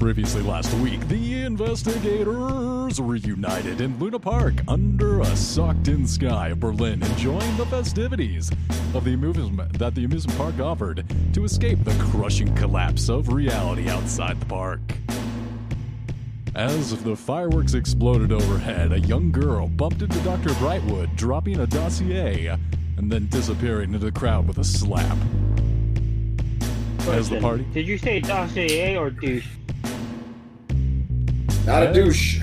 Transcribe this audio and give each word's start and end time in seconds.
Previously 0.00 0.40
last 0.40 0.72
week, 0.78 1.06
the 1.08 1.42
investigators 1.42 2.98
reunited 2.98 3.82
in 3.82 3.98
Luna 3.98 4.18
Park 4.18 4.54
under 4.66 5.20
a 5.20 5.36
socked-in 5.36 6.06
sky 6.06 6.48
of 6.48 6.60
Berlin, 6.60 7.02
enjoying 7.02 7.56
the 7.58 7.66
festivities 7.66 8.50
of 8.94 9.04
the 9.04 9.12
amusement 9.12 9.78
that 9.78 9.94
the 9.94 10.04
amusement 10.04 10.38
park 10.38 10.58
offered 10.58 11.04
to 11.34 11.44
escape 11.44 11.84
the 11.84 11.92
crushing 12.04 12.52
collapse 12.54 13.10
of 13.10 13.28
reality 13.28 13.90
outside 13.90 14.40
the 14.40 14.46
park. 14.46 14.80
As 16.54 16.98
the 17.04 17.14
fireworks 17.14 17.74
exploded 17.74 18.32
overhead, 18.32 18.92
a 18.92 19.00
young 19.00 19.30
girl 19.30 19.68
bumped 19.68 20.00
into 20.00 20.18
Dr. 20.20 20.48
Brightwood, 20.54 21.14
dropping 21.14 21.60
a 21.60 21.66
dossier 21.66 22.56
and 22.96 23.12
then 23.12 23.28
disappearing 23.28 23.92
into 23.92 24.06
the 24.06 24.12
crowd 24.12 24.48
with 24.48 24.56
a 24.56 24.64
slap. 24.64 25.18
As 27.08 27.28
the 27.28 27.40
party 27.40 27.66
Did 27.74 27.86
you 27.86 27.98
say 27.98 28.20
dossier 28.20 28.96
or 28.96 29.10
douche? 29.10 29.46
Not 31.70 31.84
a 31.84 31.92
douche. 31.92 32.40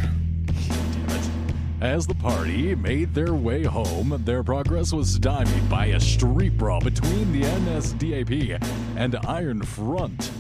As 1.81 2.08
the 2.08 2.16
party 2.16 2.73
made 2.76 3.13
their 3.13 3.34
way 3.34 3.63
home, 3.63 4.22
their 4.23 4.41
progress 4.41 4.94
was 4.94 5.16
stymied 5.16 5.70
by 5.70 5.88
a 5.88 5.99
street 5.99 6.58
brawl 6.58 6.80
between 6.80 7.34
the 7.34 7.41
NSDAP 7.41 8.66
and 8.95 9.18
Iron 9.27 9.63
Front, 9.63 10.32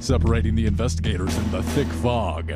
separating 0.00 0.54
the 0.54 0.64
investigators 0.64 1.36
in 1.36 1.50
the 1.50 1.62
thick 1.62 1.88
fog. 1.88 2.54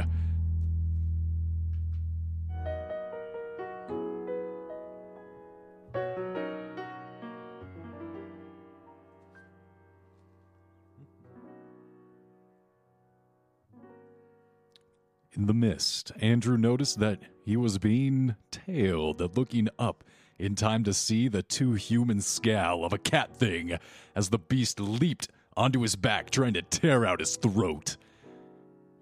In 15.37 15.47
the 15.47 15.55
mist, 15.55 16.13
Andrew 16.19 16.57
noticed 16.57 16.99
that 17.01 17.21
he 17.45 17.59
was 17.59 17.77
being 17.77 18.37
tailed, 18.51 19.37
looking 19.37 19.69
up 19.79 20.03
in 20.39 20.55
time 20.55 20.83
to 20.85 20.95
see 20.95 21.29
the 21.29 21.43
two 21.43 21.73
human 21.73 22.23
scowl 22.23 22.87
of 22.87 22.95
a 22.95 22.99
cat 22.99 23.37
thing 23.37 23.79
as 24.15 24.31
the 24.31 24.39
beast 24.39 24.81
leaped 24.81 25.29
onto 25.55 25.81
his 25.81 25.95
back, 25.95 26.31
trying 26.31 26.55
to 26.55 26.63
tear 26.63 27.05
out 27.05 27.21
his 27.21 27.37
throat. 27.37 27.99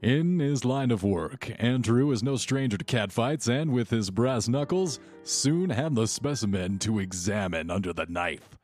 In 0.02 0.40
his 0.40 0.64
line 0.64 0.90
of 0.90 1.04
work, 1.04 1.52
Andrew 1.58 2.10
is 2.10 2.22
no 2.22 2.36
stranger 2.36 2.76
to 2.76 2.84
catfights, 2.84 3.48
and 3.48 3.72
with 3.72 3.90
his 3.90 4.10
brass 4.10 4.48
knuckles, 4.48 4.98
soon 5.22 5.70
had 5.70 5.94
the 5.94 6.06
specimen 6.06 6.80
to 6.80 6.98
examine 6.98 7.70
under 7.70 7.92
the 7.92 8.06
knife. 8.06 8.58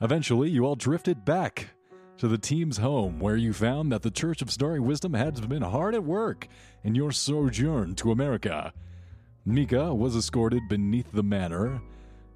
Eventually, 0.00 0.50
you 0.50 0.64
all 0.64 0.76
drifted 0.76 1.24
back 1.24 1.70
to 2.18 2.28
the 2.28 2.38
team's 2.38 2.78
home, 2.78 3.20
where 3.20 3.36
you 3.36 3.52
found 3.52 3.92
that 3.92 4.02
the 4.02 4.10
Church 4.10 4.42
of 4.42 4.50
Starry 4.50 4.80
Wisdom 4.80 5.14
had 5.14 5.48
been 5.48 5.62
hard 5.62 5.94
at 5.94 6.02
work 6.02 6.48
in 6.82 6.94
your 6.94 7.12
sojourn 7.12 7.94
to 7.94 8.10
America. 8.10 8.72
Mika 9.44 9.94
was 9.94 10.16
escorted 10.16 10.62
beneath 10.68 11.10
the 11.12 11.22
manor 11.22 11.80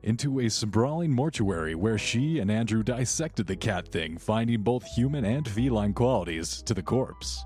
into 0.02 0.40
a 0.40 0.48
sprawling 0.48 1.12
mortuary 1.12 1.74
where 1.74 1.98
she 1.98 2.38
and 2.38 2.50
Andrew 2.50 2.82
dissected 2.82 3.46
the 3.46 3.56
cat 3.56 3.88
thing, 3.88 4.18
finding 4.18 4.62
both 4.62 4.84
human 4.84 5.24
and 5.24 5.48
feline 5.48 5.92
qualities 5.92 6.62
to 6.62 6.74
the 6.74 6.82
corpse. 6.82 7.44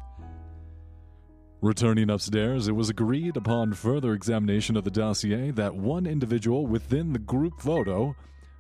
Returning 1.62 2.10
upstairs, 2.10 2.68
it 2.68 2.72
was 2.72 2.90
agreed 2.90 3.36
upon 3.36 3.72
further 3.72 4.12
examination 4.12 4.76
of 4.76 4.84
the 4.84 4.90
dossier 4.90 5.50
that 5.52 5.74
one 5.74 6.06
individual 6.06 6.66
within 6.66 7.12
the 7.14 7.18
group 7.18 7.60
photo 7.60 8.14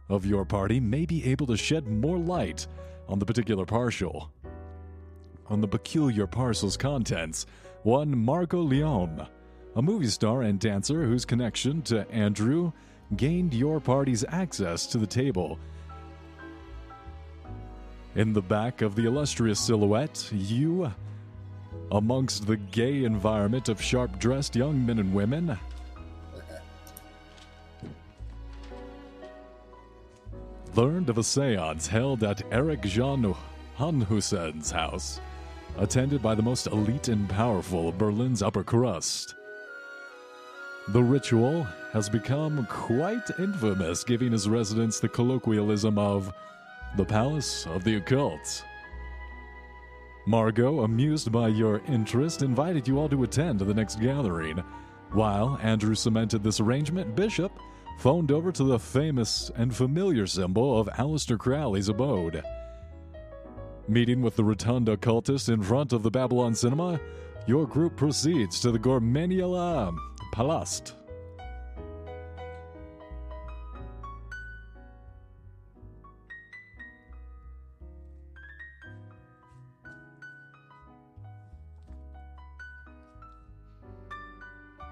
of 0.08 0.24
your 0.24 0.46
party 0.46 0.80
may 0.80 1.04
be 1.04 1.24
able 1.26 1.46
to 1.46 1.56
shed 1.56 1.86
more 1.86 2.18
light 2.18 2.66
on 3.08 3.18
the 3.18 3.26
particular 3.26 3.64
partial. 3.64 4.30
On 5.48 5.60
the 5.60 5.68
peculiar 5.68 6.26
parcel's 6.26 6.76
contents, 6.76 7.46
one 7.82 8.16
Marco 8.16 8.60
Leone, 8.60 9.26
a 9.76 9.82
movie 9.82 10.08
star 10.08 10.42
and 10.42 10.58
dancer 10.58 11.04
whose 11.04 11.24
connection 11.24 11.82
to 11.82 12.10
Andrew 12.10 12.72
gained 13.16 13.54
your 13.54 13.78
party's 13.78 14.24
access 14.28 14.86
to 14.88 14.98
the 14.98 15.06
table. 15.06 15.58
In 18.16 18.32
the 18.32 18.42
back 18.42 18.82
of 18.82 18.94
the 18.94 19.04
illustrious 19.04 19.60
silhouette, 19.60 20.28
you, 20.32 20.90
amongst 21.92 22.46
the 22.46 22.56
gay 22.56 23.04
environment 23.04 23.68
of 23.68 23.80
sharp 23.80 24.18
dressed 24.18 24.56
young 24.56 24.84
men 24.84 24.98
and 24.98 25.14
women, 25.14 25.58
learned 30.76 31.08
of 31.08 31.16
a 31.16 31.22
seance 31.22 31.86
held 31.86 32.22
at 32.22 32.42
Erik 32.52 32.82
Jan 32.82 33.34
Hanussen's 33.78 34.70
house, 34.70 35.20
attended 35.78 36.22
by 36.22 36.34
the 36.34 36.42
most 36.42 36.66
elite 36.66 37.08
and 37.08 37.28
powerful 37.28 37.88
of 37.88 37.96
Berlin's 37.96 38.42
upper 38.42 38.62
crust. 38.62 39.34
The 40.88 41.02
ritual 41.02 41.64
has 41.92 42.10
become 42.10 42.66
quite 42.70 43.30
infamous, 43.38 44.04
giving 44.04 44.32
his 44.32 44.48
residents 44.48 45.00
the 45.00 45.08
colloquialism 45.08 45.98
of 45.98 46.32
the 46.96 47.04
Palace 47.04 47.66
of 47.66 47.82
the 47.82 47.96
Occult. 47.96 48.62
Margot, 50.26 50.82
amused 50.82 51.32
by 51.32 51.48
your 51.48 51.80
interest, 51.88 52.42
invited 52.42 52.86
you 52.86 52.98
all 52.98 53.08
to 53.08 53.22
attend 53.22 53.60
the 53.60 53.74
next 53.74 53.98
gathering. 53.98 54.62
While 55.12 55.58
Andrew 55.62 55.94
cemented 55.94 56.42
this 56.42 56.60
arrangement, 56.60 57.16
Bishop 57.16 57.52
phoned 57.96 58.30
over 58.30 58.52
to 58.52 58.64
the 58.64 58.78
famous 58.78 59.50
and 59.56 59.74
familiar 59.74 60.26
symbol 60.26 60.78
of 60.78 60.88
Aleister 60.88 61.38
Crowley's 61.38 61.88
abode. 61.88 62.42
Meeting 63.88 64.20
with 64.20 64.36
the 64.36 64.44
rotund 64.44 64.88
occultist 64.88 65.48
in 65.48 65.62
front 65.62 65.92
of 65.92 66.02
the 66.02 66.10
Babylon 66.10 66.54
Cinema, 66.54 67.00
your 67.46 67.66
group 67.66 67.96
proceeds 67.96 68.60
to 68.60 68.70
the 68.70 68.78
Gormaniela 68.78 69.96
Palast. 70.34 70.92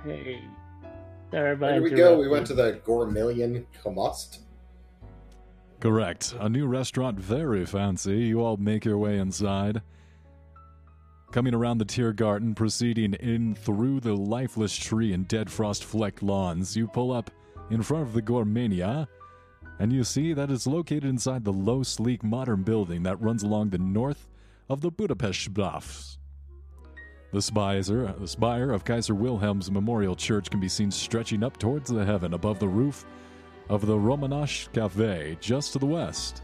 Hey. 0.05 0.43
Sorry 1.35 1.55
about 1.55 1.71
There 1.73 1.83
we 1.83 1.91
go. 1.91 2.17
We 2.17 2.29
went 2.29 2.47
to 2.47 2.55
the 2.55 2.81
Gourmillion 2.87 3.67
Comust. 3.83 4.43
Correct. 5.81 6.33
A 6.39 6.49
new 6.49 6.69
restaurant, 6.69 7.19
very 7.19 7.67
fancy. 7.67 8.19
You 8.19 8.45
all 8.45 8.57
make 8.57 8.85
your 8.85 8.99
way 8.99 9.19
inside. 9.19 9.83
Coming 11.33 11.53
around 11.53 11.79
the 11.79 11.85
Tiergarten, 11.85 12.55
proceeding 12.55 13.15
in 13.15 13.57
through 13.57 13.99
the 13.99 14.15
lifeless 14.15 14.77
tree 14.77 15.13
and 15.13 15.27
dead 15.27 15.51
frost 15.51 15.83
flecked 15.83 16.23
lawns, 16.23 16.77
you 16.77 16.87
pull 16.87 17.11
up 17.11 17.33
in 17.69 17.83
front 17.83 18.05
of 18.05 18.13
the 18.13 18.23
Gourmenia, 18.23 19.09
and 19.81 19.93
you 19.93 20.05
see 20.05 20.35
that 20.35 20.53
it's 20.53 20.69
located 20.69 21.05
inside 21.05 21.43
the 21.43 21.53
low, 21.53 21.83
sleek, 21.83 22.23
modern 22.23 22.63
building 22.63 23.03
that 23.03 23.21
runs 23.21 23.43
along 23.43 23.71
the 23.71 23.79
north 23.79 24.29
of 24.71 24.83
the 24.83 24.91
Budapest 24.93 25.41
Strasse. 25.41 26.17
The 27.35 27.43
spire, 27.43 28.07
uh, 28.07 28.13
the 28.13 28.29
spire 28.29 28.71
of 28.71 28.85
Kaiser 28.85 29.17
Wilhelm's 29.17 29.69
Memorial 29.69 30.15
Church 30.15 30.49
can 30.49 30.61
be 30.61 30.69
seen 30.69 30.93
stretching 30.93 31.43
up 31.43 31.59
towards 31.59 31.91
the 31.91 32.05
heaven 32.05 32.33
above 32.33 32.61
the 32.61 32.69
roof 32.69 33.05
of 33.69 33.85
the 33.87 33.97
Romanisches 33.97 34.73
Cafe 34.73 35.37
just 35.41 35.73
to 35.73 35.81
the 35.81 35.87
west. 35.87 36.43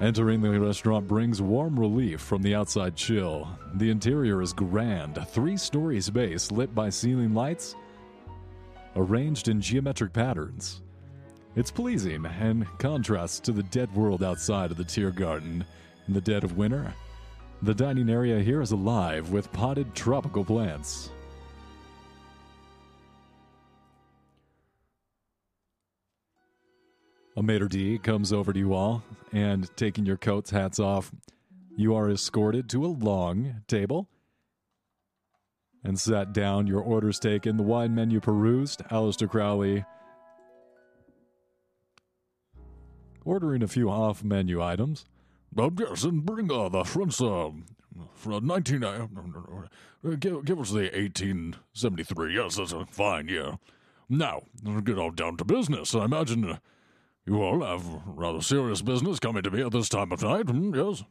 Entering 0.00 0.42
the 0.42 0.58
restaurant 0.58 1.06
brings 1.06 1.40
warm 1.40 1.78
relief 1.78 2.20
from 2.20 2.42
the 2.42 2.56
outside 2.56 2.96
chill. 2.96 3.48
The 3.74 3.90
interior 3.90 4.42
is 4.42 4.52
grand, 4.52 5.24
three 5.28 5.56
story 5.56 6.00
space 6.00 6.50
lit 6.50 6.74
by 6.74 6.90
ceiling 6.90 7.32
lights 7.32 7.76
arranged 8.96 9.46
in 9.46 9.60
geometric 9.60 10.12
patterns. 10.12 10.82
It's 11.54 11.70
pleasing 11.70 12.26
and 12.26 12.66
contrasts 12.78 13.38
to 13.38 13.52
the 13.52 13.62
dead 13.62 13.94
world 13.94 14.24
outside 14.24 14.72
of 14.72 14.76
the 14.76 14.84
Tiergarten 14.84 15.64
in 16.08 16.12
the 16.12 16.20
dead 16.20 16.42
of 16.42 16.56
winter. 16.56 16.92
The 17.62 17.74
dining 17.74 18.08
area 18.08 18.40
here 18.40 18.62
is 18.62 18.72
alive 18.72 19.30
with 19.30 19.52
potted 19.52 19.94
tropical 19.94 20.44
plants. 20.44 21.10
A 27.36 27.42
maitre 27.42 27.68
d' 27.68 28.02
comes 28.02 28.32
over 28.32 28.54
to 28.54 28.58
you 28.58 28.72
all, 28.72 29.02
and 29.32 29.70
taking 29.76 30.06
your 30.06 30.16
coats, 30.16 30.50
hats 30.50 30.78
off, 30.78 31.12
you 31.76 31.94
are 31.94 32.10
escorted 32.10 32.68
to 32.70 32.84
a 32.84 32.88
long 32.88 33.62
table 33.68 34.08
and 35.84 35.98
sat 35.98 36.32
down. 36.32 36.66
Your 36.66 36.80
orders 36.80 37.18
taken, 37.18 37.58
the 37.58 37.62
wine 37.62 37.94
menu 37.94 38.20
perused. 38.20 38.82
Aleister 38.90 39.28
Crowley 39.28 39.84
ordering 43.24 43.62
a 43.62 43.68
few 43.68 43.90
off 43.90 44.24
menu 44.24 44.62
items. 44.62 45.04
Uh, 45.58 45.70
yes, 45.78 46.04
and 46.04 46.24
bring 46.24 46.50
uh, 46.50 46.68
the 46.68 46.84
fronts 46.84 47.20
uh, 47.20 47.46
um, 47.46 47.64
from 48.14 48.46
19. 48.46 48.84
Uh, 48.84 49.06
give, 50.18 50.44
give 50.44 50.60
us 50.60 50.70
the 50.70 50.90
1873. 50.94 52.34
Yes, 52.34 52.56
that's 52.56 52.72
a 52.72 52.86
fine, 52.86 53.28
year. 53.28 53.58
Now, 54.08 54.42
let's 54.64 54.82
get 54.82 54.98
on 54.98 55.14
down 55.16 55.36
to 55.38 55.44
business. 55.44 55.94
I 55.94 56.04
imagine 56.04 56.58
you 57.26 57.42
all 57.42 57.62
have 57.62 57.84
rather 58.06 58.40
serious 58.40 58.82
business 58.82 59.18
coming 59.18 59.42
to 59.42 59.50
me 59.50 59.62
at 59.62 59.72
this 59.72 59.88
time 59.88 60.12
of 60.12 60.22
night, 60.22 60.46
mm, 60.46 60.74
yes? 60.74 61.04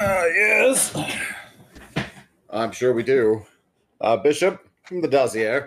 Uh, 0.00 0.24
yes. 0.32 0.96
I'm 2.50 2.70
sure 2.70 2.92
we 2.92 3.02
do. 3.02 3.44
Uh, 4.00 4.16
Bishop, 4.16 4.60
from 4.84 5.00
the 5.00 5.08
dossier. 5.08 5.60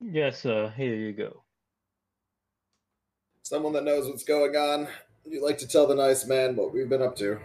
Yes, 0.00 0.44
uh, 0.44 0.70
here 0.76 0.94
you 0.94 1.12
go. 1.12 1.42
Someone 3.42 3.72
that 3.72 3.84
knows 3.84 4.06
what's 4.06 4.24
going 4.24 4.54
on. 4.56 4.88
Would 5.24 5.32
you 5.32 5.44
like 5.44 5.58
to 5.58 5.66
tell 5.66 5.86
the 5.86 5.94
nice 5.94 6.26
man 6.26 6.54
what 6.54 6.72
we've 6.72 6.88
been 6.88 7.02
up 7.02 7.16
to? 7.16 7.40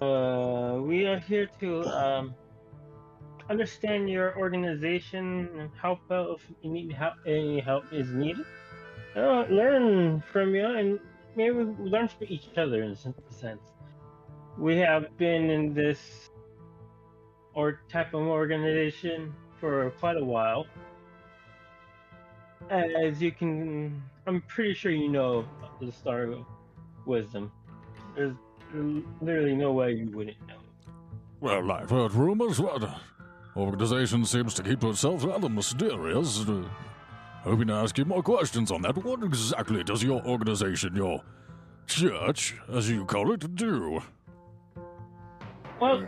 Uh, 0.00 0.80
we 0.80 1.06
are 1.06 1.18
here 1.18 1.48
to 1.60 1.84
um, 1.84 2.34
understand 3.50 4.08
your 4.08 4.36
organization 4.38 5.48
and 5.58 5.70
help 5.80 6.00
out 6.10 6.36
if 6.36 6.52
you 6.62 6.70
need 6.70 6.92
help. 6.92 7.14
Any 7.26 7.60
help 7.60 7.84
is 7.92 8.10
needed. 8.10 8.44
Uh, 9.16 9.44
learn 9.48 10.22
from 10.32 10.54
you 10.54 10.66
and 10.66 10.98
maybe 11.36 11.64
learn 11.78 12.08
from 12.08 12.26
each 12.28 12.48
other 12.56 12.82
in 12.82 12.92
a 12.92 12.96
sense. 12.96 13.60
We 14.58 14.76
have 14.78 15.16
been 15.18 15.50
in 15.50 15.74
this 15.74 16.30
or 17.54 17.80
type 17.88 18.14
of 18.14 18.22
organization 18.22 19.32
for 19.60 19.90
quite 20.00 20.16
a 20.16 20.24
while. 20.24 20.66
As 22.70 23.20
you 23.20 23.30
can, 23.30 24.02
I'm 24.26 24.40
pretty 24.42 24.74
sure 24.74 24.90
you 24.90 25.08
know 25.08 25.44
the 25.80 25.92
Star 25.92 26.22
of 26.22 26.44
Wisdom. 27.04 27.52
There's 28.16 28.34
literally 29.20 29.54
no 29.54 29.72
way 29.72 29.92
you 29.92 30.10
wouldn't 30.10 30.40
know. 30.48 30.56
Well, 31.40 31.70
I've 31.70 31.90
heard 31.90 32.12
rumors. 32.14 32.58
Well, 32.58 32.78
the 32.78 32.94
organization 33.56 34.24
seems 34.24 34.54
to 34.54 34.62
keep 34.62 34.82
itself 34.84 35.24
rather 35.24 35.48
mysterious. 35.48 36.44
Hoping 37.42 37.68
to 37.68 37.74
ask 37.74 37.98
you 37.98 38.04
more 38.04 38.22
questions 38.22 38.70
on 38.70 38.82
that. 38.82 38.96
What 38.96 39.22
exactly 39.22 39.84
does 39.84 40.02
your 40.02 40.24
organization, 40.26 40.96
your 40.96 41.20
church, 41.86 42.56
as 42.72 42.90
you 42.90 43.04
call 43.04 43.32
it, 43.32 43.54
do? 43.54 44.00
Well, 45.80 46.06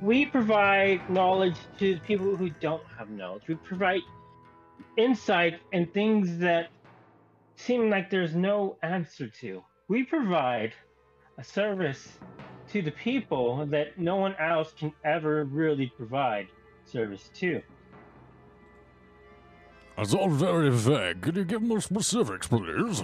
we 0.00 0.26
provide 0.26 1.08
knowledge 1.10 1.56
to 1.78 1.98
people 2.00 2.36
who 2.36 2.50
don't 2.60 2.82
have 2.98 3.10
knowledge. 3.10 3.42
We 3.46 3.56
provide 3.56 4.00
insight 4.96 5.60
and 5.72 5.92
things 5.92 6.38
that 6.38 6.68
seem 7.56 7.90
like 7.90 8.10
there's 8.10 8.34
no 8.34 8.76
answer 8.82 9.28
to. 9.40 9.62
We 9.88 10.04
provide 10.04 10.72
a 11.38 11.44
service 11.44 12.18
to 12.72 12.80
the 12.80 12.90
people 12.90 13.66
that 13.66 13.98
no 13.98 14.16
one 14.16 14.34
else 14.36 14.72
can 14.72 14.92
ever 15.04 15.44
really 15.44 15.92
provide 15.96 16.48
service 16.86 17.30
to. 17.34 17.60
That's 19.96 20.14
all 20.14 20.30
very 20.30 20.70
vague. 20.70 21.20
Could 21.20 21.36
you 21.36 21.44
give 21.44 21.60
more 21.62 21.82
specifics, 21.82 22.46
please? 22.46 23.02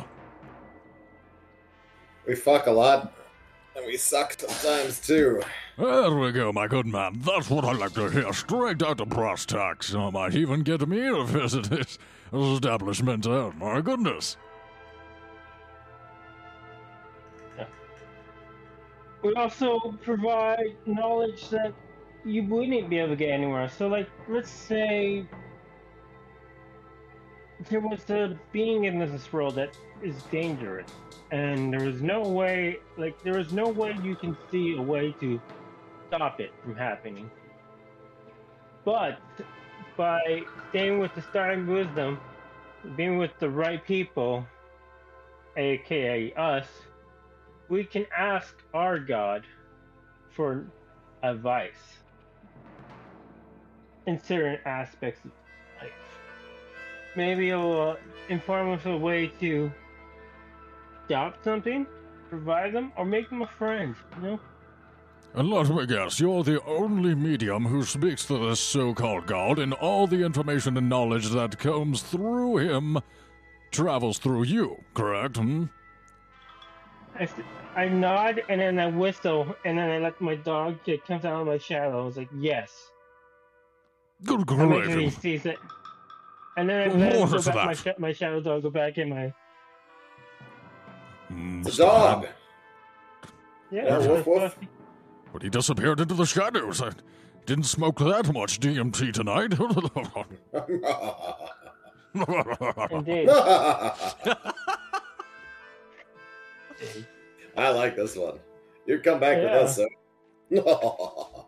We 2.26 2.34
fuck 2.34 2.66
a 2.66 2.70
lot, 2.70 3.12
and 3.76 3.86
we 3.86 3.98
suck 3.98 4.34
sometimes 4.38 5.00
too. 5.00 5.42
There 5.76 6.14
we 6.14 6.32
go, 6.32 6.50
my 6.50 6.66
good 6.66 6.86
man. 6.86 7.20
That's 7.20 7.50
what 7.50 7.64
I 7.64 7.72
like 7.72 7.92
to 7.94 8.08
hear. 8.08 8.32
Straight 8.32 8.82
out 8.82 9.00
of 9.00 9.10
brass 9.10 9.44
tacks. 9.44 9.94
Um, 9.94 10.00
I 10.00 10.10
might 10.10 10.34
even 10.34 10.62
get 10.62 10.86
me 10.88 10.98
to 11.02 11.24
visit 11.24 11.64
this 11.64 11.98
establishment. 12.32 13.26
Oh, 13.26 13.52
my 13.58 13.80
goodness. 13.82 14.38
We 19.28 19.34
also 19.34 19.78
provide 20.00 20.74
knowledge 20.86 21.50
that 21.50 21.74
you 22.24 22.44
wouldn't 22.44 22.88
be 22.88 22.98
able 22.98 23.10
to 23.10 23.16
get 23.16 23.28
anywhere. 23.28 23.68
So, 23.68 23.86
like, 23.86 24.08
let's 24.26 24.50
say 24.50 25.26
there 27.68 27.80
was 27.80 28.08
a 28.08 28.38
being 28.52 28.84
in 28.84 28.98
this 28.98 29.30
world 29.30 29.56
that 29.56 29.76
is 30.02 30.22
dangerous, 30.30 30.90
and 31.30 31.70
there 31.70 31.84
was 31.84 32.00
no 32.00 32.22
way, 32.22 32.78
like, 32.96 33.22
there 33.22 33.36
was 33.36 33.52
no 33.52 33.68
way 33.68 33.94
you 34.02 34.16
can 34.16 34.34
see 34.50 34.76
a 34.78 34.82
way 34.82 35.14
to 35.20 35.38
stop 36.06 36.40
it 36.40 36.50
from 36.62 36.74
happening. 36.74 37.30
But 38.86 39.20
by 39.98 40.40
staying 40.70 41.00
with 41.00 41.14
the 41.14 41.20
starting 41.20 41.66
wisdom, 41.66 42.18
being 42.96 43.18
with 43.18 43.38
the 43.40 43.50
right 43.50 43.84
people, 43.84 44.46
aka 45.58 46.32
us, 46.32 46.66
we 47.68 47.84
can 47.84 48.06
ask 48.16 48.54
our 48.72 48.98
God 48.98 49.44
for 50.30 50.66
advice 51.22 51.98
in 54.06 54.22
certain 54.22 54.58
aspects 54.64 55.24
of 55.24 55.32
life. 55.80 55.92
Maybe 57.16 57.50
it'll 57.50 57.90
uh, 57.90 57.96
inform 58.28 58.72
us 58.72 58.86
a 58.86 58.96
way 58.96 59.28
to 59.40 59.70
stop 61.06 61.42
something, 61.44 61.86
provide 62.30 62.72
them, 62.72 62.92
or 62.96 63.04
make 63.04 63.28
them 63.28 63.42
a 63.42 63.46
friend, 63.46 63.94
you 64.16 64.22
know? 64.22 64.40
And 65.34 65.50
let 65.50 65.68
me 65.68 65.86
guess, 65.86 66.20
you're 66.20 66.42
the 66.42 66.62
only 66.64 67.14
medium 67.14 67.66
who 67.66 67.84
speaks 67.84 68.24
to 68.26 68.48
this 68.48 68.60
so 68.60 68.94
called 68.94 69.26
God, 69.26 69.58
and 69.58 69.74
all 69.74 70.06
the 70.06 70.24
information 70.24 70.76
and 70.78 70.88
knowledge 70.88 71.28
that 71.30 71.58
comes 71.58 72.00
through 72.02 72.58
him 72.58 72.98
travels 73.70 74.18
through 74.18 74.44
you, 74.44 74.82
correct? 74.94 75.36
Hmm? 75.36 75.64
I, 77.18 77.22
s- 77.24 77.32
I 77.76 77.88
nod 77.88 78.42
and 78.48 78.60
then 78.60 78.78
I 78.78 78.86
whistle 78.86 79.54
and 79.64 79.78
then 79.78 79.90
I 79.90 79.98
let 79.98 80.20
my 80.20 80.36
dog 80.36 80.78
it 80.86 81.04
comes 81.06 81.24
out 81.24 81.40
of 81.40 81.46
my 81.46 81.58
shadow. 81.58 82.02
I 82.02 82.04
was 82.04 82.16
like, 82.16 82.28
yes. 82.38 82.90
Good 84.24 84.44
I 84.50 84.66
make 84.66 84.84
sure 84.84 85.00
he 85.00 85.10
sees 85.10 85.46
it. 85.46 85.58
And 86.56 86.68
then 86.68 86.90
I 86.90 86.94
let 86.94 87.12
him 87.12 87.28
go 87.30 87.36
is 87.36 87.46
back, 87.46 87.54
my, 87.54 87.74
that? 87.74 87.96
sh- 87.96 88.00
my 88.00 88.12
shadow 88.12 88.40
dog 88.40 88.62
go 88.62 88.70
back 88.70 88.98
in 88.98 89.10
my 89.10 89.32
Hmm, 91.28 91.62
It's 91.66 91.76
dog. 91.76 92.26
yeah. 93.70 93.84
Yeah, 93.84 93.98
woof, 93.98 94.26
woof. 94.26 94.58
But 95.32 95.42
he 95.42 95.50
disappeared 95.50 96.00
into 96.00 96.14
the 96.14 96.24
shadows. 96.24 96.80
I 96.80 96.90
didn't 97.46 97.64
smoke 97.64 97.98
that 97.98 98.32
much 98.32 98.60
DMT 98.60 99.12
tonight. 99.12 99.52
Indeed. 102.90 103.28
I 107.58 107.70
like 107.70 107.96
this 107.96 108.14
one. 108.16 108.38
You 108.86 108.98
come 109.00 109.18
back 109.20 109.36
with 109.38 109.46
us, 109.46 109.76
sir. 109.76 109.88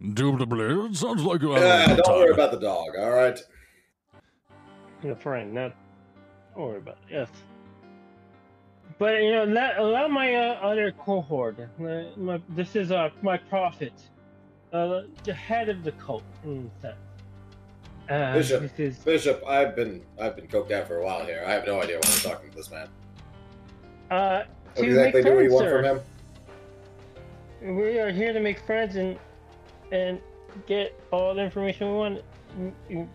Indubitably, 0.00 0.90
it 0.90 0.96
sounds 0.96 1.22
like 1.22 1.40
you 1.40 1.52
had 1.52 1.62
a 1.62 1.66
yeah, 1.66 1.86
good 1.86 1.96
don't 1.96 2.04
time. 2.06 2.14
worry 2.16 2.32
about 2.32 2.50
the 2.52 2.58
dog, 2.60 2.88
all 2.98 3.10
right? 3.10 3.40
Your 5.02 5.16
friend, 5.16 5.54
not 5.54 5.74
don't 6.54 6.66
worry 6.66 6.78
about 6.78 6.98
it. 7.08 7.12
Yes. 7.12 7.28
But 8.98 9.22
you 9.22 9.32
know, 9.32 9.44
let, 9.44 9.78
allow 9.78 10.06
my 10.08 10.34
uh, 10.34 10.54
other 10.62 10.92
cohort. 10.92 11.58
Uh, 11.58 12.02
my, 12.16 12.40
this 12.50 12.76
is 12.76 12.92
uh, 12.92 13.08
my 13.22 13.38
prophet, 13.38 13.92
uh, 14.72 15.02
the 15.24 15.32
head 15.34 15.68
of 15.68 15.82
the 15.82 15.92
cult. 15.92 16.22
In 16.44 16.70
a. 16.82 16.94
Uh, 18.12 18.34
Bishop. 18.34 18.60
This 18.60 18.78
is 18.78 18.98
Bishop, 18.98 19.42
I've 19.48 19.74
been 19.74 20.02
I've 20.20 20.36
been 20.36 20.46
coked 20.46 20.70
out 20.72 20.86
for 20.86 20.98
a 20.98 21.04
while 21.04 21.24
here. 21.24 21.42
I 21.46 21.52
have 21.52 21.66
no 21.66 21.80
idea 21.80 21.96
why 21.96 22.10
I'm 22.12 22.20
talking 22.20 22.50
to 22.50 22.56
this 22.56 22.70
man. 22.70 22.88
uh, 24.10 24.42
What 24.44 24.63
to 24.76 24.84
exactly 24.84 25.22
make 25.22 25.32
do 25.32 25.36
we 25.36 25.46
friends, 25.48 25.52
want 25.52 25.64
sir. 25.64 25.82
from 25.82 25.98
him? 27.74 27.76
We 27.76 27.98
are 27.98 28.10
here 28.10 28.32
to 28.32 28.40
make 28.40 28.58
friends 28.60 28.96
and 28.96 29.18
and 29.92 30.20
get 30.66 30.98
all 31.10 31.34
the 31.34 31.42
information 31.42 31.88
we 31.88 31.94
want. 31.96 33.08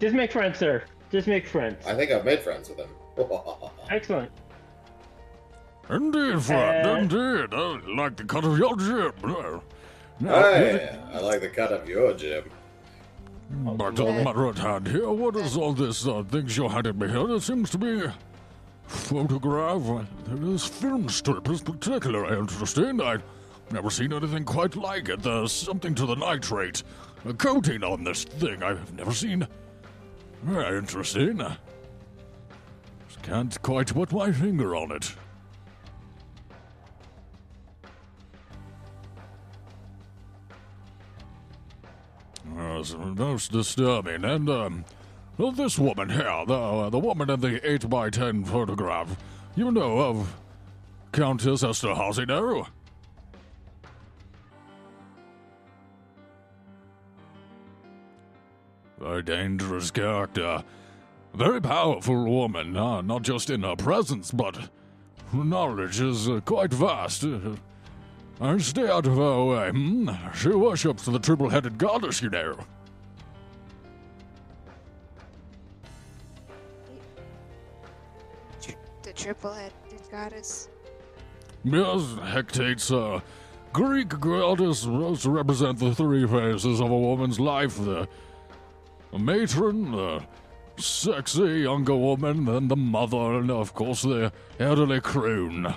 Just 0.00 0.14
make 0.14 0.32
friends, 0.32 0.58
sir. 0.58 0.82
Just 1.10 1.28
make 1.28 1.46
friends. 1.46 1.86
I 1.86 1.94
think 1.94 2.10
I've 2.10 2.24
made 2.24 2.40
friends 2.40 2.68
with 2.70 2.78
him. 2.78 2.88
Excellent. 3.90 4.30
Indeed, 5.90 6.42
friend, 6.42 6.86
Uh, 6.86 6.94
indeed. 7.16 7.54
I 7.54 7.78
like 8.02 8.16
the 8.16 8.24
cut 8.24 8.44
of 8.44 8.58
your 8.58 8.76
jib. 8.76 9.14
No, 9.22 9.60
no, 10.20 10.30
hey, 10.54 10.98
I 11.12 11.18
like 11.20 11.40
the 11.40 11.48
cut 11.48 11.72
of 11.72 11.88
your 11.88 12.14
jib. 12.14 12.50
But 13.50 14.00
uh, 14.00 14.04
matter 14.24 14.48
at 14.48 14.58
hand 14.58 14.88
here, 14.88 15.10
what 15.10 15.36
is 15.36 15.56
all 15.56 15.74
this 15.74 16.06
uh, 16.06 16.22
things 16.22 16.56
you're 16.56 16.70
handing 16.70 16.98
me 16.98 17.08
here? 17.08 17.26
There 17.26 17.40
seems 17.40 17.68
to 17.70 17.78
be 17.78 18.00
a 18.04 18.14
photograph. 18.92 20.06
This 20.26 20.66
film 20.66 21.08
strip 21.08 21.48
is 21.48 21.60
particularly 21.60 22.38
interesting. 22.38 23.00
I've 23.00 23.22
never 23.72 23.90
seen 23.90 24.12
anything 24.12 24.44
quite 24.44 24.76
like 24.76 25.08
it. 25.08 25.22
There's 25.22 25.52
something 25.52 25.94
to 25.94 26.06
the 26.06 26.14
nitrate, 26.14 26.82
a 27.24 27.32
coating 27.34 27.82
on 27.82 28.04
this 28.04 28.24
thing 28.24 28.62
I've 28.62 28.92
never 28.94 29.12
seen. 29.12 29.46
Very 30.42 30.78
interesting. 30.78 31.38
Just 33.08 33.22
can't 33.22 33.62
quite 33.62 33.92
put 33.92 34.12
my 34.12 34.30
finger 34.32 34.76
on 34.76 34.92
it. 34.92 35.14
Uh, 42.58 42.82
most 43.14 43.52
disturbing. 43.52 44.24
And, 44.24 44.48
um, 44.50 44.84
well, 45.42 45.50
this 45.50 45.76
woman 45.76 46.08
here, 46.08 46.44
the, 46.46 46.54
uh, 46.54 46.88
the 46.88 47.00
woman 47.00 47.28
in 47.28 47.40
the 47.40 47.58
8x10 47.58 48.46
photograph, 48.46 49.16
you 49.56 49.72
know 49.72 49.98
of 49.98 50.36
Countess 51.10 51.64
Esterhazy, 51.64 52.28
no? 52.28 52.68
A 59.04 59.20
dangerous 59.20 59.90
character. 59.90 60.62
Very 61.34 61.60
powerful 61.60 62.24
woman, 62.24 62.76
uh, 62.76 63.00
not 63.00 63.22
just 63.22 63.50
in 63.50 63.64
her 63.64 63.74
presence, 63.74 64.30
but 64.30 64.56
her 65.32 65.44
knowledge 65.44 66.00
is 66.00 66.28
uh, 66.28 66.38
quite 66.44 66.72
vast. 66.72 67.24
Uh, 67.24 67.56
I 68.40 68.58
stay 68.58 68.88
out 68.88 69.06
of 69.08 69.16
her 69.16 69.44
way. 69.44 69.70
Hmm? 69.70 70.10
She 70.36 70.50
worships 70.50 71.04
the 71.04 71.18
triple 71.18 71.48
headed 71.48 71.78
goddess, 71.78 72.22
you 72.22 72.30
know. 72.30 72.64
The 79.12 79.24
triple-headed 79.24 80.10
goddess. 80.10 80.70
Yes, 81.64 82.16
Hectate's 82.24 82.90
uh, 82.90 83.20
Greek 83.70 84.08
goddess 84.08 84.86
represent 84.86 85.78
the 85.78 85.94
three 85.94 86.26
phases 86.26 86.80
of 86.80 86.90
a 86.90 86.98
woman's 86.98 87.38
life 87.38 87.76
the, 87.76 88.08
matron, 89.12 89.92
the 89.92 90.24
sexy 90.78 91.60
younger 91.60 91.94
woman, 91.94 92.46
then 92.46 92.68
the 92.68 92.76
mother, 92.76 93.34
and 93.34 93.50
of 93.50 93.74
course 93.74 94.00
the 94.00 94.32
elderly 94.58 95.02
crone. 95.02 95.74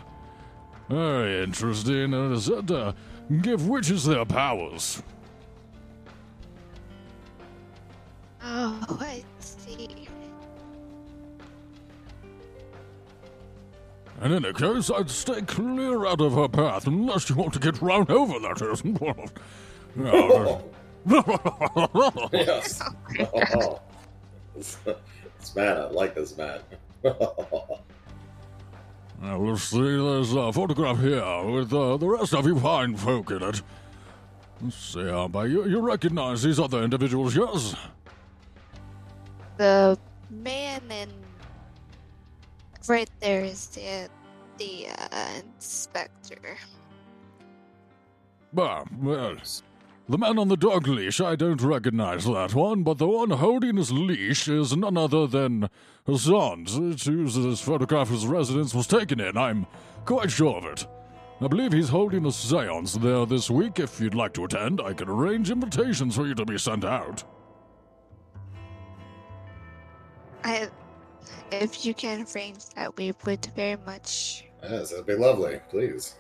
Very 0.88 1.44
interesting, 1.44 2.14
and 2.14 2.34
is 2.34 2.46
said 2.46 2.70
to 2.70 2.96
give 3.42 3.68
witches 3.68 4.06
their 4.06 4.24
powers. 4.24 5.04
Oh, 8.42 8.98
I 9.02 9.26
see. 9.40 10.08
In 14.22 14.32
any 14.32 14.54
case, 14.54 14.90
I'd 14.90 15.10
stay 15.10 15.42
clear 15.42 16.06
out 16.06 16.22
of 16.22 16.34
her 16.34 16.48
path 16.48 16.88
unless 16.88 17.30
you 17.30 17.36
want 17.36 17.54
to 17.54 17.60
get 17.60 17.82
run 17.82 18.10
over, 18.10 18.40
that 18.40 18.62
is. 18.62 18.82
Yeah, 19.98 20.60
yes. 22.34 22.82
Oh. 23.56 23.82
This, 24.56 24.78
this 24.86 25.56
man, 25.56 25.78
I 25.78 25.86
like 25.90 26.16
this 26.16 26.38
man. 26.38 26.62
Now, 29.22 29.40
we'll 29.40 29.58
see, 29.58 29.80
there's 29.80 30.34
a 30.34 30.52
photograph 30.52 31.00
here 31.00 31.44
with 31.44 31.74
uh, 31.74 31.98
the 31.98 32.08
rest 32.08 32.34
of 32.34 32.46
you 32.46 32.60
fine 32.60 32.96
folk 32.96 33.32
in 33.32 33.44
it. 33.44 33.62
Let's 34.62 34.76
see, 34.78 35.10
uh, 35.10 35.28
but 35.28 35.50
you, 35.50 35.68
you 35.68 35.80
recognize 35.82 36.44
these 36.44 36.60
other 36.60 36.84
individuals, 36.84 37.36
yes? 37.36 37.76
The 39.58 39.98
man 40.30 40.82
in 40.90 41.10
right 42.90 43.10
there 43.20 43.44
is 43.44 43.68
the 43.68 44.10
the 44.58 44.88
uh, 45.12 45.30
inspector. 45.38 46.58
Bah, 48.54 48.86
well, 49.02 49.36
the 50.08 50.18
man 50.18 50.40
on 50.40 50.48
the 50.48 50.56
dog 50.56 50.88
leash, 50.88 51.20
I 51.20 51.36
don't 51.36 51.62
recognize 51.62 52.26
that 52.26 52.54
one, 52.54 52.84
but 52.84 53.00
the 53.00 53.08
one 53.08 53.32
holding 53.32 53.76
his 53.76 53.92
leash 53.92 54.48
is 54.48 54.78
none 54.78 54.98
other 54.98 55.28
than 55.28 55.70
Hanussen's, 56.08 57.06
whose 57.06 57.36
this 57.36 57.60
photographer's 57.60 58.26
residence 58.26 58.74
was 58.74 58.88
taken 58.88 59.20
in. 59.20 59.36
I'm 59.36 59.66
quite 60.06 60.32
sure 60.32 60.58
of 60.58 60.66
it. 60.66 60.88
I 61.42 61.48
believe 61.48 61.74
he's 61.74 61.90
holding 61.90 62.26
a 62.26 62.32
seance 62.32 62.94
there 62.94 63.26
this 63.26 63.50
week. 63.50 63.80
If 63.80 64.00
you'd 64.00 64.16
like 64.16 64.34
to 64.36 64.46
attend, 64.46 64.80
I 64.80 64.94
can 64.94 65.10
arrange 65.10 65.52
invitations 65.52 66.16
for 66.16 66.26
you 66.26 66.36
to 66.36 66.46
be 66.46 66.58
sent 66.58 66.86
out. 66.86 67.24
I, 70.44 70.70
if 71.52 71.86
you 71.86 71.94
can 71.94 72.26
arrange 72.36 72.70
that, 72.76 72.96
we 72.98 73.14
would 73.26 73.46
very 73.56 73.78
much. 73.86 74.46
yes, 74.64 74.92
that'd 74.92 75.06
be 75.06 75.16
lovely. 75.16 75.60
Please. 75.70 76.16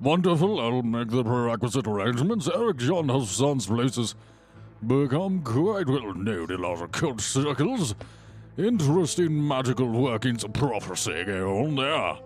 Wonderful, 0.00 0.60
I'll 0.60 0.82
make 0.82 1.10
the 1.10 1.24
prerequisite 1.24 1.86
arrangements. 1.86 2.48
Erik 2.48 2.76
Jan 2.76 3.08
Hanussen's 3.08 3.66
place 3.66 3.96
has 3.96 4.14
become 4.86 5.42
quite 5.42 5.88
well 5.88 6.14
known 6.14 6.52
in 6.52 6.64
our 6.64 6.84
occult 6.84 7.20
circles. 7.20 7.94
Interesting 8.56 9.46
magical 9.46 9.88
workings 9.88 10.44
of 10.44 10.52
prophecy 10.52 11.24
go 11.24 11.64
on 11.64 11.74
there. 11.74 12.18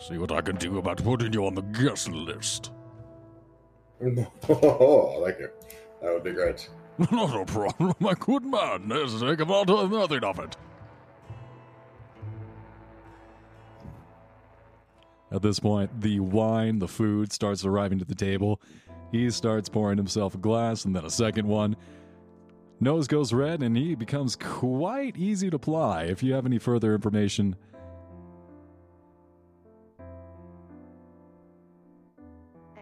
See 0.00 0.18
what 0.18 0.32
I 0.32 0.40
can 0.40 0.56
do 0.56 0.78
about 0.78 1.02
putting 1.04 1.32
you 1.32 1.46
on 1.46 1.54
the 1.54 1.62
guest 1.62 2.08
list. 2.08 2.72
Oh, 4.02 5.14
I 5.16 5.18
like 5.18 5.40
it. 5.40 5.74
That 6.02 6.12
would 6.12 6.24
be 6.24 6.32
great. 6.32 6.68
Not 7.10 7.34
a 7.34 7.44
problem, 7.44 7.94
my 7.98 8.14
good 8.14 8.44
man. 8.44 8.88
There's 8.88 9.20
a 9.20 9.26
heck 9.26 9.40
of 9.40 9.50
a 9.50 9.64
nothing 9.64 10.24
of 10.24 10.38
it. 10.38 10.56
At 15.32 15.42
this 15.42 15.60
point, 15.60 16.00
the 16.00 16.20
wine, 16.20 16.78
the 16.78 16.88
food 16.88 17.32
starts 17.32 17.64
arriving 17.64 18.00
to 18.00 18.04
the 18.04 18.14
table. 18.14 18.60
He 19.12 19.30
starts 19.30 19.68
pouring 19.68 19.96
himself 19.96 20.34
a 20.34 20.38
glass 20.38 20.84
and 20.84 20.94
then 20.94 21.04
a 21.04 21.10
second 21.10 21.46
one. 21.46 21.76
Nose 22.80 23.06
goes 23.06 23.32
red 23.32 23.62
and 23.62 23.76
he 23.76 23.94
becomes 23.94 24.34
quite 24.36 25.16
easy 25.16 25.50
to 25.50 25.58
ply. 25.58 26.04
If 26.04 26.22
you 26.22 26.32
have 26.34 26.46
any 26.46 26.58
further 26.58 26.94
information, 26.94 27.56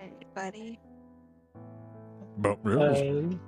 Anybody? 0.01 0.79
But 2.39 2.59
yes, 2.65 3.01
Um, 3.01 3.41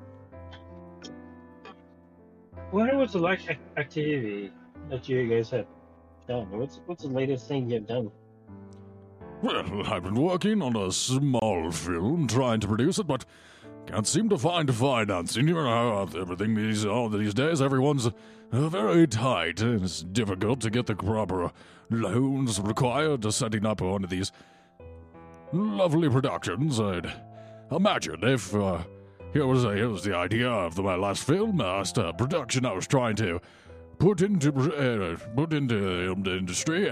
what 2.71 2.95
was 2.95 3.13
the 3.13 3.19
last 3.19 3.49
activity 3.77 4.53
that 4.89 5.09
you 5.09 5.29
guys 5.29 5.51
have 5.51 5.67
done? 6.29 6.51
What's 6.51 6.81
what's 6.87 7.03
the 7.03 7.09
latest 7.09 7.49
thing 7.49 7.71
you've 7.71 7.87
done? 7.87 8.11
Well, 9.43 9.87
I've 9.87 10.03
been 10.03 10.21
working 10.21 10.61
on 10.61 10.77
a 10.77 10.93
small 10.93 11.71
film, 11.71 12.27
trying 12.29 12.61
to 12.61 12.67
produce 12.67 12.99
it, 12.99 13.07
but 13.07 13.25
can't 13.87 14.07
seem 14.07 14.29
to 14.29 14.37
find 14.39 14.73
financing. 14.75 15.49
You 15.49 15.55
know 15.55 15.65
how 15.65 16.21
everything 16.21 16.55
these 16.55 16.85
all 16.85 17.09
these 17.09 17.33
days, 17.33 17.63
everyone's 17.63 18.11
very 18.51 19.07
tight, 19.07 19.63
and 19.63 19.83
it's 19.83 20.03
difficult 20.03 20.61
to 20.61 20.71
get 20.71 20.87
the 20.87 20.95
proper 20.97 21.53
loans 21.91 22.61
required 22.61 23.23
to 23.23 23.33
setting 23.33 23.65
up 23.65 23.81
one 23.81 24.05
of 24.05 24.11
these 24.11 24.31
lovely 25.53 26.09
productions. 26.09 26.79
I'd 26.79 27.11
imagine 27.71 28.19
if 28.23 28.55
uh, 28.55 28.83
here 29.33 29.47
was 29.47 29.63
here 29.63 29.89
was 29.89 30.05
the 30.05 30.15
idea 30.15 30.49
of 30.49 30.75
the, 30.75 30.83
my 30.83 30.97
last 30.97 31.25
film, 31.25 31.59
last 31.59 31.99
uh, 31.99 32.13
production 32.13 32.67
I 32.67 32.73
was 32.73 32.87
trying 32.87 33.17
to 33.17 33.41
put 33.99 34.23
into 34.23 34.51
uh, 34.51 35.17
put 35.37 35.53
into 35.53 36.15
the 36.23 36.37
industry. 36.37 36.91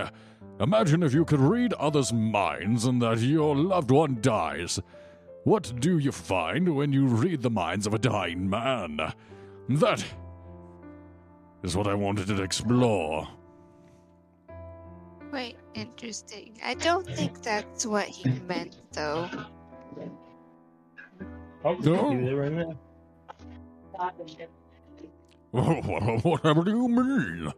Imagine 0.61 1.03
if 1.03 1.15
you 1.15 1.25
could 1.25 1.41
read 1.41 1.73
others' 1.75 2.13
minds 2.13 2.85
and 2.85 3.01
that 3.03 3.19
your 3.19 3.55
loved 3.55 3.91
one 3.91 4.19
dies. 4.21 4.81
What 5.45 5.73
do 5.81 5.99
you 5.99 6.13
find 6.13 6.75
when 6.75 6.93
you 6.93 7.07
read 7.07 7.43
the 7.43 7.51
minds 7.51 7.87
of 7.87 7.95
a 7.95 7.99
dying 7.99 8.51
man? 8.51 8.99
That 9.69 10.05
is 11.63 11.77
what 11.77 11.87
I 11.87 11.95
wanted 11.95 12.27
to 12.29 12.43
explore. 12.43 13.29
Quite 15.31 15.57
interesting. 15.75 16.59
I 16.65 16.75
don't 16.75 17.07
think 17.07 17.43
that's 17.43 17.87
what 17.87 18.07
he 18.07 18.31
meant, 18.49 18.77
though. 18.93 19.29
Oh, 21.65 21.75
No. 21.75 22.11
do 22.13 22.25
that 22.27 22.37
right 22.37 22.53
now. 22.53 22.79
Whatever 26.23 26.63
do 26.65 26.71
you 26.77 26.89
mean? 26.89 27.53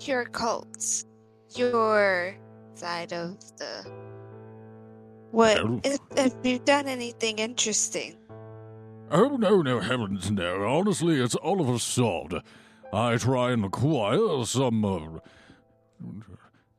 Your 0.00 0.24
cults. 0.24 1.04
Your 1.54 2.36
side 2.74 3.12
of 3.12 3.38
the. 3.56 3.86
What? 5.30 5.58
Oh. 5.58 5.80
If, 5.84 5.98
if 6.16 6.34
you've 6.42 6.64
done 6.64 6.88
anything 6.88 7.38
interesting. 7.38 8.16
Oh, 9.10 9.36
no, 9.36 9.62
no, 9.62 9.80
heavens, 9.80 10.30
no. 10.30 10.64
Honestly, 10.64 11.20
it's 11.20 11.34
all 11.36 11.60
of 11.60 11.68
a 11.68 11.78
solved. 11.78 12.34
I 12.92 13.16
try 13.16 13.52
and 13.52 13.64
acquire 13.64 14.44
some. 14.44 14.84
Uh, 14.84 15.18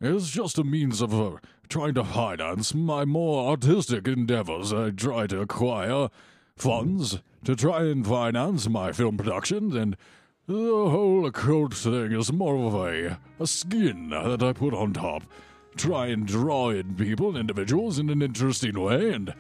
it's 0.02 0.30
just 0.32 0.58
a 0.58 0.64
means 0.64 1.02
of 1.02 1.14
uh, 1.14 1.38
trying 1.70 1.94
to 1.96 2.04
finance 2.04 2.74
my 2.74 3.06
more 3.06 3.50
artistic 3.50 4.08
endeavors. 4.08 4.74
I 4.74 4.92
try 4.92 5.28
to 5.28 5.42
acquire 5.42 6.10
funds 6.56 7.20
to 7.44 7.56
try 7.56 7.84
and 7.84 8.06
finance 8.06 8.68
my 8.70 8.92
film 8.92 9.18
production, 9.18 9.76
and 9.76 9.96
the 10.48 10.54
whole 10.54 11.26
occult 11.26 11.74
thing 11.74 12.12
is 12.12 12.32
more 12.32 12.56
of 12.68 12.76
a, 12.76 13.20
a 13.40 13.48
skin 13.48 14.10
that 14.10 14.44
I 14.44 14.54
put 14.54 14.74
on 14.74 14.94
top. 14.94 15.24
Try 15.76 16.08
and 16.08 16.26
draw 16.26 16.70
in 16.70 16.96
people 16.96 17.30
and 17.30 17.38
individuals 17.38 18.00
in 18.00 18.10
an 18.10 18.22
interesting 18.22 18.80
way, 18.80 19.12
and 19.12 19.34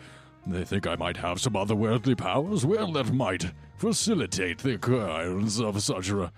they 0.45 0.63
think 0.65 0.85
I 0.85 0.95
might 0.95 1.17
have 1.17 1.39
some 1.39 1.53
otherworldly 1.53 2.17
powers. 2.17 2.65
Well, 2.65 2.91
that 2.93 3.13
might 3.13 3.51
facilitate 3.77 4.59
the 4.59 4.73
occurrence 4.75 5.59
of 5.59 5.81
such 5.81 6.09
a, 6.09 6.31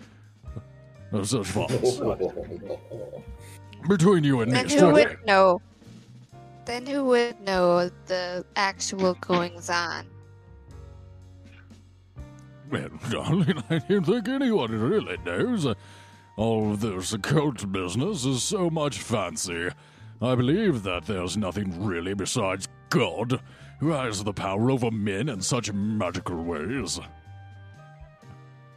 of 1.11 1.27
such 1.27 1.47
funds. 1.47 1.99
Between 3.87 4.23
you 4.23 4.41
and 4.41 4.51
me, 4.51 4.63
Then 4.63 4.79
who 4.79 4.91
would 4.91 5.25
know? 5.25 5.61
Then 6.67 6.85
who 6.85 7.05
would 7.05 7.39
know 7.39 7.89
the 8.07 8.45
actual 8.57 9.13
goings 9.21 9.69
on? 9.69 10.05
Well, 12.69 12.89
darling, 13.09 13.63
I 13.69 13.77
don't 13.79 14.05
think 14.05 14.27
anyone 14.27 14.73
really 14.73 15.15
knows. 15.25 15.65
All 16.35 16.73
of 16.73 16.81
this 16.81 17.13
occult 17.13 17.71
business 17.71 18.25
is 18.25 18.43
so 18.43 18.69
much 18.69 18.99
fancy. 18.99 19.69
I 20.21 20.35
believe 20.35 20.83
that 20.83 21.05
there's 21.05 21.37
nothing 21.37 21.85
really 21.85 22.13
besides 22.13 22.67
god 22.89 23.39
who 23.79 23.91
has 23.91 24.25
the 24.25 24.33
power 24.33 24.69
over 24.69 24.91
men 24.91 25.29
in 25.29 25.39
such 25.39 25.71
magical 25.71 26.43
ways. 26.43 26.99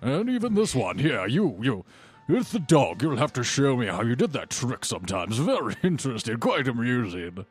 And 0.00 0.30
even 0.30 0.54
this 0.54 0.76
one 0.76 0.98
here, 0.98 1.26
you, 1.26 1.58
you, 1.60 1.84
it's 2.28 2.52
the 2.52 2.60
dog. 2.60 3.02
You'll 3.02 3.16
have 3.16 3.32
to 3.32 3.42
show 3.42 3.76
me 3.76 3.88
how 3.88 4.02
you 4.02 4.14
did 4.14 4.32
that 4.34 4.50
trick 4.50 4.84
sometimes. 4.84 5.38
Very 5.38 5.74
interesting, 5.82 6.38
quite 6.38 6.68
amusing. 6.68 7.44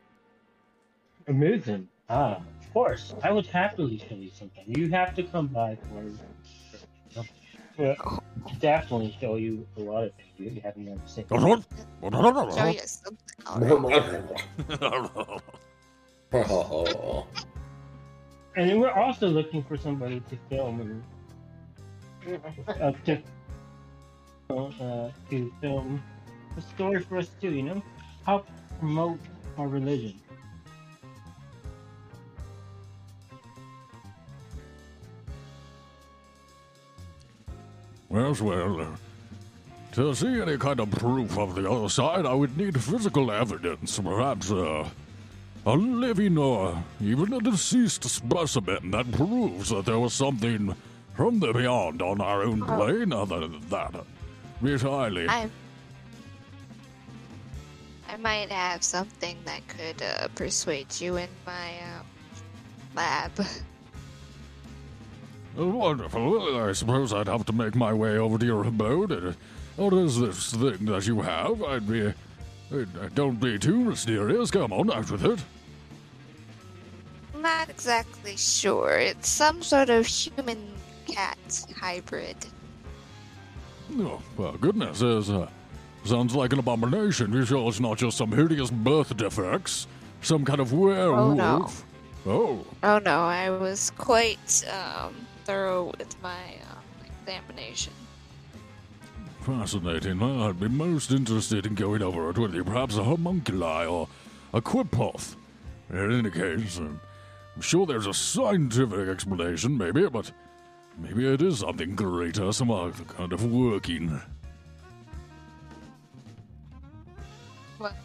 Amusing. 1.28 1.88
Ah, 2.08 2.36
of 2.60 2.72
course. 2.72 3.14
I 3.22 3.32
would 3.32 3.46
happily 3.46 3.98
show 4.08 4.14
you 4.16 4.30
something. 4.30 4.64
You 4.66 4.90
have 4.90 5.14
to 5.14 5.22
come 5.22 5.46
by 5.48 5.76
for. 5.88 7.24
for 7.76 7.96
definitely 8.58 9.16
show 9.20 9.36
you 9.36 9.66
a 9.76 9.80
lot 9.80 10.04
of 10.04 10.12
things 10.14 10.54
you 10.54 10.60
haven't 10.60 10.86
never 10.86 11.00
seen. 11.06 11.24
Show 12.52 12.66
you 12.66 12.80
something. 12.86 13.18
oh, 16.32 17.26
And 18.56 18.68
then 18.68 18.80
we're 18.80 18.90
also 18.90 19.28
looking 19.28 19.62
for 19.62 19.76
somebody 19.76 20.20
to 20.20 20.36
film 20.48 20.80
and 20.80 21.02
uh, 22.68 22.92
to 23.06 23.22
uh, 24.50 25.10
to 25.30 25.52
film 25.60 26.02
a 26.56 26.60
story 26.60 27.00
for 27.00 27.18
us 27.18 27.30
too. 27.40 27.52
You 27.52 27.62
know, 27.62 27.82
help 28.26 28.46
promote 28.78 29.18
our 29.56 29.68
religion. 29.68 30.20
Yes, 38.12 38.40
well, 38.40 38.80
uh, 38.80 38.86
to 39.92 40.14
see 40.14 40.40
any 40.40 40.58
kind 40.58 40.80
of 40.80 40.90
proof 40.90 41.38
of 41.38 41.54
the 41.54 41.70
other 41.70 41.88
side, 41.88 42.26
I 42.26 42.34
would 42.34 42.56
need 42.56 42.80
physical 42.82 43.30
evidence, 43.30 44.00
perhaps 44.00 44.50
uh, 44.50 44.88
a 45.64 45.72
living 45.72 46.36
or 46.36 46.82
even 47.00 47.32
a 47.32 47.40
deceased 47.40 48.02
specimen 48.04 48.90
that 48.90 49.10
proves 49.12 49.68
that 49.68 49.84
there 49.84 49.98
was 49.98 50.12
something 50.12 50.74
from 51.14 51.38
the 51.38 51.52
beyond 51.52 52.02
on 52.02 52.20
our 52.20 52.42
own 52.42 52.62
plane. 52.64 53.12
Other 53.12 53.40
than 53.46 53.68
that, 53.68 53.94
uh, 53.94 54.78
highly. 54.78 55.28
I 55.28 55.48
I 58.08 58.16
might 58.16 58.50
have 58.50 58.82
something 58.82 59.38
that 59.44 59.60
could 59.68 60.02
uh, 60.02 60.26
persuade 60.34 61.00
you 61.00 61.16
in 61.16 61.28
my 61.46 61.74
um, 61.78 62.06
lab. 62.96 63.32
Uh, 65.58 65.66
Wonderful. 65.66 66.56
I 66.60 66.72
suppose 66.72 67.12
I'd 67.12 67.26
have 67.28 67.44
to 67.46 67.52
make 67.52 67.74
my 67.74 67.92
way 67.92 68.18
over 68.18 68.38
to 68.38 68.46
your 68.46 68.64
abode. 68.66 69.12
Uh, 69.12 69.32
What 69.76 69.92
is 69.94 70.18
this 70.20 70.52
thing 70.52 70.84
that 70.86 71.06
you 71.06 71.20
have? 71.22 71.62
I'd 71.62 71.88
be. 71.88 72.06
uh, 72.08 72.14
Don't 73.14 73.40
be 73.40 73.58
too 73.58 73.76
mysterious. 73.84 74.50
Come 74.50 74.72
on, 74.72 74.90
out 74.92 75.10
with 75.10 75.24
it. 75.24 75.40
Not 77.36 77.68
exactly 77.70 78.36
sure. 78.36 78.98
It's 78.98 79.28
some 79.28 79.62
sort 79.62 79.88
of 79.90 80.06
human 80.06 80.72
cat 81.06 81.64
hybrid. 81.76 82.36
Oh, 83.98 84.20
well, 84.36 84.52
goodness, 84.52 85.00
there's, 85.00 85.30
uh, 85.30 85.48
sounds 86.04 86.34
like 86.34 86.52
an 86.52 86.58
abomination. 86.60 87.32
You 87.32 87.44
sure 87.44 87.68
it's 87.68 87.80
not 87.80 87.98
just 87.98 88.18
some 88.18 88.30
hideous 88.30 88.70
birth 88.70 89.16
defects? 89.16 89.86
Some 90.22 90.44
kind 90.44 90.60
of 90.60 90.72
werewolf? 90.72 91.84
Oh, 92.26 92.64
Oh 92.82 92.98
no, 92.98 93.20
I 93.24 93.48
was 93.48 93.90
quite 93.96 94.62
um, 94.70 95.14
thorough 95.50 95.92
with 95.98 96.14
my 96.22 96.44
um, 96.70 96.78
examination. 97.26 97.92
fascinating. 99.40 100.20
Well, 100.20 100.44
I'd 100.44 100.60
be 100.60 100.68
most 100.68 101.10
interested 101.10 101.66
in 101.66 101.74
going 101.74 102.02
over 102.02 102.30
it 102.30 102.38
with 102.38 102.54
you. 102.54 102.62
Perhaps 102.62 102.96
a 102.96 103.02
homunculi 103.02 103.84
or 103.86 104.06
a 104.54 104.60
qliphoth. 104.60 105.34
In 105.90 106.12
any 106.20 106.30
case, 106.30 106.78
um, 106.78 107.00
I'm 107.56 107.62
sure 107.62 107.84
there's 107.84 108.06
a 108.06 108.14
scientific 108.14 109.08
explanation, 109.08 109.76
maybe, 109.76 110.08
but 110.08 110.30
maybe 110.96 111.26
it 111.26 111.42
is 111.42 111.58
something 111.58 111.96
greater, 111.96 112.52
some 112.52 112.70
other 112.70 112.92
kind 113.08 113.32
of 113.32 113.44
working. 113.44 114.22
Well, 117.80 117.96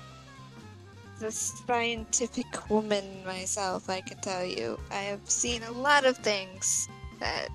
a 1.22 1.30
scientific 1.30 2.72
woman 2.72 3.06
myself, 3.24 3.88
I 3.88 4.02
can 4.02 4.18
tell 4.18 4.44
you, 4.44 4.80
I 4.90 5.04
have 5.12 5.30
seen 5.30 5.62
a 5.62 5.72
lot 5.72 6.06
of 6.06 6.18
things 6.18 6.90
that 7.20 7.50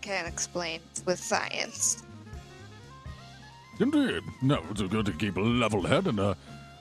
can 0.00 0.26
explain 0.26 0.80
with 1.06 1.18
science. 1.18 2.02
Indeed. 3.80 4.22
No, 4.42 4.62
it's 4.70 4.82
good 4.82 5.06
to 5.06 5.12
keep 5.12 5.36
a 5.36 5.40
level 5.40 5.82
head 5.82 6.06
and 6.06 6.20
a, 6.20 6.36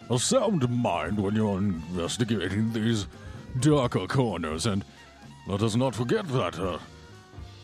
a 0.10 0.20
sound 0.20 0.70
mind 0.70 1.20
when 1.20 1.36
you're 1.36 1.58
investigating 1.58 2.72
these 2.72 3.08
darker 3.60 4.06
corners. 4.08 4.66
And 4.66 4.84
let 5.48 5.64
us 5.64 5.76
not 5.76 5.96
forget 5.96 6.28
that 6.28 6.60
uh, 6.60 6.78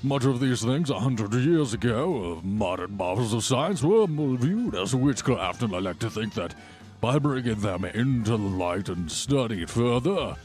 much 0.01 0.25
of 0.25 0.39
these 0.39 0.63
things 0.63 0.89
a 0.89 0.99
hundred 0.99 1.33
years 1.33 1.73
ago, 1.73 2.39
uh, 2.39 2.45
modern 2.45 2.97
marvels 2.97 3.33
of 3.33 3.43
science, 3.43 3.83
were 3.83 4.07
viewed 4.07 4.75
as 4.75 4.95
witchcraft. 4.95 5.61
And 5.61 5.75
I 5.75 5.79
like 5.79 5.99
to 5.99 6.09
think 6.09 6.33
that 6.33 6.55
by 7.01 7.19
bringing 7.19 7.59
them 7.59 7.85
into 7.85 8.31
the 8.31 8.37
light 8.37 8.89
and 8.89 9.11
studied 9.11 9.69
further, 9.69 10.35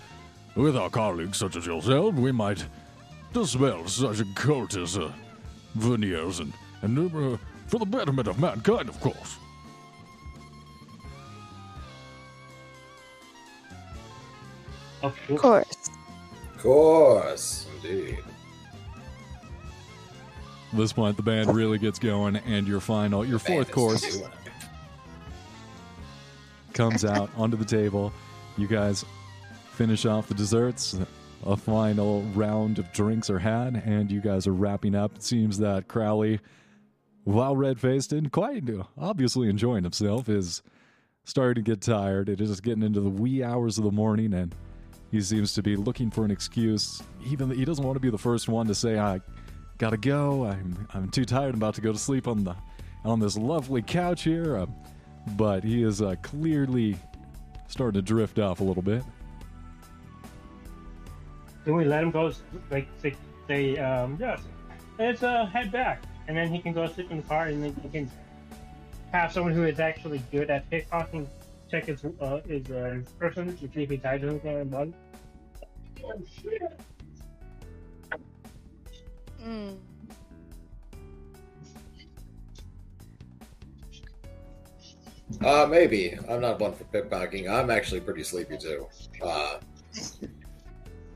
with 0.54 0.76
our 0.76 0.90
colleagues 0.90 1.38
such 1.38 1.56
as 1.56 1.66
yourself, 1.66 2.14
we 2.14 2.32
might 2.32 2.64
dispel 3.34 3.86
such 3.88 4.20
occultist 4.20 4.96
uh, 4.96 5.10
veneers 5.74 6.38
and, 6.38 6.52
and 6.82 6.98
uh, 6.98 7.36
for 7.66 7.78
the 7.78 7.84
betterment 7.84 8.28
of 8.28 8.38
mankind, 8.38 8.88
of 8.88 8.98
course. 9.00 9.36
Of 15.02 15.18
Of 15.28 15.38
course. 15.38 15.90
of 16.54 16.62
course, 16.62 17.66
indeed. 17.76 18.18
At 20.72 20.78
this 20.78 20.92
point, 20.92 21.16
the 21.16 21.22
band 21.22 21.54
really 21.54 21.78
gets 21.78 21.98
going, 21.98 22.36
and 22.36 22.66
your 22.66 22.80
final, 22.80 23.24
your 23.24 23.38
fourth 23.38 23.70
course 23.70 24.22
comes 26.72 27.04
out 27.04 27.30
onto 27.36 27.56
the 27.56 27.64
table. 27.64 28.12
You 28.56 28.66
guys 28.66 29.04
finish 29.72 30.06
off 30.06 30.28
the 30.28 30.34
desserts. 30.34 30.96
A 31.46 31.56
final 31.56 32.22
round 32.34 32.78
of 32.78 32.90
drinks 32.92 33.28
are 33.28 33.38
had, 33.38 33.82
and 33.84 34.10
you 34.10 34.20
guys 34.20 34.46
are 34.46 34.52
wrapping 34.54 34.94
up. 34.94 35.16
It 35.16 35.22
seems 35.22 35.58
that 35.58 35.88
Crowley, 35.88 36.40
while 37.24 37.54
red 37.54 37.78
faced 37.78 38.14
and 38.14 38.32
quite 38.32 38.64
obviously 38.96 39.50
enjoying 39.50 39.84
himself, 39.84 40.30
is 40.30 40.62
starting 41.24 41.62
to 41.62 41.70
get 41.70 41.82
tired. 41.82 42.30
It 42.30 42.40
is 42.40 42.60
getting 42.62 42.82
into 42.82 43.00
the 43.00 43.10
wee 43.10 43.42
hours 43.42 43.76
of 43.76 43.84
the 43.84 43.90
morning, 43.90 44.32
and 44.32 44.54
he 45.10 45.20
seems 45.20 45.52
to 45.54 45.62
be 45.62 45.76
looking 45.76 46.10
for 46.10 46.24
an 46.24 46.30
excuse. 46.30 47.02
Even 47.26 47.50
he 47.50 47.66
doesn't 47.66 47.84
want 47.84 47.96
to 47.96 48.00
be 48.00 48.10
the 48.10 48.16
first 48.16 48.48
one 48.48 48.66
to 48.68 48.74
say, 48.74 48.98
"I 48.98 49.20
gotta 49.76 49.98
go. 49.98 50.46
I'm 50.46 50.88
I'm 50.94 51.10
too 51.10 51.26
tired. 51.26 51.50
I'm 51.50 51.60
about 51.60 51.74
to 51.74 51.82
go 51.82 51.92
to 51.92 51.98
sleep 51.98 52.26
on 52.26 52.44
the 52.44 52.56
on 53.04 53.20
this 53.20 53.36
lovely 53.36 53.82
couch 53.82 54.22
here." 54.22 54.56
Uh, 54.56 54.66
but 55.36 55.62
he 55.62 55.82
is 55.82 56.00
uh, 56.00 56.14
clearly 56.22 56.96
starting 57.68 58.00
to 58.00 58.02
drift 58.02 58.38
off 58.38 58.60
a 58.60 58.64
little 58.64 58.82
bit. 58.82 59.02
Then 61.64 61.74
we 61.74 61.84
let 61.84 62.02
him 62.02 62.10
go, 62.10 62.32
like 62.70 62.88
say, 63.00 63.14
say 63.48 63.78
um, 63.78 64.16
yes, 64.20 64.40
let's 64.98 65.22
uh, 65.22 65.46
head 65.46 65.72
back, 65.72 66.02
and 66.28 66.36
then 66.36 66.52
he 66.52 66.58
can 66.58 66.72
go 66.72 66.86
sit 66.86 67.10
in 67.10 67.18
the 67.18 67.22
car, 67.22 67.46
and 67.46 67.62
then 67.62 67.74
he 67.82 67.88
can 67.88 68.10
have 69.12 69.32
someone 69.32 69.54
who 69.54 69.64
is 69.64 69.80
actually 69.80 70.22
good 70.30 70.50
at 70.50 70.68
pickpocketing 70.70 71.26
check 71.70 71.86
his 71.86 72.04
uh, 72.20 72.40
his, 72.46 72.70
uh, 72.70 72.94
his 72.94 73.08
person 73.18 73.56
to 73.56 73.68
see 73.72 73.82
if 73.82 73.90
he 73.90 73.96
ties 73.96 74.22
anything 74.22 74.54
on 74.54 74.60
his 74.60 74.68
body. 74.68 74.94
Oh 76.04 76.22
shit! 76.42 76.80
Hmm. 79.40 79.70
Uh, 85.42 85.66
maybe. 85.66 86.16
I'm 86.28 86.40
not 86.40 86.60
one 86.60 86.74
for 86.74 86.84
pickpocketing. 86.84 87.50
I'm 87.50 87.70
actually 87.70 88.00
pretty 88.00 88.22
sleepy 88.22 88.56
too. 88.56 88.86
Uh, 89.22 89.58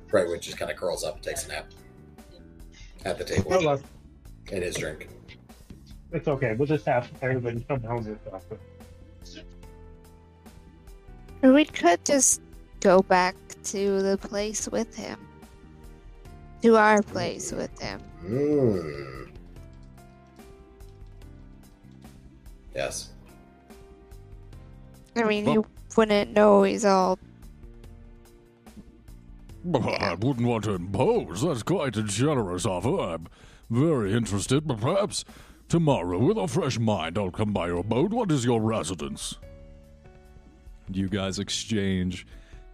Brightwood 0.08 0.40
just 0.40 0.58
kind 0.58 0.70
of 0.70 0.76
curls 0.76 1.04
up 1.04 1.16
and 1.16 1.22
takes 1.22 1.44
a 1.46 1.48
nap 1.48 1.66
at 3.04 3.18
the 3.18 3.24
table 3.24 3.50
Well, 3.50 3.62
look, 3.62 3.82
in 4.50 4.62
his 4.62 4.76
drink. 4.76 5.08
it's 6.12 6.26
okay. 6.28 6.54
We'll 6.54 6.66
just 6.66 6.86
have 6.86 7.10
everybody 7.22 7.64
come 7.68 7.82
home 7.82 8.04
with 8.04 8.26
us. 8.32 8.42
We 11.42 11.64
could 11.66 12.04
just 12.04 12.40
go 12.80 13.00
back 13.02 13.36
to 13.64 14.02
the 14.02 14.16
place 14.18 14.68
with 14.68 14.94
him. 14.96 15.18
To 16.62 16.76
our 16.76 17.02
place 17.02 17.52
with 17.52 17.78
him. 17.80 18.00
Hmm. 18.20 19.24
Yes. 22.74 23.10
I 25.14 25.22
mean, 25.24 25.48
you 25.48 25.64
wouldn't 25.96 26.32
know 26.32 26.62
he's 26.64 26.84
all. 26.84 27.18
I 29.64 30.14
wouldn't 30.14 30.46
want 30.46 30.64
to 30.64 30.74
impose. 30.74 31.42
That's 31.42 31.62
quite 31.62 31.96
a 31.96 32.02
generous 32.02 32.64
offer. 32.64 32.98
I'm 32.98 33.28
very 33.68 34.14
interested, 34.14 34.66
but 34.66 34.80
perhaps 34.80 35.24
tomorrow, 35.68 36.18
with 36.18 36.38
a 36.38 36.48
fresh 36.48 36.78
mind, 36.78 37.18
I'll 37.18 37.30
come 37.30 37.52
by 37.52 37.66
your 37.66 37.84
boat. 37.84 38.10
What 38.12 38.30
is 38.30 38.44
your 38.44 38.60
residence? 38.60 39.36
You 40.90 41.08
guys 41.08 41.38
exchange 41.38 42.26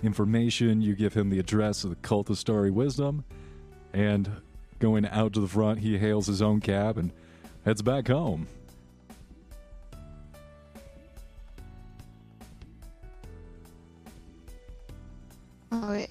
information. 0.02 0.80
You 0.80 0.94
give 0.94 1.14
him 1.14 1.30
the 1.30 1.38
address 1.38 1.84
of 1.84 1.90
the 1.90 1.96
cult 1.96 2.30
of 2.30 2.38
Starry 2.38 2.70
Wisdom, 2.70 3.24
and 3.92 4.30
going 4.78 5.06
out 5.06 5.32
to 5.32 5.40
the 5.40 5.48
front, 5.48 5.80
he 5.80 5.98
hails 5.98 6.26
his 6.26 6.42
own 6.42 6.60
cab 6.60 6.98
and 6.98 7.10
heads 7.64 7.82
back 7.82 8.08
home. 8.08 8.46
Oh, 15.72 15.90
wait. 15.90 16.08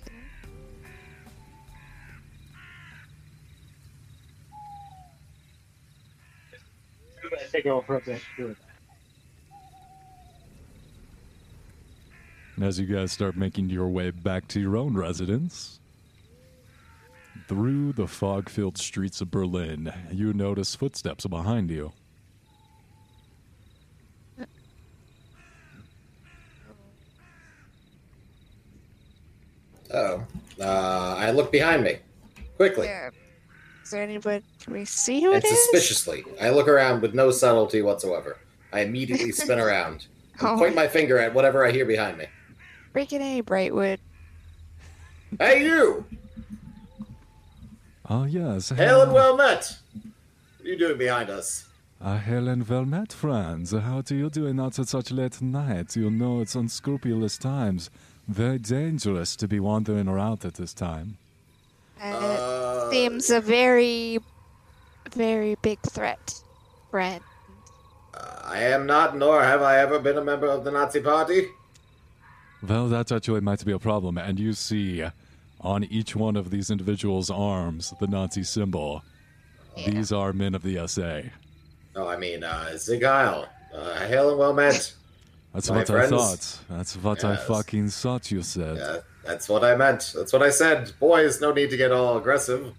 Take 7.54 7.66
over 7.68 7.98
a 7.98 8.02
bit. 8.02 8.22
Do 8.36 8.48
it. 8.48 8.58
And 12.56 12.66
as 12.66 12.80
you 12.80 12.86
guys 12.86 13.12
start 13.12 13.36
making 13.36 13.70
your 13.70 13.88
way 13.88 14.12
back 14.12 14.48
to 14.50 14.60
your 14.60 14.78
own 14.78 14.96
residence, 14.96 15.80
through 17.48 17.94
the 17.94 18.08
fog 18.08 18.50
filled 18.50 18.78
streets 18.78 19.22
of 19.22 19.32
Berlin, 19.32 19.92
you 20.12 20.34
notice 20.34 20.76
footsteps 20.76 21.26
behind 21.26 21.70
you. 21.70 21.94
Oh. 29.96 30.24
Uh, 30.60 31.16
I 31.18 31.32
look 31.32 31.52
behind 31.52 31.84
me. 31.84 31.98
Quickly. 32.58 32.88
Where? 32.88 33.13
Is 33.84 33.90
there 33.92 34.02
anybody? 34.04 34.44
Can 34.62 34.74
we 34.74 34.86
see 34.86 35.22
who 35.22 35.34
And 35.34 35.44
it 35.44 35.48
is? 35.52 35.60
suspiciously. 35.64 36.24
I 36.42 36.50
look 36.50 36.68
around 36.68 37.02
with 37.02 37.14
no 37.14 37.32
subtlety 37.32 37.82
whatsoever. 37.82 38.38
I 38.72 38.82
immediately 38.82 39.32
spin 39.44 39.60
around 39.60 40.08
and 40.40 40.48
Oh, 40.50 40.58
point 40.58 40.74
my 40.76 40.88
finger 40.88 41.18
at 41.20 41.34
whatever 41.34 41.66
I 41.66 41.72
hear 41.72 41.86
behind 41.86 42.18
me. 42.18 42.26
freaking 42.96 43.22
A, 43.22 43.42
Brightwood. 43.44 44.00
Hey, 45.40 45.64
you! 45.66 46.06
Ah, 48.10 48.26
yes. 48.26 48.70
Hail 48.70 49.02
and 49.02 49.14
well 49.14 49.36
met! 49.38 49.78
What 50.58 50.66
are 50.66 50.70
you 50.70 50.78
doing 50.78 50.98
behind 50.98 51.30
us? 51.30 51.68
Ah, 52.02 52.18
Helen 52.18 52.66
well 52.68 52.86
met, 52.86 53.14
friends. 53.14 53.72
How 53.72 54.02
do 54.02 54.16
you 54.16 54.30
doing 54.30 54.60
out 54.60 54.78
at 54.80 54.88
such 54.90 55.12
late 55.12 55.42
night? 55.42 55.96
You 55.96 56.10
know 56.10 56.42
it's 56.42 56.56
unscrupulous 56.56 57.38
times. 57.38 57.90
Very 58.28 58.58
dangerous 58.60 59.36
to 59.38 59.48
be 59.48 59.60
wandering 59.60 60.08
around 60.08 60.44
at 60.46 60.56
this 60.56 60.74
time. 60.74 61.18
Uh, 62.02 62.08
it 62.08 62.40
seems 62.92 63.30
a 63.30 63.40
very, 63.42 64.20
very 65.12 65.56
big 65.62 65.80
threat, 65.82 66.42
friend. 66.92 67.22
I 68.46 68.60
am 68.60 68.86
not, 68.86 69.18
nor 69.18 69.44
have 69.44 69.62
I 69.62 69.80
ever 69.80 70.00
been 70.00 70.18
a 70.18 70.24
member 70.24 70.48
of 70.48 70.64
the 70.64 70.72
Nazi 70.72 71.02
Party. 71.02 71.48
Well, 72.68 72.88
that 72.90 73.12
actually 73.12 73.42
might 73.42 73.66
be 73.66 73.72
a 73.72 73.80
problem. 73.80 74.18
And 74.18 74.40
you 74.40 74.54
see 74.54 75.04
on 75.62 75.84
each 75.86 76.16
one 76.16 76.36
of 76.36 76.50
these 76.50 76.70
individuals' 76.70 77.30
arms 77.30 77.94
the 78.00 78.08
Nazi 78.08 78.44
symbol. 78.44 79.04
Yeah. 79.76 79.90
These 79.90 80.12
are 80.12 80.34
men 80.34 80.54
of 80.54 80.62
the 80.62 80.88
SA. 80.88 81.22
No, 81.96 82.08
I 82.08 82.18
mean, 82.18 82.44
uh, 82.44 82.78
Sieg 82.78 83.04
Heil. 83.04 83.48
Uh, 83.74 83.96
hail 84.08 84.30
and 84.30 84.40
well 84.40 84.54
met. 84.54 84.94
That's 85.54 85.70
My 85.70 85.78
what 85.78 85.88
friends? 85.88 86.12
I 86.12 86.18
thought. 86.18 86.60
That's 86.70 86.96
what 86.96 87.24
I 87.24 87.36
fucking 87.36 87.90
thought 87.90 88.32
you 88.32 88.44
said. 88.44 88.78
Yeah, 88.78 88.98
that's 89.26 89.48
what 89.50 89.64
I 89.64 89.76
meant. 89.76 90.14
That's 90.16 90.34
what 90.34 90.42
I 90.44 90.50
said. 90.50 90.92
Boys, 91.00 91.42
no 91.42 91.52
need 91.54 91.70
to 91.70 91.78
get 91.78 91.92
all 91.92 92.18
aggressive. 92.18 92.74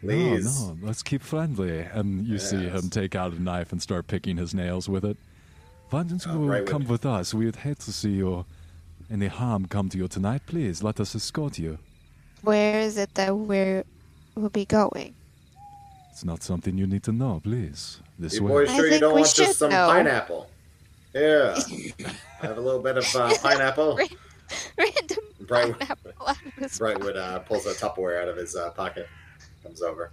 Please. 0.00 0.60
No, 0.60 0.74
no, 0.74 0.86
let's 0.86 1.02
keep 1.02 1.22
friendly. 1.22 1.80
And 1.80 2.26
you 2.26 2.38
see 2.38 2.68
him 2.68 2.90
take 2.90 3.14
out 3.14 3.32
a 3.32 3.42
knife 3.42 3.72
and 3.72 3.80
start 3.80 4.06
picking 4.06 4.36
his 4.36 4.54
nails 4.54 4.88
with 4.88 5.04
it. 5.04 5.16
Why 5.90 6.02
don't 6.02 6.24
you 6.24 6.32
Oh, 6.32 6.38
right, 6.46 6.66
come 6.66 6.82
with- 6.82 6.90
with 6.90 7.06
us? 7.06 7.32
We'd 7.32 7.56
hate 7.56 7.78
to 7.80 7.92
see 7.92 8.10
you 8.12 8.44
any 9.10 9.26
harm 9.28 9.66
come 9.66 9.88
to 9.90 9.98
you 9.98 10.08
tonight. 10.08 10.42
Please 10.46 10.82
let 10.82 11.00
us 11.00 11.14
escort 11.14 11.58
you. 11.58 11.78
Where 12.42 12.80
is 12.80 12.98
it 12.98 13.14
that 13.14 13.34
we're 13.36 13.84
we'll 14.34 14.50
be 14.50 14.64
going? 14.66 15.14
It's 16.12 16.24
not 16.24 16.42
something 16.42 16.76
you 16.76 16.86
need 16.86 17.02
to 17.04 17.12
know, 17.12 17.40
please. 17.42 18.00
This 18.18 18.34
You 18.34 18.44
way. 18.44 18.48
boys 18.52 18.68
I 18.70 18.76
you 18.76 18.88
think 18.90 19.00
don't 19.00 19.14
we 19.14 19.20
want 19.22 19.34
just 19.34 19.48
should 19.48 19.56
some 19.56 19.70
know. 19.70 19.88
pineapple? 19.88 20.50
Yeah. 21.14 21.58
I 22.42 22.46
have 22.46 22.58
a 22.58 22.60
little 22.60 22.82
bit 22.82 22.98
of 22.98 23.16
uh, 23.16 23.32
pineapple. 23.42 23.98
Random 24.78 25.18
Bright, 25.40 25.78
pineapple 25.78 26.12
out 26.26 26.36
of 26.46 26.52
his 26.54 26.78
Brightwood 26.78 27.16
uh, 27.16 27.40
pulls 27.40 27.66
a 27.66 27.74
Tupperware 27.74 28.20
out 28.20 28.28
of 28.28 28.36
his 28.36 28.56
uh, 28.56 28.70
pocket. 28.70 29.08
Comes 29.62 29.82
over. 29.82 30.10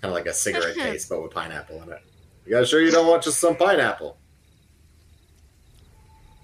Kind 0.00 0.10
of 0.10 0.12
like 0.12 0.26
a 0.26 0.34
cigarette 0.34 0.76
case, 0.76 1.08
but 1.08 1.22
with 1.22 1.32
pineapple 1.32 1.82
in 1.82 1.92
it. 1.92 2.00
You 2.46 2.52
guys 2.52 2.68
sure 2.68 2.80
you 2.80 2.90
don't 2.90 3.06
want 3.06 3.22
just 3.22 3.40
some 3.40 3.56
pineapple? 3.56 4.18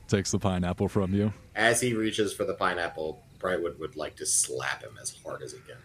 Takes 0.09 0.31
the 0.31 0.39
pineapple 0.39 0.89
from 0.89 1.15
you. 1.15 1.33
As 1.55 1.81
he 1.81 1.95
reaches 1.95 2.33
for 2.33 2.45
the 2.45 2.55
pineapple, 2.55 3.23
Brightwood 3.39 3.79
would 3.79 3.97
like 3.97 4.17
to 4.17 4.27
slap 4.27 4.83
him 4.83 4.99
as 5.01 5.15
hard 5.25 5.43
as 5.43 5.53
he 5.53 5.59
can. 5.59 5.77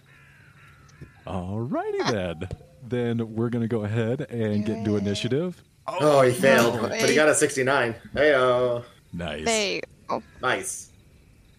Alrighty 1.27 2.11
then. 2.11 2.49
Then 2.87 3.35
we're 3.35 3.49
gonna 3.49 3.67
go 3.67 3.83
ahead 3.83 4.21
and 4.29 4.65
get 4.65 4.77
into 4.77 4.97
initiative. 4.97 5.63
Oh, 5.87 6.21
he 6.21 6.33
failed, 6.33 6.75
no 6.75 6.89
but 6.89 7.09
he 7.09 7.15
got 7.15 7.29
a 7.29 7.35
69. 7.35 7.95
Hey, 8.13 8.33
oh. 8.35 8.83
Nice. 9.13 9.45
They 9.45 9.81
oh, 10.09 10.21
Nice. 10.41 10.91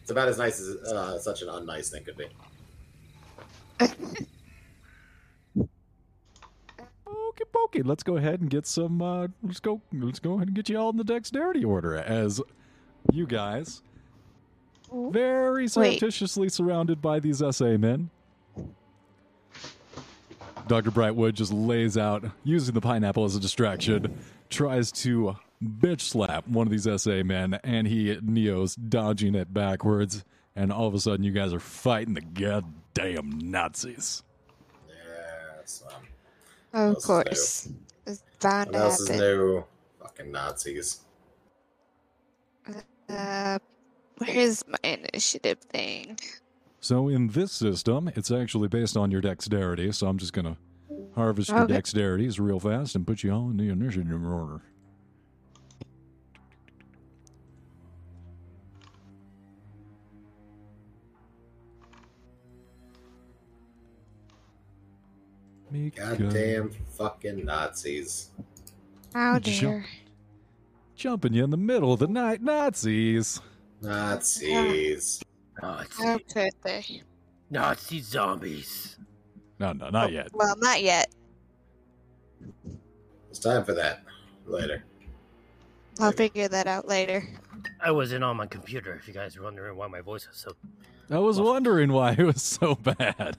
It's 0.06 0.12
about 0.12 0.28
as 0.28 0.38
nice 0.38 0.60
as 0.60 0.68
uh, 0.92 1.18
such 1.18 1.42
an 1.42 1.48
unnice 1.48 1.90
thing 1.90 2.04
could 2.04 2.16
be. 2.16 2.26
Okay, 7.08 7.44
pokey. 7.52 7.82
Let's 7.82 8.04
go 8.04 8.16
ahead 8.16 8.40
and 8.40 8.48
get 8.48 8.68
some. 8.68 9.02
Uh, 9.02 9.26
let's 9.42 9.58
go. 9.58 9.80
Let's 9.92 10.20
go 10.20 10.34
ahead 10.34 10.46
and 10.46 10.54
get 10.54 10.68
you 10.68 10.78
all 10.78 10.90
in 10.90 10.96
the 10.96 11.02
dexterity 11.02 11.64
order 11.64 11.96
as 11.96 12.40
you 13.12 13.26
guys, 13.26 13.82
very 14.92 15.66
surreptitiously 15.66 16.50
surrounded 16.50 17.02
by 17.02 17.18
these 17.18 17.42
SA 17.50 17.76
men. 17.76 18.08
Dr. 20.68 20.92
Brightwood 20.92 21.34
just 21.34 21.52
lays 21.52 21.98
out, 21.98 22.24
using 22.44 22.74
the 22.74 22.80
pineapple 22.80 23.24
as 23.24 23.34
a 23.34 23.40
distraction, 23.40 24.16
tries 24.50 24.92
to 24.92 25.34
bitch 25.62 26.02
slap 26.02 26.46
one 26.48 26.66
of 26.66 26.70
these 26.70 26.88
SA 27.02 27.22
men, 27.24 27.58
and 27.64 27.86
he 27.86 28.18
Neo's 28.22 28.74
dodging 28.76 29.34
it 29.34 29.52
backwards, 29.52 30.24
and 30.54 30.72
all 30.72 30.86
of 30.86 30.94
a 30.94 31.00
sudden 31.00 31.24
you 31.24 31.32
guys 31.32 31.52
are 31.52 31.60
fighting 31.60 32.14
the 32.14 32.20
goddamn 32.20 33.38
Nazis. 33.38 34.22
Yes. 34.88 35.82
Um, 36.72 36.90
of 36.90 37.02
course. 37.02 37.68
It's 38.06 38.22
bound 38.40 38.66
what 38.68 38.72
to 38.74 38.78
else 38.78 39.00
is 39.00 39.10
new? 39.10 39.64
Fucking 40.00 40.30
Nazis. 40.30 41.00
Uh, 43.08 43.58
where's 44.18 44.64
my 44.66 44.78
initiative 44.82 45.58
thing? 45.60 46.18
So 46.80 47.08
in 47.08 47.28
this 47.28 47.52
system, 47.52 48.10
it's 48.14 48.30
actually 48.30 48.68
based 48.68 48.96
on 48.96 49.10
your 49.10 49.20
dexterity. 49.20 49.90
So 49.92 50.06
I'm 50.06 50.18
just 50.18 50.32
gonna 50.32 50.56
harvest 51.14 51.50
your 51.50 51.62
Okay. 51.62 51.74
dexterities 51.74 52.38
real 52.38 52.60
fast 52.60 52.94
and 52.94 53.06
put 53.06 53.22
you 53.22 53.32
all 53.32 53.50
in 53.50 53.56
the 53.56 53.68
initiative 53.68 54.24
order. 54.24 54.62
Mika, 65.70 66.16
Goddamn 66.16 66.70
fucking 66.96 67.44
Nazis. 67.44 68.30
Oh, 69.14 69.18
How 69.18 69.38
Jump. 69.38 69.84
Jumping 70.94 71.34
you 71.34 71.44
in 71.44 71.50
the 71.50 71.56
middle 71.56 71.92
of 71.92 71.98
the 71.98 72.06
night, 72.06 72.42
Nazis. 72.42 73.40
Nazis. 73.82 75.20
Nazi, 75.60 76.04
How 76.04 76.14
oh, 76.14 76.18
could? 76.32 76.84
Nazi 77.50 78.00
zombies. 78.00 78.96
No, 79.58 79.72
no, 79.72 79.90
not 79.90 80.12
yet. 80.12 80.30
Well, 80.32 80.54
not 80.58 80.82
yet. 80.82 81.14
It's 83.30 83.38
time 83.38 83.64
for 83.64 83.74
that. 83.74 84.02
Later. 84.46 84.84
I'll 85.98 86.12
figure 86.12 86.48
that 86.48 86.66
out 86.66 86.86
later. 86.86 87.26
I 87.80 87.90
wasn't 87.90 88.22
on 88.22 88.36
my 88.36 88.46
computer. 88.46 88.94
If 88.94 89.08
you 89.08 89.14
guys 89.14 89.36
are 89.36 89.42
wondering 89.42 89.76
why 89.76 89.88
my 89.88 90.00
voice 90.00 90.28
is 90.30 90.36
so. 90.36 90.52
I 91.10 91.18
was 91.18 91.40
wondering 91.40 91.92
why 91.92 92.12
it 92.12 92.22
was 92.22 92.42
so 92.42 92.74
bad. 92.74 93.36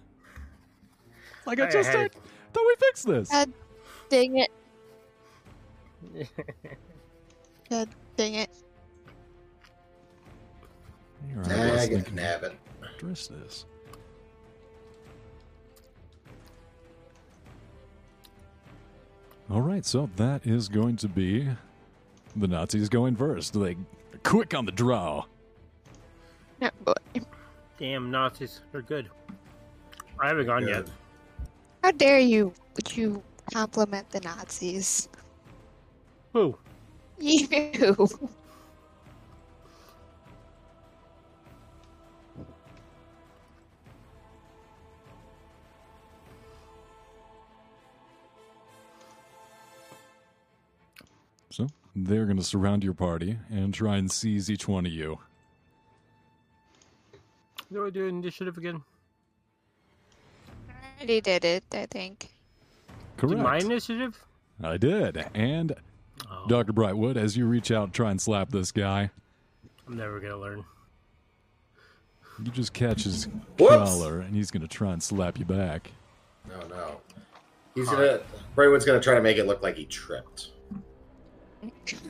Like 1.47 1.59
I 1.61 1.67
I 1.67 1.71
just 1.71 1.89
had- 1.89 2.11
said, 2.13 2.21
thought 2.53 2.63
we 2.67 2.75
fixed 2.77 3.07
this. 3.07 3.33
Uh, 3.33 3.45
Dang 4.09 4.37
it. 4.37 4.51
God 7.69 7.89
dang 8.15 8.35
it. 8.35 8.49
Here, 11.27 11.35
I 11.37 11.39
was 11.39 11.47
Nag 11.47 11.89
thinking, 11.89 12.15
nabbit. 12.15 12.53
address 12.95 13.27
this. 13.27 13.65
All 19.49 19.61
right, 19.61 19.85
so 19.85 20.09
that 20.17 20.45
is 20.45 20.67
going 20.67 20.97
to 20.97 21.07
be 21.07 21.47
the 22.35 22.47
Nazis 22.47 22.89
going 22.89 23.15
first. 23.15 23.55
Like 23.55 23.77
quick 24.23 24.53
on 24.53 24.65
the 24.65 24.71
draw. 24.71 25.23
No, 26.59 26.69
boy. 26.83 26.93
Damn 27.79 28.11
Nazis, 28.11 28.61
they're 28.71 28.81
good. 28.81 29.09
I 30.19 30.27
haven't 30.27 30.47
gone 30.47 30.67
yet. 30.67 30.87
How 31.87 31.91
dare 31.91 32.19
you? 32.19 32.53
Would 32.75 32.97
you 32.97 33.23
compliment 33.53 34.09
the 34.09 34.19
Nazis? 34.19 35.07
Who? 36.33 36.57
You. 37.17 37.47
So 51.49 51.67
they're 51.95 52.25
going 52.25 52.35
to 52.35 52.43
surround 52.43 52.83
your 52.83 52.95
party 52.95 53.39
and 53.49 53.73
try 53.73 53.95
and 53.95 54.11
seize 54.11 54.51
each 54.51 54.67
one 54.67 54.85
of 54.85 54.91
you. 54.91 55.19
Do 57.71 57.85
I 57.85 57.89
do 57.91 58.07
initiative 58.07 58.57
again? 58.57 58.83
I 60.97 61.01
already 61.01 61.21
did 61.21 61.45
it, 61.45 61.63
I 61.71 61.85
think. 61.85 62.29
Correct. 63.17 63.37
Do 63.37 63.41
my 63.41 63.57
initiative? 63.57 64.19
I 64.61 64.77
did. 64.77 65.25
And 65.33 65.75
Oh, 66.29 66.45
Dr. 66.47 66.73
Brightwood, 66.73 67.15
as 67.15 67.37
you 67.37 67.45
reach 67.45 67.71
out 67.71 67.85
and 67.85 67.93
try 67.93 68.11
and 68.11 68.19
slap 68.19 68.49
this 68.49 68.71
guy, 68.71 69.11
I'm 69.87 69.97
never 69.97 70.19
gonna 70.19 70.37
learn. 70.37 70.65
you 72.43 72.51
just 72.51 72.73
catch 72.73 73.03
his 73.03 73.27
Whoops. 73.57 73.75
collar 73.75 74.19
and 74.19 74.35
he's 74.35 74.51
going 74.51 74.61
to 74.61 74.67
try 74.67 74.91
and 74.93 75.01
slap 75.01 75.39
you 75.39 75.45
back. 75.45 75.91
No, 76.47 76.67
no. 76.67 77.01
He's 77.75 77.89
gonna. 77.89 78.19
Brightwood's 78.55 78.85
gonna 78.85 78.99
try 78.99 79.15
to 79.15 79.21
make 79.21 79.37
it 79.37 79.45
look 79.45 79.61
like 79.61 79.75
he 79.75 79.85
tripped. 79.85 80.51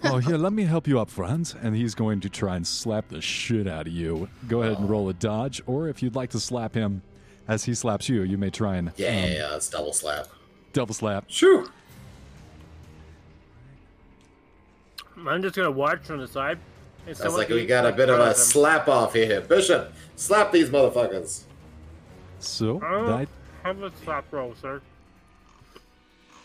oh, 0.04 0.18
here, 0.18 0.38
let 0.38 0.54
me 0.54 0.64
help 0.64 0.88
you 0.88 1.00
up, 1.00 1.10
friends. 1.10 1.56
And 1.62 1.76
he's 1.76 1.96
going 1.96 2.20
to 2.22 2.30
try 2.30 2.56
and 2.56 2.66
slap 2.66 3.10
the 3.10 3.22
shit 3.22 3.68
out 3.68 3.88
of 3.88 3.94
you. 3.94 4.30
Go 4.48 4.62
ahead 4.62 4.78
and 4.78 4.86
oh. 4.86 4.90
roll 4.90 5.10
a 5.10 5.14
dodge, 5.14 5.62
or 5.66 5.88
if 5.88 6.02
you'd 6.04 6.16
like 6.16 6.32
to 6.32 6.40
slap 6.40 6.74
him 6.74 7.02
as 7.48 7.64
he 7.66 7.74
slaps 7.74 8.10
you, 8.10 8.24
you 8.24 8.38
may 8.38 8.50
try 8.50 8.76
and 8.78 8.92
Yeah, 8.98 9.08
um, 9.10 9.14
yeah, 9.16 9.26
yeah. 9.28 9.56
It's 9.56 9.70
double 9.70 9.94
slap. 9.94 10.28
double 10.74 10.94
slap. 10.94 11.26
Shoo! 11.28 11.70
I'm 15.26 15.42
just 15.42 15.56
gonna 15.56 15.72
watch 15.72 16.04
from 16.04 16.20
the 16.20 16.28
side. 16.28 16.60
and 17.08 17.18
Sounds 17.18 17.34
like 17.36 17.50
we 17.50 17.66
got 17.66 17.86
a 17.86 17.92
bit 17.92 18.10
of 18.10 18.20
a 18.20 18.36
slap 18.36 18.88
off 18.88 19.14
here. 19.14 19.42
Bishop, 19.42 19.92
slap 20.16 20.52
these 20.52 20.70
motherfuckers. 20.70 21.44
So 22.40 22.82
Oh, 22.86 23.08
that 23.08 23.28
have 23.64 23.82
a 23.82 23.92
slap 24.04 24.26
roll, 24.32 24.54
sir. 24.62 24.82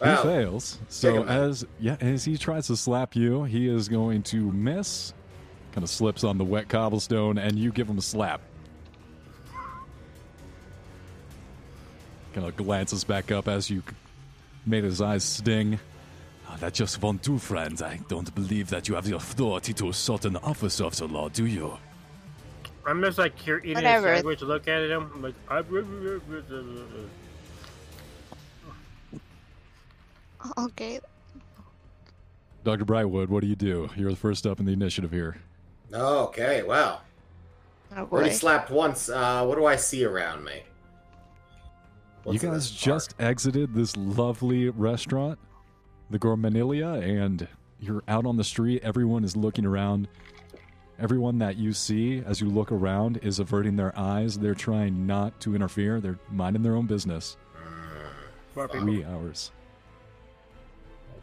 he 0.02 0.08
Wow. 0.08 0.22
fails. 0.22 0.78
So 0.88 1.24
as 1.24 1.66
yeah, 1.78 1.96
as 2.00 2.24
he 2.24 2.38
tries 2.38 2.68
to 2.68 2.76
slap 2.76 3.14
you, 3.14 3.44
he 3.44 3.68
is 3.68 3.88
going 3.88 4.22
to 4.24 4.50
miss. 4.52 5.12
Kind 5.72 5.84
of 5.84 5.90
slips 5.90 6.22
on 6.24 6.38
the 6.38 6.44
wet 6.44 6.68
cobblestone, 6.68 7.38
and 7.38 7.58
you 7.58 7.72
give 7.72 7.88
him 7.88 7.98
a 7.98 8.02
slap. 8.02 8.40
Kind 12.32 12.46
of 12.46 12.56
glances 12.56 13.04
back 13.04 13.30
up 13.30 13.48
as 13.48 13.68
you 13.68 13.82
made 14.64 14.84
his 14.84 15.00
eyes 15.00 15.24
sting. 15.24 15.78
Ah, 16.48 16.56
that 16.60 16.74
just 16.74 17.02
won't 17.02 17.22
do, 17.22 17.38
friends. 17.38 17.82
I 17.82 18.00
don't 18.08 18.34
believe 18.34 18.70
that 18.70 18.88
you 18.88 18.94
have 18.94 19.04
the 19.04 19.16
authority 19.16 19.72
to 19.74 19.88
assault 19.90 20.24
an 20.24 20.36
officer 20.36 20.84
of 20.84 20.96
the 20.96 21.06
law, 21.06 21.28
do 21.28 21.46
you? 21.46 21.78
I'm 22.86 23.00
just 23.02 23.18
like 23.18 23.38
here 23.38 23.58
eating 23.58 23.74
Whatever. 23.74 24.12
a 24.12 24.16
sandwich, 24.16 24.42
look 24.42 24.66
at 24.66 24.90
him. 24.90 25.10
I'm 25.14 25.22
like, 25.22 25.34
I... 25.48 25.62
Okay. 30.58 31.00
Dr. 32.64 32.84
Brightwood, 32.84 33.28
what 33.28 33.40
do 33.40 33.46
you 33.46 33.56
do? 33.56 33.88
You're 33.96 34.10
the 34.10 34.16
first 34.16 34.46
up 34.46 34.58
in 34.58 34.66
the 34.66 34.72
initiative 34.72 35.10
here. 35.10 35.36
Okay, 35.92 36.62
wow. 36.62 37.00
Oh 37.96 38.08
Already 38.10 38.30
slapped 38.30 38.70
once. 38.70 39.08
Uh, 39.08 39.44
what 39.44 39.56
do 39.56 39.66
I 39.66 39.76
see 39.76 40.04
around 40.04 40.44
me? 40.44 40.62
You 42.30 42.38
guys 42.38 42.70
just 42.70 43.14
exited 43.18 43.74
this 43.74 43.96
lovely 43.96 44.68
restaurant, 44.68 45.38
the 46.10 46.18
Gourmanilia, 46.18 47.02
and 47.02 47.48
you're 47.80 48.02
out 48.06 48.26
on 48.26 48.36
the 48.36 48.44
street. 48.44 48.82
Everyone 48.84 49.24
is 49.24 49.36
looking 49.36 49.66
around. 49.66 50.08
Everyone 51.00 51.38
that 51.38 51.56
you 51.56 51.72
see 51.72 52.22
as 52.24 52.40
you 52.40 52.48
look 52.48 52.70
around 52.70 53.18
is 53.22 53.40
averting 53.40 53.74
their 53.74 53.98
eyes. 53.98 54.38
They're 54.38 54.54
trying 54.54 55.04
not 55.06 55.40
to 55.40 55.56
interfere. 55.56 56.00
They're 56.00 56.18
minding 56.30 56.62
their 56.62 56.76
own 56.76 56.86
business. 56.86 57.36
People. 58.54 58.84
We 58.84 59.02
ours. 59.04 59.50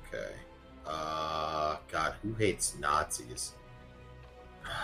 Okay. 0.07 0.31
Uh, 0.85 1.77
God, 1.87 2.15
who 2.23 2.33
hates 2.33 2.75
Nazis? 2.79 3.53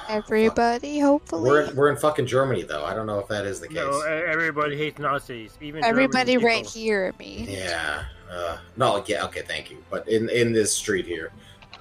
Everybody, 0.09 0.99
hopefully. 0.99 1.49
We're 1.49 1.61
in, 1.63 1.75
we're 1.75 1.89
in 1.89 1.97
fucking 1.97 2.25
Germany, 2.27 2.63
though. 2.63 2.85
I 2.85 2.93
don't 2.93 3.07
know 3.07 3.19
if 3.19 3.27
that 3.29 3.45
is 3.45 3.59
the 3.59 3.67
case. 3.67 3.77
No, 3.77 4.01
everybody 4.01 4.77
hates 4.77 4.99
Nazis. 4.99 5.57
Even 5.61 5.83
Everybody 5.83 6.33
German 6.33 6.45
right 6.45 6.57
people. 6.65 6.71
here, 6.81 7.13
me. 7.19 7.45
Yeah. 7.49 8.03
Uh, 8.31 8.57
no, 8.77 9.03
yeah, 9.07 9.25
okay, 9.25 9.41
thank 9.41 9.69
you. 9.71 9.77
But 9.89 10.07
in 10.07 10.29
in 10.29 10.51
this 10.53 10.73
street 10.73 11.05
here, 11.05 11.31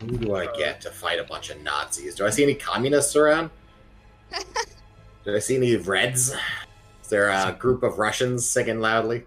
who 0.01 0.17
do 0.19 0.35
I 0.35 0.47
get 0.57 0.81
to 0.83 0.91
fight 0.91 1.19
a 1.19 1.25
bunch 1.25 1.51
of 1.51 1.61
Nazis? 1.63 2.15
Do 2.15 2.27
I 2.27 2.31
see 2.31 2.43
any 2.43 2.55
communists 2.55 3.17
around? 3.17 3.51
Did 5.25 5.35
I 5.35 5.39
see 5.39 5.57
any 5.57 5.77
Reds? 5.77 6.31
Is 7.03 7.09
there 7.09 7.29
a 7.31 7.53
group 7.59 7.83
of 7.83 7.99
Russians 7.99 8.49
singing 8.49 8.81
loudly? 8.81 9.25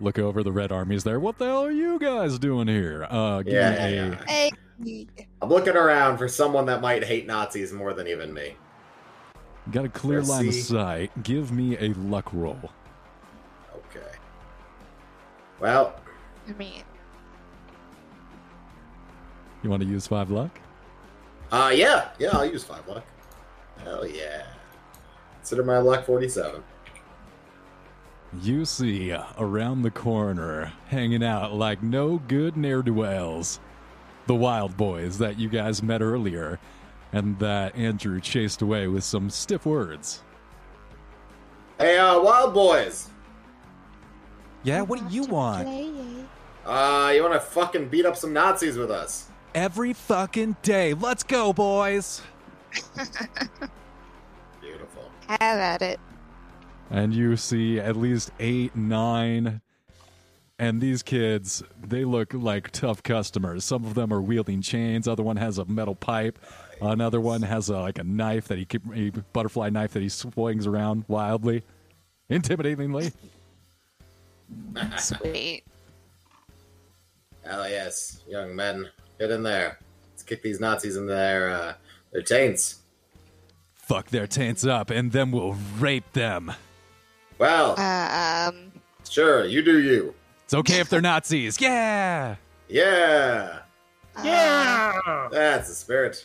Look 0.00 0.18
over 0.18 0.42
the 0.42 0.52
Red 0.52 0.72
Army's 0.72 1.04
there. 1.04 1.18
What 1.18 1.38
the 1.38 1.46
hell 1.46 1.64
are 1.64 1.70
you 1.70 1.98
guys 1.98 2.38
doing 2.38 2.68
here? 2.68 3.06
Uh, 3.08 3.40
give 3.42 3.54
Yeah, 3.54 3.70
me 3.70 3.76
yeah, 3.76 3.84
a, 3.86 4.10
yeah. 4.10 4.24
Hey. 4.26 4.50
I'm 4.80 5.48
looking 5.48 5.76
around 5.76 6.18
for 6.18 6.28
someone 6.28 6.66
that 6.66 6.80
might 6.80 7.04
hate 7.04 7.26
Nazis 7.26 7.72
more 7.72 7.92
than 7.94 8.06
even 8.06 8.32
me. 8.34 8.56
got 9.70 9.84
a 9.84 9.88
clear 9.88 10.18
Let's 10.18 10.28
line 10.30 10.48
of 10.48 10.54
sight. 10.54 11.22
Give 11.22 11.50
me 11.50 11.76
a 11.78 11.92
luck 11.94 12.28
roll. 12.32 12.58
Okay. 13.74 14.06
Well, 15.60 15.98
I 16.48 16.52
mean, 16.52 16.82
You 19.62 19.70
want 19.70 19.82
to 19.82 19.88
use 19.88 20.06
five 20.06 20.30
luck? 20.30 20.58
uh, 21.50 21.72
yeah, 21.74 22.10
yeah, 22.18 22.30
I'll 22.36 22.44
use 22.46 22.62
five 22.64 22.86
luck. 22.86 23.04
Hell 23.82 24.06
yeah. 24.06 24.46
Consider 25.38 25.62
my 25.64 25.78
luck 25.78 26.04
47. 26.04 26.62
You 28.42 28.64
see 28.64 29.16
around 29.38 29.82
the 29.82 29.90
corner, 29.90 30.72
hanging 30.88 31.24
out 31.24 31.54
like 31.54 31.82
no 31.82 32.18
good 32.28 32.56
ne'er 32.56 32.82
do 32.82 32.92
wells, 32.92 33.60
the 34.26 34.34
wild 34.34 34.76
boys 34.76 35.18
that 35.18 35.38
you 35.38 35.48
guys 35.48 35.82
met 35.82 36.02
earlier 36.02 36.58
and 37.12 37.38
that 37.38 37.74
Andrew 37.76 38.20
chased 38.20 38.62
away 38.62 38.88
with 38.88 39.04
some 39.04 39.30
stiff 39.30 39.64
words. 39.64 40.22
Hey, 41.78 41.98
uh, 41.98 42.20
Wild 42.20 42.54
Boys! 42.54 43.10
Yeah, 44.62 44.82
what 44.82 44.98
do 44.98 45.14
you 45.14 45.24
want? 45.24 45.66
play. 45.66 45.90
Uh, 46.64 47.12
you 47.14 47.22
want 47.22 47.34
to 47.34 47.40
fucking 47.40 47.88
beat 47.88 48.04
up 48.04 48.16
some 48.16 48.32
Nazis 48.32 48.76
with 48.76 48.90
us? 48.90 49.30
Every 49.54 49.92
fucking 49.92 50.56
day. 50.62 50.94
Let's 50.94 51.22
go, 51.22 51.52
boys. 51.52 52.22
Beautiful. 54.60 55.10
Have 55.28 55.40
at 55.58 55.82
it. 55.82 56.00
And 56.90 57.14
you 57.14 57.36
see 57.36 57.78
at 57.78 57.96
least 57.96 58.32
eight, 58.40 58.74
nine. 58.74 59.60
And 60.58 60.80
these 60.80 61.02
kids, 61.02 61.62
they 61.82 62.04
look 62.04 62.32
like 62.32 62.70
tough 62.70 63.02
customers. 63.02 63.64
Some 63.64 63.84
of 63.84 63.94
them 63.94 64.12
are 64.12 64.22
wielding 64.22 64.62
chains. 64.62 65.06
Other 65.06 65.22
one 65.22 65.36
has 65.36 65.58
a 65.58 65.66
metal 65.66 65.94
pipe. 65.94 66.38
Another 66.80 67.20
one 67.20 67.42
has 67.42 67.68
a, 67.68 67.78
like 67.80 67.98
a 67.98 68.04
knife 68.04 68.48
that 68.48 68.56
he 68.58 68.64
keep, 68.64 68.82
a 68.94 69.10
butterfly 69.32 69.68
knife 69.68 69.92
that 69.92 70.02
he 70.02 70.08
swings 70.08 70.66
around 70.66 71.04
wildly, 71.08 71.62
intimidatingly. 72.30 73.12
Sweet. 74.98 75.62
Hell 77.44 77.68
yes, 77.68 78.22
young 78.28 78.56
men, 78.56 78.88
get 79.18 79.30
in 79.30 79.42
there. 79.42 79.78
Let's 80.12 80.22
kick 80.22 80.42
these 80.42 80.58
Nazis 80.60 80.96
in 80.96 81.06
their 81.06 81.50
uh, 81.50 81.74
their 82.12 82.22
taints. 82.22 82.80
Fuck 83.74 84.08
their 84.08 84.26
taints 84.26 84.66
up, 84.66 84.90
and 84.90 85.12
then 85.12 85.30
we'll 85.30 85.56
rape 85.78 86.12
them. 86.12 86.52
Well, 87.38 87.74
Uh, 87.78 88.48
um, 88.52 88.72
sure, 89.08 89.44
you 89.44 89.62
do 89.62 89.78
you. 89.80 90.14
It's 90.46 90.54
okay 90.54 90.78
if 90.78 90.88
they're 90.88 91.00
Nazis. 91.00 91.60
Yeah. 91.60 92.36
Yeah, 92.68 93.58
Yeah. 94.22 94.92
Ah, 95.04 95.28
that's 95.28 95.68
the 95.68 95.74
spirit. 95.74 96.24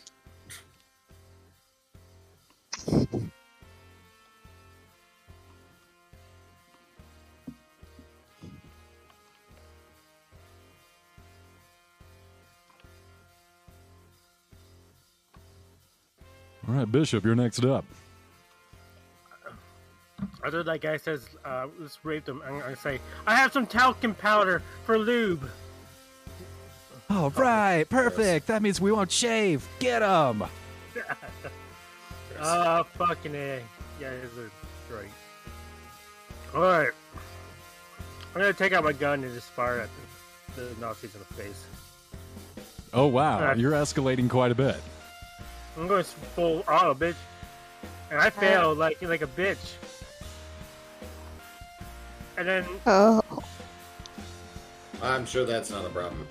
All 16.67 16.75
right, 16.75 16.91
Bishop, 16.91 17.25
you're 17.25 17.33
next 17.35 17.65
up. 17.65 17.85
After 20.43 20.63
that 20.63 20.81
guy 20.81 20.97
says, 20.97 21.27
uh, 21.45 21.67
let's 21.79 21.99
rape 22.03 22.25
them, 22.25 22.41
I'm 22.45 22.59
gonna 22.59 22.75
say, 22.75 22.99
I 23.27 23.35
have 23.35 23.53
some 23.53 23.67
talcum 23.67 24.15
powder 24.15 24.61
for 24.85 24.97
lube. 24.97 25.47
All 27.09 27.29
right, 27.31 27.85
perfect. 27.89 28.47
That 28.47 28.61
means 28.61 28.79
we 28.79 28.91
won't 28.91 29.11
shave. 29.11 29.67
Get 29.79 29.99
them. 29.99 30.43
Ah, 32.43 32.81
fucking 32.97 33.35
A. 33.35 33.61
Yeah, 33.99 34.09
these 34.15 34.35
are 34.43 34.49
great. 34.89 35.11
Alright. 36.55 36.91
I'm 38.33 38.41
gonna 38.41 38.51
take 38.53 38.73
out 38.73 38.83
my 38.83 38.93
gun 38.93 39.23
and 39.23 39.31
just 39.31 39.49
fire 39.49 39.81
at 39.81 39.89
the, 40.55 40.63
the 40.63 40.81
Nazis 40.81 41.13
in 41.13 41.19
the 41.19 41.33
face. 41.35 41.65
Oh 42.93 43.05
wow, 43.05 43.35
Alright. 43.37 43.57
you're 43.59 43.73
escalating 43.73 44.27
quite 44.27 44.51
a 44.51 44.55
bit. 44.55 44.77
I'm 45.77 45.87
going 45.87 46.03
full 46.03 46.63
auto, 46.67 46.95
bitch. 46.95 47.15
And 48.09 48.19
I 48.19 48.31
failed 48.31 48.79
like 48.79 48.99
like 49.03 49.21
a 49.21 49.27
bitch 49.27 49.75
and 52.41 52.49
then 52.49 52.65
oh. 52.87 53.21
I'm 55.03 55.25
sure 55.27 55.45
that's 55.45 55.69
not 55.69 55.85
a 55.85 55.89
problem. 55.89 56.27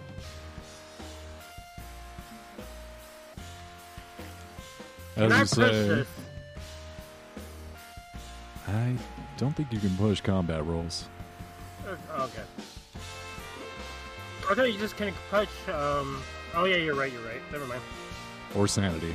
Can 5.15 5.33
I 5.33 5.41
As 5.41 5.57
you 5.57 5.63
push 5.63 5.73
say, 5.73 5.89
this? 5.89 6.09
I 8.69 8.97
don't 9.37 9.55
think 9.55 9.73
you 9.73 9.79
can 9.79 9.97
push 9.97 10.21
combat 10.21 10.65
rolls. 10.65 11.09
Okay. 11.87 12.43
I 14.49 14.55
thought 14.55 14.73
you 14.73 14.79
just 14.79 14.97
can 14.97 15.13
push. 15.31 15.49
Um. 15.69 16.23
Oh 16.55 16.65
yeah, 16.65 16.77
you're 16.77 16.95
right. 16.95 17.13
You're 17.13 17.23
right. 17.23 17.41
Never 17.53 17.67
mind. 17.67 17.83
or 18.57 18.67
sanity. 18.67 19.15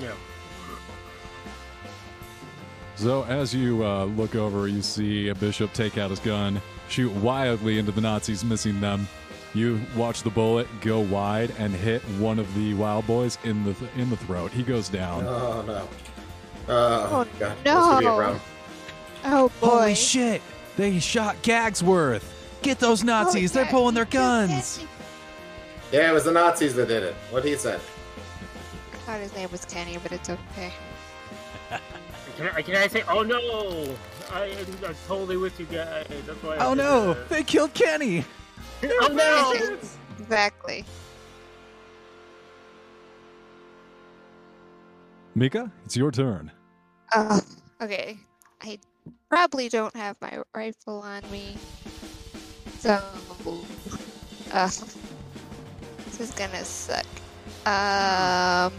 Yeah. 0.00 0.12
So 2.96 3.24
as 3.24 3.54
you 3.54 3.84
uh, 3.84 4.04
look 4.04 4.34
over, 4.36 4.68
you 4.68 4.80
see 4.82 5.28
a 5.28 5.34
bishop 5.34 5.72
take 5.72 5.98
out 5.98 6.10
his 6.10 6.20
gun, 6.20 6.60
shoot 6.88 7.10
wildly 7.14 7.78
into 7.78 7.92
the 7.92 8.00
Nazis, 8.00 8.44
missing 8.44 8.80
them. 8.80 9.08
You 9.52 9.80
watch 9.96 10.22
the 10.22 10.30
bullet 10.30 10.66
go 10.80 11.00
wide 11.00 11.52
and 11.58 11.72
hit 11.74 12.02
one 12.18 12.38
of 12.38 12.52
the 12.54 12.74
wild 12.74 13.06
boys 13.06 13.38
in 13.44 13.64
the 13.64 13.74
in 13.96 14.10
the 14.10 14.16
throat. 14.16 14.50
He 14.50 14.62
goes 14.62 14.88
down. 14.88 15.24
Oh 15.26 15.62
no. 15.66 15.88
Oh, 16.68 17.08
Oh, 17.12 17.26
god. 17.38 17.56
no. 17.64 17.74
This 17.74 17.88
could 17.88 18.00
be 18.00 18.06
a. 18.06 18.40
Oh 19.26 19.48
boy. 19.60 19.66
Holy 19.68 19.94
shit! 19.94 20.42
They 20.76 20.98
shot 20.98 21.36
Gagsworth. 21.42 22.24
Get 22.62 22.78
those 22.80 23.04
Nazis! 23.04 23.52
They're 23.52 23.66
pulling 23.66 23.94
their 23.94 24.06
guns. 24.06 24.84
Yeah, 25.92 26.10
it 26.10 26.14
was 26.14 26.24
the 26.24 26.32
Nazis 26.32 26.74
that 26.74 26.88
did 26.88 27.02
it. 27.04 27.14
What 27.30 27.44
he 27.44 27.54
said. 27.56 27.80
I 28.92 28.96
thought 28.98 29.20
his 29.20 29.34
name 29.34 29.50
was 29.52 29.64
Kenny, 29.66 29.98
but 30.02 30.10
it's 30.12 30.30
okay. 30.30 30.72
Can 32.36 32.48
I, 32.48 32.62
can 32.62 32.76
I 32.76 32.88
say? 32.88 33.02
Oh 33.08 33.22
no! 33.22 33.94
I, 34.32 34.56
I'm 34.86 34.94
totally 35.06 35.36
with 35.36 35.58
you 35.60 35.66
guys. 35.66 36.06
That's 36.26 36.42
why. 36.42 36.56
Oh 36.58 36.74
did 36.74 36.82
no! 36.82 37.14
that. 37.14 37.28
They 37.28 37.42
killed 37.42 37.74
Kenny. 37.74 38.24
Oh 39.00 39.08
no! 39.08 39.78
Exactly. 40.18 40.84
Mika, 45.34 45.72
it's 45.84 45.96
your 45.96 46.10
turn. 46.10 46.50
Oh, 47.14 47.40
okay. 47.80 48.18
I 48.60 48.78
probably 49.30 49.68
don't 49.68 49.94
have 49.96 50.16
my 50.20 50.42
rifle 50.54 51.00
on 51.00 51.22
me. 51.30 51.56
So, 52.78 53.00
uh, 54.52 54.66
this 56.04 56.20
is 56.20 56.30
gonna 56.32 56.64
suck. 56.64 57.06
Um, 57.66 58.72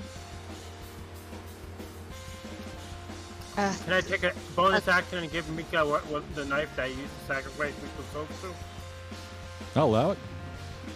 uh, 3.58 3.74
Can 3.84 3.94
I 3.94 4.02
take 4.02 4.24
a 4.24 4.34
bonus 4.56 4.88
action 4.88 5.20
and 5.20 5.32
give 5.32 5.50
Mika 5.50 5.86
what, 5.86 6.06
what 6.08 6.24
the 6.36 6.46
knife 6.46 6.70
that 6.76 6.84
I 6.84 6.88
used 6.88 7.20
to 7.22 7.26
sacrifice 7.34 7.74
Mika's 7.82 8.12
soul 8.14 8.28
to? 8.42 9.80
I'll 9.80 9.86
allow 9.86 10.12
it. 10.12 10.18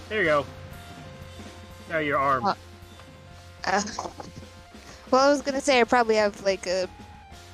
There 0.09 0.19
you 0.19 0.25
go. 0.25 0.45
Now 1.89 1.99
your 1.99 2.19
arm. 2.19 2.45
Uh, 2.45 2.53
uh, 3.65 3.81
well, 5.11 5.27
I 5.27 5.29
was 5.29 5.41
gonna 5.41 5.61
say 5.61 5.81
I 5.81 5.83
probably 5.83 6.15
have 6.15 6.41
like 6.43 6.67
a 6.67 6.87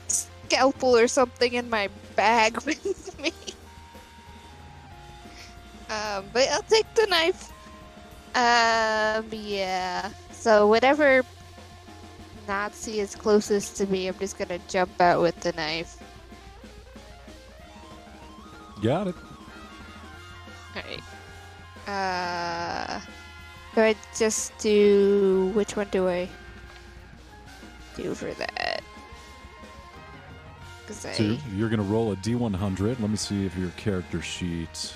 scalpel 0.08 0.96
or 0.96 1.08
something 1.08 1.54
in 1.54 1.70
my 1.70 1.90
bag 2.16 2.62
with 2.66 3.20
me. 3.20 3.32
Um, 5.90 6.26
but 6.34 6.48
I'll 6.50 6.64
take 6.64 6.92
the 6.96 7.08
knife. 7.08 7.52
Um, 8.36 9.28
yeah. 9.32 10.10
So 10.32 10.68
whatever 10.68 11.24
Nazi 12.48 13.00
is 13.00 13.16
closest 13.16 13.78
to 13.78 13.88
me, 13.88 14.08
I'm 14.08 14.18
just 14.20 14.38
gonna 14.38 14.60
jump 14.68 15.00
out 15.02 15.22
with 15.22 15.40
the 15.42 15.52
knife. 15.54 15.98
Got 18.82 19.08
it. 19.08 19.16
Alright. 20.76 21.02
Uh, 21.88 23.00
do 23.74 23.82
I 23.82 23.96
just 24.18 24.58
do 24.58 25.52
which 25.54 25.76
one 25.76 25.88
do 25.92 26.08
I 26.08 26.30
do 27.96 28.14
for 28.14 28.34
that? 28.34 28.84
Cause 30.88 31.06
I 31.06 31.14
So 31.14 31.38
you're 31.54 31.70
gonna 31.70 31.84
roll 31.84 32.12
a 32.12 32.16
d100. 32.18 33.00
Let 33.00 33.10
me 33.10 33.16
see 33.16 33.46
if 33.46 33.58
your 33.58 33.70
character 33.72 34.22
sheet 34.22 34.94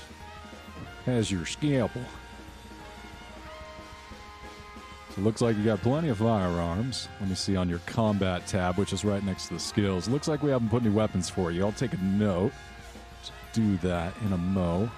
has 1.06 1.32
your 1.32 1.46
scalpel. 1.46 2.02
It 5.20 5.24
looks 5.24 5.42
like 5.42 5.58
you 5.58 5.66
got 5.66 5.82
plenty 5.82 6.08
of 6.08 6.20
firearms. 6.20 7.10
Let 7.20 7.28
me 7.28 7.36
see 7.36 7.58
on 7.58 7.68
your 7.68 7.80
combat 7.80 8.48
tab, 8.48 8.78
which 8.78 8.94
is 8.94 9.04
right 9.04 9.22
next 9.22 9.48
to 9.48 9.56
the 9.56 9.60
skills. 9.60 10.08
Looks 10.08 10.30
like 10.30 10.42
we 10.42 10.50
haven't 10.50 10.70
put 10.70 10.82
any 10.82 10.92
weapons 10.92 11.30
for 11.30 11.52
you. 11.52 11.66
I'll 11.66 11.74
take 11.74 11.92
a 11.92 11.98
note 11.98 12.54
to 13.26 13.32
do 13.52 13.76
that 13.80 14.14
in 14.26 14.32
a 14.32 14.38
mo. 14.38 14.90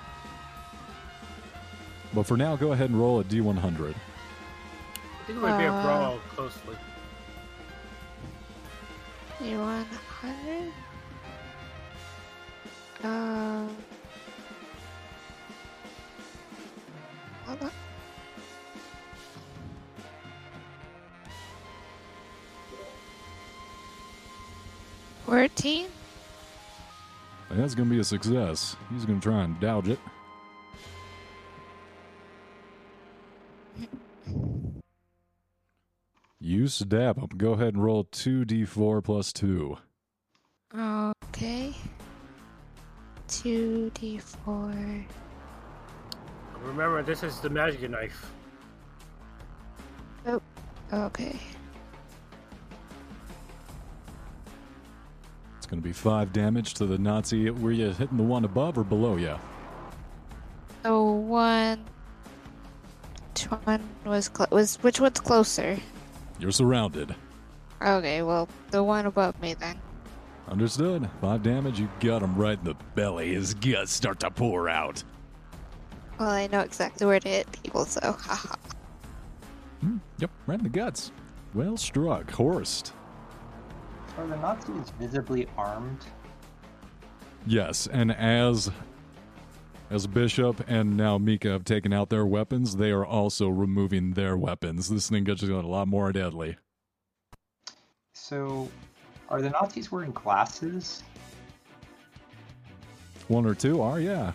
But 2.13 2.27
for 2.27 2.37
now, 2.37 2.55
go 2.55 2.71
ahead 2.71 2.91
and 2.91 2.99
roll 2.99 3.19
a 3.19 3.23
D100. 3.23 3.63
I 3.63 5.25
think 5.25 5.39
it 5.39 5.41
might 5.41 5.57
be 5.57 5.63
a 5.63 5.71
brawl 5.71 6.19
closely. 6.29 6.75
D100? 9.39 10.71
Um. 13.03 13.75
Uh, 17.47 17.69
14. 25.25 25.87
That's 27.51 27.75
going 27.75 27.89
to 27.89 27.95
be 27.95 27.99
a 27.99 28.03
success. 28.03 28.75
He's 28.91 29.05
going 29.05 29.19
to 29.19 29.29
try 29.29 29.43
and 29.43 29.59
dodge 29.59 29.89
it. 29.89 29.99
Use 36.39 36.79
Dabum. 36.79 37.37
Go 37.37 37.51
ahead 37.51 37.75
and 37.75 37.83
roll 37.83 38.05
2d4 38.05 39.03
plus 39.03 39.31
2. 39.33 39.77
Okay. 40.75 41.73
2d4. 43.27 45.05
Remember, 46.61 47.03
this 47.03 47.23
is 47.23 47.39
the 47.39 47.49
magic 47.49 47.89
knife. 47.89 48.31
Oh, 50.25 50.41
okay. 50.93 51.39
It's 55.71 55.75
gonna 55.77 55.83
be 55.83 55.93
5 55.93 56.33
damage 56.33 56.73
to 56.73 56.85
the 56.85 56.97
Nazi. 56.97 57.49
Were 57.49 57.71
you 57.71 57.91
hitting 57.93 58.17
the 58.17 58.23
one 58.23 58.43
above 58.43 58.77
or 58.77 58.83
below 58.83 59.15
you? 59.15 59.39
So 60.83 61.11
one. 61.13 61.85
Which 63.29 63.43
one 63.45 63.81
was 64.03 64.27
clo- 64.27 64.47
was 64.51 64.75
which 64.83 64.99
one's 64.99 65.21
closer? 65.21 65.77
You're 66.39 66.51
surrounded. 66.51 67.15
Okay, 67.81 68.21
well 68.21 68.49
the 68.71 68.83
one 68.83 69.05
above 69.05 69.41
me 69.41 69.53
then. 69.53 69.79
Understood. 70.49 71.09
5 71.21 71.41
damage, 71.41 71.79
you 71.79 71.89
got 72.01 72.21
him 72.21 72.35
right 72.35 72.59
in 72.59 72.65
the 72.65 72.75
belly. 72.93 73.33
His 73.33 73.53
guts 73.53 73.93
start 73.93 74.19
to 74.19 74.29
pour 74.29 74.67
out. 74.67 75.01
Well, 76.19 76.27
I 76.27 76.47
know 76.47 76.59
exactly 76.59 77.07
where 77.07 77.21
to 77.21 77.29
hit 77.29 77.49
people, 77.63 77.85
so 77.85 78.01
haha. 78.19 78.55
Hmm, 79.79 79.99
yep, 80.17 80.31
right 80.47 80.57
in 80.57 80.63
the 80.63 80.69
guts. 80.69 81.13
Well 81.53 81.77
struck. 81.77 82.29
Horst. 82.29 82.91
Are 84.21 84.27
the 84.27 84.37
Nazis 84.37 84.91
visibly 84.99 85.47
armed? 85.57 86.05
Yes, 87.47 87.87
and 87.87 88.11
as 88.11 88.69
as 89.89 90.05
Bishop 90.05 90.63
and 90.67 90.95
now 90.95 91.17
Mika 91.17 91.49
have 91.49 91.65
taken 91.65 91.91
out 91.91 92.09
their 92.09 92.27
weapons, 92.27 92.75
they 92.75 92.91
are 92.91 93.03
also 93.03 93.49
removing 93.49 94.11
their 94.13 94.37
weapons. 94.37 94.89
This 94.89 95.09
thing 95.09 95.23
gets 95.23 95.41
a 95.41 95.47
lot 95.47 95.87
more 95.87 96.11
deadly. 96.11 96.55
So, 98.13 98.69
are 99.27 99.41
the 99.41 99.49
Nazis 99.49 99.91
wearing 99.91 100.11
glasses? 100.11 101.01
One 103.27 103.47
or 103.47 103.55
two 103.55 103.81
are, 103.81 103.99
yeah. 103.99 104.33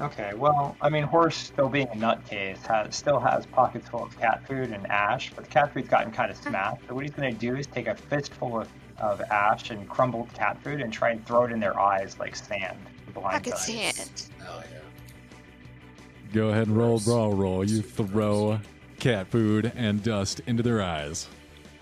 Okay, 0.00 0.32
well, 0.34 0.76
I 0.80 0.88
mean, 0.88 1.02
Horst, 1.02 1.46
still 1.48 1.68
being 1.68 1.86
a 1.88 1.94
nutcase, 1.96 2.64
has, 2.66 2.96
still 2.96 3.20
has 3.20 3.44
pockets 3.44 3.88
full 3.88 4.02
of 4.04 4.18
cat 4.18 4.46
food 4.46 4.70
and 4.70 4.86
ash, 4.90 5.30
but 5.34 5.44
the 5.44 5.50
cat 5.50 5.74
food's 5.74 5.88
gotten 5.88 6.10
kind 6.10 6.30
of 6.30 6.36
smashed. 6.42 6.80
So 6.88 6.94
what 6.94 7.04
he's 7.04 7.12
going 7.14 7.32
to 7.32 7.38
do 7.38 7.54
is 7.56 7.66
take 7.66 7.86
a 7.86 7.94
fistful 7.94 8.60
of, 8.60 8.68
of 8.98 9.20
ash 9.20 9.70
and 9.70 9.86
crumbled 9.88 10.32
cat 10.32 10.56
food 10.62 10.80
and 10.80 10.90
try 10.90 11.10
and 11.10 11.24
throw 11.26 11.44
it 11.44 11.52
in 11.52 11.60
their 11.60 11.78
eyes 11.78 12.18
like 12.18 12.34
sand. 12.34 12.78
to 13.06 13.12
blind 13.12 13.44
Pocket 13.44 13.50
them. 13.50 13.58
sand. 13.58 14.22
Oh 14.48 14.62
yeah. 14.72 14.78
Go 16.32 16.48
ahead 16.48 16.68
and 16.68 16.76
roll 16.76 16.92
Gross. 16.98 17.04
brawl 17.04 17.34
roll. 17.34 17.64
You 17.64 17.82
throw 17.82 18.58
cat 19.00 19.26
food 19.28 19.70
and 19.76 20.02
dust 20.02 20.40
into 20.46 20.62
their 20.62 20.80
eyes. 20.80 21.28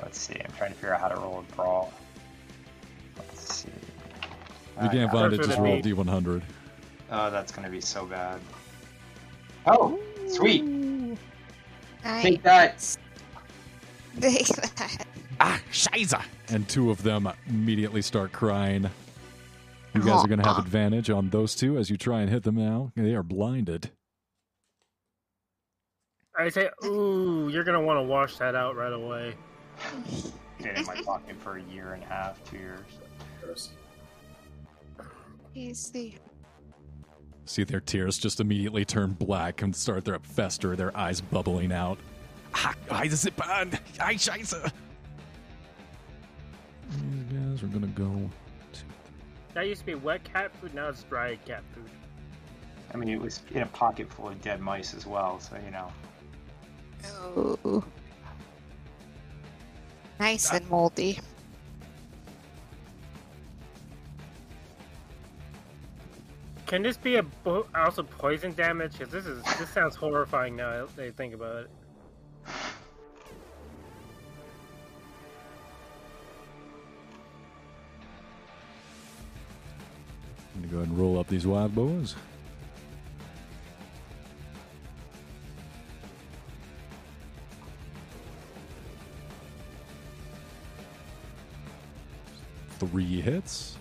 Let's 0.02 0.18
see, 0.18 0.34
I'm 0.44 0.50
trying 0.56 0.70
to 0.70 0.76
figure 0.76 0.94
out 0.94 1.00
how 1.00 1.08
to 1.08 1.16
roll 1.16 1.44
a 1.48 1.54
brawl. 1.54 1.92
Let's 3.16 3.54
see. 3.54 3.68
If 3.68 4.82
you 4.82 4.88
I 4.88 4.92
can't 4.92 5.12
find 5.12 5.32
it, 5.32 5.36
just 5.38 5.52
to 5.56 5.62
roll 5.62 5.80
D100. 5.80 6.42
Oh, 7.10 7.30
that's 7.30 7.52
gonna 7.52 7.70
be 7.70 7.80
so 7.80 8.06
bad. 8.06 8.40
Oh, 9.66 9.98
sweet. 10.28 10.64
Nice. 12.04 12.22
Take 12.22 12.42
that. 12.42 12.96
Take 14.20 14.46
that. 14.46 15.06
Ah, 15.40 15.60
shiza! 15.70 16.24
And 16.48 16.68
two 16.68 16.90
of 16.90 17.02
them 17.02 17.30
immediately 17.48 18.02
start 18.02 18.32
crying. 18.32 18.90
You 19.94 20.02
guys 20.02 20.24
are 20.24 20.28
going 20.28 20.40
to 20.40 20.46
have 20.48 20.58
advantage 20.58 21.10
on 21.10 21.30
those 21.30 21.54
two 21.54 21.78
as 21.78 21.90
you 21.90 21.96
try 21.96 22.20
and 22.20 22.30
hit 22.30 22.42
them 22.42 22.56
now. 22.56 22.92
They 22.94 23.14
are 23.14 23.22
blinded. 23.22 23.90
I 26.38 26.50
say, 26.50 26.68
ooh, 26.84 27.48
you're 27.52 27.64
gonna 27.64 27.80
want 27.80 27.98
to 27.98 28.02
wash 28.02 28.36
that 28.36 28.54
out 28.54 28.76
right 28.76 28.92
away. 28.92 29.34
Been 30.62 30.76
in 30.76 30.86
my 30.86 31.02
pocket 31.02 31.36
for 31.40 31.56
a 31.56 31.62
year 31.62 31.94
and 31.94 32.02
a 32.04 32.06
half, 32.06 32.38
two 32.48 32.58
years. 32.58 32.80
Gross. 33.42 33.70
Easy. 35.54 36.18
See 37.48 37.64
their 37.64 37.80
tears 37.80 38.18
just 38.18 38.40
immediately 38.40 38.84
turn 38.84 39.12
black 39.12 39.62
and 39.62 39.74
start 39.74 40.04
to 40.04 40.18
fester, 40.18 40.76
their 40.76 40.94
eyes 40.94 41.22
bubbling 41.22 41.72
out. 41.72 41.98
Ah, 42.52 42.74
Eisenbahn! 42.90 43.72
Ei, 44.02 44.16
Scheiße! 44.16 44.70
You 46.92 47.38
guys 47.38 47.62
are 47.62 47.68
gonna 47.68 47.86
go. 47.86 48.30
To... 48.74 48.80
That 49.54 49.66
used 49.66 49.80
to 49.80 49.86
be 49.86 49.94
wet 49.94 50.30
cat 50.30 50.54
food, 50.56 50.74
now 50.74 50.90
it's 50.90 51.04
dry 51.04 51.36
cat 51.46 51.62
food. 51.74 51.88
I 52.92 52.98
mean, 52.98 53.08
it 53.08 53.18
was 53.18 53.40
in 53.50 53.62
a 53.62 53.66
pocket 53.66 54.12
full 54.12 54.28
of 54.28 54.42
dead 54.42 54.60
mice 54.60 54.92
as 54.92 55.06
well, 55.06 55.40
so 55.40 55.56
you 55.64 55.70
know. 55.70 55.90
Oh. 57.34 57.82
Nice 60.20 60.52
and 60.52 60.68
moldy. 60.68 61.18
Can 66.68 66.82
this 66.82 66.98
be 66.98 67.16
a 67.16 67.22
bo- 67.22 67.66
also 67.74 68.02
poison 68.02 68.52
damage? 68.52 68.98
Because 68.98 69.10
this 69.10 69.24
is 69.24 69.42
this 69.58 69.70
sounds 69.70 69.96
horrifying 69.96 70.54
now 70.54 70.86
I 70.98 71.10
think 71.12 71.32
about 71.32 71.64
it. 71.64 71.70
I'm 80.54 80.60
gonna 80.60 80.66
go 80.66 80.76
ahead 80.76 80.88
and 80.88 80.98
roll 80.98 81.18
up 81.18 81.26
these 81.28 81.46
wild 81.46 81.74
boys. 81.74 82.14
Three 92.78 93.22
hits. 93.22 93.78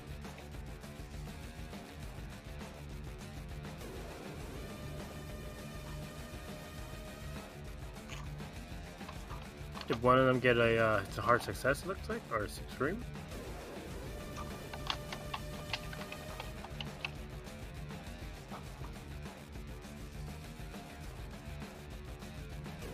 Did 9.87 10.01
one 10.03 10.19
of 10.19 10.25
them 10.25 10.39
get 10.39 10.57
a 10.57 10.77
uh, 10.77 11.01
it's 11.03 11.17
a 11.17 11.21
hard 11.21 11.41
success? 11.41 11.81
It 11.83 11.87
looks 11.87 12.09
like, 12.09 12.21
or 12.31 12.43
it's 12.43 12.59
extreme. 12.59 13.03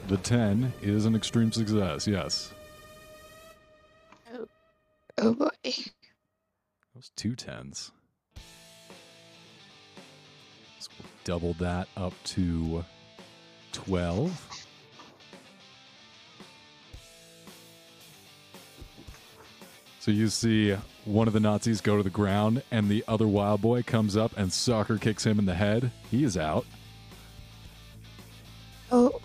The 0.07 0.17
10 0.17 0.71
is 0.83 1.05
an 1.05 1.15
extreme 1.15 1.51
success, 1.51 2.07
yes. 2.07 2.53
Oh 5.17 5.33
boy. 5.33 5.47
Those 5.63 7.11
two 7.15 7.35
tens. 7.35 7.91
So 10.77 10.91
we'll 10.99 11.09
double 11.23 11.53
that 11.55 11.87
up 11.95 12.13
to 12.25 12.83
12. 13.71 14.62
So 20.03 20.11
you 20.11 20.27
see 20.27 20.75
one 21.05 21.27
of 21.27 21.33
the 21.33 21.39
Nazis 21.39 21.79
go 21.79 21.95
to 21.95 22.03
the 22.03 22.09
ground, 22.09 22.61
and 22.71 22.89
the 22.89 23.05
other 23.07 23.25
wild 23.25 23.61
boy 23.61 23.83
comes 23.83 24.17
up 24.17 24.33
and 24.35 24.51
soccer 24.51 24.97
kicks 24.97 25.25
him 25.25 25.39
in 25.39 25.45
the 25.45 25.53
head. 25.53 25.91
He 26.11 26.25
is 26.25 26.35
out. 26.35 26.65
Oh. 28.91 29.21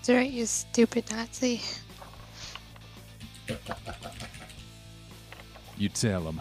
It's 0.00 0.08
alright, 0.08 0.30
you 0.30 0.46
stupid 0.46 1.10
Nazi. 1.10 1.60
You 5.76 5.90
tell 5.90 6.22
him. 6.22 6.40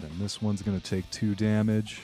Then 0.00 0.10
this 0.18 0.42
one's 0.42 0.60
to 0.80 0.84
take 0.84 1.08
two 1.12 1.36
damage. 1.36 2.00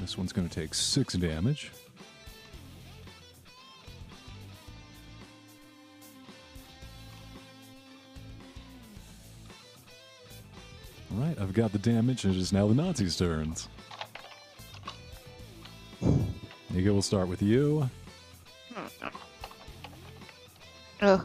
This 0.00 0.16
one's 0.16 0.32
going 0.32 0.48
to 0.48 0.54
take 0.54 0.74
six 0.74 1.14
damage. 1.14 1.70
All 11.12 11.18
right, 11.18 11.38
I've 11.38 11.52
got 11.52 11.72
the 11.72 11.78
damage, 11.78 12.24
and 12.24 12.34
it 12.34 12.38
is 12.38 12.52
now 12.52 12.66
the 12.66 12.74
Nazis' 12.74 13.16
turns. 13.16 13.68
Nika, 16.00 16.92
we'll 16.92 17.02
start 17.02 17.28
with 17.28 17.42
you. 17.42 17.88
Oh. 21.02 21.24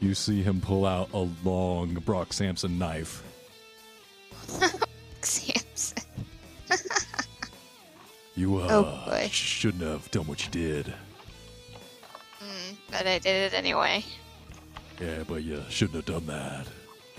You 0.00 0.14
see 0.14 0.42
him 0.42 0.60
pull 0.60 0.86
out 0.86 1.10
a 1.12 1.28
long 1.44 1.94
Brock 1.94 2.32
Samson 2.32 2.78
knife. 2.78 3.22
You 8.40 8.56
uh, 8.56 8.68
Oh, 8.70 9.02
boy. 9.10 9.28
shouldn't 9.30 9.82
have 9.82 10.10
done 10.10 10.26
what 10.26 10.42
you 10.46 10.50
did. 10.50 10.86
Mm, 12.42 12.74
but 12.90 13.06
I 13.06 13.18
did 13.18 13.52
it 13.52 13.54
anyway. 13.54 14.02
Yeah, 14.98 15.24
but 15.28 15.42
you 15.44 15.62
shouldn't 15.68 15.96
have 15.96 16.06
done 16.06 16.26
that. 16.28 16.66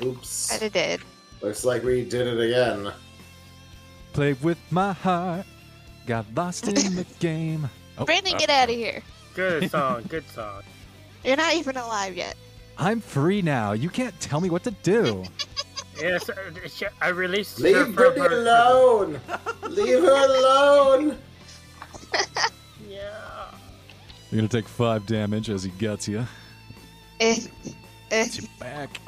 Oops. 0.03 0.51
But 0.51 0.63
I 0.63 0.69
did. 0.69 1.01
Looks 1.43 1.63
like 1.63 1.83
we 1.83 2.03
did 2.05 2.25
it 2.25 2.39
again. 2.39 2.91
Played 4.13 4.41
with 4.41 4.57
my 4.71 4.93
heart, 4.93 5.45
got 6.07 6.25
lost 6.35 6.67
in 6.67 6.73
the 6.95 7.05
game. 7.19 7.69
Oh, 7.99 8.05
Brandon, 8.05 8.33
uh, 8.33 8.39
get 8.39 8.49
out 8.49 8.69
of 8.71 8.75
here. 8.75 9.03
Good 9.35 9.69
song, 9.75 10.01
good 10.09 10.27
song. 10.29 10.63
You're 11.23 11.37
not 11.37 11.53
even 11.53 11.77
alive 11.77 12.17
yet. 12.17 12.35
I'm 12.79 12.99
free 12.99 13.43
now. 13.43 13.73
You 13.73 13.89
can't 13.91 14.19
tell 14.19 14.41
me 14.41 14.49
what 14.49 14.63
to 14.63 14.71
do. 14.81 15.23
Yes, 15.99 16.29
uh, 16.29 16.35
I 16.99 17.09
released 17.09 17.59
her 17.59 17.63
Leave 17.65 17.93
for- 17.93 18.09
Britney 18.09 18.27
for- 18.27 18.33
alone! 18.33 19.19
Leave 19.71 20.03
her 20.03 20.25
alone! 20.25 21.17
Yeah. 22.89 22.99
You're 24.31 24.41
gonna 24.41 24.47
take 24.47 24.67
five 24.67 25.05
damage 25.05 25.49
as 25.49 25.63
he 25.63 25.71
gets 25.71 26.07
you. 26.07 26.25
Eh, 27.21 27.39
eh. 27.65 27.71
Gets 28.09 28.41
you 28.41 28.47
back. 28.59 28.99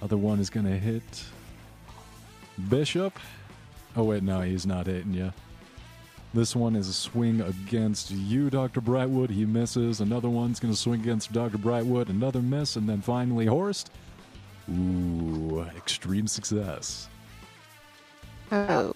Other 0.00 0.16
one 0.16 0.38
is 0.38 0.48
gonna 0.48 0.76
hit 0.76 1.24
Bishop. 2.68 3.18
Oh 3.96 4.04
wait, 4.04 4.22
no, 4.22 4.42
he's 4.42 4.66
not 4.66 4.86
hitting 4.86 5.12
you. 5.12 5.32
This 6.32 6.54
one 6.54 6.76
is 6.76 6.88
a 6.88 6.92
swing 6.92 7.40
against 7.40 8.10
you, 8.12 8.50
Dr. 8.50 8.80
Brightwood. 8.80 9.30
He 9.30 9.44
misses. 9.44 10.00
Another 10.00 10.28
one's 10.28 10.60
gonna 10.60 10.76
swing 10.76 11.00
against 11.00 11.32
Dr. 11.32 11.58
Brightwood. 11.58 12.10
Another 12.10 12.40
miss, 12.40 12.76
and 12.76 12.88
then 12.88 13.00
finally 13.00 13.46
Horst. 13.46 13.90
Ooh, 14.70 15.66
extreme 15.76 16.28
success. 16.28 17.08
Oh. 18.54 18.94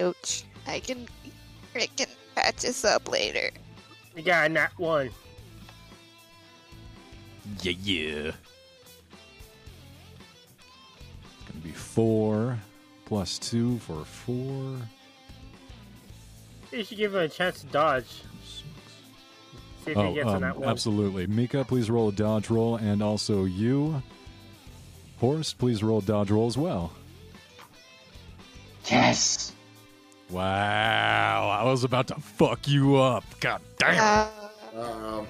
Ouch. 0.00 0.44
I 0.68 0.78
can 0.80 1.06
freaking 1.74 2.14
patch 2.36 2.62
this 2.62 2.84
up 2.84 3.10
later. 3.10 3.50
You 4.14 4.22
got 4.22 4.46
a 4.46 4.48
nat 4.48 4.70
one. 4.76 5.10
Yeah, 7.62 7.72
yeah. 7.82 8.06
It's 8.08 8.34
Gonna 11.48 11.60
be 11.64 11.70
four 11.72 12.58
plus 13.04 13.38
two 13.38 13.78
for 13.80 14.04
four. 14.04 14.76
You 16.72 16.84
should 16.84 16.98
give 16.98 17.14
him 17.14 17.22
a 17.22 17.28
chance 17.28 17.60
to 17.62 17.66
dodge. 17.66 18.22
See 19.84 19.90
if 19.92 19.96
Oh, 19.96 20.08
he 20.08 20.14
gets 20.14 20.28
on 20.28 20.36
um, 20.36 20.40
that 20.42 20.56
one. 20.58 20.68
absolutely. 20.68 21.26
Mika, 21.26 21.64
please 21.64 21.90
roll 21.90 22.08
a 22.08 22.12
dodge 22.12 22.48
roll, 22.50 22.76
and 22.76 23.02
also 23.02 23.44
you, 23.44 24.02
Horst, 25.20 25.58
please 25.58 25.82
roll 25.82 25.98
a 25.98 26.02
dodge 26.02 26.30
roll 26.30 26.46
as 26.46 26.56
well. 26.58 26.92
Yes. 28.90 29.52
Wow, 30.30 31.48
I 31.48 31.64
was 31.64 31.84
about 31.84 32.08
to 32.08 32.14
fuck 32.16 32.66
you 32.66 32.96
up. 32.96 33.24
God 33.40 33.60
damn. 33.78 34.28
Uh, 34.74 34.80
Um, 34.80 35.26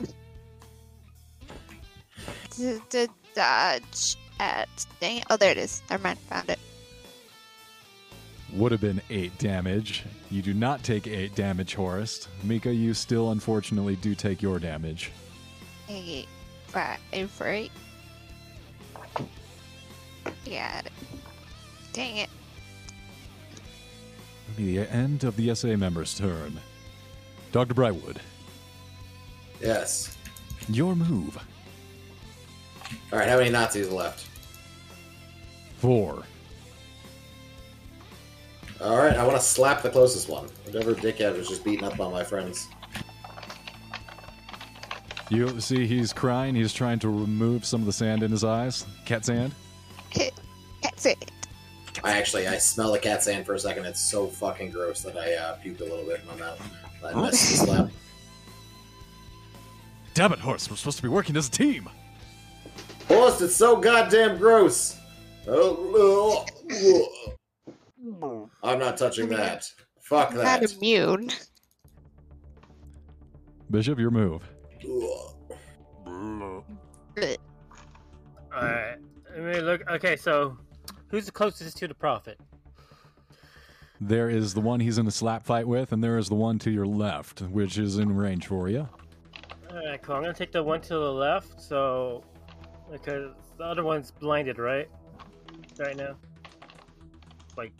to, 2.50 2.80
to 2.90 3.09
dodge 3.34 4.16
at. 4.40 4.68
Dang 5.00 5.18
it. 5.18 5.24
Oh, 5.30 5.36
there 5.36 5.52
it 5.52 5.59
is. 5.59 5.82
Never 5.90 6.02
mind. 6.02 6.18
Found 6.18 6.50
it. 6.50 6.59
Would 8.54 8.72
have 8.72 8.80
been 8.80 9.00
eight 9.11 9.36
damage. 9.38 10.04
You 10.30 10.40
do 10.42 10.54
not 10.54 10.82
take 10.82 11.07
eight 11.07 11.34
damage, 11.34 11.74
Horst. 11.74 12.28
Mika, 12.42 12.72
you 12.72 12.94
still 12.94 13.30
unfortunately 13.32 13.96
do 13.96 14.14
take 14.14 14.40
your 14.40 14.59
damage. 14.59 15.12
Eight, 15.88 16.26
five, 16.66 16.98
eight. 17.12 17.70
Got 18.94 19.28
Yeah. 20.44 20.82
Dang 21.92 22.16
it. 22.16 22.30
It'll 24.49 24.57
be 24.57 24.78
the 24.78 24.90
end 24.92 25.24
of 25.24 25.36
the 25.36 25.55
SA 25.55 25.76
member's 25.76 26.16
turn. 26.16 26.59
Dr. 27.53 27.74
Brightwood, 27.74 28.18
yes. 29.61 30.16
your 30.68 30.94
move. 30.94 31.38
Alright, 33.12 33.28
how 33.28 33.38
many 33.38 33.51
Nazis 33.51 33.90
left? 33.90 34.26
four. 35.78 36.24
All 38.80 38.97
right, 38.97 39.16
I 39.16 39.24
want 39.24 39.36
to 39.36 39.42
slap 39.42 39.82
the 39.82 39.90
closest 39.90 40.28
one. 40.28 40.49
Whatever 40.64 40.94
dickhead 40.94 41.36
was 41.36 41.49
just 41.49 41.64
beating 41.64 41.84
up 41.84 41.99
on 42.01 42.12
my 42.12 42.24
friends. 42.24 42.68
You 45.30 45.61
see, 45.61 45.86
he's 45.86 46.12
crying. 46.12 46.55
He's 46.55 46.72
trying 46.72 46.99
to 47.01 47.09
remove 47.09 47.64
some 47.64 47.80
of 47.80 47.86
the 47.86 47.92
sand 47.92 48.22
in 48.22 48.30
his 48.30 48.44
eyes. 48.44 48.84
Cat 49.07 49.24
sand. 49.24 49.55
That's 50.82 51.07
it. 51.07 51.30
I 52.07 52.12
actually 52.12 52.46
I 52.46 52.57
smell 52.59 52.92
the 52.92 53.00
cat 53.00 53.24
sand 53.24 53.44
for 53.44 53.54
a 53.54 53.59
second. 53.59 53.84
It's 53.84 54.00
so 54.00 54.28
fucking 54.28 54.70
gross 54.70 55.02
that 55.02 55.16
I 55.16 55.34
uh, 55.34 55.57
puked 55.57 55.80
a 55.80 55.84
little 55.84 56.04
bit 56.04 56.20
in 56.20 56.26
my 56.28 56.36
mouth. 56.36 56.62
I 57.04 57.12
missed 57.20 57.50
the 57.50 57.57
slap. 57.66 57.90
Damn 60.14 60.32
it, 60.32 60.38
Horst! 60.38 60.70
We're 60.70 60.76
supposed 60.76 60.98
to 60.98 61.02
be 61.02 61.09
working 61.09 61.36
as 61.36 61.48
a 61.48 61.50
team. 61.50 61.90
Horst, 63.09 63.42
it's 63.42 63.57
so 63.57 63.76
goddamn 63.76 64.38
gross. 64.38 64.96
Oh, 65.48 66.46
I'm 68.62 68.78
not 68.78 68.96
touching 68.96 69.28
that. 69.30 69.68
Fuck 70.00 70.30
I'm 70.30 70.36
not 70.36 70.61
that. 70.61 70.76
immune. 70.76 71.30
Bishop, 73.68 73.98
your 73.98 74.12
move. 74.12 74.42
Ugh. 74.84 76.64
Alright. 78.54 78.98
Let 79.34 79.42
me 79.42 79.61
look. 79.61 79.90
Okay, 79.90 80.14
so 80.14 80.57
who's 81.09 81.26
the 81.26 81.32
closest 81.32 81.76
to 81.78 81.88
the 81.88 81.94
prophet? 81.94 82.38
There 84.00 84.28
is 84.28 84.52
the 84.54 84.61
one 84.61 84.80
he's 84.80 84.98
in 84.98 85.07
a 85.07 85.11
slap 85.11 85.44
fight 85.46 85.66
with, 85.66 85.92
and 85.92 86.04
there 86.04 86.18
is 86.18 86.28
the 86.28 86.34
one 86.34 86.59
to 86.61 86.70
your 86.70 86.86
left, 86.86 87.40
which 87.40 87.78
is 87.78 87.98
in 87.98 88.14
range 88.14 88.46
for 88.46 88.68
you. 88.68 88.88
Alright, 89.70 90.02
cool. 90.02 90.16
I'm 90.16 90.22
gonna 90.22 90.34
take 90.34 90.52
the 90.52 90.62
one 90.62 90.80
to 90.82 90.94
the 90.94 91.12
left, 91.12 91.61
so 91.61 92.22
because 92.90 93.32
the 93.59 93.64
other 93.64 93.82
one's 93.84 94.11
blinded, 94.11 94.59
right? 94.59 94.88
Right 95.78 95.96
now. 95.96 96.16
Like 97.57 97.72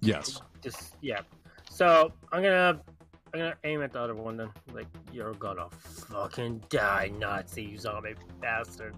Yes. 0.00 0.40
just 0.62 0.94
yeah. 1.00 1.20
So 1.70 2.12
I'm 2.32 2.42
gonna 2.42 2.80
I'm 3.32 3.40
gonna 3.40 3.56
aim 3.64 3.82
at 3.82 3.92
the 3.92 4.00
other 4.00 4.14
one 4.14 4.36
then. 4.36 4.50
Like 4.72 4.86
you're 5.12 5.34
gonna 5.34 5.68
fucking 5.70 6.64
die, 6.68 7.10
Nazi 7.18 7.62
you 7.64 7.78
zombie 7.78 8.14
bastard. 8.40 8.94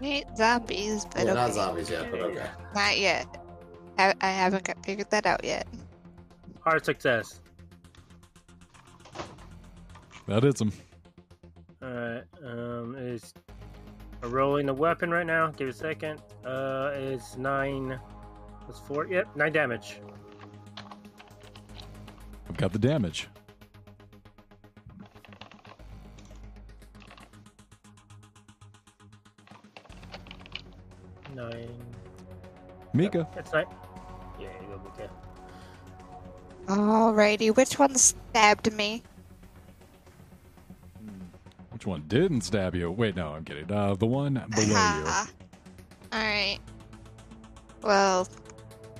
Ain't 0.00 0.36
zombies, 0.36 1.04
but 1.04 1.24
Well, 1.24 1.30
okay. 1.30 1.34
not 1.34 1.52
zombies 1.54 1.90
yet, 1.90 2.10
but 2.10 2.20
okay. 2.20 2.46
Not 2.74 2.98
yet. 2.98 3.44
I, 3.98 4.14
I 4.20 4.28
haven't 4.28 4.64
got, 4.64 4.84
figured 4.84 5.10
that 5.10 5.26
out 5.26 5.44
yet. 5.44 5.66
Hard 6.60 6.84
success. 6.84 7.40
That 10.26 10.42
hits 10.42 10.60
him. 10.60 10.72
Alright, 11.82 12.24
um 12.44 12.96
is 12.98 13.32
rolling 14.22 14.66
the 14.66 14.74
weapon 14.74 15.10
right 15.10 15.26
now. 15.26 15.48
Give 15.52 15.68
it 15.68 15.74
a 15.74 15.76
second. 15.76 16.20
Uh 16.44 16.90
is 16.94 17.36
nine 17.38 17.98
that's 18.66 18.80
four 18.80 19.06
yep, 19.06 19.34
nine 19.34 19.52
damage. 19.52 20.00
I've 22.48 22.56
got 22.56 22.72
the 22.72 22.78
damage. 22.78 23.28
Mika. 32.98 33.28
that's 33.32 33.52
right. 33.52 33.66
Yeah, 34.40 34.48
you'll 34.68 34.78
be 34.78 34.88
okay. 34.88 35.08
Alrighty, 36.66 37.54
which 37.54 37.78
one 37.78 37.94
stabbed 37.94 38.72
me? 38.72 39.04
Which 41.70 41.86
one 41.86 42.02
didn't 42.08 42.40
stab 42.40 42.74
you? 42.74 42.90
Wait, 42.90 43.14
no, 43.14 43.28
I'm 43.34 43.44
kidding. 43.44 43.70
Uh, 43.70 43.94
the 43.94 44.04
one 44.04 44.34
below 44.54 44.66
you. 44.66 45.06
Alright. 46.12 46.58
Well, 47.82 48.26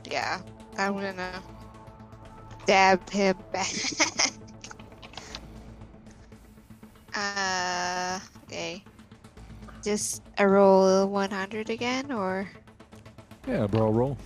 yeah, 0.08 0.40
I'm 0.78 0.92
gonna 0.94 1.42
stab 2.62 3.10
him 3.10 3.36
back. 3.52 3.72
uh, 7.16 8.20
okay. 8.44 8.84
Just 9.82 10.22
a 10.38 10.46
roll 10.46 11.08
100 11.08 11.68
again, 11.68 12.12
or? 12.12 12.48
Yeah, 13.48 13.66
brawl 13.66 13.92
roll. 13.94 14.18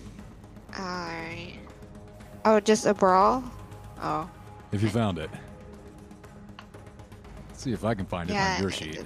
Alright. 0.76 1.54
Oh, 2.44 2.58
just 2.58 2.86
a 2.86 2.94
brawl? 2.94 3.44
Oh, 4.02 4.28
If 4.72 4.82
you 4.82 4.88
found 4.88 5.18
it. 5.18 5.30
Let's 7.48 7.62
see 7.62 7.72
if 7.72 7.84
I 7.84 7.94
can 7.94 8.04
find 8.04 8.28
it 8.28 8.36
on 8.36 8.60
your 8.60 8.70
it 8.70 8.74
sheet. 8.74 9.04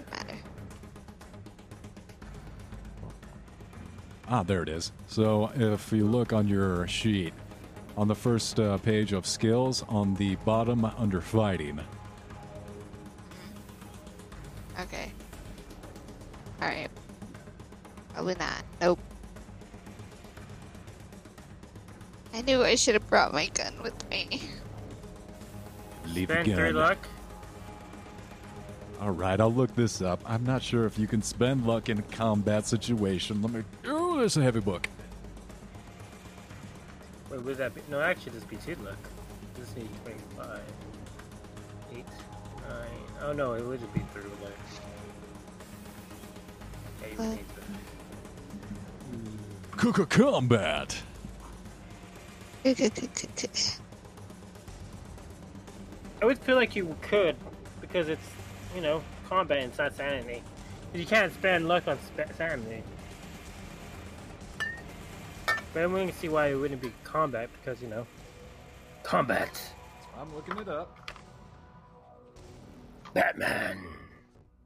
Ah, 4.28 4.42
there 4.42 4.62
it 4.62 4.70
is. 4.70 4.90
So 5.06 5.50
if 5.54 5.92
you 5.92 6.06
look 6.06 6.32
on 6.32 6.48
your 6.48 6.86
sheet, 6.88 7.34
on 7.96 8.08
the 8.08 8.14
first 8.14 8.58
uh, 8.58 8.78
page 8.78 9.12
of 9.12 9.26
skills, 9.26 9.84
on 9.88 10.14
the 10.14 10.36
bottom 10.36 10.84
under 10.84 11.20
fighting, 11.20 11.78
should 22.77 22.95
have 22.95 23.09
brought 23.09 23.33
my 23.33 23.47
gun 23.49 23.74
with 23.83 24.11
me. 24.11 24.43
leave 26.07 26.31
Spend 26.31 26.55
three 26.55 26.72
luck. 26.72 26.99
All 29.01 29.11
right, 29.11 29.39
I'll 29.39 29.53
look 29.53 29.74
this 29.74 30.01
up. 30.01 30.20
I'm 30.24 30.45
not 30.45 30.62
sure 30.62 30.87
if 30.87 30.99
you 30.99 31.07
can 31.07 31.20
spend 31.20 31.66
luck 31.66 31.89
in 31.91 31.99
a 31.99 32.03
combat 32.03 32.66
situation. 32.66 33.43
Let 33.43 33.53
me. 33.53 33.62
Oh, 33.87 34.18
there's 34.18 34.37
a 34.37 34.43
heavy 34.43 34.61
book. 34.61 34.89
Wait, 37.31 37.43
would 37.43 37.57
that 37.59 37.74
be? 37.74 37.83
No, 37.91 38.01
actually, 38.01 38.33
this 38.33 38.45
be 38.45 38.57
two 38.57 38.74
luck. 38.83 38.97
This 39.55 39.74
need 39.77 39.91
25. 40.05 40.61
8, 41.93 41.97
9. 41.97 42.07
Oh 43.22 43.33
no, 43.33 43.53
it 43.53 43.64
would 43.64 43.81
just 43.81 43.93
be 43.93 44.01
three 44.12 44.22
luck. 44.43 44.53
Yeah, 47.03 47.09
you 47.09 47.18
would 47.18 47.37
need 47.37 47.49
three. 47.49 47.64
Cook 49.77 49.99
a 49.99 50.07
combat. 50.07 51.03
I 52.66 52.74
would 56.24 56.38
feel 56.38 56.56
like 56.56 56.74
you 56.74 56.96
could, 57.00 57.36
because 57.80 58.08
it's, 58.08 58.28
you 58.74 58.80
know, 58.80 59.04
combat 59.28 59.58
and 59.58 59.68
it's 59.68 59.78
not 59.78 59.94
sanity. 59.94 60.42
You 60.92 61.06
can't 61.06 61.32
spend 61.32 61.68
luck 61.68 61.86
on 61.86 61.96
sp- 62.02 62.34
sanity. 62.36 62.82
But 65.72 65.90
we 65.90 66.06
to 66.06 66.12
see 66.12 66.28
why 66.28 66.48
it 66.48 66.56
wouldn't 66.56 66.82
be 66.82 66.92
combat, 67.04 67.50
because, 67.60 67.80
you 67.80 67.88
know, 67.88 68.04
combat. 69.04 69.62
I'm 70.18 70.34
looking 70.34 70.58
it 70.58 70.68
up. 70.68 71.12
Batman. 73.14 73.78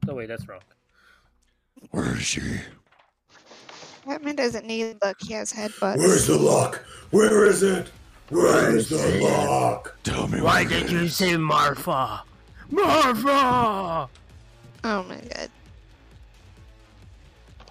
Oh 0.07 0.15
wait, 0.15 0.27
that's 0.27 0.47
wrong. 0.47 0.61
Where 1.91 2.15
is 2.15 2.23
she? 2.23 2.41
Batman 4.05 4.35
doesn't 4.35 4.65
need 4.65 4.97
luck, 5.03 5.17
he 5.21 5.33
has 5.33 5.53
headbutts. 5.53 5.97
Where's 5.97 6.27
the 6.27 6.37
lock? 6.37 6.83
Where 7.11 7.45
is 7.45 7.63
it? 7.63 7.91
Where 8.29 8.75
is 8.75 8.89
the 8.89 9.19
lock? 9.21 9.97
Tell 10.03 10.27
me 10.27 10.41
Why 10.41 10.63
did 10.63 10.89
you 10.89 11.01
is. 11.01 11.15
say 11.15 11.35
Marfa? 11.37 12.23
Marfa! 12.69 14.09
Oh 14.83 15.03
my 15.03 15.15
god. 15.15 15.49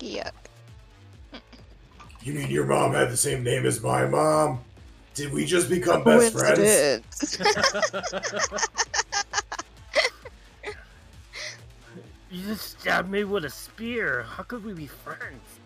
Yuck. 0.00 0.32
You 2.22 2.34
mean 2.34 2.50
your 2.50 2.66
mom 2.66 2.92
had 2.92 3.10
the 3.10 3.16
same 3.16 3.42
name 3.42 3.64
as 3.64 3.82
my 3.82 4.06
mom? 4.06 4.60
Did 5.14 5.32
we 5.32 5.44
just 5.46 5.68
become 5.68 6.04
best 6.04 6.38
friends? 6.38 6.58
Coincidence. 6.58 7.38
You 12.32 12.46
just 12.46 12.78
stabbed 12.78 13.10
me 13.10 13.24
with 13.24 13.44
a 13.44 13.50
spear. 13.50 14.22
How 14.22 14.44
could 14.44 14.64
we 14.64 14.72
be 14.72 14.86
friends? 14.86 15.59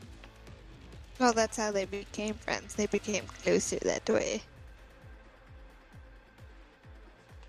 Well, 1.18 1.32
that's 1.32 1.56
how 1.56 1.70
they 1.70 1.84
became 1.84 2.34
friends. 2.34 2.74
They 2.74 2.86
became 2.86 3.24
closer 3.42 3.78
that 3.80 4.08
way. 4.08 4.42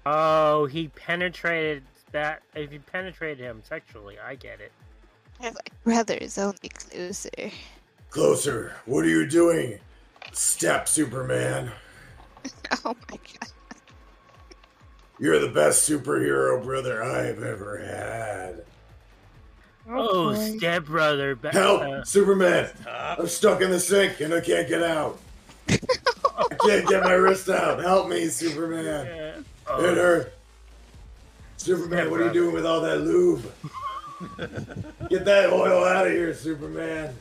Oh, 0.06 0.66
he 0.66 0.90
penetrated 0.90 1.84
that. 2.12 2.44
If 2.54 2.72
you 2.72 2.80
penetrated 2.80 3.40
him 3.40 3.62
sexually, 3.68 4.18
I 4.20 4.36
get 4.36 4.62
it. 4.62 4.72
They're 5.42 5.52
like 5.52 5.72
brothers, 5.84 6.38
only 6.38 6.70
closer. 6.70 7.52
Closer. 8.10 8.74
What 8.86 9.04
are 9.04 9.10
you 9.10 9.28
doing? 9.28 9.80
Step, 10.32 10.88
Superman. 10.88 11.72
Oh 12.84 12.96
my 13.10 13.18
god. 13.18 13.50
You're 15.18 15.40
the 15.40 15.50
best 15.50 15.90
superhero 15.90 16.64
brother 16.64 17.02
I've 17.04 17.42
ever 17.42 17.78
had. 17.80 18.66
Oh, 19.90 20.34
boy. 20.34 20.58
stepbrother. 20.58 21.36
Ba- 21.36 21.52
Help, 21.52 21.82
uh, 21.82 22.04
Superman! 22.04 22.70
stop. 22.82 23.20
I'm 23.20 23.28
stuck 23.28 23.62
in 23.62 23.70
the 23.72 23.80
sink 23.80 24.20
and 24.22 24.34
I 24.34 24.42
can't 24.42 24.68
get 24.68 24.82
out. 24.84 25.20
I 25.70 25.78
can't 26.66 26.88
get 26.88 27.04
my 27.04 27.14
wrist 27.14 27.50
out. 27.50 27.82
Help 27.82 28.10
me, 28.10 28.28
Superman. 28.28 28.86
Yeah. 29.06 29.38
It 29.38 29.46
Oh, 29.68 29.96
hurt. 29.96 30.34
Superman, 31.58 32.12
what 32.12 32.22
are 32.22 32.28
you 32.28 32.34
doing 32.34 32.54
with 32.54 32.66
all 32.66 32.82
that 32.82 33.00
lube? 33.02 33.44
Get 35.10 35.26
that 35.26 35.52
oil 35.52 35.84
out 35.84 36.06
of 36.08 36.14
here, 36.14 36.34
Superman. 36.34 37.14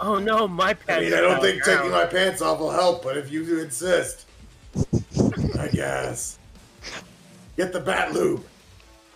Oh 0.00 0.18
no, 0.18 0.46
my 0.46 0.74
pants. 0.74 0.88
I 0.90 1.00
mean, 1.00 1.14
I 1.14 1.20
don't 1.20 1.36
all 1.36 1.40
think 1.42 1.64
down. 1.64 1.76
taking 1.78 1.90
my 1.92 2.04
pants 2.04 2.42
off 2.42 2.58
will 2.60 2.70
help, 2.70 3.02
but 3.02 3.16
if 3.16 3.30
you 3.32 3.58
insist, 3.60 4.26
I 5.58 5.68
guess. 5.72 6.38
Get 7.56 7.72
the 7.72 7.80
bat 7.80 8.12
lube. 8.12 8.44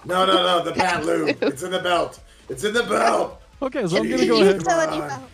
No, 0.09 0.25
no, 0.27 0.33
no, 0.35 0.65
the 0.65 0.73
bat 0.77 1.05
lube. 1.05 1.37
It's 1.43 1.63
in 1.63 1.71
the 1.71 1.79
belt. 1.81 2.19
It's 2.49 2.65
in 2.65 2.73
the 2.73 2.83
belt. 2.83 3.41
Okay, 3.63 3.87
so 3.87 3.99
I'm 3.99 4.09
gonna 4.11 4.27
go 4.27 4.39
You 4.39 4.43
ahead. 4.43 4.61
tell 4.65 4.81
Come 4.81 4.89
any 4.93 5.03
on. 5.03 5.07
about- 5.07 5.31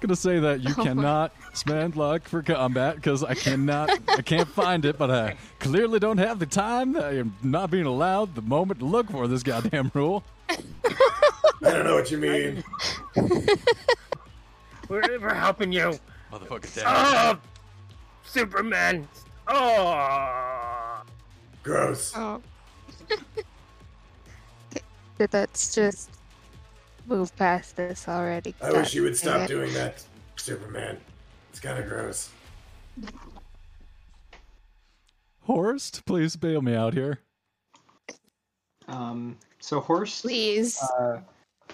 Gonna 0.00 0.16
say 0.16 0.40
that 0.40 0.60
you 0.60 0.70
Oh 0.76 0.78
my- 0.78 0.84
cannot 0.84 1.32
spend 1.52 1.94
luck 1.96 2.22
for 2.28 2.42
combat 2.42 2.96
because 2.96 3.22
I 3.22 3.34
cannot, 3.34 3.88
I 4.08 4.20
can't 4.22 4.48
find 4.48 4.84
it, 4.84 4.98
but 4.98 5.10
I 5.12 5.36
clearly 5.60 5.98
don't 6.00 6.18
have 6.18 6.38
the 6.40 6.46
time. 6.46 6.96
I 6.96 7.18
am 7.18 7.36
not 7.42 7.70
being 7.70 7.86
allowed 7.86 8.34
the 8.34 8.42
moment 8.42 8.80
to 8.80 8.86
look 8.86 9.08
for 9.10 9.28
this 9.28 9.42
goddamn 9.44 9.90
rule. 9.94 10.24
I 10.48 10.56
don't 11.62 11.84
know 11.84 11.94
what 11.94 12.10
you 12.10 12.18
mean. 12.18 12.64
We're, 14.88 15.02
we're 15.20 15.34
helping 15.34 15.70
you. 15.72 15.98
Motherfucker, 16.32 16.82
Oh, 16.84 17.38
Superman. 18.24 19.06
Oh. 19.46 21.02
Gross. 21.62 22.12
Oh. 22.16 22.40
Let's 25.32 25.74
just 25.74 26.10
move 27.06 27.34
past 27.36 27.76
this 27.76 28.08
already. 28.08 28.54
I 28.62 28.72
wish 28.72 28.94
you 28.94 29.02
would 29.02 29.16
stop 29.16 29.42
it. 29.42 29.48
doing 29.48 29.72
that, 29.74 30.02
Superman. 30.36 30.98
It's 31.50 31.60
kind 31.60 31.78
of 31.78 31.88
gross. 31.88 32.30
Horst, 35.42 36.04
please 36.06 36.36
bail 36.36 36.62
me 36.62 36.74
out 36.74 36.94
here. 36.94 37.18
Um, 38.88 39.36
so 39.58 39.80
Horst 39.80 40.22
Please. 40.22 40.80
uh, 40.80 41.20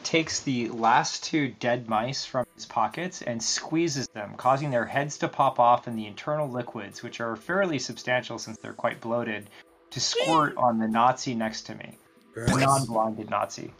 takes 0.04 0.40
the 0.40 0.68
last 0.68 1.24
two 1.24 1.48
dead 1.60 1.88
mice 1.88 2.24
from 2.24 2.46
his 2.54 2.64
pockets 2.66 3.22
and 3.22 3.42
squeezes 3.42 4.08
them, 4.08 4.34
causing 4.36 4.70
their 4.70 4.84
heads 4.86 5.18
to 5.18 5.28
pop 5.28 5.58
off 5.58 5.86
and 5.86 5.98
the 5.98 6.06
internal 6.06 6.48
liquids, 6.48 7.02
which 7.02 7.20
are 7.20 7.36
fairly 7.36 7.78
substantial 7.78 8.38
since 8.38 8.58
they're 8.58 8.72
quite 8.72 9.00
bloated, 9.00 9.48
to 9.90 10.00
squirt 10.00 10.56
on 10.56 10.78
the 10.78 10.88
Nazi 10.88 11.34
next 11.34 11.62
to 11.62 11.74
me. 11.74 11.98
The 12.46 12.56
non-blinded 12.56 13.30
Nazi. 13.30 13.72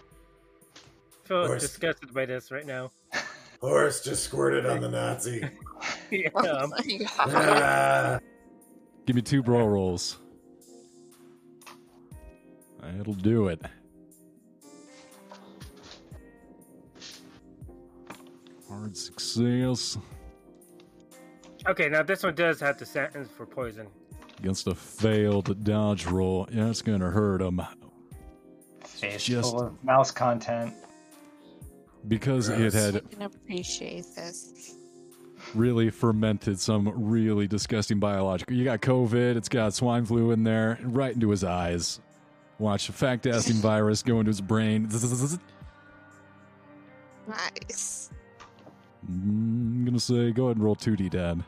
I 0.74 1.28
feel 1.28 1.46
Horst. 1.46 1.60
disgusted 1.60 2.12
by 2.14 2.26
this 2.26 2.50
right 2.50 2.66
now. 2.66 2.90
Horace 3.60 4.02
just 4.02 4.24
squirted 4.24 4.66
on 4.66 4.80
the 4.80 4.88
Nazi. 4.88 5.44
yeah. 6.10 6.28
oh. 6.34 6.70
Ah. 7.18 8.18
Give 9.06 9.16
me 9.16 9.22
two 9.22 9.42
bro 9.42 9.66
rolls. 9.66 10.18
It'll 13.00 13.14
do 13.14 13.48
it. 13.48 13.60
Hard 18.68 18.96
success 18.96 19.98
Okay, 21.66 21.88
now 21.88 22.02
this 22.02 22.22
one 22.22 22.34
does 22.34 22.60
have 22.60 22.78
the 22.78 22.86
sentence 22.86 23.28
for 23.36 23.44
poison. 23.44 23.88
against 24.38 24.66
a 24.66 24.74
failed 24.74 25.64
dodge 25.64 26.06
roll. 26.06 26.48
Yeah, 26.50 26.70
it's 26.70 26.82
gonna 26.82 27.10
hurt 27.10 27.42
him 27.42 27.60
Face 29.00 29.24
Just- 29.24 29.50
full 29.52 29.60
of 29.62 29.84
mouse 29.84 30.10
content. 30.10 30.74
because 32.06 32.48
it 32.48 32.72
had 32.72 32.96
I 32.96 33.00
can 33.00 33.22
appreciate 33.22 34.06
this. 34.16 34.74
really 35.54 35.90
fermented 35.90 36.58
some 36.60 36.90
really 36.94 37.46
disgusting 37.46 37.98
biological. 37.98 38.54
You 38.56 38.64
got 38.64 38.80
COVID, 38.80 39.36
it's 39.36 39.48
got 39.48 39.74
swine 39.74 40.04
flu 40.04 40.30
in 40.32 40.42
there, 40.44 40.78
right 40.82 41.12
into 41.14 41.30
his 41.30 41.44
eyes. 41.44 42.00
Watch 42.58 42.88
a 42.88 42.92
fact-asking 42.92 43.56
virus 43.62 44.02
go 44.02 44.18
into 44.20 44.30
his 44.30 44.40
brain. 44.40 44.88
Nice. 47.28 48.10
I'm 49.06 49.84
gonna 49.84 50.00
say, 50.00 50.32
go 50.32 50.46
ahead 50.46 50.56
and 50.56 50.64
roll 50.64 50.76
2d, 50.76 51.10
Dad. 51.10 51.44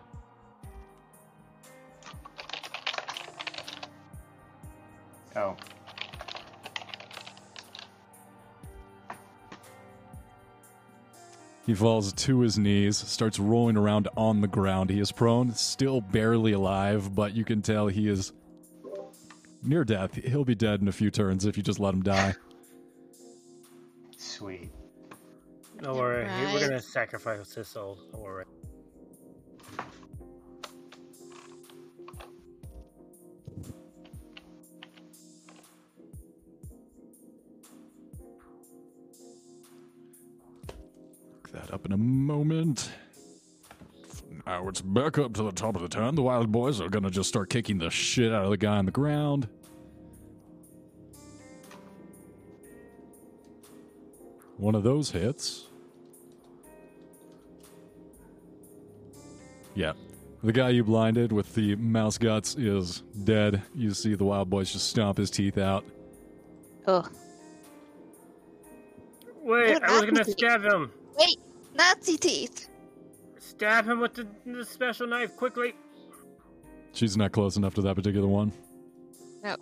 Oh, 5.36 5.56
He 11.70 11.76
falls 11.76 12.12
to 12.12 12.40
his 12.40 12.58
knees, 12.58 12.96
starts 12.96 13.38
rolling 13.38 13.76
around 13.76 14.08
on 14.16 14.40
the 14.40 14.48
ground. 14.48 14.90
He 14.90 14.98
is 14.98 15.12
prone, 15.12 15.54
still 15.54 16.00
barely 16.00 16.50
alive, 16.50 17.14
but 17.14 17.36
you 17.36 17.44
can 17.44 17.62
tell 17.62 17.86
he 17.86 18.08
is 18.08 18.32
near 19.62 19.84
death. 19.84 20.16
He'll 20.16 20.44
be 20.44 20.56
dead 20.56 20.80
in 20.80 20.88
a 20.88 20.92
few 20.92 21.12
turns 21.12 21.46
if 21.46 21.56
you 21.56 21.62
just 21.62 21.78
let 21.78 21.94
him 21.94 22.02
die. 22.02 22.34
sweet. 24.18 24.72
Don't 25.80 25.96
worry, 25.96 26.24
we're 26.52 26.58
gonna 26.58 26.80
sacrifice 26.80 27.54
his 27.54 27.68
soul. 27.68 28.00
Don't 28.10 28.20
worry. 28.20 28.46
That 41.70 41.74
up 41.74 41.86
in 41.86 41.92
a 41.92 41.96
moment. 41.96 42.90
Now 44.46 44.68
it's 44.68 44.80
back 44.80 45.18
up 45.18 45.34
to 45.34 45.42
the 45.42 45.52
top 45.52 45.76
of 45.76 45.82
the 45.82 45.88
town. 45.88 46.14
The 46.14 46.22
wild 46.22 46.50
boys 46.50 46.80
are 46.80 46.88
gonna 46.88 47.10
just 47.10 47.28
start 47.28 47.50
kicking 47.50 47.78
the 47.78 47.90
shit 47.90 48.32
out 48.32 48.44
of 48.44 48.50
the 48.50 48.56
guy 48.56 48.76
on 48.76 48.86
the 48.86 48.90
ground. 48.90 49.48
One 54.56 54.74
of 54.74 54.82
those 54.82 55.10
hits. 55.10 55.68
Yeah. 59.74 59.92
The 60.42 60.52
guy 60.52 60.70
you 60.70 60.84
blinded 60.84 61.32
with 61.32 61.54
the 61.54 61.76
mouse 61.76 62.18
guts 62.18 62.56
is 62.56 63.02
dead. 63.24 63.62
You 63.74 63.92
see 63.92 64.14
the 64.14 64.24
wild 64.24 64.50
boys 64.50 64.72
just 64.72 64.88
stomp 64.88 65.18
his 65.18 65.30
teeth 65.30 65.58
out. 65.58 65.84
Ugh. 66.86 67.10
Wait, 69.42 69.82
I 69.82 69.92
was 69.92 70.02
gonna 70.02 70.24
stab 70.24 70.62
him. 70.62 70.90
Wait, 71.18 71.36
Nazi 71.80 72.18
teeth. 72.18 72.68
Stab 73.38 73.88
him 73.88 74.00
with 74.00 74.12
the, 74.14 74.26
the 74.44 74.64
special 74.64 75.06
knife 75.06 75.34
quickly. 75.36 75.74
She's 76.92 77.16
not 77.16 77.32
close 77.32 77.56
enough 77.56 77.74
to 77.74 77.82
that 77.82 77.94
particular 77.94 78.28
one. 78.28 78.52
No. 79.42 79.56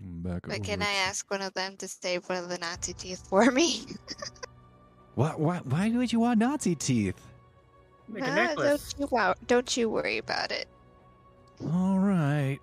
Back 0.00 0.42
But 0.42 0.56
over 0.56 0.64
can 0.64 0.82
I 0.82 0.92
ask 1.08 1.28
one 1.30 1.42
of 1.42 1.54
them 1.54 1.76
to 1.78 1.88
save 1.88 2.28
one 2.28 2.38
of 2.38 2.48
the 2.48 2.58
Nazi 2.58 2.92
teeth 2.92 3.26
for 3.28 3.50
me? 3.50 3.82
Why, 5.16 5.30
why, 5.36 5.58
why 5.58 5.90
would 5.90 6.12
you 6.12 6.18
want 6.18 6.40
Nazi 6.40 6.74
teeth? 6.74 7.20
Make 8.08 8.24
a 8.24 8.30
Ah, 8.30 8.34
necklace. 8.34 8.92
Don't 8.94 9.12
you, 9.12 9.34
don't 9.46 9.76
you 9.76 9.88
worry 9.88 10.18
about 10.18 10.50
it. 10.50 10.66
All 11.72 12.00
right. 12.00 12.58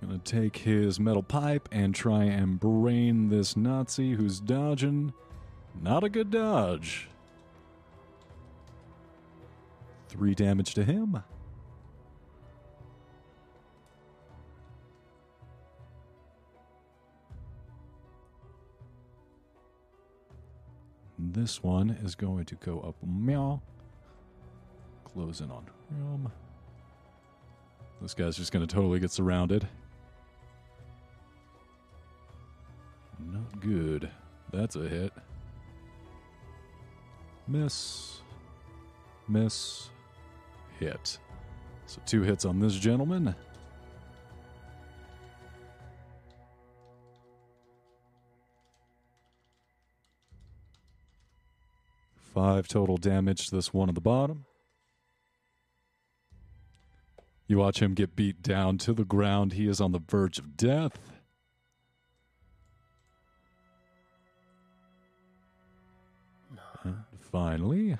Gonna 0.00 0.18
take 0.18 0.56
his 0.56 0.98
metal 0.98 1.22
pipe 1.22 1.68
and 1.70 1.94
try 1.94 2.24
and 2.24 2.58
brain 2.58 3.28
this 3.28 3.56
Nazi 3.56 4.12
who's 4.12 4.40
dodging. 4.40 5.12
Not 5.80 6.04
a 6.04 6.08
good 6.08 6.30
dodge. 6.30 7.08
Three 10.08 10.34
damage 10.34 10.74
to 10.74 10.84
him. 10.84 11.22
This 21.18 21.62
one 21.62 21.90
is 21.90 22.14
going 22.14 22.46
to 22.46 22.54
go 22.56 22.80
up 22.80 22.96
meow. 23.06 23.60
Close 25.04 25.40
in 25.40 25.50
on 25.50 25.66
him. 25.90 26.32
This 28.00 28.14
guy's 28.14 28.36
just 28.36 28.50
going 28.50 28.66
to 28.66 28.74
totally 28.74 28.98
get 28.98 29.10
surrounded. 29.10 29.68
Not 33.26 33.60
good. 33.60 34.10
That's 34.52 34.76
a 34.76 34.88
hit. 34.88 35.12
Miss. 37.46 38.20
Miss. 39.28 39.90
Hit. 40.78 41.18
So 41.86 42.00
two 42.06 42.22
hits 42.22 42.44
on 42.44 42.60
this 42.60 42.74
gentleman. 42.74 43.34
Five 52.32 52.68
total 52.68 52.96
damage 52.96 53.48
to 53.48 53.56
this 53.56 53.74
one 53.74 53.88
at 53.88 53.96
the 53.96 54.00
bottom. 54.00 54.44
You 57.48 57.58
watch 57.58 57.82
him 57.82 57.94
get 57.94 58.14
beat 58.14 58.42
down 58.42 58.78
to 58.78 58.92
the 58.92 59.04
ground. 59.04 59.54
He 59.54 59.66
is 59.66 59.80
on 59.80 59.90
the 59.90 59.98
verge 59.98 60.38
of 60.38 60.56
death. 60.56 61.09
Finally, 67.20 67.96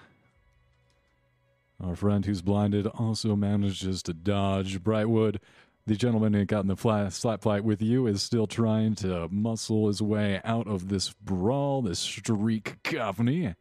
our 1.83 1.97
friend 1.97 2.24
who's 2.24 2.43
blinded 2.43 2.87
also 2.87 3.37
manages 3.37 4.03
to 4.05 4.12
dodge. 4.12 4.83
Brightwood, 4.83 5.39
The 5.87 5.97
gentleman 5.97 6.35
who 6.35 6.45
got 6.45 6.61
in 6.61 6.66
the 6.66 6.76
fly, 6.76 7.09
slap 7.09 7.43
fight 7.43 7.64
with 7.64 7.83
you 7.83 8.07
is 8.07 8.22
still 8.22 8.47
trying 8.47 8.95
to 8.97 9.28
muscle 9.31 9.89
his 9.89 10.03
way 10.03 10.41
out 10.45 10.66
of 10.66 10.89
this 10.89 11.12
brawl, 11.12 11.83
this 11.83 11.99
streak 11.99 12.76
cacophony. 12.83 13.55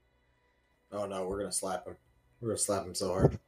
Oh 0.92 1.06
no, 1.06 1.28
we're 1.28 1.40
gonna 1.40 1.52
slap 1.52 1.88
him. 1.88 1.96
We're 2.42 2.50
gonna 2.50 2.58
slap 2.58 2.86
him 2.86 2.96
so 2.96 3.10
hard. 3.10 3.40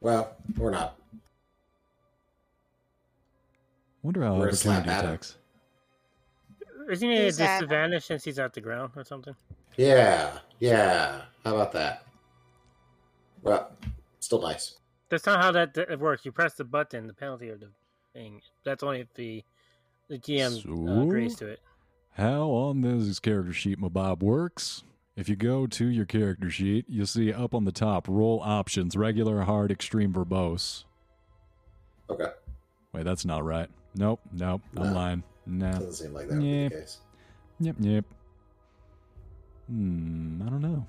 Well, 0.00 0.36
we're 0.56 0.70
not. 0.70 0.96
Wonder 4.02 4.22
how 4.22 4.36
We're 4.36 4.48
opportunity 4.48 4.88
attacks. 4.88 5.36
Isn't 6.88 7.08
he 7.10 7.16
at 7.16 7.20
a 7.20 7.24
Who's 7.24 7.36
that? 7.38 7.58
disadvantage 7.60 8.04
since 8.04 8.24
he's 8.24 8.38
at 8.38 8.52
the 8.52 8.60
ground 8.60 8.92
or 8.96 9.04
something? 9.04 9.34
Yeah, 9.76 10.38
yeah. 10.60 11.22
How 11.44 11.54
about 11.54 11.72
that? 11.72 12.04
Well, 13.42 13.70
still 14.20 14.40
nice. 14.40 14.76
That's 15.08 15.26
not 15.26 15.42
how 15.42 15.52
that, 15.52 15.74
that 15.74 15.98
works. 16.00 16.24
You 16.24 16.32
press 16.32 16.54
the 16.54 16.64
button, 16.64 17.06
the 17.06 17.12
penalty 17.12 17.50
or 17.50 17.56
the 17.56 17.68
thing. 18.12 18.40
That's 18.64 18.82
only 18.82 19.00
if 19.00 19.12
the 19.14 19.44
the 20.08 20.18
GM 20.18 20.64
uh, 20.66 21.02
agrees 21.02 21.36
to 21.36 21.46
it. 21.48 21.60
How 22.12 22.42
on 22.50 22.80
this 22.80 23.18
character 23.20 23.52
sheet 23.52 23.78
my 23.78 23.88
Bob 23.88 24.22
works. 24.22 24.84
If 25.16 25.28
you 25.28 25.36
go 25.36 25.66
to 25.66 25.86
your 25.86 26.04
character 26.04 26.50
sheet, 26.50 26.84
you'll 26.88 27.06
see 27.06 27.32
up 27.32 27.54
on 27.54 27.64
the 27.64 27.72
top 27.72 28.06
roll 28.08 28.40
options 28.44 28.96
regular, 28.96 29.42
hard, 29.42 29.70
extreme, 29.70 30.12
verbose. 30.12 30.84
Okay, 32.10 32.30
Wait, 32.92 33.04
that's 33.04 33.24
not 33.24 33.44
right. 33.44 33.68
Nope, 33.94 34.20
nope, 34.32 34.62
I'm 34.76 34.88
No. 34.88 34.92
lying. 34.92 35.22
Nah. 35.46 35.72
doesn't 35.72 35.92
seem 35.92 36.12
like 36.12 36.28
that 36.28 36.34
would 36.36 36.44
Yeah. 36.44 36.68
be 36.68 36.74
the 36.74 36.80
case. 36.80 36.98
Yep, 37.60 37.76
yep. 37.80 38.04
Hmm, 39.68 40.42
I 40.46 40.50
don't 40.50 40.62
know. 40.62 40.86